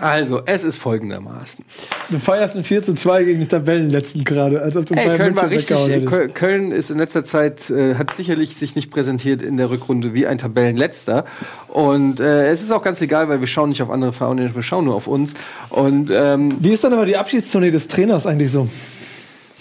Also, 0.00 0.42
es 0.44 0.62
ist 0.62 0.76
folgendermaßen. 0.76 1.64
Du 2.10 2.18
feierst 2.18 2.56
ein 2.56 2.64
4 2.64 2.82
zu 2.82 2.92
2 2.94 3.24
gegen 3.24 3.38
den 3.40 3.48
Tabellenletzten 3.48 4.24
gerade, 4.24 4.60
als 4.60 4.76
ob 4.76 4.84
du 4.86 4.94
Ey, 4.94 5.16
Köln 5.16 5.34
war 5.36 5.48
richtig. 5.48 5.78
hättest. 5.88 6.34
Köln 6.34 6.70
ist 6.70 6.90
in 6.90 6.98
letzter 6.98 7.24
Zeit, 7.24 7.70
äh, 7.70 7.94
hat 7.94 8.14
sicherlich 8.14 8.56
sich 8.56 8.76
nicht 8.76 8.90
präsentiert 8.90 9.40
in 9.40 9.56
der 9.56 9.70
Rückrunde 9.70 10.12
wie 10.12 10.26
ein 10.26 10.36
Tabellenletzter. 10.38 11.24
Und 11.68 12.20
äh, 12.20 12.48
es 12.50 12.62
ist 12.62 12.70
auch 12.72 12.82
ganz 12.82 13.00
egal, 13.00 13.28
weil 13.28 13.40
wir 13.40 13.46
schauen 13.46 13.70
nicht 13.70 13.80
auf 13.82 13.90
andere 13.90 14.12
Vereine, 14.12 14.54
wir 14.54 14.62
schauen 14.62 14.84
nur 14.84 14.94
auf 14.94 15.06
uns. 15.06 15.32
Und 15.70 16.10
ähm, 16.12 16.56
Wie 16.60 16.70
ist 16.70 16.84
dann 16.84 16.92
aber 16.92 17.06
die 17.06 17.16
Abschiedstournee 17.16 17.70
des 17.70 17.88
Trainers 17.88 18.26
eigentlich 18.26 18.50
so? 18.50 18.68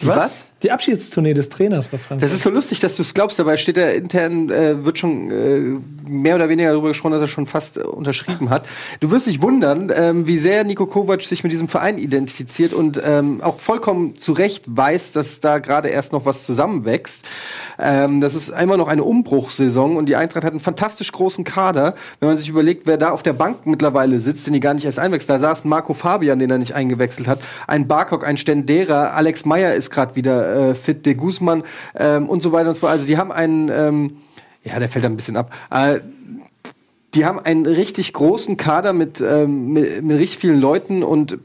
was? 0.01 0.43
Die 0.63 0.71
Abschiedstournee 0.71 1.33
des 1.33 1.49
Trainers 1.49 1.87
bei 1.87 1.97
Frankfurt. 1.97 2.21
Das 2.21 2.35
ist 2.35 2.43
so 2.43 2.51
lustig, 2.51 2.79
dass 2.79 2.95
du 2.95 3.01
es 3.01 3.13
glaubst, 3.13 3.39
dabei 3.39 3.57
steht 3.57 3.77
er 3.77 3.95
intern, 3.95 4.49
äh, 4.51 4.85
wird 4.85 4.99
schon 4.99 5.31
äh, 5.31 5.79
mehr 6.07 6.35
oder 6.35 6.49
weniger 6.49 6.71
darüber 6.71 6.89
gesprochen, 6.89 7.13
dass 7.13 7.21
er 7.21 7.27
schon 7.27 7.47
fast 7.47 7.77
äh, 7.77 7.81
unterschrieben 7.81 8.49
hat. 8.51 8.65
Du 8.99 9.09
wirst 9.09 9.25
dich 9.25 9.41
wundern, 9.41 9.91
ähm, 9.95 10.27
wie 10.27 10.37
sehr 10.37 10.63
Nico 10.63 10.85
Kovac 10.85 11.23
sich 11.23 11.43
mit 11.43 11.51
diesem 11.51 11.67
Verein 11.67 11.97
identifiziert 11.97 12.73
und 12.73 13.01
ähm, 13.03 13.41
auch 13.41 13.57
vollkommen 13.57 14.17
zu 14.17 14.33
Recht 14.33 14.63
weiß, 14.67 15.13
dass 15.13 15.39
da 15.39 15.57
gerade 15.57 15.89
erst 15.89 16.11
noch 16.11 16.25
was 16.25 16.43
zusammenwächst. 16.43 17.25
Ähm, 17.79 18.21
das 18.21 18.35
ist 18.35 18.51
einmal 18.51 18.77
noch 18.77 18.87
eine 18.87 19.03
Umbruchssaison 19.03 19.97
und 19.97 20.07
die 20.07 20.15
Eintracht 20.15 20.43
hat 20.43 20.51
einen 20.51 20.59
fantastisch 20.59 21.11
großen 21.11 21.43
Kader. 21.43 21.95
Wenn 22.19 22.29
man 22.29 22.37
sich 22.37 22.49
überlegt, 22.49 22.85
wer 22.85 22.97
da 22.97 23.11
auf 23.11 23.23
der 23.23 23.33
Bank 23.33 23.65
mittlerweile 23.65 24.19
sitzt, 24.19 24.45
den 24.45 24.53
die 24.53 24.59
gar 24.59 24.75
nicht 24.75 24.85
erst 24.85 24.99
einwechselt. 24.99 25.29
Da 25.31 25.39
saß 25.39 25.65
Marco 25.65 25.93
Fabian, 25.93 26.37
den 26.37 26.51
er 26.51 26.59
nicht 26.59 26.75
eingewechselt 26.75 27.27
hat, 27.27 27.39
ein 27.65 27.87
Barkok, 27.87 28.27
ein 28.27 28.37
Stendera, 28.37 29.07
Alex 29.07 29.45
Meyer 29.45 29.73
ist 29.73 29.89
gerade 29.89 30.15
wieder 30.15 30.50
äh, 30.51 30.75
fit, 30.75 31.05
de 31.05 31.13
Guzman 31.13 31.63
ähm, 31.95 32.29
und 32.29 32.41
so 32.41 32.51
weiter 32.51 32.69
und 32.69 32.75
so 32.75 32.81
fort. 32.81 32.91
Also 32.91 33.05
die 33.05 33.17
haben 33.17 33.31
einen, 33.31 33.69
ähm, 33.69 34.17
ja, 34.63 34.79
der 34.79 34.89
fällt 34.89 35.05
da 35.05 35.09
ein 35.09 35.15
bisschen 35.15 35.37
ab. 35.37 35.51
Äh, 35.69 35.99
die 37.13 37.25
haben 37.25 37.39
einen 37.39 37.65
richtig 37.65 38.13
großen 38.13 38.57
Kader 38.57 38.93
mit, 38.93 39.21
ähm, 39.21 39.73
mit, 39.73 40.03
mit 40.03 40.17
richtig 40.17 40.39
vielen 40.39 40.61
Leuten 40.61 41.03
und 41.03 41.37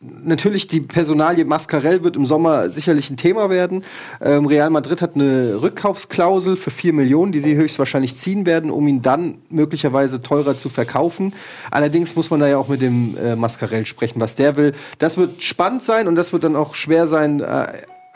natürlich 0.00 0.66
die 0.66 0.80
Personalie 0.80 1.44
Mascarell 1.44 2.04
wird 2.04 2.16
im 2.16 2.26
Sommer 2.26 2.70
sicherlich 2.70 3.10
ein 3.10 3.16
Thema 3.16 3.50
werden. 3.50 3.84
Ähm, 4.20 4.46
Real 4.46 4.70
Madrid 4.70 5.02
hat 5.02 5.14
eine 5.14 5.60
Rückkaufsklausel 5.62 6.56
für 6.56 6.70
4 6.70 6.92
Millionen, 6.92 7.32
die 7.32 7.40
sie 7.40 7.54
höchstwahrscheinlich 7.54 8.16
ziehen 8.16 8.46
werden, 8.46 8.70
um 8.70 8.86
ihn 8.88 9.02
dann 9.02 9.38
möglicherweise 9.48 10.22
teurer 10.22 10.58
zu 10.58 10.68
verkaufen. 10.68 11.32
Allerdings 11.70 12.16
muss 12.16 12.30
man 12.30 12.40
da 12.40 12.48
ja 12.48 12.58
auch 12.58 12.68
mit 12.68 12.82
dem 12.82 13.16
äh, 13.16 13.36
Mascarell 13.36 13.86
sprechen, 13.86 14.20
was 14.20 14.34
der 14.34 14.56
will. 14.56 14.72
Das 14.98 15.16
wird 15.16 15.42
spannend 15.42 15.82
sein 15.82 16.08
und 16.08 16.16
das 16.16 16.32
wird 16.32 16.44
dann 16.44 16.56
auch 16.56 16.74
schwer 16.74 17.08
sein, 17.08 17.40
äh, 17.40 17.66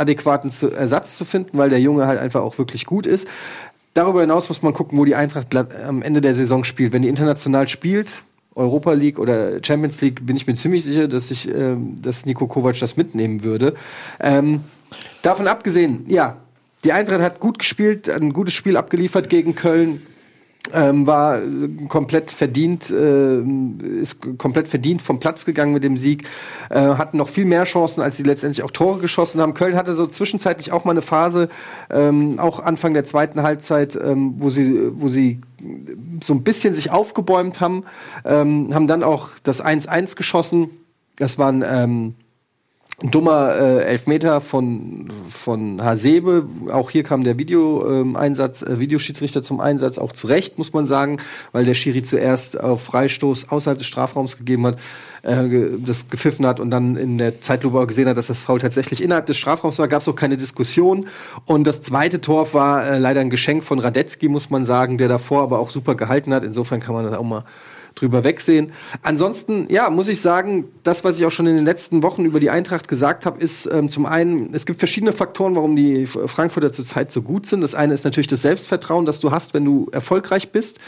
adäquaten 0.01 0.51
Ersatz 0.76 1.16
zu 1.16 1.24
finden, 1.24 1.59
weil 1.59 1.70
der 1.70 1.80
Junge 1.80 2.07
halt 2.07 2.18
einfach 2.18 2.42
auch 2.42 2.59
wirklich 2.59 2.86
gut 2.86 3.07
ist. 3.07 3.28
Darüber 3.94 4.20
hinaus 4.20 4.48
muss 4.48 4.62
man 4.62 4.72
gucken, 4.72 4.98
wo 4.98 5.05
die 5.05 5.14
Eintracht 5.14 5.55
am 5.55 6.03
Ende 6.03 6.20
der 6.20 6.34
Saison 6.34 6.64
spielt. 6.64 6.92
Wenn 6.92 7.03
die 7.03 7.09
international 7.09 7.68
spielt, 7.68 8.22
Europa 8.55 8.92
League 8.92 9.18
oder 9.18 9.62
Champions 9.64 10.01
League, 10.01 10.24
bin 10.26 10.36
ich 10.36 10.46
mir 10.46 10.55
ziemlich 10.55 10.84
sicher, 10.84 11.09
dass 11.09 11.30
ich, 11.30 11.53
ähm, 11.53 12.01
dass 12.01 12.24
Nico 12.24 12.46
Kovac 12.46 12.78
das 12.78 12.96
mitnehmen 12.96 13.42
würde. 13.42 13.74
Ähm, 14.20 14.62
davon 15.22 15.48
abgesehen, 15.48 16.05
ja, 16.09 16.36
die 16.84 16.92
Eintracht 16.92 17.20
hat 17.20 17.40
gut 17.40 17.59
gespielt, 17.59 18.09
ein 18.09 18.32
gutes 18.32 18.55
Spiel 18.55 18.76
abgeliefert 18.76 19.28
gegen 19.28 19.55
Köln. 19.55 20.03
Ähm, 20.72 21.06
war 21.06 21.40
komplett 21.88 22.30
verdient, 22.30 22.90
äh, 22.90 23.40
ist 23.40 24.18
komplett 24.38 24.68
verdient 24.68 25.02
vom 25.02 25.18
Platz 25.18 25.44
gegangen 25.44 25.72
mit 25.72 25.82
dem 25.82 25.96
Sieg, 25.96 26.24
äh, 26.68 26.78
hatten 26.78 27.16
noch 27.16 27.28
viel 27.28 27.46
mehr 27.46 27.64
Chancen, 27.64 28.02
als 28.02 28.18
sie 28.18 28.22
letztendlich 28.22 28.62
auch 28.62 28.70
Tore 28.70 29.00
geschossen 29.00 29.40
haben. 29.40 29.54
Köln 29.54 29.74
hatte 29.74 29.94
so 29.94 30.06
zwischenzeitlich 30.06 30.70
auch 30.70 30.84
mal 30.84 30.92
eine 30.92 31.02
Phase, 31.02 31.48
ähm, 31.90 32.38
auch 32.38 32.61
Anfang 32.61 32.94
der 32.94 33.04
zweiten 33.04 33.42
Halbzeit, 33.42 33.96
ähm, 33.96 34.34
wo 34.36 34.50
sie, 34.50 34.90
wo 34.92 35.08
sie 35.08 35.40
so 36.22 36.34
ein 36.34 36.42
bisschen 36.42 36.74
sich 36.74 36.90
aufgebäumt 36.90 37.61
haben, 37.61 37.84
ähm, 38.24 38.74
haben 38.74 38.86
dann 38.86 39.02
auch 39.02 39.30
das 39.42 39.64
1-1 39.64 40.14
geschossen. 40.14 40.70
Das 41.16 41.38
waren 41.38 41.64
ähm, 41.66 42.14
ein 43.03 43.11
dummer 43.11 43.55
äh, 43.55 43.84
Elfmeter 43.84 44.40
von, 44.40 45.11
von 45.30 45.82
Hasebe. 45.82 46.46
Auch 46.70 46.90
hier 46.90 47.03
kam 47.03 47.24
der 47.24 47.38
Video-Einsatz, 47.38 48.62
äh, 48.62 48.78
Videoschiedsrichter 48.78 49.42
zum 49.42 49.61
Einsatz, 49.61 49.98
auch 49.98 50.12
zu 50.12 50.26
Recht, 50.26 50.59
muss 50.59 50.72
man 50.72 50.84
sagen, 50.86 51.18
weil 51.53 51.64
der 51.64 51.74
Schiri 51.74 52.03
zuerst 52.03 52.61
auf 52.61 52.82
Freistoß 52.82 53.51
außerhalb 53.51 53.78
des 53.78 53.86
Strafraums 53.86 54.36
gegeben 54.36 54.66
hat, 54.66 54.78
äh, 55.22 55.48
das 55.78 56.11
gepfiffen 56.11 56.46
hat 56.46 56.61
und 56.61 56.70
dann 56.70 56.96
in 56.96 57.16
der 57.16 57.40
Zeitlupe 57.40 57.78
auch 57.78 57.86
gesehen 57.86 58.09
hat, 58.09 58.18
dass 58.18 58.26
das 58.26 58.40
Foul 58.40 58.61
tatsächlich 58.61 59.03
innerhalb 59.03 59.26
des 59.26 59.38
Strafraums 59.38 59.78
war, 59.78 59.88
gab 59.88 60.03
es 60.03 60.09
auch 60.09 60.16
keine 60.16 60.36
Diskussion. 60.36 61.07
Und 61.46 61.64
das 61.66 61.80
zweite 61.80 62.20
Tor 62.20 62.53
war 62.53 62.86
äh, 62.86 62.98
leider 62.98 63.22
ein 63.22 63.30
Geschenk 63.30 63.64
von 63.64 63.78
Radetzky, 63.78 64.28
muss 64.28 64.51
man 64.51 64.66
sagen, 64.66 64.98
der 64.98 65.09
davor 65.09 65.42
aber 65.42 65.59
auch 65.59 65.70
super 65.70 65.94
gehalten 65.94 66.34
hat. 66.34 66.44
Insofern 66.44 66.80
kann 66.80 66.94
man 66.94 67.05
das 67.05 67.14
auch 67.14 67.24
mal 67.24 67.44
drüber 67.95 68.24
wegsehen. 68.24 68.72
Ansonsten, 69.03 69.66
ja, 69.70 69.91
muss 69.91 70.09
ich 70.09 70.20
sagen, 70.20 70.66
das, 70.82 71.05
was 71.05 71.18
ich 71.18 71.26
auch 71.26 71.30
schon 71.30 71.47
in 71.47 71.57
den 71.57 71.64
letzten 71.64 72.03
Wochen 72.03 72.24
über 72.24 72.41
die 72.41 72.51
Eintracht 72.51 72.88
gesagt 72.88 73.26
habe, 73.26 73.41
ist 73.41 73.66
ähm, 73.66 73.88
zum 73.88 74.07
einen, 74.07 74.55
es 74.55 74.66
gibt 74.66 74.78
verschiedene 74.78 75.12
Faktoren, 75.12 75.55
warum 75.55 75.76
die 75.76 76.07
Frankfurter 76.07 76.72
zurzeit 76.72 77.12
so 77.12 77.22
gut 77.22 77.47
sind. 77.47 77.61
Das 77.61 77.74
eine 77.74 77.95
ist 77.95 78.05
natürlich 78.05 78.28
das 78.28 78.43
Selbstvertrauen, 78.43 79.07
das 79.07 79.20
du 79.20 79.30
hast, 79.30 79.55
wenn 79.55 79.64
du 79.64 79.88
erfolgreich 79.93 80.53
bist. 80.53 80.78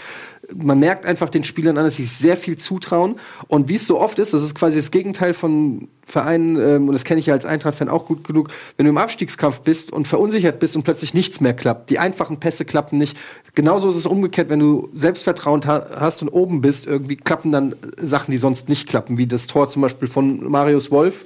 Man 0.55 0.81
merkt 0.81 1.07
einfach 1.07 1.31
den 1.31 1.45
Spielern 1.45 1.79
an, 1.79 1.85
dass 1.85 1.97
sie 1.97 2.05
sehr 2.05 2.37
viel 2.37 2.59
zutrauen. 2.59 3.17
Und 3.49 3.69
wie 3.69 3.77
es 3.77 3.87
so 3.87 4.01
oft 4.01 4.19
ist, 4.19 4.35
das 4.35 4.43
ist 4.43 4.55
quasi 4.55 4.77
das 4.77 4.91
Gegenteil 4.91 5.35
von 5.35 5.89
Vereinen, 6.05 6.57
ähm, 6.57 6.89
und 6.89 6.95
das 6.95 7.05
kenne 7.05 7.21
ich 7.21 7.27
ja 7.27 7.35
als 7.35 7.47
Eintracht-Fan 7.47 7.89
auch 7.89 8.07
gut 8.07 8.25
genug, 8.25 8.49
wenn 8.77 8.87
du 8.87 8.91
im 8.91 8.99
Abstiegskampf 8.99 9.61
bist 9.61 9.93
und 9.93 10.09
verunsichert 10.09 10.59
bist 10.59 10.75
und 10.77 10.83
plötzlich 10.83 11.15
nichts 11.15 11.41
mehr 11.41 11.55
klappt. 11.55 11.91
Die 11.91 11.99
einfachen 11.99 12.39
Pässe 12.39 12.65
klappen 12.65 12.99
nicht. 12.99 13.17
Genauso 13.55 13.89
ist 13.89 13.97
es 13.97 14.07
umgekehrt, 14.07 14.49
wenn 14.49 14.61
du 14.61 14.89
Selbstvertrauen 14.95 15.65
ha 15.67 15.87
hast 15.99 16.23
und 16.23 16.29
oben 16.29 16.61
bist, 16.61 16.87
irgendwie 16.87 17.17
klappen 17.17 17.53
dann 17.53 17.75
Sachen, 17.97 18.33
die 18.33 18.39
sonst 18.39 18.69
nicht 18.69 18.89
klappen, 18.89 19.19
wie 19.19 19.27
das 19.27 19.47
Tor 19.47 19.69
zum 19.69 19.83
Beispiel 19.83 20.09
von 20.09 20.51
Marius 20.51 20.91
Wolf, 20.91 21.25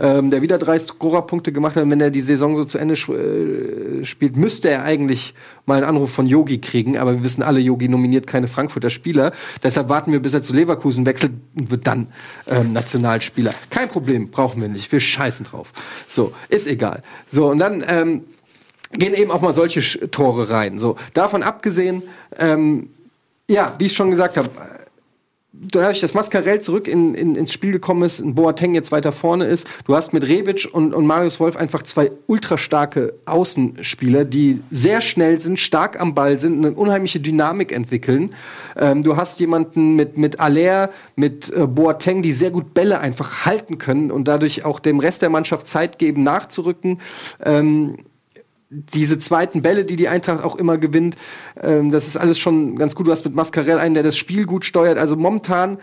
ähm, 0.00 0.30
der 0.30 0.42
wieder 0.42 0.58
drei 0.58 0.78
Scorerpunkte 0.78 1.52
gemacht 1.52 1.76
hat. 1.76 1.82
Und 1.82 1.90
wenn 1.90 2.00
er 2.00 2.10
die 2.10 2.22
Saison 2.22 2.56
so 2.56 2.64
zu 2.64 2.78
Ende 2.78 2.94
äh, 2.94 4.04
spielt, 4.04 4.36
müsste 4.36 4.70
er 4.70 4.84
eigentlich 4.84 5.34
mal 5.66 5.76
einen 5.76 5.84
Anruf 5.84 6.10
von 6.10 6.26
Yogi 6.26 6.58
kriegen. 6.58 6.96
Aber 6.96 7.14
wir 7.14 7.24
wissen 7.24 7.42
alle, 7.42 7.60
Yogi 7.60 7.88
nominiert 7.88 8.26
keine 8.26 8.48
Frankfurter 8.48 8.90
Spieler. 8.90 9.32
Deshalb 9.62 9.90
warten 9.90 10.12
wir, 10.12 10.20
bis 10.20 10.32
er 10.32 10.40
zu 10.40 10.54
Leverkusen 10.54 11.04
wechselt 11.04 11.32
und 11.56 11.70
wird 11.70 11.86
dann 11.86 12.08
ähm, 12.48 12.72
Nationalspieler. 12.72 13.52
Kein 13.68 13.88
Problem, 13.88 14.15
brauchen 14.24 14.60
wir 14.60 14.68
nicht. 14.68 14.90
Wir 14.92 15.00
scheißen 15.00 15.46
drauf. 15.46 15.72
So, 16.08 16.32
ist 16.48 16.66
egal. 16.66 17.02
So, 17.26 17.48
und 17.50 17.58
dann 17.58 17.84
ähm, 17.88 18.24
gehen 18.92 19.14
eben 19.14 19.30
auch 19.30 19.40
mal 19.40 19.54
solche 19.54 20.10
Tore 20.10 20.50
rein. 20.50 20.78
So, 20.78 20.96
davon 21.14 21.42
abgesehen, 21.42 22.02
ähm, 22.38 22.90
ja, 23.48 23.74
wie 23.78 23.86
ich 23.86 23.92
schon 23.92 24.10
gesagt 24.10 24.36
habe, 24.36 24.50
dadurch, 25.60 26.00
dass 26.00 26.14
Mascarell 26.14 26.60
zurück 26.60 26.88
in, 26.88 27.14
in, 27.14 27.34
ins 27.34 27.52
Spiel 27.52 27.72
gekommen 27.72 28.02
ist, 28.02 28.20
ein 28.20 28.34
Boateng 28.34 28.74
jetzt 28.74 28.92
weiter 28.92 29.12
vorne 29.12 29.46
ist, 29.46 29.66
du 29.86 29.94
hast 29.94 30.12
mit 30.12 30.26
Rebic 30.26 30.68
und, 30.70 30.94
und 30.94 31.06
Marius 31.06 31.40
Wolf 31.40 31.56
einfach 31.56 31.82
zwei 31.82 32.10
ultra 32.26 32.58
starke 32.58 33.14
Außenspieler, 33.26 34.24
die 34.24 34.62
sehr 34.70 35.00
schnell 35.00 35.40
sind, 35.40 35.58
stark 35.58 36.00
am 36.00 36.14
Ball 36.14 36.38
sind, 36.40 36.64
eine 36.64 36.74
unheimliche 36.74 37.20
Dynamik 37.20 37.72
entwickeln. 37.72 38.34
Ähm, 38.76 39.02
du 39.02 39.16
hast 39.16 39.40
jemanden 39.40 39.96
mit, 39.96 40.18
mit 40.18 40.40
Aller, 40.40 40.90
mit 41.14 41.52
äh, 41.52 41.66
Boateng, 41.66 42.22
die 42.22 42.32
sehr 42.32 42.50
gut 42.50 42.74
Bälle 42.74 43.00
einfach 43.00 43.46
halten 43.46 43.78
können 43.78 44.10
und 44.10 44.28
dadurch 44.28 44.64
auch 44.64 44.80
dem 44.80 45.00
Rest 45.00 45.22
der 45.22 45.30
Mannschaft 45.30 45.68
Zeit 45.68 45.98
geben, 45.98 46.22
nachzurücken. 46.22 47.00
Ähm, 47.44 47.96
diese 48.68 49.18
zweiten 49.18 49.62
Bälle, 49.62 49.84
die 49.84 49.96
die 49.96 50.08
Eintracht 50.08 50.42
auch 50.42 50.56
immer 50.56 50.78
gewinnt, 50.78 51.16
ähm, 51.62 51.90
das 51.90 52.06
ist 52.06 52.16
alles 52.16 52.38
schon 52.38 52.76
ganz 52.76 52.94
gut. 52.94 53.06
Du 53.06 53.12
hast 53.12 53.24
mit 53.24 53.34
Mascarell 53.34 53.78
einen, 53.78 53.94
der 53.94 54.02
das 54.02 54.16
Spiel 54.16 54.44
gut 54.44 54.64
steuert. 54.64 54.98
Also 54.98 55.16
momentan 55.16 55.78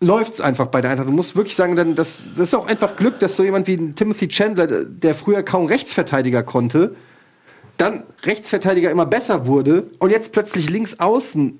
läuft's 0.00 0.40
einfach 0.40 0.66
bei 0.66 0.80
der 0.80 0.92
Eintracht. 0.92 1.08
Du 1.08 1.12
musst 1.12 1.36
wirklich 1.36 1.56
sagen, 1.56 1.76
dann, 1.76 1.94
das, 1.94 2.28
das 2.36 2.48
ist 2.48 2.54
auch 2.54 2.66
einfach 2.66 2.96
Glück, 2.96 3.18
dass 3.18 3.36
so 3.36 3.44
jemand 3.44 3.66
wie 3.66 3.92
Timothy 3.92 4.28
Chandler, 4.28 4.84
der 4.84 5.14
früher 5.14 5.42
kaum 5.42 5.66
Rechtsverteidiger 5.66 6.42
konnte, 6.42 6.94
dann 7.78 8.04
Rechtsverteidiger 8.22 8.90
immer 8.90 9.06
besser 9.06 9.46
wurde 9.46 9.90
und 9.98 10.10
jetzt 10.10 10.32
plötzlich 10.32 10.70
links 10.70 11.00
außen 11.00 11.58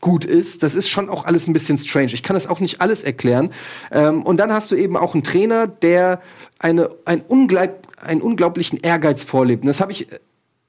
gut 0.00 0.24
ist, 0.24 0.62
das 0.62 0.74
ist 0.74 0.88
schon 0.88 1.08
auch 1.08 1.26
alles 1.26 1.46
ein 1.46 1.52
bisschen 1.52 1.78
strange. 1.78 2.14
Ich 2.14 2.22
kann 2.22 2.34
das 2.34 2.46
auch 2.46 2.60
nicht 2.60 2.80
alles 2.80 3.04
erklären. 3.04 3.52
Ähm, 3.90 4.22
und 4.22 4.38
dann 4.38 4.52
hast 4.52 4.70
du 4.70 4.76
eben 4.76 4.96
auch 4.96 5.14
einen 5.14 5.22
Trainer, 5.22 5.66
der 5.66 6.20
eine, 6.58 6.88
ein 7.04 7.20
unglaub, 7.20 7.79
einen 8.00 8.20
unglaublichen 8.20 8.78
Ehrgeiz 8.80 9.22
vorlebt. 9.22 9.62
Und 9.62 9.68
das 9.68 9.80
habe 9.80 9.92
ich 9.92 10.10
äh, 10.12 10.18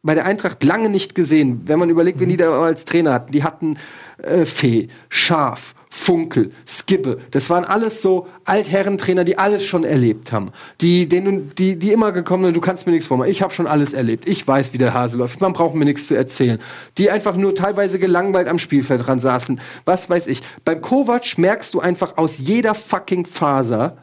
bei 0.04 0.16
der 0.16 0.26
Eintracht 0.26 0.64
lange 0.64 0.90
nicht 0.90 1.16
gesehen. 1.16 1.62
Wenn 1.66 1.80
man 1.80 1.90
überlegt, 1.90 2.20
wen 2.20 2.30
die 2.30 2.38
da 2.38 2.60
als 2.62 2.86
Trainer 2.86 3.14
hatten. 3.14 3.32
Die 3.32 3.44
hatten 3.44 3.78
äh, 4.18 4.46
Fee, 4.46 4.90
Schaf, 5.10 5.76
Funkel, 5.94 6.52
Skibbe, 6.66 7.20
das 7.32 7.50
waren 7.50 7.66
alles 7.66 8.02
so 8.02 8.28
Altherrentrainer, 8.46 9.26
die 9.26 9.38
alles 9.38 9.66
schon 9.66 9.84
erlebt 9.84 10.32
haben. 10.32 10.52
Die, 10.80 11.08
denen, 11.08 11.54
die, 11.56 11.76
die 11.76 11.92
immer 11.92 12.14
gekommen 12.14 12.46
sind, 12.46 12.56
du 12.56 12.62
kannst 12.62 12.88
mir 12.88 12.94
nichts 12.94 13.08
vormachen. 13.08 13.30
Ich 13.30 13.42
habe 13.42 13.54
schon 13.54 13.68
alles 13.68 13.92
erlebt. 13.92 14.26
Ich 14.26 14.48
weiß, 14.48 14.72
wie 14.72 14.78
der 14.78 14.94
Hase 14.94 15.18
läuft. 15.18 15.42
Man 15.42 15.52
braucht 15.52 15.76
mir 15.76 15.86
nichts 15.86 16.08
zu 16.08 16.16
erzählen. 16.16 16.60
Die 16.98 17.12
einfach 17.12 17.36
nur 17.36 17.54
teilweise 17.54 18.00
gelangweilt 18.00 18.48
am 18.48 18.58
Spielfeld 18.58 19.06
dran 19.06 19.20
saßen. 19.20 19.60
Was 19.84 20.10
weiß 20.10 20.28
ich. 20.28 20.42
Beim 20.64 20.82
Kovac 20.82 21.38
merkst 21.38 21.74
du 21.74 21.82
einfach 21.82 22.18
aus 22.18 22.38
jeder 22.40 22.74
fucking 22.74 23.26
Faser, 23.26 23.98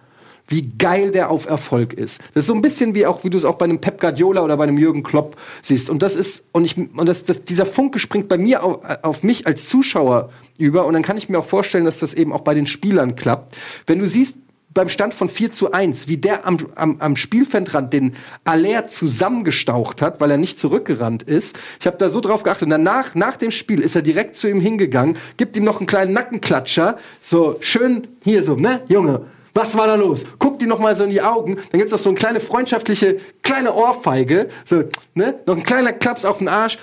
wie 0.49 0.73
geil 0.79 1.11
der 1.11 1.31
auf 1.31 1.47
Erfolg 1.47 1.93
ist. 1.93 2.21
Das 2.35 2.45
ist 2.45 2.49
so 2.49 2.55
ein 2.55 2.63
bisschen 2.63 2.95
wie 2.95 3.07
auch, 3.07 3.23
wie 3.23 3.31
du 3.31 3.37
es 3.37 3.45
auch 3.45 3.57
bei 3.57 3.65
einem 3.65 3.81
Pep 3.81 4.01
Guardiola 4.01 4.43
oder 4.43 4.57
bei 4.57 4.65
einem 4.65 4.79
Jürgen 4.79 5.03
Klopp 5.03 5.37
siehst. 5.63 5.91
Und 5.91 6.03
das 6.03 6.17
ist, 6.17 6.47
und 6.53 6.65
ich, 6.65 6.77
und 6.77 7.07
das, 7.07 7.25
das, 7.25 7.45
dieser 7.45 7.67
Funke 7.67 7.99
springt 7.99 8.29
bei 8.29 8.39
mir 8.39 8.65
auf, 8.65 8.81
auf 9.03 9.23
mich 9.23 9.47
als 9.47 9.67
Zuschauer 9.69 10.31
über. 10.57 10.87
Und 10.87 10.95
dann 10.95 11.03
kann 11.03 11.17
ich 11.17 11.29
mir 11.29 11.39
auch 11.39 11.45
vorstellen, 11.45 11.85
dass 11.85 11.99
das 11.99 12.15
eben 12.15 12.33
auch 12.33 12.41
bei 12.41 12.55
den 12.55 12.67
Spielern 12.67 13.15
klappt. 13.15 13.57
Wenn 13.87 13.99
du 13.99 14.07
siehst, 14.07 14.37
beim 14.75 14.89
Stand 14.89 15.13
von 15.15 15.29
4 15.29 15.51
zu 15.51 15.73
1, 15.73 16.09
wie 16.09 16.19
der 16.19 16.47
am, 16.47 16.59
am, 16.77 16.97
am 17.01 17.17
Spielfeldrand 17.17 17.93
den 17.93 18.15
Aller 18.45 18.87
zusammengestaucht 18.87 20.03
hat, 20.03 20.21
weil 20.21 20.31
er 20.31 20.37
nicht 20.37 20.59
zurückgerannt 20.59 21.23
ist. 21.25 21.59
Ich 21.81 21.87
habe 21.87 21.97
da 21.97 22.11
so 22.11 22.21
drauf 22.21 22.43
geachtet. 22.43 22.65
Und 22.65 22.71
danach, 22.71 23.15
nach 23.15 23.37
dem 23.37 23.51
Spiel, 23.51 23.81
ist 23.81 23.97
er 23.97 24.03
direkt 24.03 24.37
zu 24.37 24.49
ihm 24.49 24.61
hingegangen, 24.61 25.17
gibt 25.37 25.57
ihm 25.57 25.65
noch 25.65 25.79
einen 25.79 25.87
kleinen 25.87 26.13
Nackenklatscher. 26.13 26.97
So 27.21 27.57
schön 27.61 28.07
hier 28.23 28.45
so, 28.45 28.55
ne, 28.55 28.83
Junge. 28.89 29.27
Was 29.59 29.77
war 29.77 29.89
da 29.89 29.97
los? 29.97 30.25
Guck 30.39 30.61
dir 30.61 30.69
noch 30.69 30.79
mal 30.79 30.97
so 30.97 31.03
in 31.03 31.11
die 31.11 31.21
Augen. 31.21 31.57
Dann 31.57 31.81
gibt's 31.81 31.91
noch 31.91 31.99
so 31.99 32.11
eine 32.11 32.17
kleine 32.17 32.39
freundschaftliche, 32.39 33.19
kleine 33.43 33.75
Ohrfeige. 33.75 34.49
So, 34.65 34.85
ne? 35.15 35.35
Noch 35.47 35.57
ein 35.57 35.65
kleiner 35.65 35.93
Klaps 35.93 36.25
auf 36.25 36.39
den 36.39 36.47
Arsch. 36.47 36.79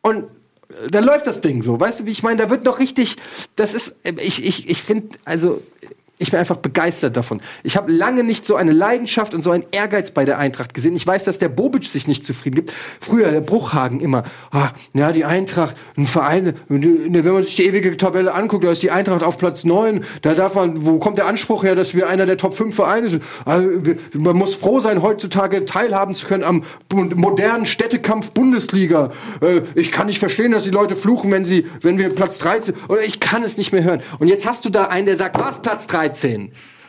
Und 0.00 0.24
äh, 0.70 0.88
dann 0.90 1.04
läuft 1.04 1.26
das 1.26 1.42
Ding 1.42 1.62
so. 1.62 1.78
Weißt 1.78 2.00
du, 2.00 2.06
wie 2.06 2.12
ich 2.12 2.22
meine? 2.22 2.38
Da 2.38 2.48
wird 2.48 2.64
noch 2.64 2.78
richtig, 2.78 3.18
das 3.56 3.74
ist, 3.74 3.96
äh, 4.04 4.14
ich, 4.22 4.42
ich, 4.42 4.70
ich 4.70 4.82
finde, 4.82 5.18
also, 5.26 5.60
ich 6.18 6.30
bin 6.30 6.38
einfach 6.38 6.56
begeistert 6.56 7.16
davon. 7.16 7.40
Ich 7.64 7.76
habe 7.76 7.90
lange 7.90 8.22
nicht 8.22 8.46
so 8.46 8.54
eine 8.54 8.70
Leidenschaft 8.70 9.34
und 9.34 9.42
so 9.42 9.50
einen 9.50 9.64
Ehrgeiz 9.72 10.12
bei 10.12 10.24
der 10.24 10.38
Eintracht 10.38 10.72
gesehen. 10.72 10.94
Ich 10.94 11.04
weiß, 11.04 11.24
dass 11.24 11.38
der 11.38 11.48
Bobic 11.48 11.86
sich 11.86 12.06
nicht 12.06 12.24
zufrieden 12.24 12.54
gibt. 12.54 12.72
Früher 13.00 13.32
der 13.32 13.40
Bruchhagen 13.40 13.98
immer, 13.98 14.22
ah, 14.52 14.70
ja, 14.92 15.10
die 15.10 15.24
Eintracht, 15.24 15.74
ein 15.96 16.06
Verein, 16.06 16.54
wenn 16.68 17.24
man 17.24 17.42
sich 17.42 17.56
die 17.56 17.64
ewige 17.64 17.96
Tabelle 17.96 18.32
anguckt, 18.32 18.62
da 18.62 18.70
ist 18.70 18.84
die 18.84 18.92
Eintracht 18.92 19.24
auf 19.24 19.38
Platz 19.38 19.64
9. 19.64 20.04
Da 20.22 20.34
darf 20.34 20.54
man, 20.54 20.86
wo 20.86 20.98
kommt 20.98 21.18
der 21.18 21.26
Anspruch 21.26 21.64
her, 21.64 21.74
dass 21.74 21.94
wir 21.94 22.08
einer 22.08 22.26
der 22.26 22.36
Top 22.36 22.56
5 22.56 22.72
Vereine 22.72 23.10
sind? 23.10 23.24
Also, 23.44 23.68
man 24.12 24.36
muss 24.36 24.54
froh 24.54 24.78
sein, 24.78 25.02
heutzutage 25.02 25.64
teilhaben 25.64 26.14
zu 26.14 26.26
können 26.26 26.44
am 26.44 26.62
modernen 26.92 27.66
Städtekampf 27.66 28.30
Bundesliga. 28.30 29.10
Äh, 29.40 29.62
ich 29.74 29.90
kann 29.90 30.06
nicht 30.06 30.20
verstehen, 30.20 30.52
dass 30.52 30.62
die 30.62 30.70
Leute 30.70 30.94
fluchen, 30.94 31.32
wenn 31.32 31.44
sie, 31.44 31.66
wenn 31.82 31.98
wir 31.98 32.08
Platz 32.10 32.38
13, 32.38 32.74
oder 32.86 33.02
ich 33.02 33.18
kann 33.18 33.42
es 33.42 33.56
nicht 33.56 33.72
mehr 33.72 33.82
hören. 33.82 34.00
Und 34.20 34.28
jetzt 34.28 34.46
hast 34.46 34.64
du 34.64 34.70
da 34.70 34.84
einen, 34.84 35.06
der 35.06 35.16
sagt, 35.16 35.40
was 35.40 35.60
Platz 35.60 35.88
13? 35.88 36.03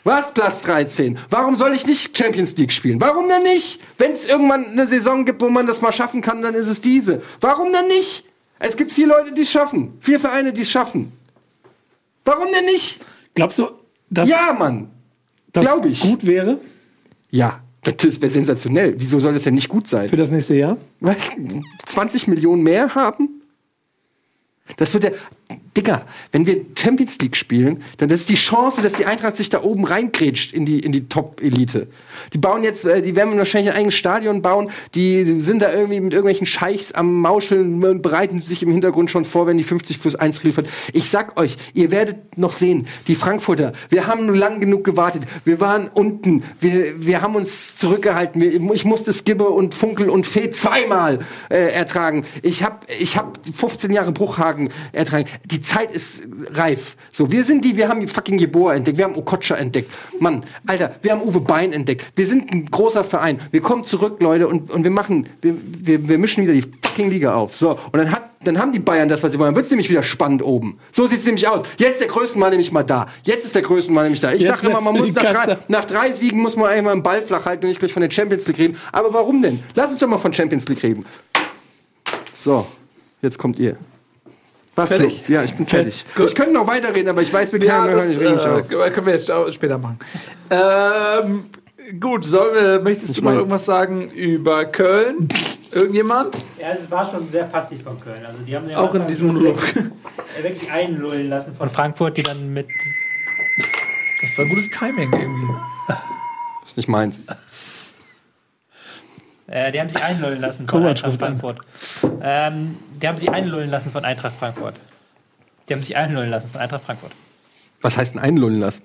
Was 0.03 0.33
Platz 0.33 0.61
13? 0.61 1.17
Warum 1.29 1.55
soll 1.55 1.73
ich 1.73 1.87
nicht 1.87 2.15
Champions 2.17 2.55
League 2.57 2.71
spielen? 2.71 3.01
Warum 3.01 3.27
denn 3.27 3.41
nicht? 3.43 3.79
Wenn 3.97 4.11
es 4.11 4.27
irgendwann 4.27 4.65
eine 4.65 4.87
Saison 4.87 5.25
gibt, 5.25 5.41
wo 5.41 5.49
man 5.49 5.65
das 5.65 5.81
mal 5.81 5.91
schaffen 5.91 6.21
kann, 6.21 6.41
dann 6.43 6.53
ist 6.53 6.67
es 6.67 6.79
diese. 6.81 7.21
Warum 7.41 7.71
denn 7.73 7.87
nicht? 7.87 8.23
Es 8.59 8.77
gibt 8.77 8.91
vier 8.91 9.07
Leute, 9.07 9.33
die 9.33 9.41
es 9.41 9.49
schaffen. 9.51 9.97
Vier 9.99 10.19
Vereine, 10.19 10.53
die 10.53 10.61
es 10.61 10.69
schaffen. 10.69 11.11
Warum 12.23 12.45
denn 12.53 12.65
nicht? 12.65 12.99
Glaubst 13.33 13.57
du, 13.59 13.67
dass 14.09 14.29
Ja, 14.29 14.53
Mann. 14.57 14.89
das 15.51 15.65
glaub 15.65 15.85
ich. 15.85 15.99
gut 16.01 16.25
wäre 16.25 16.59
Ja, 17.31 17.61
das 17.83 18.21
wäre 18.21 18.31
sensationell. 18.31 18.93
Wieso 18.97 19.19
soll 19.19 19.33
das 19.33 19.43
denn 19.43 19.55
nicht 19.55 19.69
gut 19.69 19.87
sein? 19.87 20.07
für 20.09 20.15
das 20.15 20.29
nächste 20.31 20.55
Jahr? 20.55 20.77
Was? 20.99 21.17
20 21.87 22.27
Millionen 22.27 22.63
mehr 22.63 22.93
haben? 22.95 23.41
Das 24.77 24.93
wird 24.93 25.03
ja. 25.03 25.11
Digga, 25.77 26.03
wenn 26.31 26.45
wir 26.45 26.61
Champions 26.77 27.17
League 27.19 27.35
spielen, 27.35 27.83
dann 27.97 28.09
ist 28.09 28.29
die 28.29 28.35
Chance, 28.35 28.81
dass 28.81 28.93
die 28.93 29.05
Eintracht 29.05 29.35
sich 29.35 29.49
da 29.49 29.61
oben 29.61 29.83
reingrätscht 29.83 30.53
in 30.53 30.65
die, 30.65 30.79
in 30.79 30.93
die 30.93 31.09
Top-Elite. 31.09 31.87
Die 32.31 32.37
bauen 32.37 32.63
jetzt, 32.63 32.85
äh, 32.85 33.01
die 33.01 33.15
werden 33.17 33.37
wahrscheinlich 33.37 33.73
ein 33.73 33.79
eigenes 33.79 33.95
Stadion 33.95 34.41
bauen, 34.41 34.71
die 34.95 35.41
sind 35.41 35.61
da 35.61 35.73
irgendwie 35.73 35.99
mit 35.99 36.13
irgendwelchen 36.13 36.47
Scheichs 36.47 36.93
am 36.93 37.19
Mauscheln 37.19 37.83
und 37.83 38.01
bereiten 38.01 38.41
sich 38.41 38.63
im 38.63 38.71
Hintergrund 38.71 39.11
schon 39.11 39.25
vor, 39.25 39.47
wenn 39.47 39.57
die 39.57 39.65
50 39.65 40.01
plus 40.01 40.15
1 40.15 40.43
liefert. 40.43 40.69
Ich 40.93 41.09
sag 41.09 41.37
euch, 41.37 41.57
ihr 41.73 41.91
werdet 41.91 42.37
noch 42.37 42.53
sehen, 42.53 42.87
die 43.07 43.15
Frankfurter, 43.15 43.73
wir 43.89 44.07
haben 44.07 44.27
nur 44.27 44.37
lang 44.37 44.61
genug 44.61 44.85
gewartet. 44.85 45.23
Wir 45.43 45.59
waren 45.59 45.89
unten, 45.93 46.43
wir, 46.61 47.05
wir 47.05 47.21
haben 47.21 47.35
uns 47.35 47.75
zurückgehalten. 47.75 48.41
Ich 48.73 48.85
musste 48.85 49.11
Skibbe 49.11 49.49
und 49.49 49.75
Funkel 49.75 50.09
und 50.09 50.25
Fee 50.25 50.51
zweimal 50.51 51.19
äh, 51.49 51.73
ertragen. 51.73 52.25
Ich 52.43 52.63
habe 52.63 52.77
ich 52.97 53.17
hab 53.17 53.37
15 53.53 53.91
Jahre 53.91 54.13
Bruchhagen 54.13 54.69
ertragen. 54.93 55.25
Die 55.45 55.61
Zeit 55.61 55.91
ist 55.91 56.21
reif. 56.51 56.95
So, 57.11 57.31
wir 57.31 57.43
sind 57.43 57.65
die, 57.65 57.77
wir 57.77 57.87
haben 57.87 58.07
fucking 58.07 58.39
Jeboa 58.39 58.75
entdeckt, 58.75 58.97
wir 58.97 59.05
haben 59.05 59.15
Okocha 59.15 59.55
entdeckt. 59.55 59.91
Mann, 60.19 60.43
Alter, 60.65 60.95
wir 61.01 61.11
haben 61.11 61.21
Uwe 61.21 61.41
Bein 61.41 61.73
entdeckt. 61.73 62.05
Wir 62.15 62.25
sind 62.25 62.51
ein 62.51 62.65
großer 62.65 63.03
Verein. 63.03 63.39
Wir 63.51 63.61
kommen 63.61 63.83
zurück, 63.83 64.17
Leute, 64.19 64.47
und, 64.47 64.71
und 64.71 64.83
wir 64.83 64.91
machen, 64.91 65.27
wir, 65.41 65.55
wir, 65.61 66.07
wir 66.07 66.17
mischen 66.17 66.43
wieder 66.43 66.53
die 66.53 66.63
fucking 66.83 67.09
Liga 67.09 67.35
auf. 67.35 67.53
So, 67.53 67.71
und 67.71 67.97
dann 67.97 68.11
hat 68.11 68.23
dann 68.45 68.59
haben 68.59 68.71
die 68.71 68.79
Bayern 68.79 69.09
das, 69.09 69.23
was 69.23 69.31
sie 69.31 69.39
wollen. 69.39 69.49
Dann 69.49 69.55
wird 69.55 69.65
es 69.65 69.71
nämlich 69.71 69.89
wieder 69.89 70.03
spannend 70.03 70.43
oben. 70.43 70.77
So 70.91 71.07
sieht 71.07 71.19
es 71.19 71.25
nämlich 71.25 71.47
aus. 71.47 71.63
Jetzt 71.77 71.99
der 71.99 72.07
Größenmann 72.07 72.51
nämlich 72.51 72.71
mal 72.71 72.83
da. 72.83 73.07
Jetzt 73.23 73.45
ist 73.45 73.55
der 73.55 73.61
Größenmann 73.61 74.05
nämlich 74.05 74.21
da. 74.21 74.31
Ich 74.31 74.41
Jetzt 74.41 74.61
sag 74.61 74.69
immer, 74.69 74.81
man 74.81 74.95
muss 74.95 75.13
nach 75.13 75.23
drei, 75.23 75.57
nach 75.67 75.85
drei 75.85 76.11
Siegen 76.13 76.41
muss 76.41 76.55
man 76.55 76.69
einmal 76.69 76.93
einen 76.93 77.03
Ball 77.03 77.21
flach 77.21 77.45
halten 77.45 77.65
und 77.65 77.69
nicht 77.69 77.79
gleich 77.79 77.93
von 77.93 78.01
der 78.01 78.11
Champions 78.11 78.47
League 78.47 78.59
reden. 78.59 78.77
Aber 78.91 79.13
warum 79.13 79.41
denn? 79.41 79.63
Lass 79.73 79.91
uns 79.91 79.99
doch 79.99 80.07
mal 80.07 80.17
von 80.17 80.33
Champions 80.33 80.67
League 80.69 80.83
reden. 80.83 81.05
So, 82.33 82.65
jetzt 83.21 83.37
kommt 83.37 83.59
ihr. 83.59 83.77
Was 84.75 84.89
Fertig? 84.89 85.19
los? 85.19 85.27
Ja, 85.29 85.43
ich 85.43 85.53
bin 85.55 85.65
fertig. 85.65 86.05
Gut. 86.15 86.27
Ich 86.27 86.35
könnte 86.35 86.53
noch 86.53 86.67
weiterreden, 86.67 87.09
aber 87.09 87.21
ich 87.21 87.31
weiß, 87.31 87.53
wir 87.53 87.63
Ja, 87.63 87.85
können 87.85 87.97
ja, 87.97 88.03
das 88.03 88.09
nicht 88.09 88.19
reden. 88.19 88.81
Äh, 88.81 88.91
können 88.91 89.07
wir 89.07 89.13
jetzt 89.15 89.31
später 89.53 89.77
machen. 89.77 89.97
Ähm, 90.49 91.45
gut, 91.99 92.25
wir, 92.25 92.81
möchtest 92.81 93.17
du 93.17 93.21
noch 93.23 93.31
irgendwas 93.33 93.63
sagen 93.65 94.09
über 94.11 94.65
Köln? 94.65 95.29
Irgendjemand? 95.71 96.45
Ja, 96.59 96.69
es 96.73 96.89
war 96.91 97.09
schon 97.09 97.27
sehr 97.29 97.45
passiv 97.45 97.83
von 97.83 97.99
Köln. 97.99 98.19
Also 98.25 98.39
die 98.41 98.55
haben 98.55 98.65
sich 98.67 98.75
Auch 98.75 98.93
in 98.95 99.07
diesem 99.07 99.27
Monolog. 99.27 99.57
wirklich 100.41 100.71
einlullen 100.71 101.29
lassen 101.29 101.53
von 101.55 101.69
Frankfurt, 101.69 102.17
die 102.17 102.23
dann 102.23 102.53
mit 102.53 102.67
Das 104.21 104.37
war 104.37 104.45
gutes 104.45 104.69
Timing 104.71 105.11
irgendwie. 105.13 105.53
ist 106.65 106.77
nicht 106.77 106.89
meins. 106.89 107.19
Äh, 109.47 109.71
die 109.71 109.79
haben 109.79 109.89
sich 109.89 110.01
einlullen 110.01 110.41
lassen 110.41 110.67
von 110.67 110.81
Kovac 110.81 110.89
Eintracht. 111.03 111.19
Frankfurt. 111.19 111.57
Ähm, 112.21 112.77
die 113.01 113.07
haben 113.07 113.17
sich 113.17 113.29
einlullen 113.29 113.69
lassen 113.69 113.91
von 113.91 114.03
Eintracht 114.03 114.35
Frankfurt. 114.35 114.75
Die 115.69 115.73
haben 115.73 115.81
sich 115.81 115.95
einlullen 115.95 116.29
lassen 116.29 116.49
von 116.49 116.61
Eintracht 116.61 116.83
Frankfurt. 116.83 117.11
Was 117.81 117.97
heißt 117.97 118.15
denn 118.15 118.21
einlullen 118.21 118.59
lassen? 118.59 118.83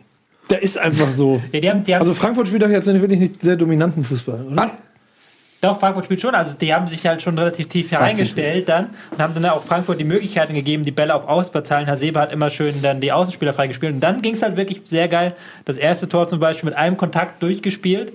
Der 0.51 0.63
ist 0.63 0.77
einfach 0.77 1.11
so. 1.11 1.41
Ja, 1.53 1.61
die 1.61 1.71
haben, 1.71 1.85
die 1.85 1.95
haben, 1.95 2.01
Also 2.01 2.15
Frankfurt 2.15 2.49
spielt 2.49 2.63
doch 2.63 2.69
jetzt 2.69 2.87
wirklich 2.87 3.21
nicht 3.21 3.43
sehr 3.43 3.57
dominanten 3.57 4.05
Fußball, 4.05 4.47
oder? 4.51 4.71
doch, 5.63 5.79
Frankfurt 5.79 6.07
spielt 6.07 6.21
schon. 6.21 6.35
Also 6.35 6.57
die 6.57 6.73
haben 6.73 6.87
sich 6.87 7.07
halt 7.07 7.21
schon 7.21 7.39
relativ 7.39 7.69
tief 7.69 7.91
hereingestellt 7.91 8.69
dann 8.69 8.89
und 9.11 9.19
haben 9.19 9.35
dann 9.35 9.45
auch 9.47 9.63
Frankfurt 9.63 10.01
die 10.01 10.05
Möglichkeiten 10.05 10.55
gegeben, 10.55 10.85
die 10.85 10.91
Bälle 10.91 11.15
auf 11.15 11.29
Ausverteilen. 11.29 11.87
Hasebe 11.87 12.19
hat 12.19 12.33
immer 12.33 12.51
schön 12.51 12.81
dann 12.83 13.01
die 13.01 13.13
Außenspieler 13.13 13.53
freigespielt. 13.53 13.95
Und 13.95 14.01
dann 14.01 14.23
ging 14.23 14.35
es 14.35 14.43
halt 14.43 14.57
wirklich 14.57 14.83
sehr 14.87 15.09
geil. 15.09 15.35
Das 15.67 15.77
erste 15.77 16.09
Tor 16.09 16.29
zum 16.29 16.41
Beispiel 16.41 16.71
mit 16.71 16.79
einem 16.79 16.97
Kontakt 16.97 17.43
durchgespielt. 17.43 18.15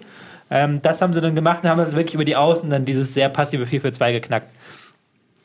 Ähm, 0.50 0.82
das 0.82 1.02
haben 1.02 1.14
sie 1.14 1.22
dann 1.22 1.36
gemacht 1.36 1.64
und 1.64 1.70
haben 1.70 1.80
wirklich 1.94 2.14
über 2.14 2.26
die 2.26 2.36
Außen 2.36 2.70
dann 2.70 2.86
dieses 2.86 3.14
sehr 3.14 3.30
passive 3.30 3.66
4 3.66 3.82
für 3.82 3.92
2 3.92 4.12
geknackt. 4.12 4.50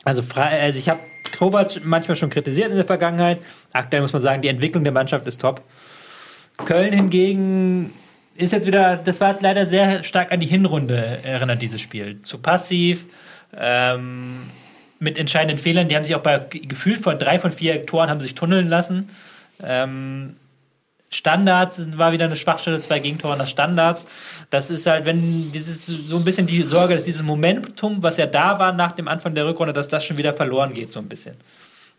Also, 0.03 0.23
also 0.35 0.79
ich 0.79 0.89
habe 0.89 0.99
Kovac 1.37 1.83
manchmal 1.83 2.15
schon 2.15 2.29
kritisiert 2.29 2.69
in 2.69 2.75
der 2.75 2.85
Vergangenheit. 2.85 3.39
Aktuell 3.73 4.01
muss 4.01 4.13
man 4.13 4.21
sagen, 4.21 4.41
die 4.41 4.47
Entwicklung 4.47 4.83
der 4.83 4.93
Mannschaft 4.93 5.27
ist 5.27 5.41
top. 5.41 5.61
Köln 6.57 6.93
hingegen 6.93 7.93
ist 8.35 8.51
jetzt 8.51 8.67
wieder, 8.67 8.97
das 8.97 9.21
war 9.21 9.37
leider 9.39 9.65
sehr 9.65 10.03
stark 10.03 10.31
an 10.31 10.39
die 10.39 10.47
Hinrunde 10.47 11.19
erinnert, 11.23 11.61
dieses 11.61 11.81
Spiel. 11.81 12.21
Zu 12.21 12.37
passiv, 12.39 13.05
ähm, 13.57 14.49
mit 14.99 15.17
entscheidenden 15.17 15.57
Fehlern. 15.57 15.87
Die 15.87 15.95
haben 15.95 16.03
sich 16.03 16.15
auch 16.15 16.21
bei 16.21 16.39
gefühlt 16.39 17.01
von 17.01 17.17
drei 17.17 17.39
von 17.39 17.51
vier 17.51 17.85
Toren 17.85 18.09
haben 18.09 18.21
sich 18.21 18.35
tunneln 18.35 18.69
lassen. 18.69 19.09
Ähm, 19.63 20.35
Standards 21.13 21.81
war 21.97 22.13
wieder 22.13 22.25
eine 22.25 22.37
Schwachstelle, 22.37 22.79
zwei 22.79 22.99
Gegentore 22.99 23.37
nach 23.37 23.47
Standards. 23.47 24.07
Das 24.49 24.69
ist 24.69 24.87
halt, 24.87 25.05
wenn, 25.05 25.51
das 25.53 25.67
ist 25.67 25.85
so 25.85 26.15
ein 26.15 26.23
bisschen 26.23 26.47
die 26.47 26.63
Sorge, 26.63 26.95
dass 26.95 27.03
dieses 27.03 27.21
Momentum, 27.21 28.01
was 28.01 28.17
ja 28.17 28.27
da 28.27 28.59
war 28.59 28.71
nach 28.71 28.93
dem 28.93 29.07
Anfang 29.07 29.35
der 29.35 29.45
Rückrunde, 29.45 29.73
dass 29.73 29.89
das 29.89 30.05
schon 30.05 30.17
wieder 30.17 30.33
verloren 30.33 30.73
geht, 30.73 30.91
so 30.91 30.99
ein 30.99 31.09
bisschen. 31.09 31.35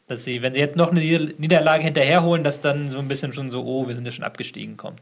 Dass 0.09 0.25
sie, 0.25 0.41
wenn 0.41 0.55
sie 0.55 0.61
jetzt 0.61 0.77
noch 0.77 0.91
eine 0.91 1.01
Nieder- 1.01 1.33
Niederlage 1.37 1.85
hinterherholen, 1.85 2.43
dass 2.43 2.61
dann 2.61 2.89
so 2.89 2.99
ein 2.99 3.09
bisschen 3.09 3.33
schon 3.33 3.51
so, 3.51 3.63
oh, 3.65 3.87
wir 3.87 3.95
sind 3.95 4.05
ja 4.07 4.13
schon 4.13 4.25
abgestiegen, 4.25 4.77
kommt. 4.77 5.01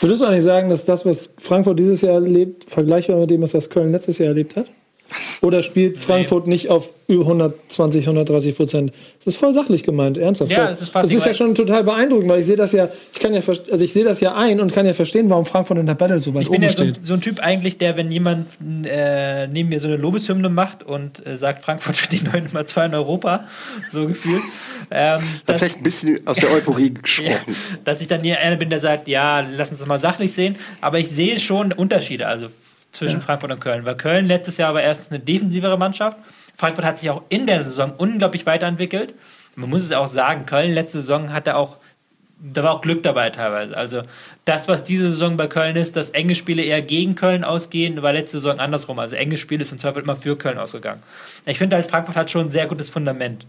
Würdest 0.00 0.20
du 0.20 0.26
eigentlich 0.26 0.42
sagen, 0.42 0.68
dass 0.68 0.84
das, 0.84 1.06
was 1.06 1.32
Frankfurt 1.38 1.78
dieses 1.78 2.00
Jahr 2.00 2.14
erlebt, 2.14 2.68
vergleichbar 2.68 3.16
mit 3.18 3.30
dem, 3.30 3.42
was 3.42 3.52
das 3.52 3.70
Köln 3.70 3.92
letztes 3.92 4.18
Jahr 4.18 4.28
erlebt 4.28 4.56
hat? 4.56 4.66
Oder 5.40 5.62
spielt 5.62 5.98
Frankfurt 5.98 6.46
nicht 6.46 6.68
auf 6.70 6.90
über 7.06 7.22
120, 7.22 8.06
130 8.06 8.56
Prozent? 8.56 8.92
Das 9.18 9.34
ist 9.34 9.36
voll 9.36 9.52
sachlich 9.52 9.82
gemeint, 9.82 10.16
ernsthaft. 10.16 10.52
Ja, 10.52 10.68
das 10.68 10.82
ist 10.82 10.90
fast 10.90 11.04
das 11.04 11.12
ist 11.12 11.26
ja 11.26 11.34
schon 11.34 11.54
total 11.54 11.84
beeindruckend, 11.84 12.28
weil 12.30 12.40
ich 12.40 12.46
sehe 12.46 12.56
das 12.56 12.72
ja, 12.72 12.88
ich 13.12 13.20
kann 13.20 13.34
ja, 13.34 13.40
also 13.46 13.84
ich 13.84 13.92
sehe 13.92 14.04
das 14.04 14.20
ja 14.20 14.34
ein 14.34 14.60
und 14.60 14.72
kann 14.72 14.86
ja 14.86 14.94
verstehen, 14.94 15.28
warum 15.30 15.44
Frankfurt 15.44 15.78
in 15.78 15.86
der 15.86 15.94
Battle 15.94 16.18
so 16.18 16.34
weit 16.34 16.42
Ich 16.42 16.48
bin 16.48 16.56
oben 16.56 16.62
ja 16.64 16.68
so, 16.70 16.82
steht. 16.82 17.04
so 17.04 17.14
ein 17.14 17.20
Typ 17.20 17.40
eigentlich, 17.40 17.78
der, 17.78 17.96
wenn 17.96 18.10
jemand 18.10 18.48
äh, 18.84 19.46
neben 19.46 19.68
mir 19.68 19.80
so 19.80 19.88
eine 19.88 19.96
Lobeshymne 19.96 20.48
macht 20.48 20.82
und 20.82 21.24
äh, 21.26 21.36
sagt, 21.38 21.62
Frankfurt 21.62 22.00
wird 22.00 22.20
die 22.20 22.24
neue 22.24 22.42
Nummer 22.42 22.66
2 22.66 22.86
in 22.86 22.94
Europa, 22.94 23.46
so 23.90 24.06
gefühlt, 24.06 24.42
ähm, 24.90 25.20
Da 25.46 25.52
dass, 25.52 25.58
vielleicht 25.58 25.76
ein 25.78 25.82
bisschen 25.82 26.26
aus 26.26 26.38
der 26.38 26.50
Euphorie 26.52 26.84
ja, 26.94 27.00
gesprochen. 27.00 27.56
dass 27.84 28.00
ich 28.00 28.08
dann 28.08 28.22
hier 28.22 28.38
einer 28.40 28.56
bin, 28.56 28.70
der 28.70 28.80
sagt, 28.80 29.08
ja, 29.08 29.40
lass 29.40 29.70
uns 29.70 29.78
das 29.80 29.88
mal 29.88 29.98
sachlich 29.98 30.32
sehen. 30.32 30.56
Aber 30.80 30.98
ich 30.98 31.08
sehe 31.08 31.38
schon 31.38 31.72
Unterschiede 31.72 32.26
also 32.26 32.48
zwischen 32.94 33.20
Frankfurt 33.20 33.50
und 33.50 33.60
Köln. 33.60 33.84
Weil 33.84 33.96
Köln 33.96 34.26
letztes 34.26 34.56
Jahr 34.56 34.74
war 34.74 34.82
erstens 34.82 35.10
eine 35.10 35.20
defensivere 35.20 35.76
Mannschaft. 35.76 36.16
Frankfurt 36.56 36.84
hat 36.84 36.98
sich 36.98 37.10
auch 37.10 37.22
in 37.28 37.46
der 37.46 37.62
Saison 37.62 37.92
unglaublich 37.96 38.46
weiterentwickelt. 38.46 39.14
Man 39.56 39.70
muss 39.70 39.82
es 39.82 39.92
auch 39.92 40.08
sagen, 40.08 40.46
Köln 40.46 40.72
letzte 40.72 41.00
Saison 41.00 41.32
hatte 41.32 41.56
auch 41.56 41.76
da 42.52 42.62
war 42.62 42.72
auch 42.72 42.82
Glück 42.82 43.02
dabei 43.02 43.30
teilweise. 43.30 43.76
Also 43.76 44.02
das, 44.44 44.68
was 44.68 44.82
diese 44.82 45.10
Saison 45.10 45.36
bei 45.36 45.46
Köln 45.46 45.76
ist, 45.76 45.96
dass 45.96 46.10
enge 46.10 46.34
Spiele 46.34 46.62
eher 46.62 46.82
gegen 46.82 47.14
Köln 47.14 47.42
ausgehen, 47.42 48.02
war 48.02 48.12
letzte 48.12 48.38
Saison 48.38 48.60
andersrum. 48.60 48.98
Also 48.98 49.16
enge 49.16 49.38
Spiele 49.38 49.62
ist 49.62 49.72
im 49.72 49.78
Zweifel 49.78 50.02
immer 50.02 50.16
für 50.16 50.36
Köln 50.36 50.58
ausgegangen. 50.58 51.02
Ich 51.46 51.58
finde 51.58 51.76
halt, 51.76 51.86
Frankfurt 51.86 52.16
hat 52.16 52.30
schon 52.30 52.46
ein 52.46 52.50
sehr 52.50 52.66
gutes 52.66 52.90
Fundament. 52.90 53.46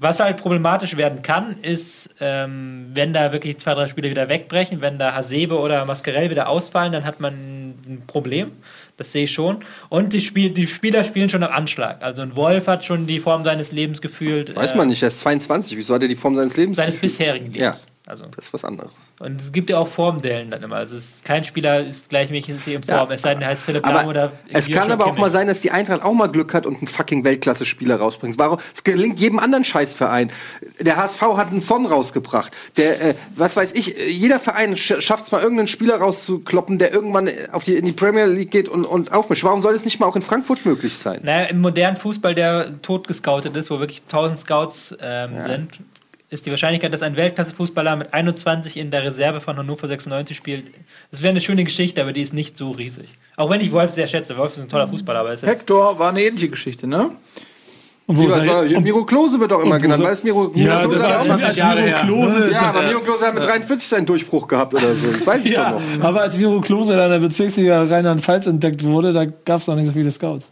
Was 0.00 0.20
halt 0.20 0.36
problematisch 0.36 0.96
werden 0.96 1.22
kann, 1.22 1.58
ist, 1.60 2.10
ähm, 2.20 2.90
wenn 2.94 3.12
da 3.12 3.32
wirklich 3.32 3.58
zwei, 3.58 3.74
drei 3.74 3.88
Spiele 3.88 4.10
wieder 4.10 4.28
wegbrechen, 4.28 4.80
wenn 4.80 4.96
da 4.96 5.12
Hasebe 5.12 5.58
oder 5.58 5.84
Mascarell 5.86 6.30
wieder 6.30 6.48
ausfallen, 6.48 6.92
dann 6.92 7.04
hat 7.04 7.18
man 7.18 7.34
ein 7.34 8.02
Problem. 8.06 8.52
Das 8.96 9.10
sehe 9.10 9.24
ich 9.24 9.32
schon. 9.32 9.58
Und 9.88 10.12
die, 10.12 10.20
Spiel 10.20 10.50
die 10.50 10.68
Spieler 10.68 11.02
spielen 11.02 11.28
schon 11.28 11.42
am 11.42 11.50
Anschlag. 11.50 12.00
Also 12.00 12.22
ein 12.22 12.36
Wolf 12.36 12.68
hat 12.68 12.84
schon 12.84 13.08
die 13.08 13.18
Form 13.18 13.42
seines 13.42 13.72
Lebens 13.72 14.00
gefühlt. 14.00 14.54
Weiß 14.54 14.70
äh, 14.70 14.76
man 14.76 14.86
nicht, 14.86 15.02
er 15.02 15.08
ist 15.08 15.18
22. 15.18 15.76
Wieso 15.76 15.94
hat 15.94 16.02
er 16.02 16.08
die 16.08 16.14
Form 16.14 16.36
seines 16.36 16.56
Lebens? 16.56 16.76
Seines 16.76 16.94
gefühlt? 16.94 17.18
bisherigen 17.18 17.52
Lebens. 17.52 17.88
Also. 18.08 18.24
Das 18.34 18.46
ist 18.46 18.54
was 18.54 18.64
anderes. 18.64 18.90
Und 19.18 19.38
es 19.38 19.52
gibt 19.52 19.68
ja 19.68 19.76
auch 19.76 19.86
Formdellen 19.86 20.50
dann 20.50 20.62
immer. 20.62 20.76
Also 20.76 20.96
es 20.96 21.04
ist, 21.04 21.24
kein 21.26 21.44
Spieler 21.44 21.80
ist 21.80 22.08
gleichmäßig 22.08 22.68
in 22.68 22.82
Form, 22.82 23.10
es 23.10 23.20
sei 23.20 23.34
denn, 23.34 23.42
er 23.42 23.48
heißt 23.48 23.62
Philipp 23.62 23.84
Lahm 23.84 23.96
Aber 23.96 24.08
oder 24.08 24.32
es 24.50 24.66
kann 24.66 24.74
Joshua 24.74 24.92
aber 24.94 25.04
auch 25.04 25.08
Kimmich. 25.08 25.20
mal 25.20 25.30
sein, 25.30 25.46
dass 25.46 25.60
die 25.60 25.70
Eintracht 25.70 26.02
auch 26.02 26.14
mal 26.14 26.28
Glück 26.28 26.54
hat 26.54 26.64
und 26.64 26.78
einen 26.78 26.88
fucking 26.88 27.22
Weltklasse-Spieler 27.24 27.96
rausbringt. 27.96 28.38
Warum? 28.38 28.58
Es 28.74 28.82
gelingt 28.82 29.20
jedem 29.20 29.38
anderen 29.38 29.64
Scheißverein. 29.64 30.32
Der 30.80 30.96
HSV 30.96 31.20
hat 31.20 31.48
einen 31.48 31.60
Son 31.60 31.84
rausgebracht. 31.84 32.52
Der, 32.78 33.10
äh, 33.10 33.14
was 33.34 33.56
weiß 33.56 33.74
ich, 33.74 33.94
jeder 34.08 34.40
Verein 34.40 34.76
sch 34.76 34.94
schafft 35.00 35.24
es 35.24 35.32
mal 35.32 35.42
irgendeinen 35.42 35.68
Spieler 35.68 35.96
rauszukloppen, 35.96 36.78
der 36.78 36.94
irgendwann 36.94 37.28
auf 37.52 37.64
die, 37.64 37.74
in 37.74 37.84
die 37.84 37.92
Premier 37.92 38.24
League 38.24 38.50
geht 38.50 38.68
und, 38.68 38.86
und 38.86 39.12
aufmischt. 39.12 39.44
Warum 39.44 39.60
soll 39.60 39.74
es 39.74 39.84
nicht 39.84 40.00
mal 40.00 40.06
auch 40.06 40.16
in 40.16 40.22
Frankfurt 40.22 40.64
möglich 40.64 40.96
sein? 40.96 41.20
Naja, 41.24 41.48
im 41.48 41.60
modernen 41.60 41.98
Fußball, 41.98 42.34
der 42.34 42.80
tot 42.80 43.06
gescoutet 43.06 43.54
ist, 43.54 43.70
wo 43.70 43.80
wirklich 43.80 44.02
1000 44.02 44.38
Scouts 44.38 44.96
ähm, 45.02 45.42
sind, 45.42 45.80
ist 46.30 46.44
die 46.46 46.50
Wahrscheinlichkeit, 46.50 46.92
dass 46.92 47.02
ein 47.02 47.16
Weltklasse-Fußballer 47.16 47.96
mit 47.96 48.12
21 48.12 48.76
in 48.76 48.90
der 48.90 49.04
Reserve 49.04 49.40
von 49.40 49.56
Hannover 49.56 49.88
96 49.88 50.36
spielt, 50.36 50.64
das 51.10 51.22
wäre 51.22 51.30
eine 51.30 51.40
schöne 51.40 51.64
Geschichte, 51.64 52.02
aber 52.02 52.12
die 52.12 52.20
ist 52.22 52.34
nicht 52.34 52.58
so 52.58 52.70
riesig. 52.70 53.08
Auch 53.36 53.48
wenn 53.50 53.60
ich 53.60 53.72
Wolf 53.72 53.92
sehr 53.92 54.06
schätze. 54.06 54.36
Wolf 54.36 54.52
ist 54.56 54.62
ein 54.62 54.68
toller 54.68 54.88
Fußballer, 54.88 55.20
aber 55.20 55.32
ist 55.32 55.42
jetzt 55.42 55.60
Hector 55.60 55.98
war 55.98 56.10
eine 56.10 56.22
ähnliche 56.22 56.48
Geschichte, 56.48 56.86
ne? 56.86 57.10
Und 58.06 58.16
wo 58.16 58.26
er- 58.26 58.46
war, 58.46 58.60
und- 58.62 58.82
Miro 58.82 59.04
Klose 59.04 59.38
wird 59.38 59.52
auch 59.52 59.60
immer 59.60 59.78
genannt. 59.78 59.98
so- 59.98 60.04
Weil 60.04 60.12
es 60.14 60.24
Miro, 60.24 60.50
Miro 60.54 60.56
Ja, 60.72 60.80
Klose 60.80 60.98
das 60.98 61.28
als 61.44 61.56
Jahre 61.58 61.82
Miro. 61.82 61.96
Klose. 61.98 62.50
ja, 62.52 62.60
aber 62.62 62.82
Miro 62.82 63.00
Klose 63.00 63.26
hat 63.26 63.34
mit 63.34 63.44
43 63.44 63.86
seinen 63.86 64.06
Durchbruch 64.06 64.48
gehabt 64.48 64.72
oder 64.74 64.94
so. 64.94 65.10
Das 65.12 65.26
weiß 65.26 65.44
ich 65.44 65.52
Ja, 65.52 65.72
doch 65.72 65.80
noch. 65.98 66.04
aber 66.04 66.22
als 66.22 66.36
Miro 66.38 66.58
Klose 66.62 66.92
in 66.94 66.98
der 67.10 67.18
Bezirksliga 67.18 67.82
Rheinland-Pfalz 67.84 68.46
entdeckt 68.46 68.82
wurde, 68.82 69.12
da 69.12 69.26
gab 69.26 69.60
es 69.60 69.66
noch 69.66 69.74
nicht 69.76 69.86
so 69.86 69.92
viele 69.92 70.10
Scouts. 70.10 70.50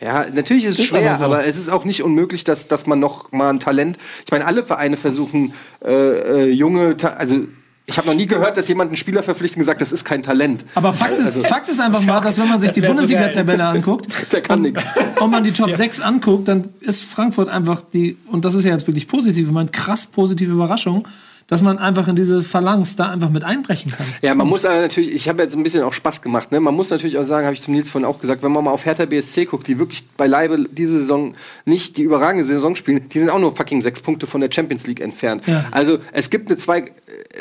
Ja, 0.00 0.26
natürlich 0.32 0.64
ist 0.64 0.74
es 0.74 0.78
Ist 0.80 0.86
schwer, 0.86 1.08
aber 1.10 1.18
so. 1.18 1.24
aber 1.24 1.44
es 1.46 1.56
ist 1.56 1.70
auch 1.70 1.84
nicht 1.84 2.02
unmöglich, 2.02 2.44
dass, 2.44 2.68
dass 2.68 2.86
man 2.86 3.00
noch 3.00 3.32
mal 3.32 3.50
ein 3.50 3.58
Talent. 3.60 3.98
Ich 4.24 4.30
meine, 4.30 4.46
alle 4.46 4.62
Vereine 4.62 4.96
versuchen 4.96 5.52
äh, 5.84 5.90
äh, 6.46 6.50
junge, 6.52 6.96
Ta 6.96 7.08
also 7.14 7.36
ich 7.90 7.96
habe 7.96 8.06
noch 8.06 8.14
nie 8.14 8.26
gehört, 8.26 8.58
dass 8.58 8.68
jemand 8.68 8.90
einen 8.90 8.98
Spieler 8.98 9.22
verpflichtet 9.22 9.56
und 9.56 9.60
gesagt, 9.62 9.80
das 9.80 9.92
ist 9.92 10.04
kein 10.04 10.22
Talent. 10.22 10.64
Aber 10.74 10.92
Fakt 10.92 11.14
ist, 11.18 11.24
Also- 11.26 11.42
Fakt 11.42 11.68
ist 11.70 11.80
einfach 11.80 12.02
mal, 12.02 12.20
dass 12.20 12.38
wenn 12.38 12.46
man 12.48 12.60
sich 12.60 12.72
die 12.72 12.82
Bundesliga-Tabelle 12.82 13.64
anguckt, 13.64 14.06
Der 14.32 14.42
kann 14.42 14.60
nichts. 14.60 14.82
und 15.18 15.30
man 15.30 15.42
die 15.42 15.52
Top 15.52 15.74
6 15.74 16.00
anguckt, 16.00 16.46
dann 16.48 16.68
ist 16.80 17.02
Frankfurt 17.04 17.48
einfach 17.48 17.80
die, 17.80 18.18
und 18.30 18.44
das 18.44 18.54
ist 18.54 18.64
ja 18.66 18.72
jetzt 18.72 18.86
wirklich 18.86 19.08
positiv, 19.08 19.46
ich 19.48 19.52
meine, 19.52 19.70
krass 19.70 20.04
positive 20.06 20.52
Überraschung, 20.52 21.08
dass 21.48 21.62
man 21.62 21.78
einfach 21.78 22.06
in 22.08 22.16
diese 22.16 22.42
Phalanx 22.42 22.96
da 22.96 23.10
einfach 23.10 23.30
mit 23.30 23.42
einbrechen 23.42 23.90
kann. 23.90 24.06
Ja, 24.20 24.34
man 24.34 24.46
muss 24.46 24.64
aber 24.66 24.80
natürlich, 24.80 25.12
ich 25.12 25.28
habe 25.28 25.42
jetzt 25.42 25.56
ein 25.56 25.62
bisschen 25.62 25.82
auch 25.82 25.94
Spaß 25.94 26.20
gemacht, 26.20 26.52
ne? 26.52 26.60
Man 26.60 26.74
muss 26.74 26.90
natürlich 26.90 27.16
auch 27.16 27.24
sagen, 27.24 27.46
habe 27.46 27.54
ich 27.54 27.62
zum 27.62 27.74
Nils 27.74 27.88
vorhin 27.88 28.06
auch 28.06 28.20
gesagt, 28.20 28.42
wenn 28.42 28.52
man 28.52 28.64
mal 28.64 28.70
auf 28.70 28.84
Hertha 28.84 29.06
BSC 29.06 29.46
guckt, 29.46 29.66
die 29.66 29.78
wirklich 29.78 30.06
beileibe 30.16 30.66
diese 30.70 30.98
Saison 30.98 31.34
nicht 31.64 31.96
die 31.96 32.02
überragende 32.02 32.46
Saison 32.46 32.76
spielen, 32.76 33.08
die 33.08 33.18
sind 33.18 33.30
auch 33.30 33.38
nur 33.38 33.56
fucking 33.56 33.80
sechs 33.80 34.00
Punkte 34.00 34.26
von 34.26 34.42
der 34.42 34.52
Champions 34.52 34.86
League 34.86 35.00
entfernt. 35.00 35.46
Ja. 35.46 35.64
Also 35.70 35.98
es 36.12 36.28
gibt 36.28 36.48
eine 36.48 36.58
zwei, 36.58 36.80
äh, 36.80 36.90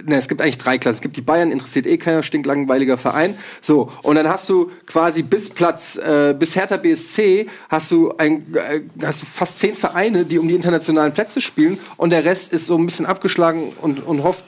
ne, 0.06 0.16
es 0.16 0.30
gibt 0.30 0.42
eigentlich 0.42 0.58
drei 0.58 0.78
Klassen. 0.78 0.96
Es 0.96 1.02
gibt 1.02 1.18
die 1.18 1.22
Bayern, 1.22 1.52
interessiert 1.52 1.86
eh 1.86 1.98
keiner, 1.98 2.24
stinklangweiliger 2.24 2.98
Verein. 2.98 3.36
So, 3.62 3.92
und 4.04 4.16
dann 4.16 4.30
hast 4.30 4.48
du 4.48 4.72
quasi 4.86 5.22
bis 5.22 5.50
Platz, 5.50 5.98
äh, 5.98 6.34
bis 6.38 6.56
Hertha 6.56 6.78
BSC 6.78 7.48
hast 7.70 7.92
du 7.92 8.14
ein, 8.18 8.56
äh, 8.56 8.82
hast 9.04 9.24
du 9.24 9.26
fast 9.26 9.60
zehn 9.60 9.76
Vereine, 9.76 10.24
die 10.24 10.40
um 10.40 10.48
die 10.48 10.56
internationalen 10.56 11.12
Plätze 11.12 11.42
spielen 11.42 11.78
und 11.98 12.12
der 12.12 12.24
Rest 12.24 12.54
ist 12.54 12.68
so 12.68 12.78
ein 12.78 12.86
bisschen 12.86 13.06
abgeschlagen 13.06 13.74
und, 13.82 13.97
und 14.06 14.24
hofft, 14.24 14.44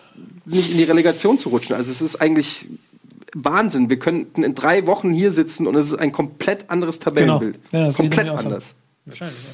nicht 0.45 0.71
in 0.71 0.77
die 0.77 0.83
Relegation 0.83 1.37
zu 1.37 1.49
rutschen. 1.49 1.75
Also 1.75 1.91
es 1.91 2.01
ist 2.01 2.15
eigentlich 2.21 2.67
Wahnsinn. 3.35 3.89
Wir 3.89 3.99
könnten 3.99 4.43
in 4.43 4.55
drei 4.55 4.87
Wochen 4.87 5.11
hier 5.11 5.31
sitzen 5.31 5.67
und 5.67 5.75
es 5.75 5.87
ist 5.87 5.99
ein 5.99 6.11
komplett 6.11 6.69
anderes 6.69 6.99
Tabellenbild. 6.99 7.57
Genau. 7.71 7.85
Ja, 7.87 7.93
komplett 7.93 8.29
anders. 8.29 8.73
wahrscheinlich. 9.05 9.37
Ja. 9.43 9.49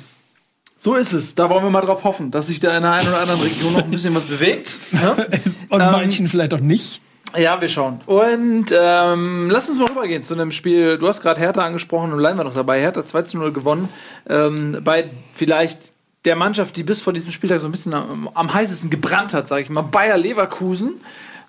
So 0.78 0.94
ist 0.96 1.14
es. 1.14 1.36
Da 1.36 1.50
wollen 1.50 1.64
wir 1.64 1.70
mal 1.70 1.82
drauf 1.82 2.04
hoffen, 2.04 2.32
dass 2.32 2.48
sich 2.48 2.60
da 2.60 2.76
in 2.76 2.84
der 2.84 2.92
einen 2.94 3.08
oder 3.08 3.20
anderen 3.22 3.42
Region 3.42 3.74
noch 3.74 3.84
ein 3.84 3.92
bisschen 3.92 4.14
was 4.16 4.24
bewegt. 4.26 4.78
Ja, 4.92 5.12
Und 5.70 5.82
Ähm, 5.82 5.92
manchen 5.92 6.28
vielleicht 6.28 6.54
auch 6.54 6.60
nicht. 6.60 7.02
ja 7.36 7.60
wir 7.60 7.70
schauen. 7.70 8.00
Und 8.06 8.66
ähm, 8.78 9.50
lass 9.50 9.68
uns 9.70 9.80
mal 9.80 9.88
rübergehen 9.90 10.22
zu 10.24 10.34
einem 10.36 10.52
Spiel. 10.52 10.98
Du 10.98 11.08
hast 11.08 11.22
gerade 11.22 11.40
Hertha 11.42 11.62
angesprochen 11.66 12.14
und 12.14 12.20
Lein 12.20 12.38
war 12.38 12.44
noch 12.46 12.54
dabei. 12.54 12.80
Hertha 12.82 13.06
2 13.06 13.22
zu 13.24 13.38
0 13.38 13.52
gewonnen. 13.52 13.90
Ähm, 14.30 14.78
bei 14.84 15.10
vielleicht 15.34 15.80
der 16.26 16.36
Mannschaft, 16.36 16.76
die 16.76 16.84
bis 16.84 17.02
vor 17.02 17.14
diesem 17.14 17.32
Spieltag 17.32 17.62
so 17.62 17.68
ein 17.68 17.72
bisschen 17.72 17.94
am, 17.94 18.30
am 18.34 18.54
heißesten 18.54 18.90
gebrannt 18.90 19.34
hat, 19.34 19.48
sage 19.48 19.62
ich 19.62 19.70
mal. 19.70 19.82
Bayer 19.82 20.18
Leverkusen. 20.18 20.94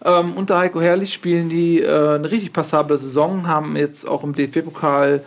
Ähm, 0.04 0.34
unter 0.34 0.58
Heiko 0.58 0.80
Herrlich 0.80 1.14
spielen 1.14 1.48
die 1.48 1.80
äh, 1.80 2.14
eine 2.16 2.30
richtig 2.30 2.52
passable 2.52 2.98
Saison, 2.98 3.48
haben 3.48 3.76
jetzt 3.76 4.06
auch 4.06 4.22
im 4.24 4.34
DFB-Pokal 4.34 5.24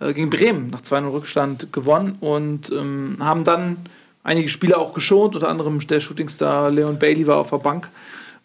äh, 0.00 0.12
gegen 0.12 0.28
Bremen 0.28 0.70
nach 0.70 0.80
2-0 0.80 1.12
Rückstand 1.12 1.72
gewonnen 1.72 2.16
und 2.20 2.70
ähm, 2.72 3.18
haben 3.20 3.44
dann 3.44 3.76
einige 4.24 4.48
Spieler 4.48 4.78
auch 4.78 4.92
geschont, 4.92 5.36
unter 5.36 5.48
anderem 5.48 5.78
der 5.86 6.00
Shootingstar 6.00 6.70
Leon 6.70 6.98
Bailey 6.98 7.26
war 7.26 7.36
auf 7.36 7.50
der 7.50 7.58
Bank. 7.58 7.88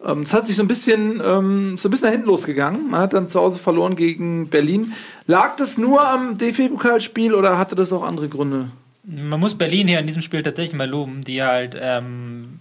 Ähm, 0.05 0.21
Es 0.21 0.33
hat 0.33 0.45
sich 0.45 0.55
so 0.55 0.61
ein 0.61 0.67
bisschen 0.67 1.21
ähm, 1.25 1.75
so 1.77 1.87
ein 1.87 1.91
bisschen 1.91 2.05
nach 2.05 2.13
hinten 2.13 2.27
losgegangen. 2.27 2.91
Man 2.91 3.01
hat 3.01 3.13
dann 3.13 3.29
zu 3.29 3.39
Hause 3.39 3.57
verloren 3.57 3.95
gegen 3.95 4.49
Berlin. 4.49 4.93
Lag 5.25 5.55
das 5.57 5.77
nur 5.77 6.07
am 6.07 6.37
DFB-Pokalspiel 6.37 7.33
oder 7.33 7.57
hatte 7.57 7.75
das 7.75 7.91
auch 7.91 8.03
andere 8.03 8.29
Gründe? 8.29 8.67
Man 9.03 9.39
muss 9.39 9.57
Berlin 9.57 9.87
hier 9.87 9.99
in 9.99 10.07
diesem 10.07 10.21
Spiel 10.21 10.43
tatsächlich 10.43 10.77
mal 10.77 10.89
loben, 10.89 11.23
die 11.23 11.43
halt 11.43 11.77
ähm, 11.79 12.59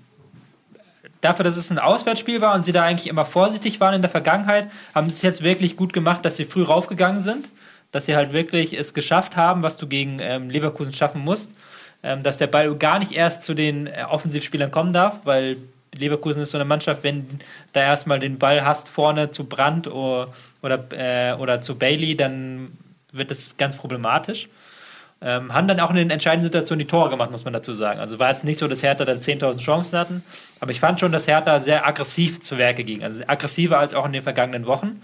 dafür, 1.21 1.45
dass 1.45 1.57
es 1.57 1.71
ein 1.71 1.79
Auswärtsspiel 1.79 2.41
war 2.41 2.55
und 2.55 2.65
sie 2.65 2.73
da 2.73 2.85
eigentlich 2.85 3.09
immer 3.09 3.25
vorsichtig 3.25 3.81
waren 3.81 3.95
in 3.95 4.03
der 4.03 4.11
Vergangenheit, 4.11 4.69
haben 4.95 5.09
sie 5.09 5.17
es 5.17 5.23
jetzt 5.23 5.43
wirklich 5.43 5.77
gut 5.77 5.93
gemacht, 5.93 6.25
dass 6.25 6.37
sie 6.37 6.45
früh 6.45 6.65
raufgegangen 6.65 7.23
sind, 7.23 7.49
dass 7.93 8.07
sie 8.07 8.17
halt 8.17 8.33
wirklich 8.33 8.77
es 8.77 8.93
geschafft 8.93 9.37
haben, 9.37 9.63
was 9.63 9.77
du 9.77 9.87
gegen 9.87 10.19
ähm, 10.21 10.51
Leverkusen 10.51 10.93
schaffen 10.93 11.23
musst, 11.23 11.53
ähm, 12.03 12.25
dass 12.25 12.39
der 12.39 12.49
Ball 12.49 12.75
gar 12.75 12.99
nicht 12.99 13.13
erst 13.13 13.45
zu 13.45 13.55
den 13.55 13.87
äh, 13.87 14.05
Offensivspielern 14.11 14.73
kommen 14.73 14.93
darf, 14.93 15.21
weil 15.25 15.59
Leverkusen 15.97 16.43
ist 16.43 16.51
so 16.51 16.59
eine 16.59 16.65
Mannschaft, 16.65 17.05
wenn 17.05 17.27
da 17.73 17.83
erstmal 17.83 18.19
den 18.19 18.39
Ball 18.39 18.65
hast 18.65 18.89
vorne 18.89 19.31
zu 19.31 19.45
Brandt 19.45 19.87
oder, 19.87 20.33
oder, 20.63 20.85
äh, 20.93 21.35
oder 21.35 21.61
zu 21.61 21.77
Bailey, 21.77 22.17
dann 22.17 22.73
wird 23.13 23.31
das 23.31 23.57
ganz 23.59 23.77
problematisch. 23.77 24.49
Ähm, 25.25 25.55
haben 25.55 25.69
dann 25.69 25.79
auch 25.79 25.91
in 25.91 25.97
den 25.97 26.11
entscheidenden 26.11 26.45
Situationen 26.45 26.81
die 26.81 26.87
Tore 26.87 27.09
gemacht, 27.09 27.31
muss 27.31 27.45
man 27.45 27.53
dazu 27.53 27.75
sagen. 27.75 28.01
Also 28.01 28.19
war 28.19 28.31
jetzt 28.31 28.43
nicht 28.43 28.59
so, 28.59 28.67
dass 28.67 28.83
Hertha 28.83 29.05
dann 29.05 29.21
10.000 29.21 29.61
Chancen 29.61 29.97
hatten, 29.97 30.25
aber 30.59 30.73
ich 30.73 30.81
fand 30.81 30.99
schon, 30.99 31.13
dass 31.13 31.29
Hertha 31.29 31.61
sehr 31.61 31.87
aggressiv 31.87 32.41
zu 32.41 32.59
Werke 32.59 32.83
ging. 32.83 33.05
Also 33.05 33.23
aggressiver 33.27 33.79
als 33.79 33.95
auch 33.95 34.05
in 34.05 34.13
den 34.13 34.23
vergangenen 34.23 34.67
Wochen. 34.67 35.01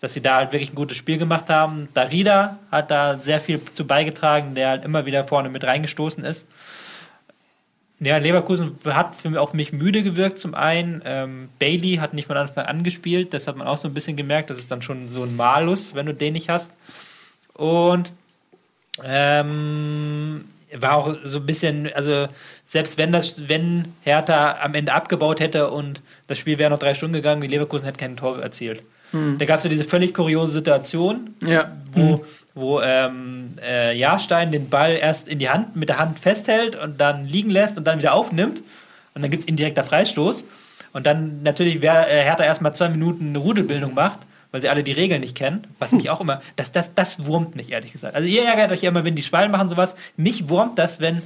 Dass 0.00 0.14
sie 0.14 0.20
da 0.20 0.36
halt 0.36 0.52
wirklich 0.52 0.70
ein 0.70 0.76
gutes 0.76 0.96
Spiel 0.96 1.18
gemacht 1.18 1.50
haben. 1.50 1.88
Darida 1.92 2.58
hat 2.70 2.90
da 2.92 3.18
sehr 3.18 3.40
viel 3.40 3.60
zu 3.72 3.84
beigetragen, 3.84 4.54
der 4.54 4.68
halt 4.68 4.84
immer 4.84 5.06
wieder 5.06 5.24
vorne 5.24 5.48
mit 5.48 5.64
reingestoßen 5.64 6.24
ist. 6.24 6.46
Ja, 8.00 8.16
Leverkusen 8.18 8.76
hat 8.84 9.16
für 9.16 9.28
mich, 9.28 9.38
auf 9.40 9.54
mich 9.54 9.72
müde 9.72 10.04
gewirkt 10.04 10.38
zum 10.38 10.54
einen. 10.54 11.02
Ähm, 11.04 11.48
Bailey 11.58 11.96
hat 11.96 12.14
nicht 12.14 12.26
von 12.26 12.36
Anfang 12.36 12.66
an 12.66 12.84
gespielt, 12.84 13.34
das 13.34 13.48
hat 13.48 13.56
man 13.56 13.66
auch 13.66 13.76
so 13.76 13.88
ein 13.88 13.94
bisschen 13.94 14.16
gemerkt. 14.16 14.50
Das 14.50 14.58
ist 14.58 14.70
dann 14.70 14.82
schon 14.82 15.08
so 15.08 15.24
ein 15.24 15.34
Malus, 15.34 15.96
wenn 15.96 16.06
du 16.06 16.14
den 16.14 16.34
nicht 16.34 16.48
hast. 16.48 16.72
Und 17.54 18.12
ähm, 19.04 20.44
war 20.78 20.94
auch 20.96 21.14
so 21.24 21.38
ein 21.38 21.46
bisschen, 21.46 21.90
also 21.94 22.28
selbst 22.66 22.98
wenn 22.98 23.12
das, 23.12 23.48
wenn 23.48 23.94
Hertha 24.02 24.58
am 24.62 24.74
Ende 24.74 24.92
abgebaut 24.92 25.40
hätte 25.40 25.70
und 25.70 26.00
das 26.26 26.38
Spiel 26.38 26.58
wäre 26.58 26.70
noch 26.70 26.78
drei 26.78 26.94
Stunden 26.94 27.14
gegangen, 27.14 27.40
die 27.40 27.46
Leverkusen 27.46 27.84
hätte 27.86 27.98
kein 27.98 28.16
Tor 28.16 28.40
erzielt. 28.40 28.82
Da 29.38 29.46
gab 29.46 29.56
es 29.56 29.64
ja 29.64 29.70
diese 29.70 29.84
völlig 29.84 30.12
kuriose 30.12 30.52
Situation, 30.52 31.34
Ja. 31.40 31.72
wo, 31.92 32.22
wo 32.54 32.82
ähm, 32.82 33.54
äh, 33.66 33.96
Jahrstein 33.96 34.52
den 34.52 34.68
Ball 34.68 34.96
erst 34.96 35.28
in 35.28 35.38
die 35.38 35.48
Hand 35.48 35.76
mit 35.76 35.88
der 35.88 35.98
Hand 35.98 36.18
festhält 36.18 36.76
und 36.76 37.00
dann 37.00 37.26
liegen 37.26 37.48
lässt 37.48 37.78
und 37.78 37.86
dann 37.86 38.00
wieder 38.00 38.12
aufnimmt. 38.12 38.60
Und 39.14 39.22
dann 39.22 39.30
gibt 39.30 39.44
es 39.44 39.48
indirekter 39.48 39.82
Freistoß. 39.82 40.44
Und 40.92 41.06
dann 41.06 41.42
natürlich 41.42 41.80
wer, 41.80 42.10
äh, 42.10 42.22
Hertha 42.22 42.44
erstmal 42.44 42.74
zwei 42.74 42.90
Minuten 42.90 43.28
eine 43.30 43.38
Rudelbildung 43.38 43.94
macht, 43.94 44.18
weil 44.50 44.60
sie 44.60 44.68
alle 44.68 44.82
die 44.82 44.92
Regeln 44.92 45.20
nicht 45.20 45.36
kennen. 45.36 45.66
Was 45.78 45.92
mich 45.92 46.10
auch 46.10 46.20
immer, 46.20 46.40
das, 46.56 46.72
das, 46.72 46.94
das 46.94 47.24
wurmt 47.26 47.56
mich, 47.56 47.72
ehrlich 47.72 47.92
gesagt. 47.92 48.14
Also 48.14 48.26
ihr 48.28 48.44
ärgert 48.44 48.72
euch 48.72 48.82
ja 48.82 48.90
immer, 48.90 49.04
wenn 49.04 49.16
die 49.16 49.22
Schwallen 49.22 49.50
machen 49.50 49.68
sowas. 49.68 49.94
Mich 50.16 50.48
wurmt 50.48 50.78
das, 50.78 51.00
wenn, 51.00 51.22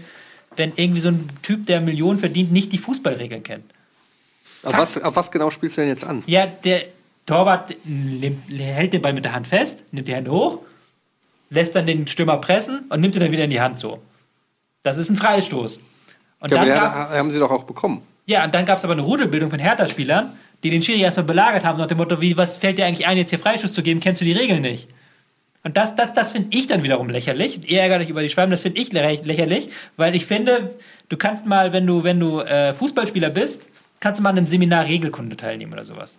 wenn 0.57 0.73
irgendwie 0.77 1.01
so 1.01 1.09
ein 1.11 1.29
Typ, 1.43 1.67
der 1.67 1.81
Millionen 1.81 2.19
verdient, 2.19 2.53
nicht 2.53 2.73
die 2.73 2.79
Fußballregeln 2.79 3.43
kennt. 3.43 3.65
Auf 4.65 4.77
was, 4.77 5.03
auf 5.03 5.17
was 5.17 5.31
genau 5.31 5.51
spielst 5.51 5.77
du 5.77 5.83
denn 5.83 5.91
jetzt 5.91 6.05
an? 6.05 6.23
Ja, 6.27 6.47
der 6.47 6.85
Torwart 7.27 7.75
nimmt, 7.85 8.51
hält 8.51 8.93
den 8.93 9.03
Ball 9.03 9.13
mit 9.13 9.25
der 9.25 9.33
Hand 9.33 9.47
fest, 9.47 9.83
nimmt 9.93 10.09
die 10.09 10.15
Hände 10.15 10.31
hoch, 10.31 10.59
lässt 11.51 11.75
dann 11.77 11.87
den 11.87 12.07
Stürmer 12.07 12.37
pressen 12.39 12.87
und 12.89 13.01
nimmt 13.01 13.15
ihn 13.17 13.21
dann 13.21 13.33
wieder 13.33 13.45
in 13.45 13.51
die 13.51 13.61
Hand 13.61 13.79
so. 13.79 14.01
Das 14.83 14.99
ist 14.99 15.11
ein 15.11 15.17
Freistoß. 15.17 15.79
Und 16.41 16.51
Ja, 16.51 16.57
aber 16.59 16.67
dann 16.67 16.75
den 16.77 16.81
gab's, 16.83 16.97
haben 16.97 17.31
sie 17.31 17.39
doch 17.39 17.51
auch 17.51 17.63
bekommen. 17.65 18.03
ja, 18.27 18.45
und 18.45 18.55
dann 18.55 18.65
gab 18.67 18.79
es 18.79 18.85
aber 18.85 18.95
eine 18.95 19.03
Rudelbildung 19.03 19.51
von 19.51 19.59
Hertha-Spielern, 19.61 20.33
die 20.63 20.71
den 20.71 20.83
Schiri 20.83 21.01
erstmal 21.01 21.27
belagert 21.27 21.65
haben, 21.65 21.77
so 21.77 21.83
nach 21.83 21.89
dem 21.89 21.99
Motto, 21.99 22.21
wie, 22.21 22.37
was 22.37 22.59
fällt 22.59 22.79
dir 22.79 22.87
eigentlich 22.87 23.07
ein, 23.07 23.17
jetzt 23.17 23.31
hier 23.31 23.39
Freistoß 23.39 23.73
zu 23.73 23.83
geben, 23.83 24.01
kennst 24.01 24.21
du 24.21 24.25
die 24.25 24.33
Regeln 24.33 24.63
nicht? 24.63 24.89
Und 25.65 25.77
das, 25.77 25.95
das, 25.95 26.13
das 26.13 26.33
finde 26.33 26.57
ich 26.57 26.67
dann 26.67 26.83
wiederum 26.83 27.09
lächerlich. 27.09 27.71
Ihr 27.71 27.81
ärgert 27.81 28.03
euch 28.03 28.09
über 28.09 28.23
die 28.23 28.29
Schwalben, 28.29 28.51
das 28.51 28.63
finde 28.63 28.81
ich 28.81 28.91
lä- 28.91 29.25
lächerlich, 29.25 29.69
weil 29.97 30.15
ich 30.17 30.27
finde, 30.27 30.75
du 31.09 31.17
kannst 31.17 31.47
mal, 31.47 31.73
wenn 31.73 31.87
du, 31.87 32.03
wenn 32.03 32.19
du 32.19 32.41
äh, 32.41 32.75
Fußballspieler 32.75 33.31
bist, 33.31 33.63
kannst 34.01 34.19
du 34.19 34.23
mal 34.23 34.31
an 34.31 34.39
einem 34.39 34.47
Seminar 34.47 34.87
Regelkunde 34.87 35.37
teilnehmen 35.37 35.73
oder 35.73 35.85
sowas. 35.85 36.19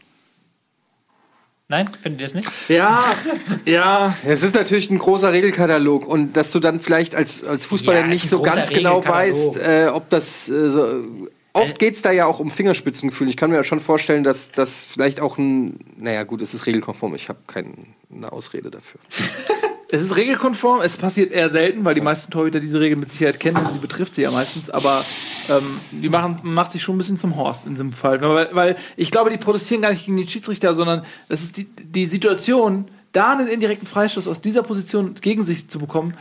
Nein? 1.70 1.90
Findet 2.02 2.22
ihr 2.22 2.28
das 2.28 2.34
nicht? 2.36 2.50
Ja, 2.70 3.04
ja. 3.66 4.16
Es 4.26 4.44
ist 4.44 4.54
natürlich 4.54 4.90
ein 4.90 5.00
großer 5.00 5.32
Regelkatalog 5.32 6.06
und 6.08 6.34
dass 6.34 6.52
du 6.52 6.60
dann 6.60 6.80
vielleicht 6.80 7.16
als, 7.16 7.44
als 7.44 7.66
Fußballer 7.66 8.00
Ja, 8.00 8.06
es 8.06 8.12
nicht 8.12 8.30
so 8.30 8.42
ganz 8.42 8.70
genau 8.70 9.04
weißt, 9.04 9.58
äh, 9.58 9.88
ob 9.88 10.10
das 10.10 10.50
äh, 10.50 10.70
so, 10.70 11.04
Oft 11.54 11.78
geht 11.78 11.96
es 11.96 12.02
da 12.02 12.12
ja 12.12 12.26
auch 12.26 12.40
um 12.40 12.50
Fingerspitzengefühl. 12.50 13.30
Ich 13.30 13.38
kann 13.38 13.52
mir 13.52 13.58
ja 13.58 13.64
schon 13.64 13.80
vorstellen, 13.80 14.24
dass 14.24 14.52
das 14.52 14.86
vielleicht 14.86 15.22
auch 15.22 15.38
ein. 15.38 15.80
Naja, 15.98 16.24
gut, 16.24 16.42
es 16.42 16.54
ist 16.54 16.66
regelkonform. 16.66 17.14
Ich 17.14 17.30
habe 17.30 17.40
keine 17.46 18.32
Ausrede 18.32 18.72
dafür. 18.72 19.00
Es 19.94 20.02
ist 20.02 20.18
regelkonform, 20.18 20.82
es 20.82 20.98
passiert 20.98 21.32
eher 21.32 21.50
selten, 21.50 21.86
weil 21.86 21.94
die 21.94 22.02
meisten 22.02 22.32
Torhüter 22.32 22.60
diese 22.60 22.80
Regel 22.80 22.98
mit 22.98 23.10
Sicherheit 23.10 23.40
kennen 23.40 23.58
und 23.58 23.74
sie 23.74 23.78
betrifft 23.78 24.16
sie 24.16 24.24
ja 24.24 24.32
meistens, 24.32 24.72
aber 24.72 25.06
ähm, 25.52 25.80
die 25.92 26.10
machen, 26.10 26.40
macht 26.42 26.72
sich 26.72 26.82
schon 26.82 26.96
ein 26.96 26.98
bisschen 26.98 27.20
zum 27.20 27.36
Horst 27.36 27.68
in 27.68 27.74
diesem 27.74 27.92
Fall. 27.92 28.20
Weil, 28.20 28.50
weil 28.54 28.78
ich 28.98 29.12
glaube, 29.12 29.30
die 29.30 29.38
protestieren 29.38 29.84
gar 29.84 29.92
nicht 29.92 30.06
gegen 30.06 30.18
den 30.18 30.28
Schiedsrichter, 30.28 30.74
sondern 30.74 31.06
das 31.30 31.44
ist 31.44 31.58
die, 31.58 31.66
die 31.66 32.08
Situation, 32.08 32.86
da 33.12 33.34
einen 33.34 33.48
indirekten 33.48 33.86
Freistoß 33.86 34.28
aus 34.28 34.42
dieser 34.42 34.64
Position 34.64 35.14
gegen 35.22 35.46
sich 35.46 35.70
zu 35.70 35.78
bekommen, 35.78 36.18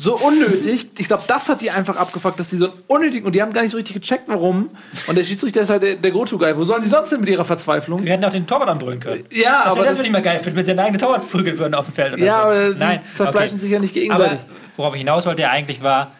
so 0.00 0.16
unnötig. 0.16 0.90
Ich 0.96 1.08
glaube, 1.08 1.24
das 1.26 1.48
hat 1.48 1.60
die 1.60 1.72
einfach 1.72 1.96
abgefuckt, 1.96 2.38
dass 2.38 2.48
die 2.48 2.56
so 2.56 2.66
einen 2.66 2.82
unnötigen, 2.86 3.26
und 3.26 3.34
die 3.34 3.42
haben 3.42 3.52
gar 3.52 3.62
nicht 3.62 3.72
so 3.72 3.76
richtig 3.76 4.00
gecheckt, 4.00 4.24
warum. 4.28 4.70
Und 5.08 5.18
der 5.18 5.24
Schiedsrichter 5.24 5.62
ist 5.62 5.70
halt 5.70 5.82
der, 5.82 5.96
der 5.96 6.10
Go-To-Guy. 6.12 6.56
Wo 6.56 6.62
sollen 6.62 6.82
sie 6.82 6.88
sonst 6.88 7.10
denn 7.10 7.18
mit 7.18 7.28
ihrer 7.28 7.44
Verzweiflung? 7.44 8.04
Wir 8.04 8.12
hätten 8.12 8.24
auch 8.24 8.30
den 8.30 8.46
Torwart 8.46 8.68
anbrüllen 8.68 9.00
können. 9.00 9.24
Ja, 9.32 9.62
Also 9.62 9.76
aber 9.76 9.80
das 9.80 9.88
das, 9.88 9.96
würde 9.98 10.06
ich 10.06 10.12
mal 10.12 10.22
geil 10.22 10.38
finden, 10.38 10.56
wenn 10.56 10.64
sie 10.64 10.70
einen 10.70 10.80
eigenen 10.80 11.00
Torwart 11.00 11.28
prügeln 11.28 11.58
würden 11.58 11.74
auf 11.74 11.86
dem 11.86 11.94
Feld 11.94 12.14
oder 12.14 12.24
ja, 12.24 12.34
so. 12.34 12.40
aber 12.42 12.74
Nein, 12.78 13.00
zerfleischen 13.12 13.56
okay. 13.56 13.58
sich 13.58 13.70
ja 13.72 13.78
nicht 13.80 13.92
gegenseitig. 13.92 14.38
Aber 14.38 14.40
worauf 14.76 14.94
ich 14.94 15.00
hinaus 15.00 15.26
wollte 15.26 15.42
ja 15.42 15.50
eigentlich 15.50 15.82
war, 15.82 16.12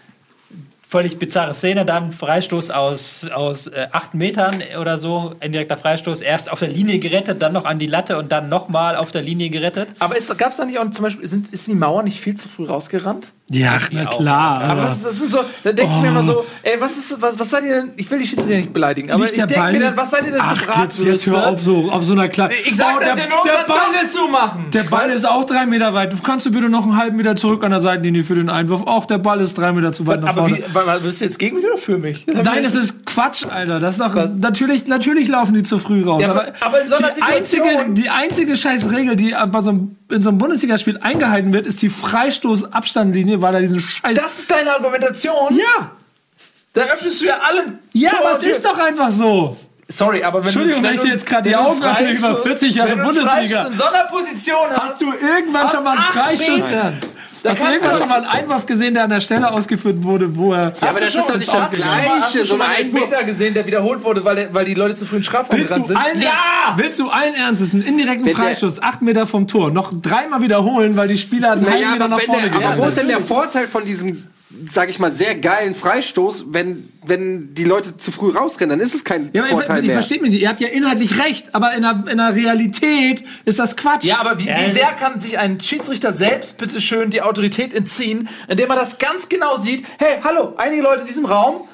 völlig 0.82 1.18
bizarre 1.18 1.54
Szene, 1.54 1.84
dann 1.84 2.10
Freistoß 2.10 2.70
aus, 2.70 3.26
aus 3.32 3.68
äh, 3.68 3.86
acht 3.92 4.14
Metern 4.14 4.60
oder 4.80 4.98
so, 4.98 5.34
indirekter 5.40 5.76
Freistoß, 5.76 6.20
erst 6.22 6.50
auf 6.50 6.58
der 6.58 6.68
Linie 6.70 6.98
gerettet, 6.98 7.42
dann 7.42 7.52
noch 7.52 7.66
an 7.66 7.78
die 7.78 7.86
Latte 7.86 8.18
und 8.18 8.32
dann 8.32 8.48
nochmal 8.48 8.96
auf 8.96 9.12
der 9.12 9.22
Linie 9.22 9.50
gerettet. 9.50 9.90
Aber 10.00 10.16
gab 10.36 10.50
es 10.50 10.56
da 10.56 10.64
nicht 10.64 10.78
auch 10.80 10.90
zum 10.90 11.04
Beispiel, 11.04 11.28
sind, 11.28 11.52
ist 11.52 11.68
die 11.68 11.74
Mauer 11.74 12.02
nicht 12.02 12.18
viel 12.18 12.34
zu 12.34 12.48
früh 12.48 12.64
rausgerannt? 12.64 13.28
Ja, 13.50 13.78
na 13.92 14.04
klar. 14.04 14.60
Aber 14.60 14.82
Alter. 14.82 14.82
das, 14.84 15.02
das 15.04 15.16
sind 15.16 15.30
so, 15.30 15.38
da 15.64 15.72
denke 15.72 15.90
ich 15.94 16.02
mir 16.02 16.08
immer 16.08 16.22
so, 16.22 16.44
ey, 16.62 16.74
was 16.78 16.96
ist, 16.98 17.20
was, 17.22 17.38
was 17.38 17.48
seid 17.48 17.64
ihr 17.64 17.76
denn, 17.76 17.90
ich 17.96 18.10
will 18.10 18.18
die 18.18 18.26
Schiedsrichter 18.26 18.56
nicht 18.58 18.72
beleidigen, 18.74 19.10
aber 19.10 19.24
Liegt 19.24 19.38
ich 19.38 19.44
denke 19.44 19.72
mir 19.72 19.80
dann, 19.80 19.96
was 19.96 20.10
seid 20.10 20.26
ihr 20.26 20.32
denn 20.32 20.40
für 20.40 20.72
Ach, 20.72 20.82
jetzt, 20.82 21.02
jetzt 21.02 21.26
hör 21.26 21.46
auf 21.48 21.62
so, 21.62 21.90
auf 21.90 22.04
so 22.04 22.12
einer 22.12 22.28
Klappe. 22.28 22.54
Ich 22.66 22.76
sag 22.76 22.96
Oh, 22.96 23.00
das 23.00 23.14
der, 23.14 23.24
ja 23.24 23.28
nur, 23.30 23.38
der 23.44 23.64
Ball 23.66 23.78
Ball 23.92 24.06
zu 24.06 24.28
machen. 24.28 24.66
Der 24.72 24.82
Ball 24.82 25.10
ist 25.10 25.26
auch 25.26 25.44
drei 25.44 25.64
Meter 25.66 25.94
weit. 25.94 26.14
Kannst 26.22 26.44
du 26.46 26.50
bitte 26.50 26.68
noch 26.68 26.84
einen 26.84 26.96
halben 26.96 27.16
Meter 27.16 27.36
zurück 27.36 27.64
an 27.64 27.70
der 27.70 27.80
Seitenlinie 27.80 28.22
für 28.24 28.34
den 28.34 28.50
Einwurf? 28.50 28.82
Auch 28.86 29.06
der 29.06 29.18
Ball 29.18 29.40
ist 29.40 29.56
drei 29.56 29.72
Meter 29.72 29.92
zu 29.92 30.06
weit 30.06 30.20
nach 30.20 30.30
aber 30.30 30.42
vorne. 30.42 30.58
wie, 30.58 30.74
wa- 30.74 30.98
bist 31.02 31.20
du 31.20 31.24
jetzt 31.24 31.38
gegen 31.38 31.56
mich 31.56 31.64
oder 31.66 31.78
für 31.78 31.98
mich? 31.98 32.26
Nein, 32.26 32.62
das 32.62 32.74
ist 32.74 33.06
Quatsch, 33.06 33.46
Alter. 33.46 33.78
Das 33.78 33.98
ist 33.98 34.00
doch, 34.00 34.14
natürlich, 34.38 34.86
natürlich 34.86 35.28
laufen 35.28 35.54
die 35.54 35.62
zu 35.62 35.78
früh 35.78 36.04
raus. 36.04 36.22
Ja, 36.22 36.30
aber- 36.32 36.52
aber 36.60 36.82
in 36.82 36.88
so 36.88 36.96
einer 36.96 37.08
die 37.16 37.22
einzige, 37.22 37.62
Situation- 37.64 37.94
die 37.94 38.10
einzige 38.10 38.56
scheiß 38.56 38.90
Regel, 38.92 39.16
die 39.16 39.34
bei 39.50 39.60
so 39.60 39.70
einem, 39.70 39.96
in 40.10 40.22
so 40.22 40.28
einem 40.30 40.38
Bundesligaspiel 40.38 40.98
eingehalten 40.98 41.52
wird, 41.52 41.66
ist 41.66 41.82
die 41.82 41.90
Freistoßabstandlinie, 41.90 43.40
weil 43.42 43.54
er 43.54 43.60
diesen 43.60 43.80
Scheiß. 43.80 44.18
Das 44.18 44.38
ist 44.38 44.50
deine 44.50 44.72
Argumentation? 44.72 45.54
ja! 45.56 45.92
Da 46.74 46.82
öffnest 46.82 47.22
du 47.22 47.26
ja 47.26 47.38
alle. 47.42 47.78
Ja, 47.92 48.10
Tore 48.10 48.22
aber 48.28 48.36
es 48.36 48.42
ist 48.42 48.64
doch 48.64 48.78
einfach 48.78 49.10
so. 49.10 49.56
Sorry, 49.88 50.22
aber 50.22 50.40
wenn 50.40 50.44
Entschuldigung, 50.46 50.82
du, 50.82 50.88
wenn 50.88 50.94
ich 50.94 51.00
dir 51.00 51.08
jetzt 51.12 51.24
gerade 51.26 51.48
die 51.48 51.54
wenn 51.54 51.60
Augen 51.60 51.82
öffne 51.82 52.12
über 52.12 52.28
Freistoß- 52.28 52.42
40 52.42 52.74
Jahre 52.74 52.90
wenn 52.90 52.98
du 52.98 53.04
Bundesliga. 53.04 53.66
In 53.66 53.76
so 53.76 53.84
einer 53.84 54.04
Position 54.04 54.68
hast, 54.70 54.82
Hast 54.82 55.00
du 55.00 55.06
irgendwann 55.12 55.68
schon 55.68 55.82
mal 55.82 55.92
einen 55.92 56.02
Freistoß? 56.04 56.48
Metern. 56.70 57.00
Da 57.42 57.50
Hast 57.50 57.62
du 57.62 57.66
irgendwann 57.66 57.96
schon 57.96 58.08
mal 58.08 58.16
einen 58.16 58.26
Einwurf 58.26 58.66
gesehen, 58.66 58.94
der 58.94 59.04
an 59.04 59.10
der 59.10 59.20
Stelle 59.20 59.50
ausgeführt 59.50 60.02
wurde, 60.02 60.34
wo 60.36 60.54
er. 60.54 60.72
Ja, 60.80 60.88
aber 60.88 61.00
das 61.00 61.14
ist 61.14 61.28
doch 61.28 61.36
nicht 61.36 61.52
das 61.52 61.70
Gleiche. 61.70 62.40
So 62.40 62.44
schon 62.44 62.54
ein 62.54 62.58
mal 62.58 62.74
einen 62.74 62.86
Einwurf. 62.86 63.02
Elfmeter 63.02 63.24
gesehen, 63.24 63.54
der 63.54 63.66
wiederholt 63.66 64.02
wurde, 64.02 64.24
weil, 64.24 64.48
weil 64.52 64.64
die 64.64 64.74
Leute 64.74 64.94
zu 64.96 65.04
früh 65.04 65.16
in 65.18 65.22
Strafraum 65.22 65.58
Willst 65.58 65.74
sind? 65.74 65.96
allen, 65.96 66.20
ja! 66.20 66.74
willst 66.76 66.98
du 66.98 67.08
allen 67.08 67.34
Ernstes 67.34 67.74
einen 67.74 67.84
indirekten 67.84 68.26
Wenn 68.26 68.34
Freistoß, 68.34 68.82
acht 68.82 69.02
Meter 69.02 69.26
vom 69.26 69.46
Tor, 69.46 69.70
noch 69.70 69.92
dreimal 70.00 70.42
wiederholen, 70.42 70.96
weil 70.96 71.08
die 71.08 71.18
Spieler 71.18 71.52
einen 71.52 71.62
Naja, 71.62 71.92
Meter 71.92 72.04
aber, 72.04 72.16
nach 72.16 72.20
vorne 72.22 72.42
der, 72.42 72.50
gegangen 72.50 72.72
aber 72.74 72.82
wo 72.82 72.88
ist 72.88 72.98
denn 72.98 73.08
der 73.08 73.20
Vorteil 73.20 73.66
von 73.68 73.84
diesem, 73.84 74.26
sag 74.70 74.88
ich 74.88 74.98
mal, 74.98 75.12
sehr 75.12 75.34
geilen 75.34 75.74
Freistoß, 75.74 76.46
wenn, 76.54 76.88
wenn 77.04 77.52
die 77.54 77.64
Leute 77.64 77.96
zu 77.96 78.10
früh 78.12 78.30
rausrennen? 78.30 78.78
Dann 78.78 78.80
ist 78.86 78.94
es 78.94 79.04
kein 79.04 79.28
Ja, 79.32 79.42
aber 79.42 79.50
Vorteil 79.50 79.78
ihr 79.78 79.82
mehr. 79.88 79.92
versteht 79.94 80.22
mich 80.22 80.32
nicht. 80.32 80.40
Ihr 80.42 80.48
habt 80.48 80.60
ja 80.60 80.68
inhaltlich 80.68 81.22
recht, 81.22 81.54
aber 81.54 81.74
in 81.74 81.82
der, 81.82 82.04
in 82.10 82.16
der 82.16 82.34
Realität 82.34 83.24
ist 83.44 83.58
das 83.58 83.76
Quatsch. 83.76 84.04
Ja, 84.04 84.20
aber 84.20 84.38
wie, 84.38 84.46
Ja, 84.46 84.58
wie 84.60 84.70
sehr 84.70 84.86
kann 84.98 85.20
sich 85.20 85.38
ein 85.38 85.60
Schiedsrichter 85.60 86.12
selbst 86.12 86.56
bitte 86.58 86.80
schön 86.80 87.10
die 87.10 87.20
Autorität 87.22 87.74
entziehen, 87.74 88.28
indem 88.48 88.70
er 88.70 88.76
das 88.76 88.98
ganz 88.98 89.28
genau 89.28 89.56
sieht? 89.56 89.84
Hey, 89.98 90.18
hallo, 90.24 90.54
einige 90.56 90.82
Leute 90.82 91.02
in 91.02 91.06
diesem 91.06 91.26
Raum, 91.26 91.68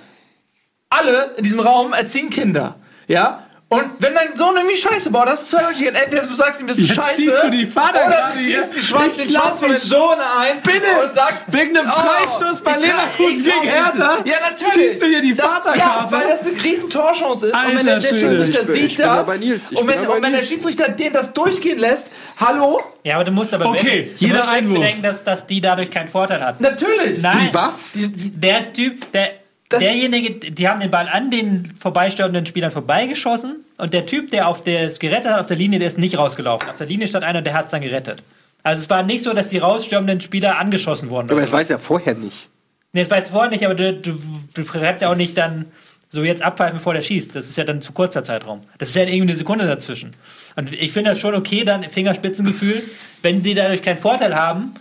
alle 0.91 1.35
in 1.37 1.45
diesem 1.45 1.61
Raum 1.61 1.93
erziehen 1.93 2.31
Kinder. 2.31 2.81
Ja? 3.07 3.44
Und 3.75 3.91
wenn 3.99 4.15
dein 4.15 4.37
Sohn 4.37 4.57
irgendwie 4.57 4.77
Scheiße 4.77 5.11
baut, 5.11 5.27
hast 5.27 5.53
du 5.53 5.57
zwei 5.57 5.65
Möglichkeiten. 5.67 5.97
Entweder 5.97 6.23
du 6.27 6.35
sagst 6.35 6.61
ihm, 6.61 6.67
das 6.67 6.79
ist 6.79 6.89
Jetzt 6.89 6.97
scheiße. 6.97 7.15
ziehst 7.17 7.43
du 7.45 7.51
die 7.51 7.67
Vater 7.67 8.07
oder 8.07 8.31
du 8.35 8.39
ziehst 8.43 8.77
die 8.77 8.81
Schwanz, 8.81 9.17
den 9.17 9.31
Schwanz 9.31 9.61
von 9.61 9.71
nicht. 9.71 9.83
Sohn 9.83 10.19
ein. 10.19 10.61
Bitte! 10.63 11.07
Und 11.07 11.15
sagst, 11.15 11.45
Wegen 11.53 11.77
einem 11.77 11.89
oh, 11.89 12.01
Freistoß 12.01 12.61
bei 12.63 12.71
ich 12.73 12.77
glaub- 12.85 12.97
Leverkusen 13.19 13.45
gegen. 13.45 13.73
Hertha 13.75 14.19
Ja, 14.25 14.35
natürlich. 14.51 14.73
ziehst 14.91 15.03
du 15.03 15.07
hier 15.07 15.21
die 15.23 15.35
Das- 15.35 15.47
Vaterkarte. 15.47 16.15
Ja, 16.15 16.21
weil 16.21 16.29
das 16.29 16.43
eine 16.43 16.63
riesen 16.65 16.91
Torchance 16.91 17.47
ist. 17.49 17.55
und 17.55 17.61
wenn 17.69 17.77
Alter 17.77 17.85
der, 17.85 17.99
der. 18.01 18.09
Schiedsrichter 18.09 18.61
Ich 18.61 18.67
bin- 18.67 18.75
sieht 18.75 18.85
ich 18.85 18.97
bin 18.97 19.07
da 19.07 19.17
das. 19.17 19.27
bei 19.27 19.37
Nils. 19.39 19.67
Ich 19.71 19.79
Und 19.79 19.89
wenn, 19.89 20.01
bei 20.03 20.09
und 20.09 20.23
wenn 20.23 20.33
der. 20.33 20.43
Schiedsrichter 20.43 20.89
den 20.89 21.13
das 21.13 21.33
durchgehen 21.33 21.79
lässt, 21.79 22.11
hallo? 22.39 22.81
Ja, 23.03 23.17
aber 23.17 23.25
du 23.25 23.33
musst 23.33 23.53
aber 23.55 23.67
Okay, 23.67 24.11
du 24.19 24.25
jeder 24.27 24.49
Einwurf. 24.49 24.79
bedenken, 24.81 25.03
dass, 25.03 25.25
dass 25.25 25.47
die 25.47 25.61
dadurch 25.61 25.91
keinen 25.91 26.09
Vorteil 26.09 26.43
hatten. 26.45 26.63
Natürlich. 26.63 27.21
Nein. 27.23 27.49
Was? 27.53 27.93
Der 27.95 28.73
Typ, 28.73 29.11
der, 29.13 29.31
Das- 29.69 29.81
derjenige, 29.81 30.51
die 30.51 30.69
haben 30.69 30.81
den 30.81 30.91
Ball 30.91 31.09
an 31.11 31.31
den 31.31 31.73
vorbeisteuernden 31.81 32.47
Spielern 32.47 32.71
vorbeigeschossen 32.71 33.64
und 33.79 33.93
der 33.93 34.07
Typ, 34.07 34.31
der 34.31 34.49
auf 34.49 34.63
der 34.63 34.83
es 34.83 34.99
gerettet 34.99 35.33
hat 35.33 35.41
auf 35.41 35.47
der 35.47 35.57
Linie, 35.57 35.79
der 35.79 35.89
ist 35.89 35.99
nicht 35.99 36.17
rausgelaufen. 36.17 36.69
Auf 36.69 36.77
der 36.77 36.87
Linie 36.87 37.09
stand 37.09 37.25
einer, 37.25 37.43
der 37.43 37.55
hat 37.55 37.67
es 37.67 37.71
dann 37.73 37.83
gerettet. 37.83 38.23
Also 38.63 38.83
es 38.83 38.91
war 38.91 39.03
nicht 39.03 39.23
so, 39.23 39.33
dass 39.33 39.49
die 39.49 39.59
rausstürmenden 39.59 40.21
Spieler 40.21 40.59
angeschossen 40.59 41.11
wurden. 41.11 41.31
Aber 41.31 41.41
das 41.41 41.51
so. 41.51 41.57
weiß 41.57 41.71
er 41.71 41.79
vorher 41.79 42.15
nicht. 42.15 42.49
nee, 42.93 43.01
das 43.01 43.11
weißt 43.11 43.29
du 43.29 43.33
vorher 43.33 43.51
nicht, 43.51 43.65
aber 43.65 43.75
du, 43.75 43.93
du, 43.93 44.19
du 44.55 44.65
kannst 44.65 45.03
ja 45.03 45.11
auch 45.11 45.17
nicht 45.17 45.37
dann 45.37 45.67
so 46.09 46.23
jetzt 46.23 46.43
abpfeifen, 46.43 46.79
bevor 46.79 46.95
der 46.95 47.03
schießt. 47.03 47.35
Das 47.35 47.49
ist 47.49 47.57
ja 47.57 47.65
dann 47.65 47.83
zu 47.83 47.93
kurzer 47.93 48.25
Zeitraum. 48.25 48.63
Das 48.79 48.89
ist 48.89 48.95
ja 48.95 49.03
irgendwie 49.03 49.23
eine 49.23 49.37
Sekunde 49.37 49.67
dazwischen. 49.67 50.13
Und 50.57 50.73
ich 50.73 50.93
finde 50.93 51.11
das 51.11 51.21
schon 51.21 51.35
okay, 51.35 51.65
dann 51.65 51.83
Fingerspitzengefühl, 51.85 52.83
wenn 53.23 53.43
die 53.43 53.55
dadurch 53.55 53.83
keinen 53.83 53.99
Vorteil 53.99 54.35
haben, 54.35 54.75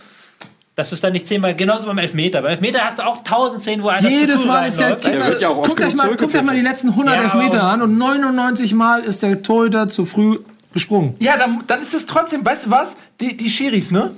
dass 0.76 0.88
du 0.90 0.94
es 0.96 1.00
dann 1.00 1.12
nicht 1.12 1.28
zehnmal, 1.28 1.54
genauso 1.54 1.86
beim 1.86 1.98
Elfmeter. 1.98 2.42
Beim 2.42 2.52
Elfmeter 2.52 2.80
hast 2.84 2.98
du 2.98 3.02
auch 3.06 3.22
tausend 3.22 3.60
Szenen, 3.60 3.82
wo 3.82 3.88
einer 3.88 4.00
zu 4.00 4.08
Jedes 4.08 4.42
früh 4.42 4.48
Mal 4.48 4.66
ist 4.68 4.80
der. 4.80 4.96
Kicker. 4.96 5.26
wird 5.26 5.40
ja 5.40 5.48
guckt, 5.48 5.80
euch 5.80 5.94
mal, 5.94 6.14
guckt 6.16 6.34
euch 6.34 6.42
mal 6.42 6.56
die 6.56 6.62
letzten 6.62 6.88
100 6.90 7.14
Ja, 7.16 7.22
Elfmeter 7.22 7.62
an 7.64 7.82
und 7.82 7.96
99 7.96 8.74
Mal 8.74 9.02
ist 9.04 9.22
der 9.22 9.40
Torhüter 9.42 9.86
zu 9.88 10.04
früh 10.04 10.38
gesprungen. 10.72 11.14
Ja, 11.20 11.36
dann, 11.36 11.62
dann 11.68 11.80
ist 11.82 11.94
es 11.94 12.06
trotzdem, 12.06 12.44
weißt 12.44 12.66
du 12.66 12.70
was? 12.72 12.96
Die, 13.20 13.36
die 13.36 13.48
Schiris, 13.50 13.92
ne? 13.92 14.16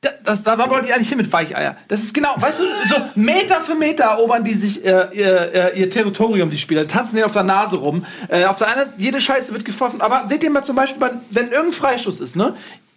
Da, 0.00 0.10
das, 0.24 0.42
da 0.42 0.58
wollte 0.58 0.86
ich 0.86 0.94
eigentlich 0.94 1.08
hin 1.08 1.16
mit 1.18 1.32
Weicheier. 1.32 1.76
Das 1.88 2.02
ist 2.02 2.12
genau, 2.14 2.30
weißt 2.36 2.60
du, 2.60 2.64
so 2.88 2.96
Meter 3.14 3.60
für 3.62 3.74
Meter 3.74 4.04
erobern 4.04 4.44
die 4.44 4.52
sich 4.54 4.84
äh, 4.84 5.06
ihr, 5.12 5.54
äh, 5.74 5.80
ihr 5.80 5.88
Territorium, 5.90 6.50
die 6.50 6.58
Spieler, 6.58 6.86
tanzen 6.86 7.16
denen 7.16 7.24
auf 7.26 7.32
der 7.32 7.42
Nase 7.42 7.76
rum. 7.76 8.04
Äh, 8.28 8.44
auf 8.44 8.56
der 8.58 8.68
einen 8.68 8.84
Seite, 8.86 8.92
jede 8.98 9.20
Scheiße 9.20 9.52
wird 9.52 9.64
gepfiffen. 9.64 10.00
Aber 10.02 10.24
seht 10.28 10.42
ihr 10.42 10.50
mal 10.50 10.62
zum 10.64 10.76
Beispiel, 10.76 11.00
bei- 11.00 11.12
wenn 11.30 11.46
irgendein 11.48 11.72
Freistoß 11.72 12.20
ist, 12.20 12.36
ne? 12.36 12.54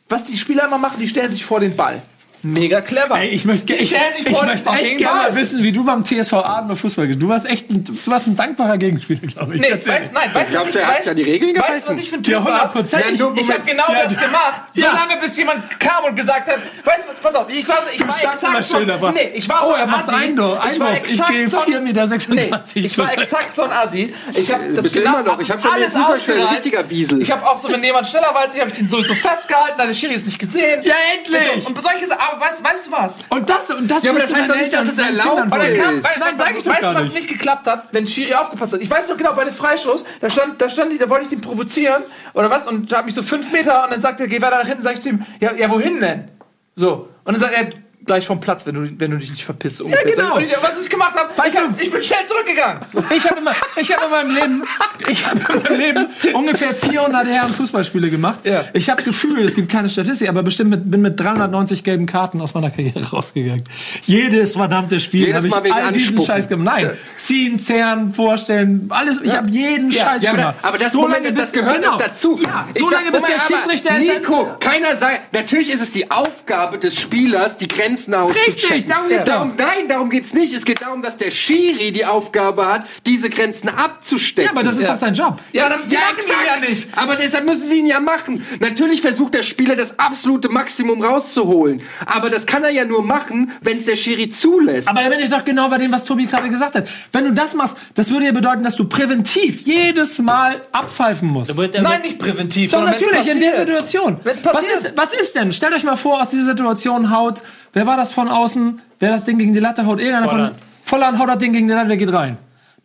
Was 0.10 0.24
die 0.26 0.38
Spieler 0.38 0.66
immer 0.68 0.78
machen, 0.78 0.98
die 1.00 1.08
stellen 1.08 1.32
sich 1.32 1.44
vor 1.46 1.60
den 1.62 1.76
Ball. 1.78 2.02
Mega 2.44 2.82
clever. 2.82 3.20
Ey, 3.20 3.30
ich 3.30 3.46
möchte, 3.46 3.74
ich, 3.74 3.94
ich 3.94 4.24
den 4.24 4.34
möchte 4.46 4.70
echt 4.70 4.98
gerne 4.98 5.36
wissen, 5.36 5.64
wie 5.64 5.72
du 5.72 5.84
beim 5.84 6.04
TSV 6.06 6.34
Aden 6.34 6.70
und 6.70 6.76
Fußball 6.78 7.08
gespielt 7.08 7.24
Du 7.24 7.30
warst 7.30 7.46
echt 7.46 7.70
ein, 7.70 7.84
du 7.84 7.94
warst 8.06 8.28
ein 8.28 8.36
dankbarer 8.36 8.78
Gegenspieler, 8.78 9.22
glaube 9.22 9.56
ich. 9.56 9.62
Nee, 9.62 9.72
weißt, 9.72 9.88
nein, 10.14 10.30
weißt 10.34 10.54
du, 10.54 10.58
was 10.60 10.72
der 10.72 10.82
ich 10.82 10.88
hat 10.88 10.98
weiß? 11.00 11.06
ja 11.06 11.14
die 11.14 11.24
Regeln 11.24 11.56
Weißt 11.56 11.58
du, 11.58 11.68
gehalten. 11.68 11.86
was 11.88 11.98
ich 11.98 12.10
für 12.10 12.16
ein 12.18 12.24
Ja, 12.24 12.38
Typ 12.40 12.48
war? 12.48 12.76
100%. 12.76 12.92
Ja, 12.92 13.00
ich 13.12 13.20
Ja, 13.20 13.32
ich 13.36 13.52
habe 13.52 13.62
genau 13.66 13.84
ja, 13.90 14.04
das 14.04 14.14
du- 14.14 14.20
gemacht, 14.20 14.62
Ja. 14.74 14.92
solange 14.92 15.22
bis 15.22 15.38
jemand 15.38 15.80
kam 15.80 16.04
und 16.06 16.16
gesagt 16.16 16.48
hat, 16.48 16.60
weißt 16.84 17.06
du 17.06 17.10
was, 17.10 17.20
pass 17.20 17.36
auf, 17.36 17.50
ich 17.50 17.68
war, 17.68 17.78
so, 17.82 17.90
ich 17.94 18.08
war 18.08 18.18
standst 18.18 18.44
immer 18.44 18.52
exakt 18.60 18.66
so, 18.66 18.78
schön 18.78 18.88
dabei. 18.88 19.12
nee, 19.12 19.32
ich 19.34 19.50
war 19.50 19.66
Oh, 19.66 19.70
so 19.72 19.76
er 19.76 19.88
macht 19.88 20.08
Assi. 20.08 20.16
Einwurf, 20.24 20.60
Ich 20.72 20.80
war. 20.80 20.94
Ich 20.94 20.98
exakt 21.12 21.32
gehe 21.32 21.50
so 21.50 21.58
ein- 21.58 21.64
4,26 21.66 22.30
Meter 22.30 22.64
Nee, 22.76 22.82
ich 22.82 22.98
war 22.98 23.14
exakt 23.14 23.56
so 23.56 23.64
ein 23.64 23.72
Assi. 23.72 24.14
Ich 24.34 24.52
habe 24.54 24.64
das 24.74 24.84
bist 24.84 24.96
du 24.96 25.00
genau, 25.00 25.20
immer 25.20 25.24
noch. 25.24 25.40
Ich 25.40 25.48
das 25.48 25.56
hab 25.58 25.62
schon 25.64 25.72
alles 25.72 25.96
ein 25.96 26.04
ausgereizt. 26.04 26.52
richtiger 26.54 26.90
Wiesel. 26.90 27.22
Ich 27.22 27.32
habe 27.32 27.46
auch 27.46 27.58
so, 27.58 27.70
wenn 27.72 27.84
jemand 27.84 28.08
schneller 28.08 28.30
war 28.34 28.42
als 28.42 28.54
ich, 28.56 28.62
habe 28.62 28.70
ich 28.70 28.78
den 28.78 28.88
so, 28.90 29.02
so 29.02 29.14
festgehalten, 29.16 29.78
deine 29.78 29.94
Schiri 29.96 30.14
ist 30.14 30.26
nicht 30.26 30.40
gesehen. 30.40 30.82
Ja, 30.84 30.94
endlich! 31.18 31.66
Und 31.66 31.82
solche 31.82 32.06
Sachen, 32.08 32.20
aber 32.32 32.42
weißt, 32.42 32.64
weißt 32.64 32.88
du 32.88 32.92
was? 32.92 33.20
Und 33.30 33.50
das, 33.50 33.70
und 33.72 33.90
das 33.90 34.04
Ja, 34.04 34.12
aber 34.12 34.20
das 34.22 34.34
heißt 34.34 34.50
doch 34.50 34.56
nicht, 34.56 34.74
dass 34.74 34.88
es 34.88 34.98
erlaubt 34.98 35.52
Weil 35.52 35.72
ist. 35.74 35.84
kam, 35.84 36.04
weißt, 36.04 36.20
Nein, 36.20 36.38
sag 36.38 36.56
ich 36.58 36.64
doch 36.64 36.72
weißt 36.72 36.84
du, 36.84 36.94
was 36.96 37.04
nicht. 37.04 37.16
nicht 37.16 37.28
geklappt 37.30 37.68
hat, 37.68 37.88
wenn 37.92 38.08
Schiri 38.08 38.34
aufgepasst 38.36 38.74
hat? 38.74 38.82
Ich 38.82 38.90
weiß 38.90 39.08
doch 39.08 39.18
genau, 39.18 39.34
bei 39.34 39.46
dem 39.46 39.54
Freistoß, 39.54 40.04
da 40.22 40.30
stand, 40.30 40.62
da 40.62 40.70
stand 40.70 40.92
die, 40.92 40.98
da 40.98 41.10
wollte 41.10 41.24
ich 41.24 41.30
den 41.30 41.42
provozieren 41.42 42.04
oder 42.34 42.50
was 42.50 42.68
und 42.68 42.92
da 42.92 42.98
hat 43.00 43.06
mich 43.06 43.16
so 43.16 43.24
fünf 43.24 43.52
Meter 43.52 43.84
und 43.86 43.92
dann 43.94 44.02
sagt 44.02 44.20
er, 44.20 44.28
geh 44.28 44.42
weiter 44.42 44.58
nach 44.60 44.68
hinten, 44.68 44.84
sag 44.84 44.94
ich 44.94 45.02
zu 45.02 45.10
ihm, 45.10 45.26
ja, 45.40 45.54
ja, 45.54 45.70
wohin 45.70 46.00
denn? 46.00 46.30
So. 46.76 47.10
Und 47.24 47.34
dann 47.34 47.40
sagt 47.40 47.54
er, 47.54 47.70
gleich 48.06 48.26
vom 48.26 48.40
Platz, 48.40 48.66
wenn 48.66 48.76
du, 48.76 48.90
wenn 49.00 49.12
du 49.12 49.18
dich 49.18 49.30
nicht 49.32 49.44
verpisst. 49.44 49.82
ungefähr. 49.82 50.06
genau. 50.16 50.38
Und 50.38 50.44
ich, 50.46 50.56
was 50.64 50.80
ich 50.82 50.90
gemacht 50.90 51.14
habe, 51.16 51.30
Weißt 51.38 51.58
ich, 51.58 51.62
hab, 51.62 51.78
du- 51.78 51.84
ich 51.84 51.92
bin 51.92 52.02
schnell 52.02 52.24
zurückgegangen. 52.26 52.82
Ich 53.14 53.30
habe 53.30 53.42
ich 53.76 53.92
hab 53.94 54.04
in 54.06 54.10
meinem 54.10 54.34
Leben, 54.36 54.64
ich 55.10 55.26
habe 55.28 55.40
in 55.54 55.57
meinem 55.78 55.96
Leben 55.96 56.36
ungefähr 56.36 56.74
400 56.74 57.28
Herren 57.28 57.54
Fußballspiele 57.54 58.10
gemacht. 58.10 58.40
Ja. 58.46 58.64
Ich 58.74 58.90
habe 58.90 59.04
Gefühl, 59.04 59.44
es 59.46 59.56
gibt 59.56 59.70
keine 59.72 59.90
Statistik, 59.90 60.28
aber 60.30 60.44
bestimmt 60.44 60.70
mit, 60.72 60.90
bin 60.92 61.02
mit 61.02 61.20
390 61.20 61.84
gelben 61.84 62.06
Karten 62.06 62.42
aus 62.42 62.54
meiner 62.54 62.70
Karriere 62.70 63.04
rausgegangen. 63.12 63.64
Jedes 64.06 64.54
verdammte 64.54 65.00
Spiel 65.00 65.34
habe 65.34 65.48
ich 65.48 65.54
all 65.54 65.92
diesen 65.92 66.18
Anspucken. 66.18 66.26
Scheiß 66.26 66.48
gemacht. 66.48 66.78
Nein, 66.82 66.92
ziehen, 67.16 67.58
zerren, 67.58 68.14
vorstellen, 68.14 68.88
alles. 68.90 69.20
Ich 69.24 69.36
habe 69.36 69.50
jeden 69.50 69.92
Scheiß 69.92 70.24
Ja, 70.24 70.32
aber, 70.32 70.40
gemacht. 70.40 70.56
aber 70.62 70.78
das, 70.78 70.92
So 70.92 71.02
Moment, 71.02 71.24
lange, 71.26 71.34
das 71.36 71.52
gehört 71.52 71.82
genau. 71.82 71.98
dazu. 71.98 72.40
Ja, 72.44 72.68
so 72.78 72.90
lange, 72.90 73.12
bis 73.12 73.24
der 73.24 73.40
Schiedsrichter 73.40 73.98
ist. 73.98 74.08
Nico, 74.08 74.56
keiner 74.60 74.96
sagt, 74.96 75.34
natürlich 75.34 75.72
ist 75.72 75.82
es 75.82 75.92
die 75.92 76.10
Aufgabe 76.12 76.78
des 76.78 77.00
Spielers, 77.00 77.58
die 77.58 77.68
Grenzen 77.68 78.14
auszuchecken. 78.14 78.88
darum 78.88 79.10
geht's 79.10 79.26
darum, 79.26 79.54
Nein, 79.58 79.88
darum 79.88 80.10
geht's 80.10 80.34
nicht. 80.34 80.54
Es 80.54 80.66
geht 80.66 80.82
darum, 80.82 81.02
dass 81.02 81.18
der 81.18 81.32
Schiri 81.32 81.92
die 81.92 82.06
Aufgabe 82.06 82.66
hat, 82.68 82.86
diese 83.06 83.30
Grenzen 83.30 83.70
abzustecken. 83.70 84.46
Ja, 84.46 84.52
aber 84.52 84.64
das 84.64 84.78
ist 84.78 84.84
Ja. 84.84 84.90
doch 84.92 84.98
sein 84.98 85.14
Job. 85.14 85.42
Ja, 85.52 85.67
dann, 85.70 85.88
die 85.88 85.94
Ja, 85.94 86.00
machen 86.02 86.16
sie 86.20 86.32
ja 86.32 86.56
exakt. 86.56 86.70
nicht. 86.70 86.88
Aber 86.98 87.16
deshalb 87.16 87.46
müssen 87.46 87.68
sie 87.68 87.80
ihn 87.80 87.86
ja 87.88 88.00
machen. 88.00 88.46
Natürlich 88.60 89.02
versucht 89.02 89.34
der 89.34 89.44
Spieler 89.44 89.76
das 89.76 90.00
absolute 90.00 90.50
Maximum 90.50 91.02
rauszuholen. 91.02 91.82
Aber 92.06 92.30
das 92.30 92.46
kann 92.46 92.64
er 92.64 92.72
ja 92.72 92.86
nur 92.86 93.04
machen, 93.04 93.52
wenn 93.62 93.78
es 93.78 93.86
der 93.86 93.96
Schiri 93.96 94.30
zulässt. 94.30 94.88
Aber 94.88 95.02
da 95.04 95.10
bin 95.10 95.20
ich 95.20 95.30
doch 95.30 95.44
genau 95.44 95.70
bei 95.70 95.78
dem, 95.78 95.92
was 95.92 96.06
Tobi 96.06 96.26
gerade 96.26 96.50
gesagt 96.50 96.76
hat. 96.76 96.88
Wenn 97.12 97.26
du 97.26 97.34
das 97.34 97.54
machst, 97.54 97.78
das 97.96 98.10
würde 98.12 98.26
ja 98.28 98.32
bedeuten, 98.32 98.64
dass 98.64 98.76
du 98.76 98.86
präventiv 98.86 99.62
jedes 99.62 100.20
Mal 100.20 100.62
abpfeifen 100.72 101.28
musst. 101.30 101.56
Nein, 101.58 102.02
nicht 102.02 102.20
präventiv. 102.20 102.72
Doch, 102.72 102.80
sondern 102.80 102.94
wenn's 102.96 103.06
natürlich, 103.06 103.28
in 103.28 103.40
der. 103.40 103.56
Situation. 103.58 104.18
Wenn's 104.24 104.44
was, 104.44 104.54
passiert. 104.54 104.78
ist, 104.78 104.92
was 104.96 105.14
ist 105.14 105.36
denn? 105.36 105.52
Stellt 105.52 105.74
euch 105.74 105.84
mal 105.84 105.96
vor, 105.96 106.22
aus 106.22 106.30
dieser 106.30 106.46
Situation 106.46 107.12
haut, 107.12 107.44
wer 107.74 107.86
war 107.86 107.98
das 107.98 108.12
von 108.12 108.28
außen? 108.30 108.82
Wer 109.00 109.12
das 109.12 109.26
Ding 109.26 109.38
gegen 109.38 109.54
die 109.54 109.60
Latte 109.60 109.86
haut? 109.86 110.00
Irgendeiner 110.00 110.30
Volland. 110.30 110.56
von 110.56 110.68
Volland 110.84 111.20
haut 111.20 111.30
das 111.30 111.38
Ding 111.40 111.54
gegen 111.54 111.68
die 111.68 111.74
Latte, 111.74 111.88
der 111.90 111.98
geht 111.98 112.12
rein. 112.14 112.38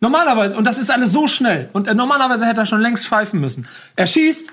Normalerweise, 0.03 0.57
und 0.57 0.65
das 0.65 0.79
ist 0.79 0.91
alles 0.91 1.13
so 1.13 1.27
schnell, 1.27 1.69
und 1.71 1.87
äh, 1.87 1.93
normalerweise 1.93 2.45
hätte 2.45 2.59
er 2.59 2.65
schon 2.65 2.81
längst 2.81 3.07
pfeifen 3.07 3.39
müssen. 3.39 3.65
Er 3.95 4.05
schießt, 4.05 4.49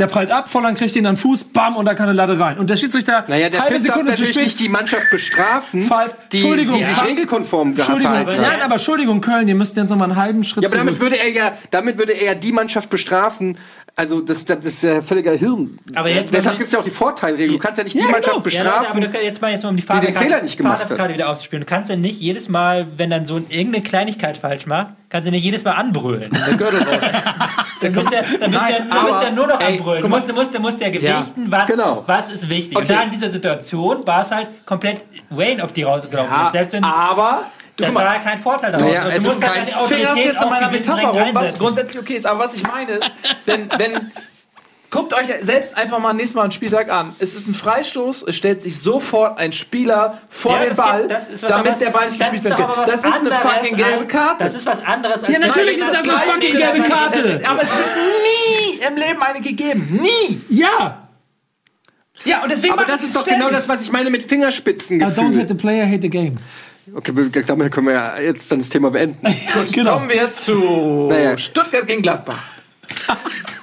der 0.00 0.08
prallt 0.08 0.30
ab, 0.32 0.48
Volland 0.48 0.76
kriegt 0.76 0.96
ihn 0.96 1.06
an 1.06 1.14
den 1.14 1.20
Fuß, 1.20 1.44
bam, 1.44 1.76
und 1.76 1.84
da 1.84 1.94
kann 1.94 2.08
eine 2.08 2.16
Latte 2.16 2.36
rein. 2.40 2.58
Und 2.58 2.68
der 2.70 2.76
Schiedsrichter, 2.76 3.24
naja, 3.28 3.48
der 3.50 3.60
halbe 3.60 3.74
Pfiff 3.76 3.86
darf 3.86 3.94
Sekunde 3.96 4.14
zu 4.16 4.22
natürlich 4.22 4.34
spät, 4.34 4.44
nicht 4.46 4.60
die 4.60 4.68
Mannschaft 4.68 5.10
bestrafen, 5.10 5.84
Pfeift. 5.84 6.16
die, 6.32 6.38
Entschuldigung, 6.38 6.76
die 6.78 6.82
sich 6.84 6.96
ja. 6.96 7.02
regelkonform 7.04 7.68
Entschuldigung, 7.76 8.10
verhalten 8.12 8.40
nein, 8.42 8.52
hat. 8.56 8.62
aber 8.64 8.74
Entschuldigung, 8.74 9.20
Köln, 9.20 9.46
ihr 9.46 9.54
müsst 9.54 9.76
jetzt 9.76 9.90
noch 9.90 9.96
mal 9.96 10.04
einen 10.06 10.16
halben 10.16 10.42
Schritt 10.42 10.64
Ja, 10.64 10.68
aber 10.70 10.78
damit 10.78 10.94
zurück. 10.96 11.10
würde 11.12 11.20
er 11.22 11.30
ja, 11.30 11.52
damit 11.70 11.98
würde 11.98 12.12
er 12.14 12.24
ja 12.24 12.34
die 12.34 12.50
Mannschaft 12.52 12.90
bestrafen. 12.90 13.56
Also 13.96 14.20
das, 14.20 14.44
das 14.46 14.64
ist 14.64 14.82
ja 14.82 15.02
völliger 15.02 15.32
Hirn. 15.32 15.78
Aber 15.94 16.08
jetzt- 16.08 16.32
Deshalb 16.32 16.56
gibt 16.56 16.68
es 16.68 16.72
ja 16.72 16.78
auch 16.78 16.84
die 16.84 16.90
Vorteilregel. 16.90 17.56
Du 17.56 17.58
kannst 17.58 17.76
ja 17.76 17.84
nicht 17.84 17.94
die 17.94 17.98
Ja, 17.98 18.04
Mannschaft 18.08 18.24
genau. 18.24 18.32
Ja, 18.32 18.38
Leute, 18.38 18.44
bestrafen. 18.44 18.86
aber 18.92 19.00
du, 19.00 19.06
kannst 19.12 19.24
jetzt 19.24 19.42
mal, 19.42 19.50
jetzt 19.52 19.62
mal 19.64 19.68
um 19.68 19.76
die 19.76 19.82
den 19.82 19.86
Fahrradkarte 19.86 20.18
Fehler 20.18 20.42
nicht 20.42 20.56
gemacht 20.56 20.88
hat. 20.88 21.08
Wieder 21.12 21.28
auszuspielen. 21.28 21.60
Du 21.64 21.68
kannst 21.68 21.90
ja 21.90 21.96
nicht 21.96 22.18
jedes 22.20 22.48
Mal, 22.48 22.86
wenn 22.96 23.10
dann 23.10 23.26
so 23.26 23.36
ein- 23.36 23.46
irgendeine 23.50 23.84
Kleinigkeit 23.84 24.38
falsch 24.38 24.66
macht, 24.66 24.94
kannst 25.10 25.26
du 25.26 25.30
nicht 25.32 25.44
jedes 25.44 25.62
Mal 25.64 25.72
anbrüllen. 25.72 26.30
Der 26.30 26.56
Gürtel 26.56 26.82
raus. 26.82 27.02
Dann 27.82 27.92
müsst 27.92 28.12
ihr, 28.12 28.22
dann 28.38 28.50
müsst 28.50 28.68
ihr, 28.68 28.76
dann 28.78 28.88
müsst 29.04 29.14
aber- 29.16 29.24
ihr 29.24 29.30
nur 29.32 29.46
noch 29.46 29.58
Ey, 29.60 29.78
anbrüllen. 29.78 30.02
Du 30.02 30.08
musst, 30.08 30.28
du 30.28 30.32
musst, 30.34 30.54
du 30.54 30.60
musst 30.60 30.80
ja 30.82 30.90
gewichten, 30.90 31.50
was, 31.50 31.66
genau. 31.66 32.04
was 32.06 32.28
ist 32.30 32.46
wichtig. 32.48 32.76
Und 32.76 32.84
Okay. 32.84 32.92
da 32.94 33.02
in 33.04 33.10
dieser 33.10 33.30
Situation 33.30 34.06
war 34.06 34.20
es 34.20 34.30
halt 34.30 34.50
komplett 34.66 35.02
Wayne, 35.30 35.62
ob 35.64 35.72
die 35.72 35.82
rausgelaufen 35.84 36.30
sind. 36.30 36.52
Selbst 36.52 36.72
wenn, 36.74 36.84
aber 36.84 37.40
du, 37.76 37.84
das 37.84 37.94
war 37.94 38.04
ja 38.04 38.18
kein 38.20 38.38
Vorteil 38.38 38.72
daraus. 38.72 38.86
Naja, 38.86 39.04
Und 39.06 39.10
es 39.12 39.16
du 39.16 39.22
musst 39.30 39.38
ist 39.42 39.48
halt 39.48 39.70
kein- 39.88 40.18
Ich 40.18 40.24
jetzt 40.26 40.42
auch 40.44 40.50
meiner 40.50 40.70
Metapher 40.70 41.08
rum, 41.08 41.28
was 41.32 41.58
grundsätzlich 41.58 42.02
okay 42.02 42.14
ist. 42.16 42.26
Aber 42.26 42.40
was 42.40 42.52
ich 42.54 42.62
meine 42.66 42.92
ist, 42.92 43.10
wenn, 43.46 43.68
wenn 43.78 44.10
Guckt 44.90 45.14
euch 45.14 45.26
selbst 45.42 45.76
einfach 45.76 46.00
mal 46.00 46.12
nächstes 46.14 46.34
Mal 46.34 46.42
einen 46.42 46.50
Spieltag 46.52 46.90
an. 46.90 47.14
Es 47.20 47.36
ist 47.36 47.46
ein 47.46 47.54
Freistoß, 47.54 48.24
es 48.24 48.34
stellt 48.34 48.60
sich 48.62 48.80
sofort 48.80 49.38
ein 49.38 49.52
Spieler 49.52 50.20
vor 50.28 50.58
Ja, 50.58 50.64
den 50.66 50.76
Ball, 50.76 50.98
gibt- 51.02 51.12
das 51.12 51.28
ist 51.28 51.42
was 51.44 51.50
damit 51.50 51.58
anderes. 51.72 51.78
der 51.78 51.90
Ball 51.90 52.10
nicht 52.10 52.18
gespielt 52.18 52.44
was 52.58 52.86
Das 52.90 53.04
ist 53.04 53.20
eine 53.20 53.30
fucking 53.30 53.76
gelbe 53.76 53.98
als- 54.00 54.08
Karte. 54.08 54.44
Das 54.44 54.54
ist 54.54 54.66
was 54.66 54.84
anderes 54.84 55.22
als 55.22 55.32
Ja, 55.32 55.38
natürlich 55.38 55.78
ist 55.78 55.94
das 55.94 56.08
eine 56.08 56.18
fucking 56.18 56.56
gelbe 56.56 56.88
Karte. 56.88 57.20
Ist- 57.20 57.48
Aber 57.48 57.62
es 57.62 57.68
wird 57.68 57.88
nie 58.24 58.80
im 58.88 58.96
Leben 58.96 59.22
eine 59.22 59.40
gegeben. 59.40 60.00
Nie. 60.02 60.40
Ja! 60.48 61.06
Ja, 62.24 62.42
und 62.42 62.50
deswegen 62.50 62.72
aber 62.74 62.84
das 62.84 63.02
ist 63.04 63.14
doch 63.14 63.22
ständig. 63.22 63.44
genau 63.44 63.56
das, 63.56 63.68
was 63.68 63.80
ich 63.82 63.92
meine 63.92 64.10
mit 64.10 64.22
I 64.22 64.24
don't 64.24 64.28
Fingerspitzengefühl. 64.28 65.38
hate 65.38 65.48
the 65.48 65.54
player, 65.54 65.86
hate 65.86 66.02
the 66.02 66.10
game. 66.10 66.36
Okay, 66.94 67.12
damit 67.46 67.70
können 67.72 67.86
wir 67.86 67.94
ja 67.94 68.18
jetzt 68.18 68.50
dann 68.50 68.58
das 68.58 68.68
Thema 68.68 68.90
beenden. 68.90 69.24
genau. 69.72 69.94
Kommen 69.94 70.08
wir 70.10 70.32
zu 70.32 71.06
Naja. 71.08 71.38
Stuttgart 71.38 71.86
gegen 71.86 72.02
Gladbach. 72.02 72.42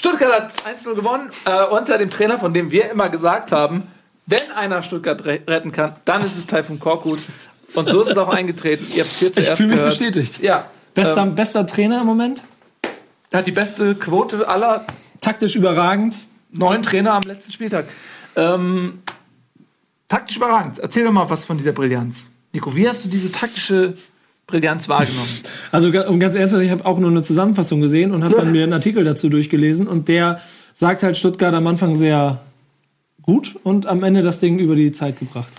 Stuttgart 0.00 0.32
hat 0.32 0.52
1-0 0.78 0.94
gewonnen 0.94 1.28
äh, 1.44 1.62
unter 1.66 1.98
dem 1.98 2.08
Trainer, 2.08 2.38
von 2.38 2.54
dem 2.54 2.70
wir 2.70 2.90
immer 2.90 3.10
gesagt 3.10 3.52
haben, 3.52 3.82
wenn 4.24 4.50
einer 4.56 4.82
Stuttgart 4.82 5.22
re 5.26 5.40
retten 5.46 5.72
kann, 5.72 5.96
dann 6.06 6.24
ist 6.24 6.38
es 6.38 6.46
Taifun 6.46 6.80
Korkut. 6.80 7.18
Und 7.74 7.90
so 7.90 8.00
ist 8.00 8.08
es 8.12 8.16
auch 8.16 8.30
eingetreten. 8.30 8.86
Ihr 8.94 9.02
habt 9.02 9.12
es 9.12 9.18
hier 9.18 9.28
Ich 9.28 9.34
zuerst 9.34 9.56
fühle 9.58 9.68
mich 9.68 9.76
gehört. 9.76 9.90
bestätigt. 9.98 10.40
Ja. 10.40 10.64
Bester, 10.94 11.20
Ähm, 11.22 11.34
bester 11.34 11.66
Trainer 11.66 12.00
im 12.00 12.06
Moment. 12.06 12.42
er 13.30 13.40
hat 13.40 13.46
die 13.46 13.52
beste 13.52 13.94
Quote 13.94 14.48
aller 14.48 14.86
Taktisch 15.20 15.54
überragend. 15.54 16.16
neuen 16.50 16.82
Trainer 16.82 17.12
am 17.12 17.22
letzten 17.26 17.52
Spieltag. 17.52 17.84
Ähm, 18.36 19.02
taktisch 20.08 20.38
überragend. 20.38 20.78
Erzähl 20.78 21.04
doch 21.04 21.12
mal 21.12 21.28
was 21.28 21.44
von 21.44 21.58
dieser 21.58 21.72
Brillanz. 21.72 22.30
Nico, 22.54 22.74
wie 22.74 22.88
hast 22.88 23.04
du 23.04 23.10
diese 23.10 23.30
taktische 23.30 23.92
Brillanz 24.50 24.88
wahrgenommen? 24.88 25.28
Also 25.72 25.88
um 26.08 26.18
ganz 26.18 26.34
ernst 26.34 26.50
zu 26.50 26.56
sein, 26.56 26.66
ich 26.66 26.72
habe 26.72 26.84
auch 26.84 26.98
nur 26.98 27.10
eine 27.10 27.22
Zusammenfassung 27.22 27.80
gesehen 27.80 28.12
und 28.12 28.24
habe 28.24 28.34
dann 28.34 28.50
mir 28.50 28.64
einen 28.64 28.72
Artikel 28.72 29.04
dazu 29.04 29.28
durchgelesen 29.28 29.86
und 29.86 30.08
der 30.08 30.40
sagt 30.72 31.02
halt 31.02 31.16
Stuttgart 31.16 31.54
am 31.54 31.66
Anfang 31.66 31.94
sehr 31.94 32.40
gut 33.22 33.56
und 33.62 33.86
am 33.86 34.02
Ende 34.02 34.22
das 34.22 34.40
Ding 34.40 34.58
über 34.58 34.74
die 34.74 34.90
Zeit 34.92 35.18
gebracht. 35.20 35.52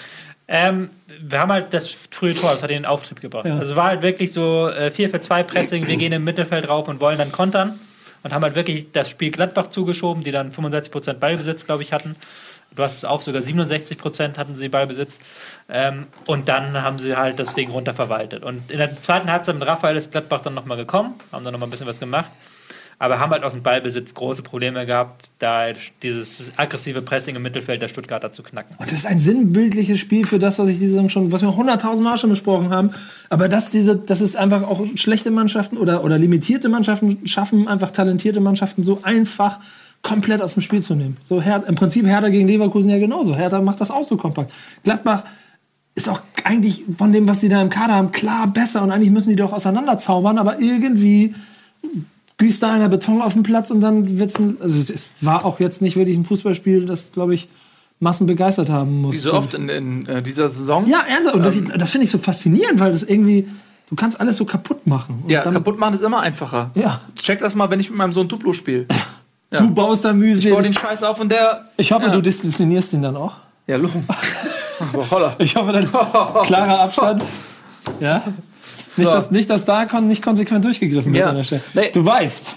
Ähm, 0.47 0.89
wir 1.21 1.39
haben 1.39 1.51
halt 1.51 1.67
das 1.73 1.91
frühe 2.11 2.35
Tor, 2.35 2.51
das 2.51 2.63
hat 2.63 2.69
den 2.69 2.85
Auftrieb 2.85 3.21
gebracht. 3.21 3.45
Ja. 3.45 3.57
Also 3.57 3.75
war 3.75 3.85
halt 3.85 4.01
wirklich 4.01 4.33
so 4.33 4.67
äh, 4.67 4.91
4 4.91 5.09
für 5.09 5.19
2 5.19 5.43
Pressing, 5.43 5.87
wir 5.87 5.95
gehen 5.97 6.11
im 6.11 6.23
Mittelfeld 6.23 6.67
rauf 6.67 6.87
und 6.87 6.99
wollen 6.99 7.17
dann 7.17 7.31
kontern. 7.31 7.79
Und 8.23 8.33
haben 8.33 8.43
halt 8.43 8.53
wirklich 8.53 8.91
das 8.91 9.09
Spiel 9.09 9.31
Gladbach 9.31 9.67
zugeschoben, 9.67 10.23
die 10.23 10.31
dann 10.31 10.51
65% 10.51 11.13
Ballbesitz, 11.13 11.65
glaube 11.65 11.81
ich, 11.81 11.91
hatten. 11.91 12.15
Du 12.75 12.83
hast 12.83 12.97
es 12.97 13.05
auch, 13.05 13.21
sogar 13.21 13.41
67% 13.41 14.37
hatten 14.37 14.55
sie 14.55 14.69
Ballbesitz. 14.69 15.19
Ähm, 15.69 16.07
und 16.25 16.47
dann 16.47 16.81
haben 16.81 16.99
sie 16.99 17.17
halt 17.17 17.37
das 17.39 17.53
Ding 17.53 17.69
runterverwaltet. 17.69 18.43
Und 18.43 18.71
in 18.71 18.77
der 18.77 19.01
zweiten 19.01 19.29
Halbzeit 19.29 19.55
mit 19.55 19.67
Raphael 19.67 19.97
ist 19.97 20.11
Gladbach 20.11 20.41
dann 20.41 20.53
nochmal 20.53 20.77
gekommen, 20.77 21.15
haben 21.31 21.43
dann 21.43 21.51
nochmal 21.51 21.67
ein 21.67 21.71
bisschen 21.71 21.87
was 21.87 21.99
gemacht. 21.99 22.31
Aber 22.97 23.19
haben 23.19 23.31
halt 23.31 23.43
aus 23.43 23.53
dem 23.53 23.63
Ballbesitz 23.63 24.13
große 24.13 24.43
Probleme 24.43 24.85
gehabt, 24.85 25.31
da 25.39 25.69
dieses 26.03 26.51
aggressive 26.55 27.01
Pressing 27.01 27.35
im 27.35 27.41
Mittelfeld 27.41 27.81
der 27.81 27.87
Stuttgarter 27.87 28.31
zu 28.31 28.43
knacken. 28.43 28.75
Und 28.77 28.91
das 28.91 28.99
ist 28.99 29.07
ein 29.07 29.17
sinnbildliches 29.17 29.99
Spiel 29.99 30.27
für 30.27 30.37
das, 30.37 30.59
was 30.59 30.69
ich 30.69 30.77
diese 30.77 30.91
Saison 30.91 31.09
schon, 31.09 31.31
was 31.31 31.41
wir 31.41 31.53
hunderttausend 31.55 32.07
Mal 32.07 32.19
schon 32.19 32.29
besprochen 32.29 32.69
haben. 32.69 32.91
Aber 33.29 33.49
dass 33.49 33.71
diese, 33.71 33.95
dass 33.95 34.21
es 34.21 34.35
einfach 34.35 34.61
auch 34.61 34.85
schlechte 34.93 35.31
Mannschaften 35.31 35.77
oder, 35.77 36.03
oder 36.03 36.19
limitierte 36.19 36.69
Mannschaften 36.69 37.25
schaffen, 37.25 37.67
einfach 37.67 37.89
talentierte 37.89 38.39
Mannschaften 38.39 38.83
so 38.83 38.99
einfach 39.01 39.59
komplett 40.01 40.41
aus 40.41 40.53
dem 40.55 40.61
Spiel 40.61 40.81
zu 40.81 40.95
nehmen. 40.95 41.17
So 41.23 41.41
Her 41.41 41.63
im 41.67 41.75
Prinzip 41.75 42.05
Hertha 42.05 42.29
gegen 42.29 42.47
Leverkusen 42.47 42.89
ja 42.89 42.97
genauso. 42.97 43.35
Hertha 43.35 43.61
macht 43.61 43.81
das 43.81 43.91
auch 43.91 44.07
so 44.07 44.17
kompakt. 44.17 44.51
Gladbach 44.83 45.23
ist 45.95 46.09
auch 46.09 46.21
eigentlich 46.43 46.85
von 46.97 47.11
dem, 47.11 47.27
was 47.27 47.41
sie 47.41 47.49
da 47.49 47.61
im 47.61 47.69
Kader 47.69 47.95
haben, 47.95 48.11
klar 48.11 48.47
besser 48.47 48.81
und 48.81 48.91
eigentlich 48.91 49.11
müssen 49.11 49.29
die 49.29 49.35
doch 49.35 49.53
auseinanderzaubern, 49.53 50.37
aber 50.37 50.59
irgendwie 50.59 51.35
gießt 52.37 52.63
da 52.63 52.71
einer 52.71 52.89
Beton 52.89 53.21
auf 53.21 53.33
den 53.33 53.43
Platz 53.43 53.69
und 53.69 53.81
dann 53.81 54.17
wird's 54.17 54.39
ein, 54.39 54.57
also 54.59 54.79
es 54.79 55.09
war 55.21 55.45
auch 55.45 55.59
jetzt 55.59 55.81
nicht 55.81 55.95
wirklich 55.95 56.17
ein 56.17 56.25
Fußballspiel, 56.25 56.85
das 56.85 57.11
glaube 57.11 57.35
ich 57.35 57.49
Massen 57.99 58.25
begeistert 58.25 58.69
haben 58.69 58.99
muss. 59.01 59.15
Wie 59.15 59.19
so 59.19 59.33
oft 59.33 59.53
in, 59.53 59.69
in 59.69 60.05
äh, 60.07 60.23
dieser 60.23 60.49
Saison. 60.49 60.87
Ja, 60.87 61.01
ernsthaft. 61.07 61.35
Und 61.35 61.45
das, 61.45 61.61
das 61.77 61.91
finde 61.91 62.05
ich 62.05 62.11
so 62.11 62.17
faszinierend, 62.17 62.79
weil 62.79 62.91
das 62.91 63.03
irgendwie, 63.03 63.47
du 63.89 63.95
kannst 63.95 64.19
alles 64.19 64.37
so 64.37 64.45
kaputt 64.45 64.87
machen. 64.87 65.19
Und 65.23 65.29
Ja, 65.29 65.41
kaputt 65.41 65.77
machen 65.77 65.93
ist 65.93 66.01
immer 66.01 66.21
einfacher. 66.21 66.71
Ja. 66.73 67.01
Check 67.15 67.41
das 67.41 67.53
mal, 67.53 67.69
wenn 67.69 67.79
ich 67.79 67.89
mit 67.91 67.99
meinem 67.99 68.13
Sohn 68.13 68.27
Duplo 68.27 68.53
spiele. 68.53 68.87
Du 69.51 69.69
baust 69.73 70.05
da 70.05 70.09
Ich 70.11 70.15
baue 70.15 70.53
Mühe. 70.53 70.61
den 70.63 70.73
Scheiß 70.73 71.03
auf 71.03 71.19
und 71.19 71.29
der. 71.31 71.65
Ich 71.77 71.91
hoffe, 71.91 72.05
Ja. 72.07 72.11
du 72.13 72.21
disziplinierst 72.21 72.93
ihn 72.93 73.01
dann 73.01 73.17
auch. 73.17 73.33
Ja, 73.67 73.75
Lo. 73.77 73.89
Holla. 75.11 75.35
Ich 75.39 75.55
hoffe, 75.55 75.71
dann 75.73 75.91
klarer 76.45 76.79
Abstand. 76.79 77.23
Ja. 77.99 78.23
Nicht, 78.97 79.07
So. 79.07 79.13
dass, 79.13 79.31
nicht, 79.31 79.49
dass 79.49 79.65
da 79.65 79.85
kon 79.85 80.07
nicht 80.07 80.21
konsequent 80.23 80.65
durchgegriffen 80.65 81.13
wird 81.13 81.21
Ja. 81.23 81.29
an 81.29 81.35
der 81.35 81.43
Stelle. 81.43 81.61
Nee. 81.73 81.91
Du 81.93 82.03
weißt, 82.05 82.55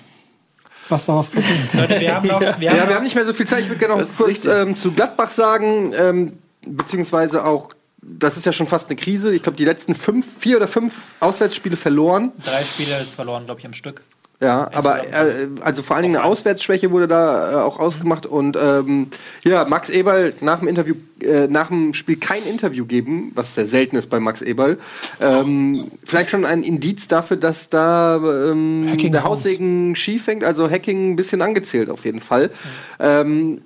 was 0.88 1.06
daraus 1.06 1.28
passieren 1.28 1.68
kann. 1.70 1.80
Leute, 1.82 2.00
wir 2.00 2.14
haben 2.14 2.26
noch, 2.28 2.40
wir 2.40 2.52
haben 2.52 2.62
Ja, 2.62 2.88
wir 2.88 2.94
haben 2.94 3.04
nicht 3.04 3.14
mehr 3.14 3.24
so 3.24 3.32
viel 3.32 3.46
Zeit. 3.46 3.60
Ich 3.62 3.68
würde 3.68 3.78
gerne 3.86 4.00
noch 4.02 4.08
kurz 4.16 4.44
ähm, 4.46 4.76
zu 4.76 4.92
Gladbach 4.92 5.30
sagen, 5.30 5.92
ähm, 5.98 6.38
beziehungsweise 6.66 7.44
auch, 7.44 7.70
das 8.02 8.36
ist 8.36 8.46
ja 8.46 8.52
schon 8.52 8.66
fast 8.66 8.88
eine 8.88 8.96
Krise. 8.96 9.34
Ich 9.34 9.42
glaube, 9.42 9.56
die 9.56 9.64
letzten 9.64 9.94
fünf, 9.94 10.26
vier 10.38 10.56
oder 10.58 10.68
fünf 10.68 10.94
Auswärtsspiele 11.20 11.76
verloren. 11.76 12.32
drei 12.44 12.62
Spiele 12.62 12.90
jetzt 12.98 13.14
verloren, 13.14 13.44
glaube 13.46 13.60
ich, 13.60 13.66
am 13.66 13.74
Stück. 13.74 14.02
Ja, 14.40 14.68
aber 14.74 15.06
äh, 15.06 15.48
also 15.60 15.82
vor 15.82 15.96
allen 15.96 16.02
Dingen 16.02 16.16
eine 16.16 16.24
Auswärtsschwäche 16.24 16.90
wurde 16.90 17.06
da 17.06 17.52
äh, 17.52 17.54
auch 17.62 17.78
ausgemacht 17.78 18.26
und 18.26 18.58
ähm, 18.60 19.06
ja, 19.42 19.64
Max 19.64 19.90
Eberl 19.90 20.34
nach 20.40 20.58
dem 20.58 20.68
Interview, 20.68 20.96
äh, 21.22 21.46
nach 21.46 21.68
dem 21.68 21.94
Spiel 21.94 22.16
kein 22.16 22.44
Interview 22.44 22.84
geben, 22.84 23.30
was 23.34 23.54
sehr 23.54 23.66
selten 23.66 23.96
ist 23.96 24.08
bei 24.08 24.18
Max 24.20 24.42
Eberl. 24.42 24.78
Ähm, 25.20 25.72
vielleicht 26.04 26.30
schon 26.30 26.44
ein 26.44 26.62
Indiz 26.62 27.06
dafür, 27.06 27.36
dass 27.36 27.70
da 27.70 28.16
ähm, 28.16 28.96
der. 28.98 29.22
Haussegen 29.22 29.94
schief 29.96 30.26
hängt, 30.26 30.44
also 30.44 30.68
Hacking 30.68 31.12
ein 31.12 31.16
bisschen 31.16 31.40
angezählt 31.40 31.88
auf 31.88 32.04
jeden 32.04 32.20
Fall. 32.20 32.50
Ähm, 32.98 33.62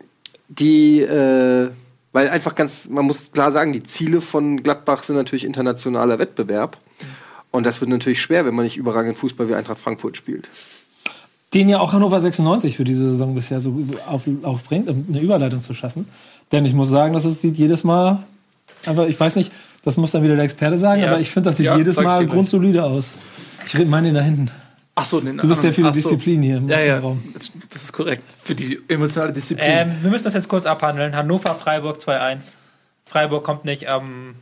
die 0.48 1.00
äh, 1.00 1.70
weil 2.12 2.28
einfach 2.30 2.54
ganz, 2.54 2.88
man 2.88 3.04
muss 3.04 3.32
klar 3.32 3.52
sagen, 3.52 3.72
die 3.72 3.82
Ziele 3.82 4.20
von 4.20 4.62
Gladbach 4.62 5.02
sind 5.02 5.16
natürlich 5.16 5.44
internationaler 5.44 6.18
Wettbewerb. 6.18 6.78
Und 7.50 7.64
das 7.64 7.80
wird 7.80 7.90
natürlich 7.90 8.20
schwer, 8.20 8.44
wenn 8.44 8.54
man 8.54 8.64
nicht 8.64 8.76
überragend 8.76 9.16
Fußball 9.16 9.48
wie 9.48 9.54
Eintracht 9.54 9.78
Frankfurt 9.78 10.16
spielt. 10.16 10.48
Den 11.54 11.68
ja 11.68 11.80
auch 11.80 11.92
Hannover 11.94 12.20
96 12.20 12.76
für 12.76 12.84
diese 12.84 13.06
Saison 13.06 13.34
bisher 13.34 13.60
so 13.60 13.74
auf, 14.06 14.22
aufbringt, 14.42 14.88
um 14.90 15.06
eine 15.08 15.20
Überleitung 15.20 15.60
zu 15.60 15.72
schaffen. 15.72 16.06
Denn 16.52 16.64
ich 16.66 16.74
muss 16.74 16.90
sagen, 16.90 17.14
dass 17.14 17.24
es 17.24 17.40
sieht 17.40 17.56
jedes 17.56 17.84
Mal 17.84 18.22
einfach, 18.84 19.06
ich 19.06 19.18
weiß 19.18 19.36
nicht, 19.36 19.50
das 19.82 19.96
muss 19.96 20.10
dann 20.12 20.22
wieder 20.22 20.34
der 20.34 20.44
Experte 20.44 20.76
sagen, 20.76 21.00
Ja. 21.02 21.08
aber 21.08 21.20
ich 21.20 21.30
finde, 21.30 21.48
das 21.48 21.56
sieht 21.56 21.66
Ja, 21.66 21.76
jedes 21.76 21.96
Mal 21.96 22.26
grundsolide 22.26 22.84
aus. 22.84 23.14
Ich 23.66 23.74
meine 23.86 24.08
den 24.08 24.14
da 24.14 24.20
hinten. 24.20 24.50
Ach 24.94 25.04
so, 25.04 25.20
den 25.20 25.38
Du 25.38 25.46
bist 25.48 25.62
ja 25.64 25.70
für 25.70 25.82
die 25.82 25.88
Ach 25.88 25.94
so. 25.94 26.00
Disziplin 26.10 26.42
hier 26.42 26.56
im 26.58 26.68
Ja, 26.68 26.80
ja, 26.80 26.98
Raum. 26.98 27.22
das, 27.32 27.50
ist 27.84 27.92
korrekt. 27.92 28.24
Für 28.42 28.54
die 28.54 28.78
emotionale 28.88 29.32
Disziplin. 29.32 29.66
Ähm, 29.70 29.92
wir 30.02 30.10
müssen 30.10 30.24
das 30.24 30.34
jetzt 30.34 30.48
kurz 30.48 30.66
abhandeln. 30.66 31.14
Hannover, 31.14 31.54
Freiburg 31.54 31.98
2-1. 31.98 32.54
Freiburg 33.06 33.44
kommt 33.44 33.64
nicht 33.64 33.88
am 33.88 34.34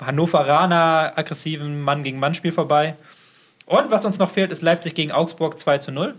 Hannoveraner 0.00 1.12
aggressiven 1.16 1.80
Mann 1.82 2.02
gegen 2.02 2.18
Mann 2.18 2.34
Spiel 2.34 2.52
vorbei. 2.52 2.96
Und 3.66 3.90
was 3.90 4.04
uns 4.04 4.18
noch 4.18 4.30
fehlt, 4.30 4.50
ist 4.50 4.62
Leipzig 4.62 4.94
gegen 4.94 5.12
Augsburg 5.12 5.58
2 5.58 5.78
zu 5.78 5.92
0. 5.92 6.14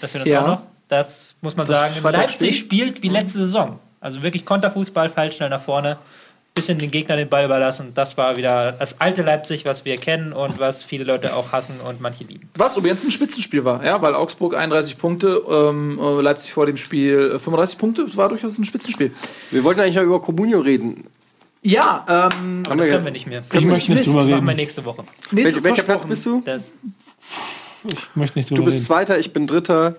Das 0.00 0.10
fehlt 0.12 0.24
uns 0.24 0.30
Ja. 0.32 0.42
auch 0.42 0.46
noch. 0.46 0.62
Das 0.88 1.34
muss 1.40 1.54
man 1.56 1.66
Das 1.66 1.78
sagen. 1.78 1.94
Leipzig 2.02 2.58
spielt 2.58 3.02
wie 3.02 3.08
letzte 3.08 3.38
Saison. 3.38 3.78
Also 4.00 4.22
wirklich 4.22 4.44
Konterfußball, 4.44 5.08
falsch 5.08 5.36
schnell 5.36 5.50
nach 5.50 5.60
vorne. 5.60 5.98
Bisschen 6.54 6.78
den 6.78 6.90
Gegner 6.90 7.14
den 7.16 7.28
Ball 7.28 7.44
überlassen. 7.44 7.92
Das 7.94 8.16
war 8.16 8.36
wieder 8.36 8.72
das 8.72 9.00
alte 9.00 9.22
Leipzig, 9.22 9.64
was 9.64 9.84
wir 9.84 9.96
kennen 9.96 10.32
und 10.32 10.58
was 10.58 10.84
viele 10.84 11.04
Leute 11.04 11.36
auch 11.36 11.52
hassen 11.52 11.78
und 11.86 12.00
manche 12.00 12.24
lieben. 12.24 12.48
Was 12.56 12.76
übrigens 12.76 13.04
ein 13.04 13.12
Spitzenspiel 13.12 13.64
war, 13.64 13.84
ja, 13.84 14.02
weil 14.02 14.14
Augsburg 14.14 14.56
31 14.56 14.98
Punkte, 14.98 15.40
ähm, 15.48 16.00
äh, 16.02 16.20
Leipzig 16.20 16.52
vor 16.52 16.66
dem 16.66 16.76
Spiel 16.76 17.32
äh, 17.34 17.38
35 17.38 17.78
Punkte, 17.78 18.04
das 18.06 18.16
war 18.16 18.28
durchaus 18.28 18.58
ein 18.58 18.64
Spitzenspiel. 18.64 19.12
Wir 19.52 19.62
wollten 19.62 19.80
eigentlich 19.80 19.94
noch 19.96 20.02
über 20.02 20.20
Comunio 20.20 20.58
reden. 20.58 21.04
Ja, 21.62 22.30
ähm, 22.32 22.62
Das 22.64 22.86
können 22.86 23.04
wir 23.04 23.10
nicht 23.10 23.26
mehr. 23.26 23.42
Ich 23.52 23.64
möchte 23.64 23.90
nicht 23.92 23.98
Mist, 24.00 24.08
drüber 24.08 24.20
machen 24.20 24.30
wir 24.30 24.36
reden. 24.48 24.56
nächste 24.56 24.84
Woche. 24.84 25.04
nächste 25.32 25.54
Welcher, 25.56 25.64
welcher 25.64 25.82
Platz 25.82 26.04
bist 26.04 26.24
du? 26.26 26.40
Das, 26.44 26.72
Ich 27.84 27.98
möchte 28.14 28.38
nicht 28.38 28.50
Du 28.50 28.54
drüber 28.56 28.66
bist 28.66 28.76
reden. 28.78 28.86
Zweiter, 28.86 29.18
ich 29.18 29.32
bin 29.32 29.46
Dritter. 29.46 29.96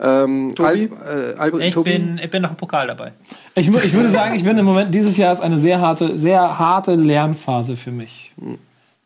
Ähm, 0.00 0.54
Tobi? 0.54 0.90
Al, 1.00 1.34
äh, 1.34 1.38
Albert, 1.38 1.62
ich, 1.62 1.74
Tobi? 1.74 1.92
bin, 1.92 2.20
ich 2.22 2.30
bin 2.30 2.42
noch 2.42 2.50
im 2.50 2.56
Pokal 2.56 2.86
dabei. 2.86 3.12
Ich, 3.56 3.66
ich 3.68 3.92
würde 3.92 4.10
sagen, 4.10 4.34
ich 4.34 4.44
bin 4.44 4.56
im 4.56 4.64
Moment, 4.64 4.94
dieses 4.94 5.16
Jahr 5.16 5.32
ist 5.32 5.40
eine 5.40 5.58
sehr 5.58 5.80
harte, 5.80 6.16
sehr 6.16 6.58
harte 6.58 6.94
Lernphase 6.94 7.76
für 7.76 7.90
mich. 7.90 8.32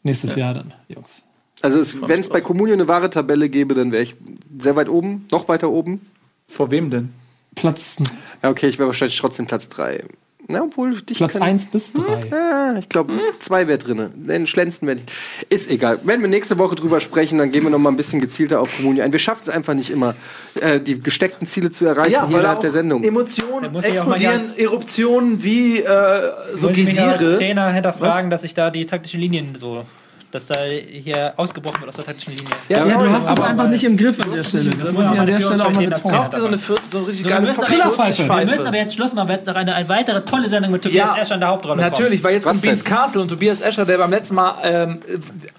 Nächstes 0.02 0.34
Jahr 0.34 0.52
dann, 0.54 0.74
Jungs. 0.88 1.22
Also 1.62 1.80
wenn 2.08 2.20
es 2.20 2.28
bei 2.28 2.40
Comunio 2.40 2.74
eine 2.74 2.88
wahre 2.88 3.08
Tabelle 3.08 3.48
gäbe, 3.48 3.74
dann 3.74 3.92
wäre 3.92 4.02
ich 4.02 4.16
sehr 4.58 4.76
weit 4.76 4.88
oben, 4.88 5.26
noch 5.30 5.48
weiter 5.48 5.70
oben. 5.70 6.00
Vor 6.46 6.70
wem 6.70 6.90
denn? 6.90 7.10
Platz, 7.54 7.98
Ja, 8.42 8.50
okay, 8.50 8.66
ich 8.66 8.78
wäre 8.78 8.88
wahrscheinlich 8.88 9.16
trotzdem 9.18 9.46
Platz 9.46 9.68
3. 9.70 10.04
Na, 10.52 10.62
obwohl 10.62 11.00
dich 11.00 11.16
Platz 11.16 11.32
kann- 11.32 11.42
1 11.42 11.64
bis 11.66 11.92
3. 11.94 12.02
Ja, 12.30 12.76
ich 12.78 12.88
glaube, 12.88 13.14
zwei 13.40 13.66
wäre 13.68 13.78
drin. 13.78 14.10
Den 14.14 14.46
schlänzen 14.46 14.86
werde 14.86 15.00
ich. 15.06 15.46
Ist 15.48 15.70
egal. 15.70 15.98
Wenn 16.04 16.20
wir 16.20 16.28
nächste 16.28 16.58
Woche 16.58 16.74
drüber 16.74 17.00
sprechen, 17.00 17.38
dann 17.38 17.50
gehen 17.50 17.62
wir 17.62 17.70
noch 17.70 17.78
mal 17.78 17.90
ein 17.90 17.96
bisschen 17.96 18.20
gezielter 18.20 18.60
auf 18.60 18.76
Kommunio 18.76 19.02
ein. 19.02 19.12
Wir 19.12 19.18
schaffen 19.18 19.40
es 19.44 19.48
einfach 19.48 19.74
nicht 19.74 19.90
immer, 19.90 20.14
äh, 20.60 20.78
die 20.78 21.00
gesteckten 21.00 21.46
Ziele 21.46 21.70
zu 21.70 21.86
erreichen 21.86 22.10
hier 22.10 22.32
weil 22.32 22.40
innerhalb 22.40 22.60
der 22.60 22.70
Sendung. 22.70 23.02
Emotionen 23.02 23.74
explodieren, 23.74 24.42
Eruptionen 24.58 25.42
wie 25.42 25.78
äh, 25.80 26.30
so 26.54 26.68
Muss 26.68 26.76
ich 26.76 26.86
mich 26.86 27.00
als. 27.00 27.36
Trainer 27.38 27.72
hinterfragen, 27.72 28.30
dass 28.30 28.44
ich 28.44 28.54
da 28.54 28.70
die 28.70 28.84
taktischen 28.86 29.20
Linien 29.20 29.56
so, 29.58 29.84
dass 30.32 30.46
da 30.46 30.54
hier 30.64 31.34
ausgebrochen 31.36 31.80
wird 31.80 31.90
aus 31.90 31.96
der 31.96 32.06
taktischen 32.06 32.34
Linie. 32.34 32.50
Ja, 32.68 32.78
Ja, 32.78 32.84
du 32.84 32.90
sorry, 32.90 33.08
hast 33.12 33.30
es 33.30 33.40
einfach 33.40 33.68
nicht 33.68 33.84
im 33.84 33.96
Griff 33.98 34.18
an 34.18 34.32
der 34.32 34.42
Stelle. 34.42 34.70
Das 34.70 34.92
muss 34.92 35.12
ich 35.12 35.18
an 35.20 35.26
der 35.26 35.40
Stelle 35.40 35.64
auch 35.64 35.72
mal 35.72 35.86
betonen. 35.86 36.16
Kauft 36.16 36.32
dir 36.32 36.40
so 36.40 36.46
eine, 36.46 36.58
so 36.58 36.72
richtig 36.74 36.90
So, 36.90 37.24
wir, 37.28 37.30
geile 37.34 37.46
müssen 37.46 37.60
aber, 37.60 37.66
Trillerpfeife. 37.68 38.28
wir 38.28 38.46
müssen 38.46 38.66
aber 38.66 38.76
jetzt 38.78 38.94
Schluss 38.94 39.12
machen, 39.12 39.28
weil 39.28 39.36
jetzt 39.36 39.46
noch 39.46 39.54
eine, 39.54 39.74
eine 39.74 39.88
weitere 39.90 40.24
tolle 40.24 40.48
Sendung 40.48 40.72
mit 40.72 40.82
Tobias 40.82 41.10
Ja, 41.14 41.22
Escher 41.22 41.34
in 41.34 41.40
der 41.40 41.50
Hauptrolle 41.50 41.80
Natürlich, 41.82 42.24
weil 42.24 42.32
jetzt 42.34 42.44
kommt 42.44 42.62
Beans? 42.62 42.82
Castle 42.82 43.20
und 43.20 43.28
Tobias 43.28 43.60
Escher, 43.60 43.84
der 43.84 43.98
beim 43.98 44.10
letzten 44.10 44.34
Mal 44.34 44.54
ähm, 44.62 45.00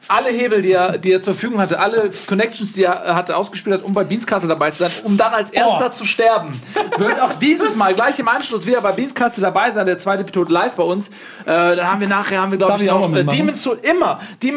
alle 0.07 0.29
Hebel, 0.29 0.63
die 0.63 0.71
er, 0.71 0.97
die 0.97 1.11
er 1.11 1.21
zur 1.21 1.33
Verfügung 1.35 1.61
hatte, 1.61 1.79
alle 1.79 2.09
Connections, 2.27 2.73
die 2.73 2.83
er 2.83 3.15
hatte, 3.15 3.37
ausgespielt 3.37 3.77
hat, 3.77 3.83
um 3.85 3.93
bei 3.93 4.03
Beans 4.03 4.25
Castle 4.25 4.49
dabei 4.49 4.71
zu 4.71 4.79
sein, 4.79 4.91
um 5.03 5.15
dann 5.17 5.33
als 5.33 5.51
erster 5.51 5.91
zu 5.91 6.05
sterben. 6.05 6.59
Wird 6.97 7.21
auch 7.21 7.33
dieses 7.35 7.75
Mal 7.75 7.93
gleich 7.93 8.17
im 8.17 8.27
Anschluss 8.27 8.65
wieder 8.65 8.81
bei 8.81 8.91
Beans 8.91 9.13
Castle 9.13 9.41
dabei 9.41 9.71
sein, 9.71 9.85
der 9.85 9.99
zweite 9.99 10.23
Pilot 10.23 10.49
live 10.49 10.73
bei 10.73 10.83
uns. 10.83 11.09
Äh, 11.09 11.13
dann 11.45 11.87
haben 11.91 12.01
wir 12.01 12.07
nachher, 12.09 12.41
haben 12.41 12.51
wir 12.51 12.57
glaube 12.57 12.83
ich 12.83 12.89
auch 12.89 13.01
noch 13.01 13.09
mal 13.09 13.17
äh, 13.17 13.19
mitmachen? 13.19 13.37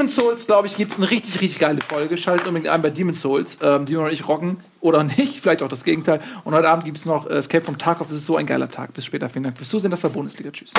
Demon's 0.06 0.14
Souls, 0.14 0.46
glaube 0.46 0.68
ich, 0.68 0.76
gibt 0.76 0.92
es 0.92 0.98
eine 0.98 1.10
richtig, 1.10 1.40
richtig 1.40 1.58
geile 1.58 1.80
Folge. 1.80 2.16
Schaltet 2.16 2.46
unbedingt 2.46 2.72
ein 2.72 2.80
bei 2.80 2.90
Demon's 2.90 3.20
Souls, 3.20 3.58
ähm, 3.60 3.88
wir 3.88 3.98
noch 3.98 4.08
nicht 4.08 4.28
rocken 4.28 4.58
oder 4.80 5.02
nicht, 5.18 5.40
vielleicht 5.40 5.62
auch 5.62 5.68
das 5.68 5.82
Gegenteil. 5.82 6.20
Und 6.44 6.54
heute 6.54 6.68
Abend 6.68 6.84
gibt 6.84 6.96
es 6.96 7.06
noch 7.06 7.26
äh, 7.26 7.38
Escape 7.38 7.64
from 7.64 7.76
Tarkov. 7.76 8.08
Es 8.10 8.18
ist 8.18 8.26
so 8.26 8.36
ein 8.36 8.46
geiler 8.46 8.70
Tag. 8.70 8.92
Bis 8.94 9.04
später. 9.04 9.28
Vielen 9.28 9.42
Dank 9.42 9.56
fürs 9.56 9.68
Zusehen. 9.68 9.90
Das 9.90 10.02
war 10.04 10.10
Bundesliga. 10.10 10.52
Tschüss. 10.52 10.72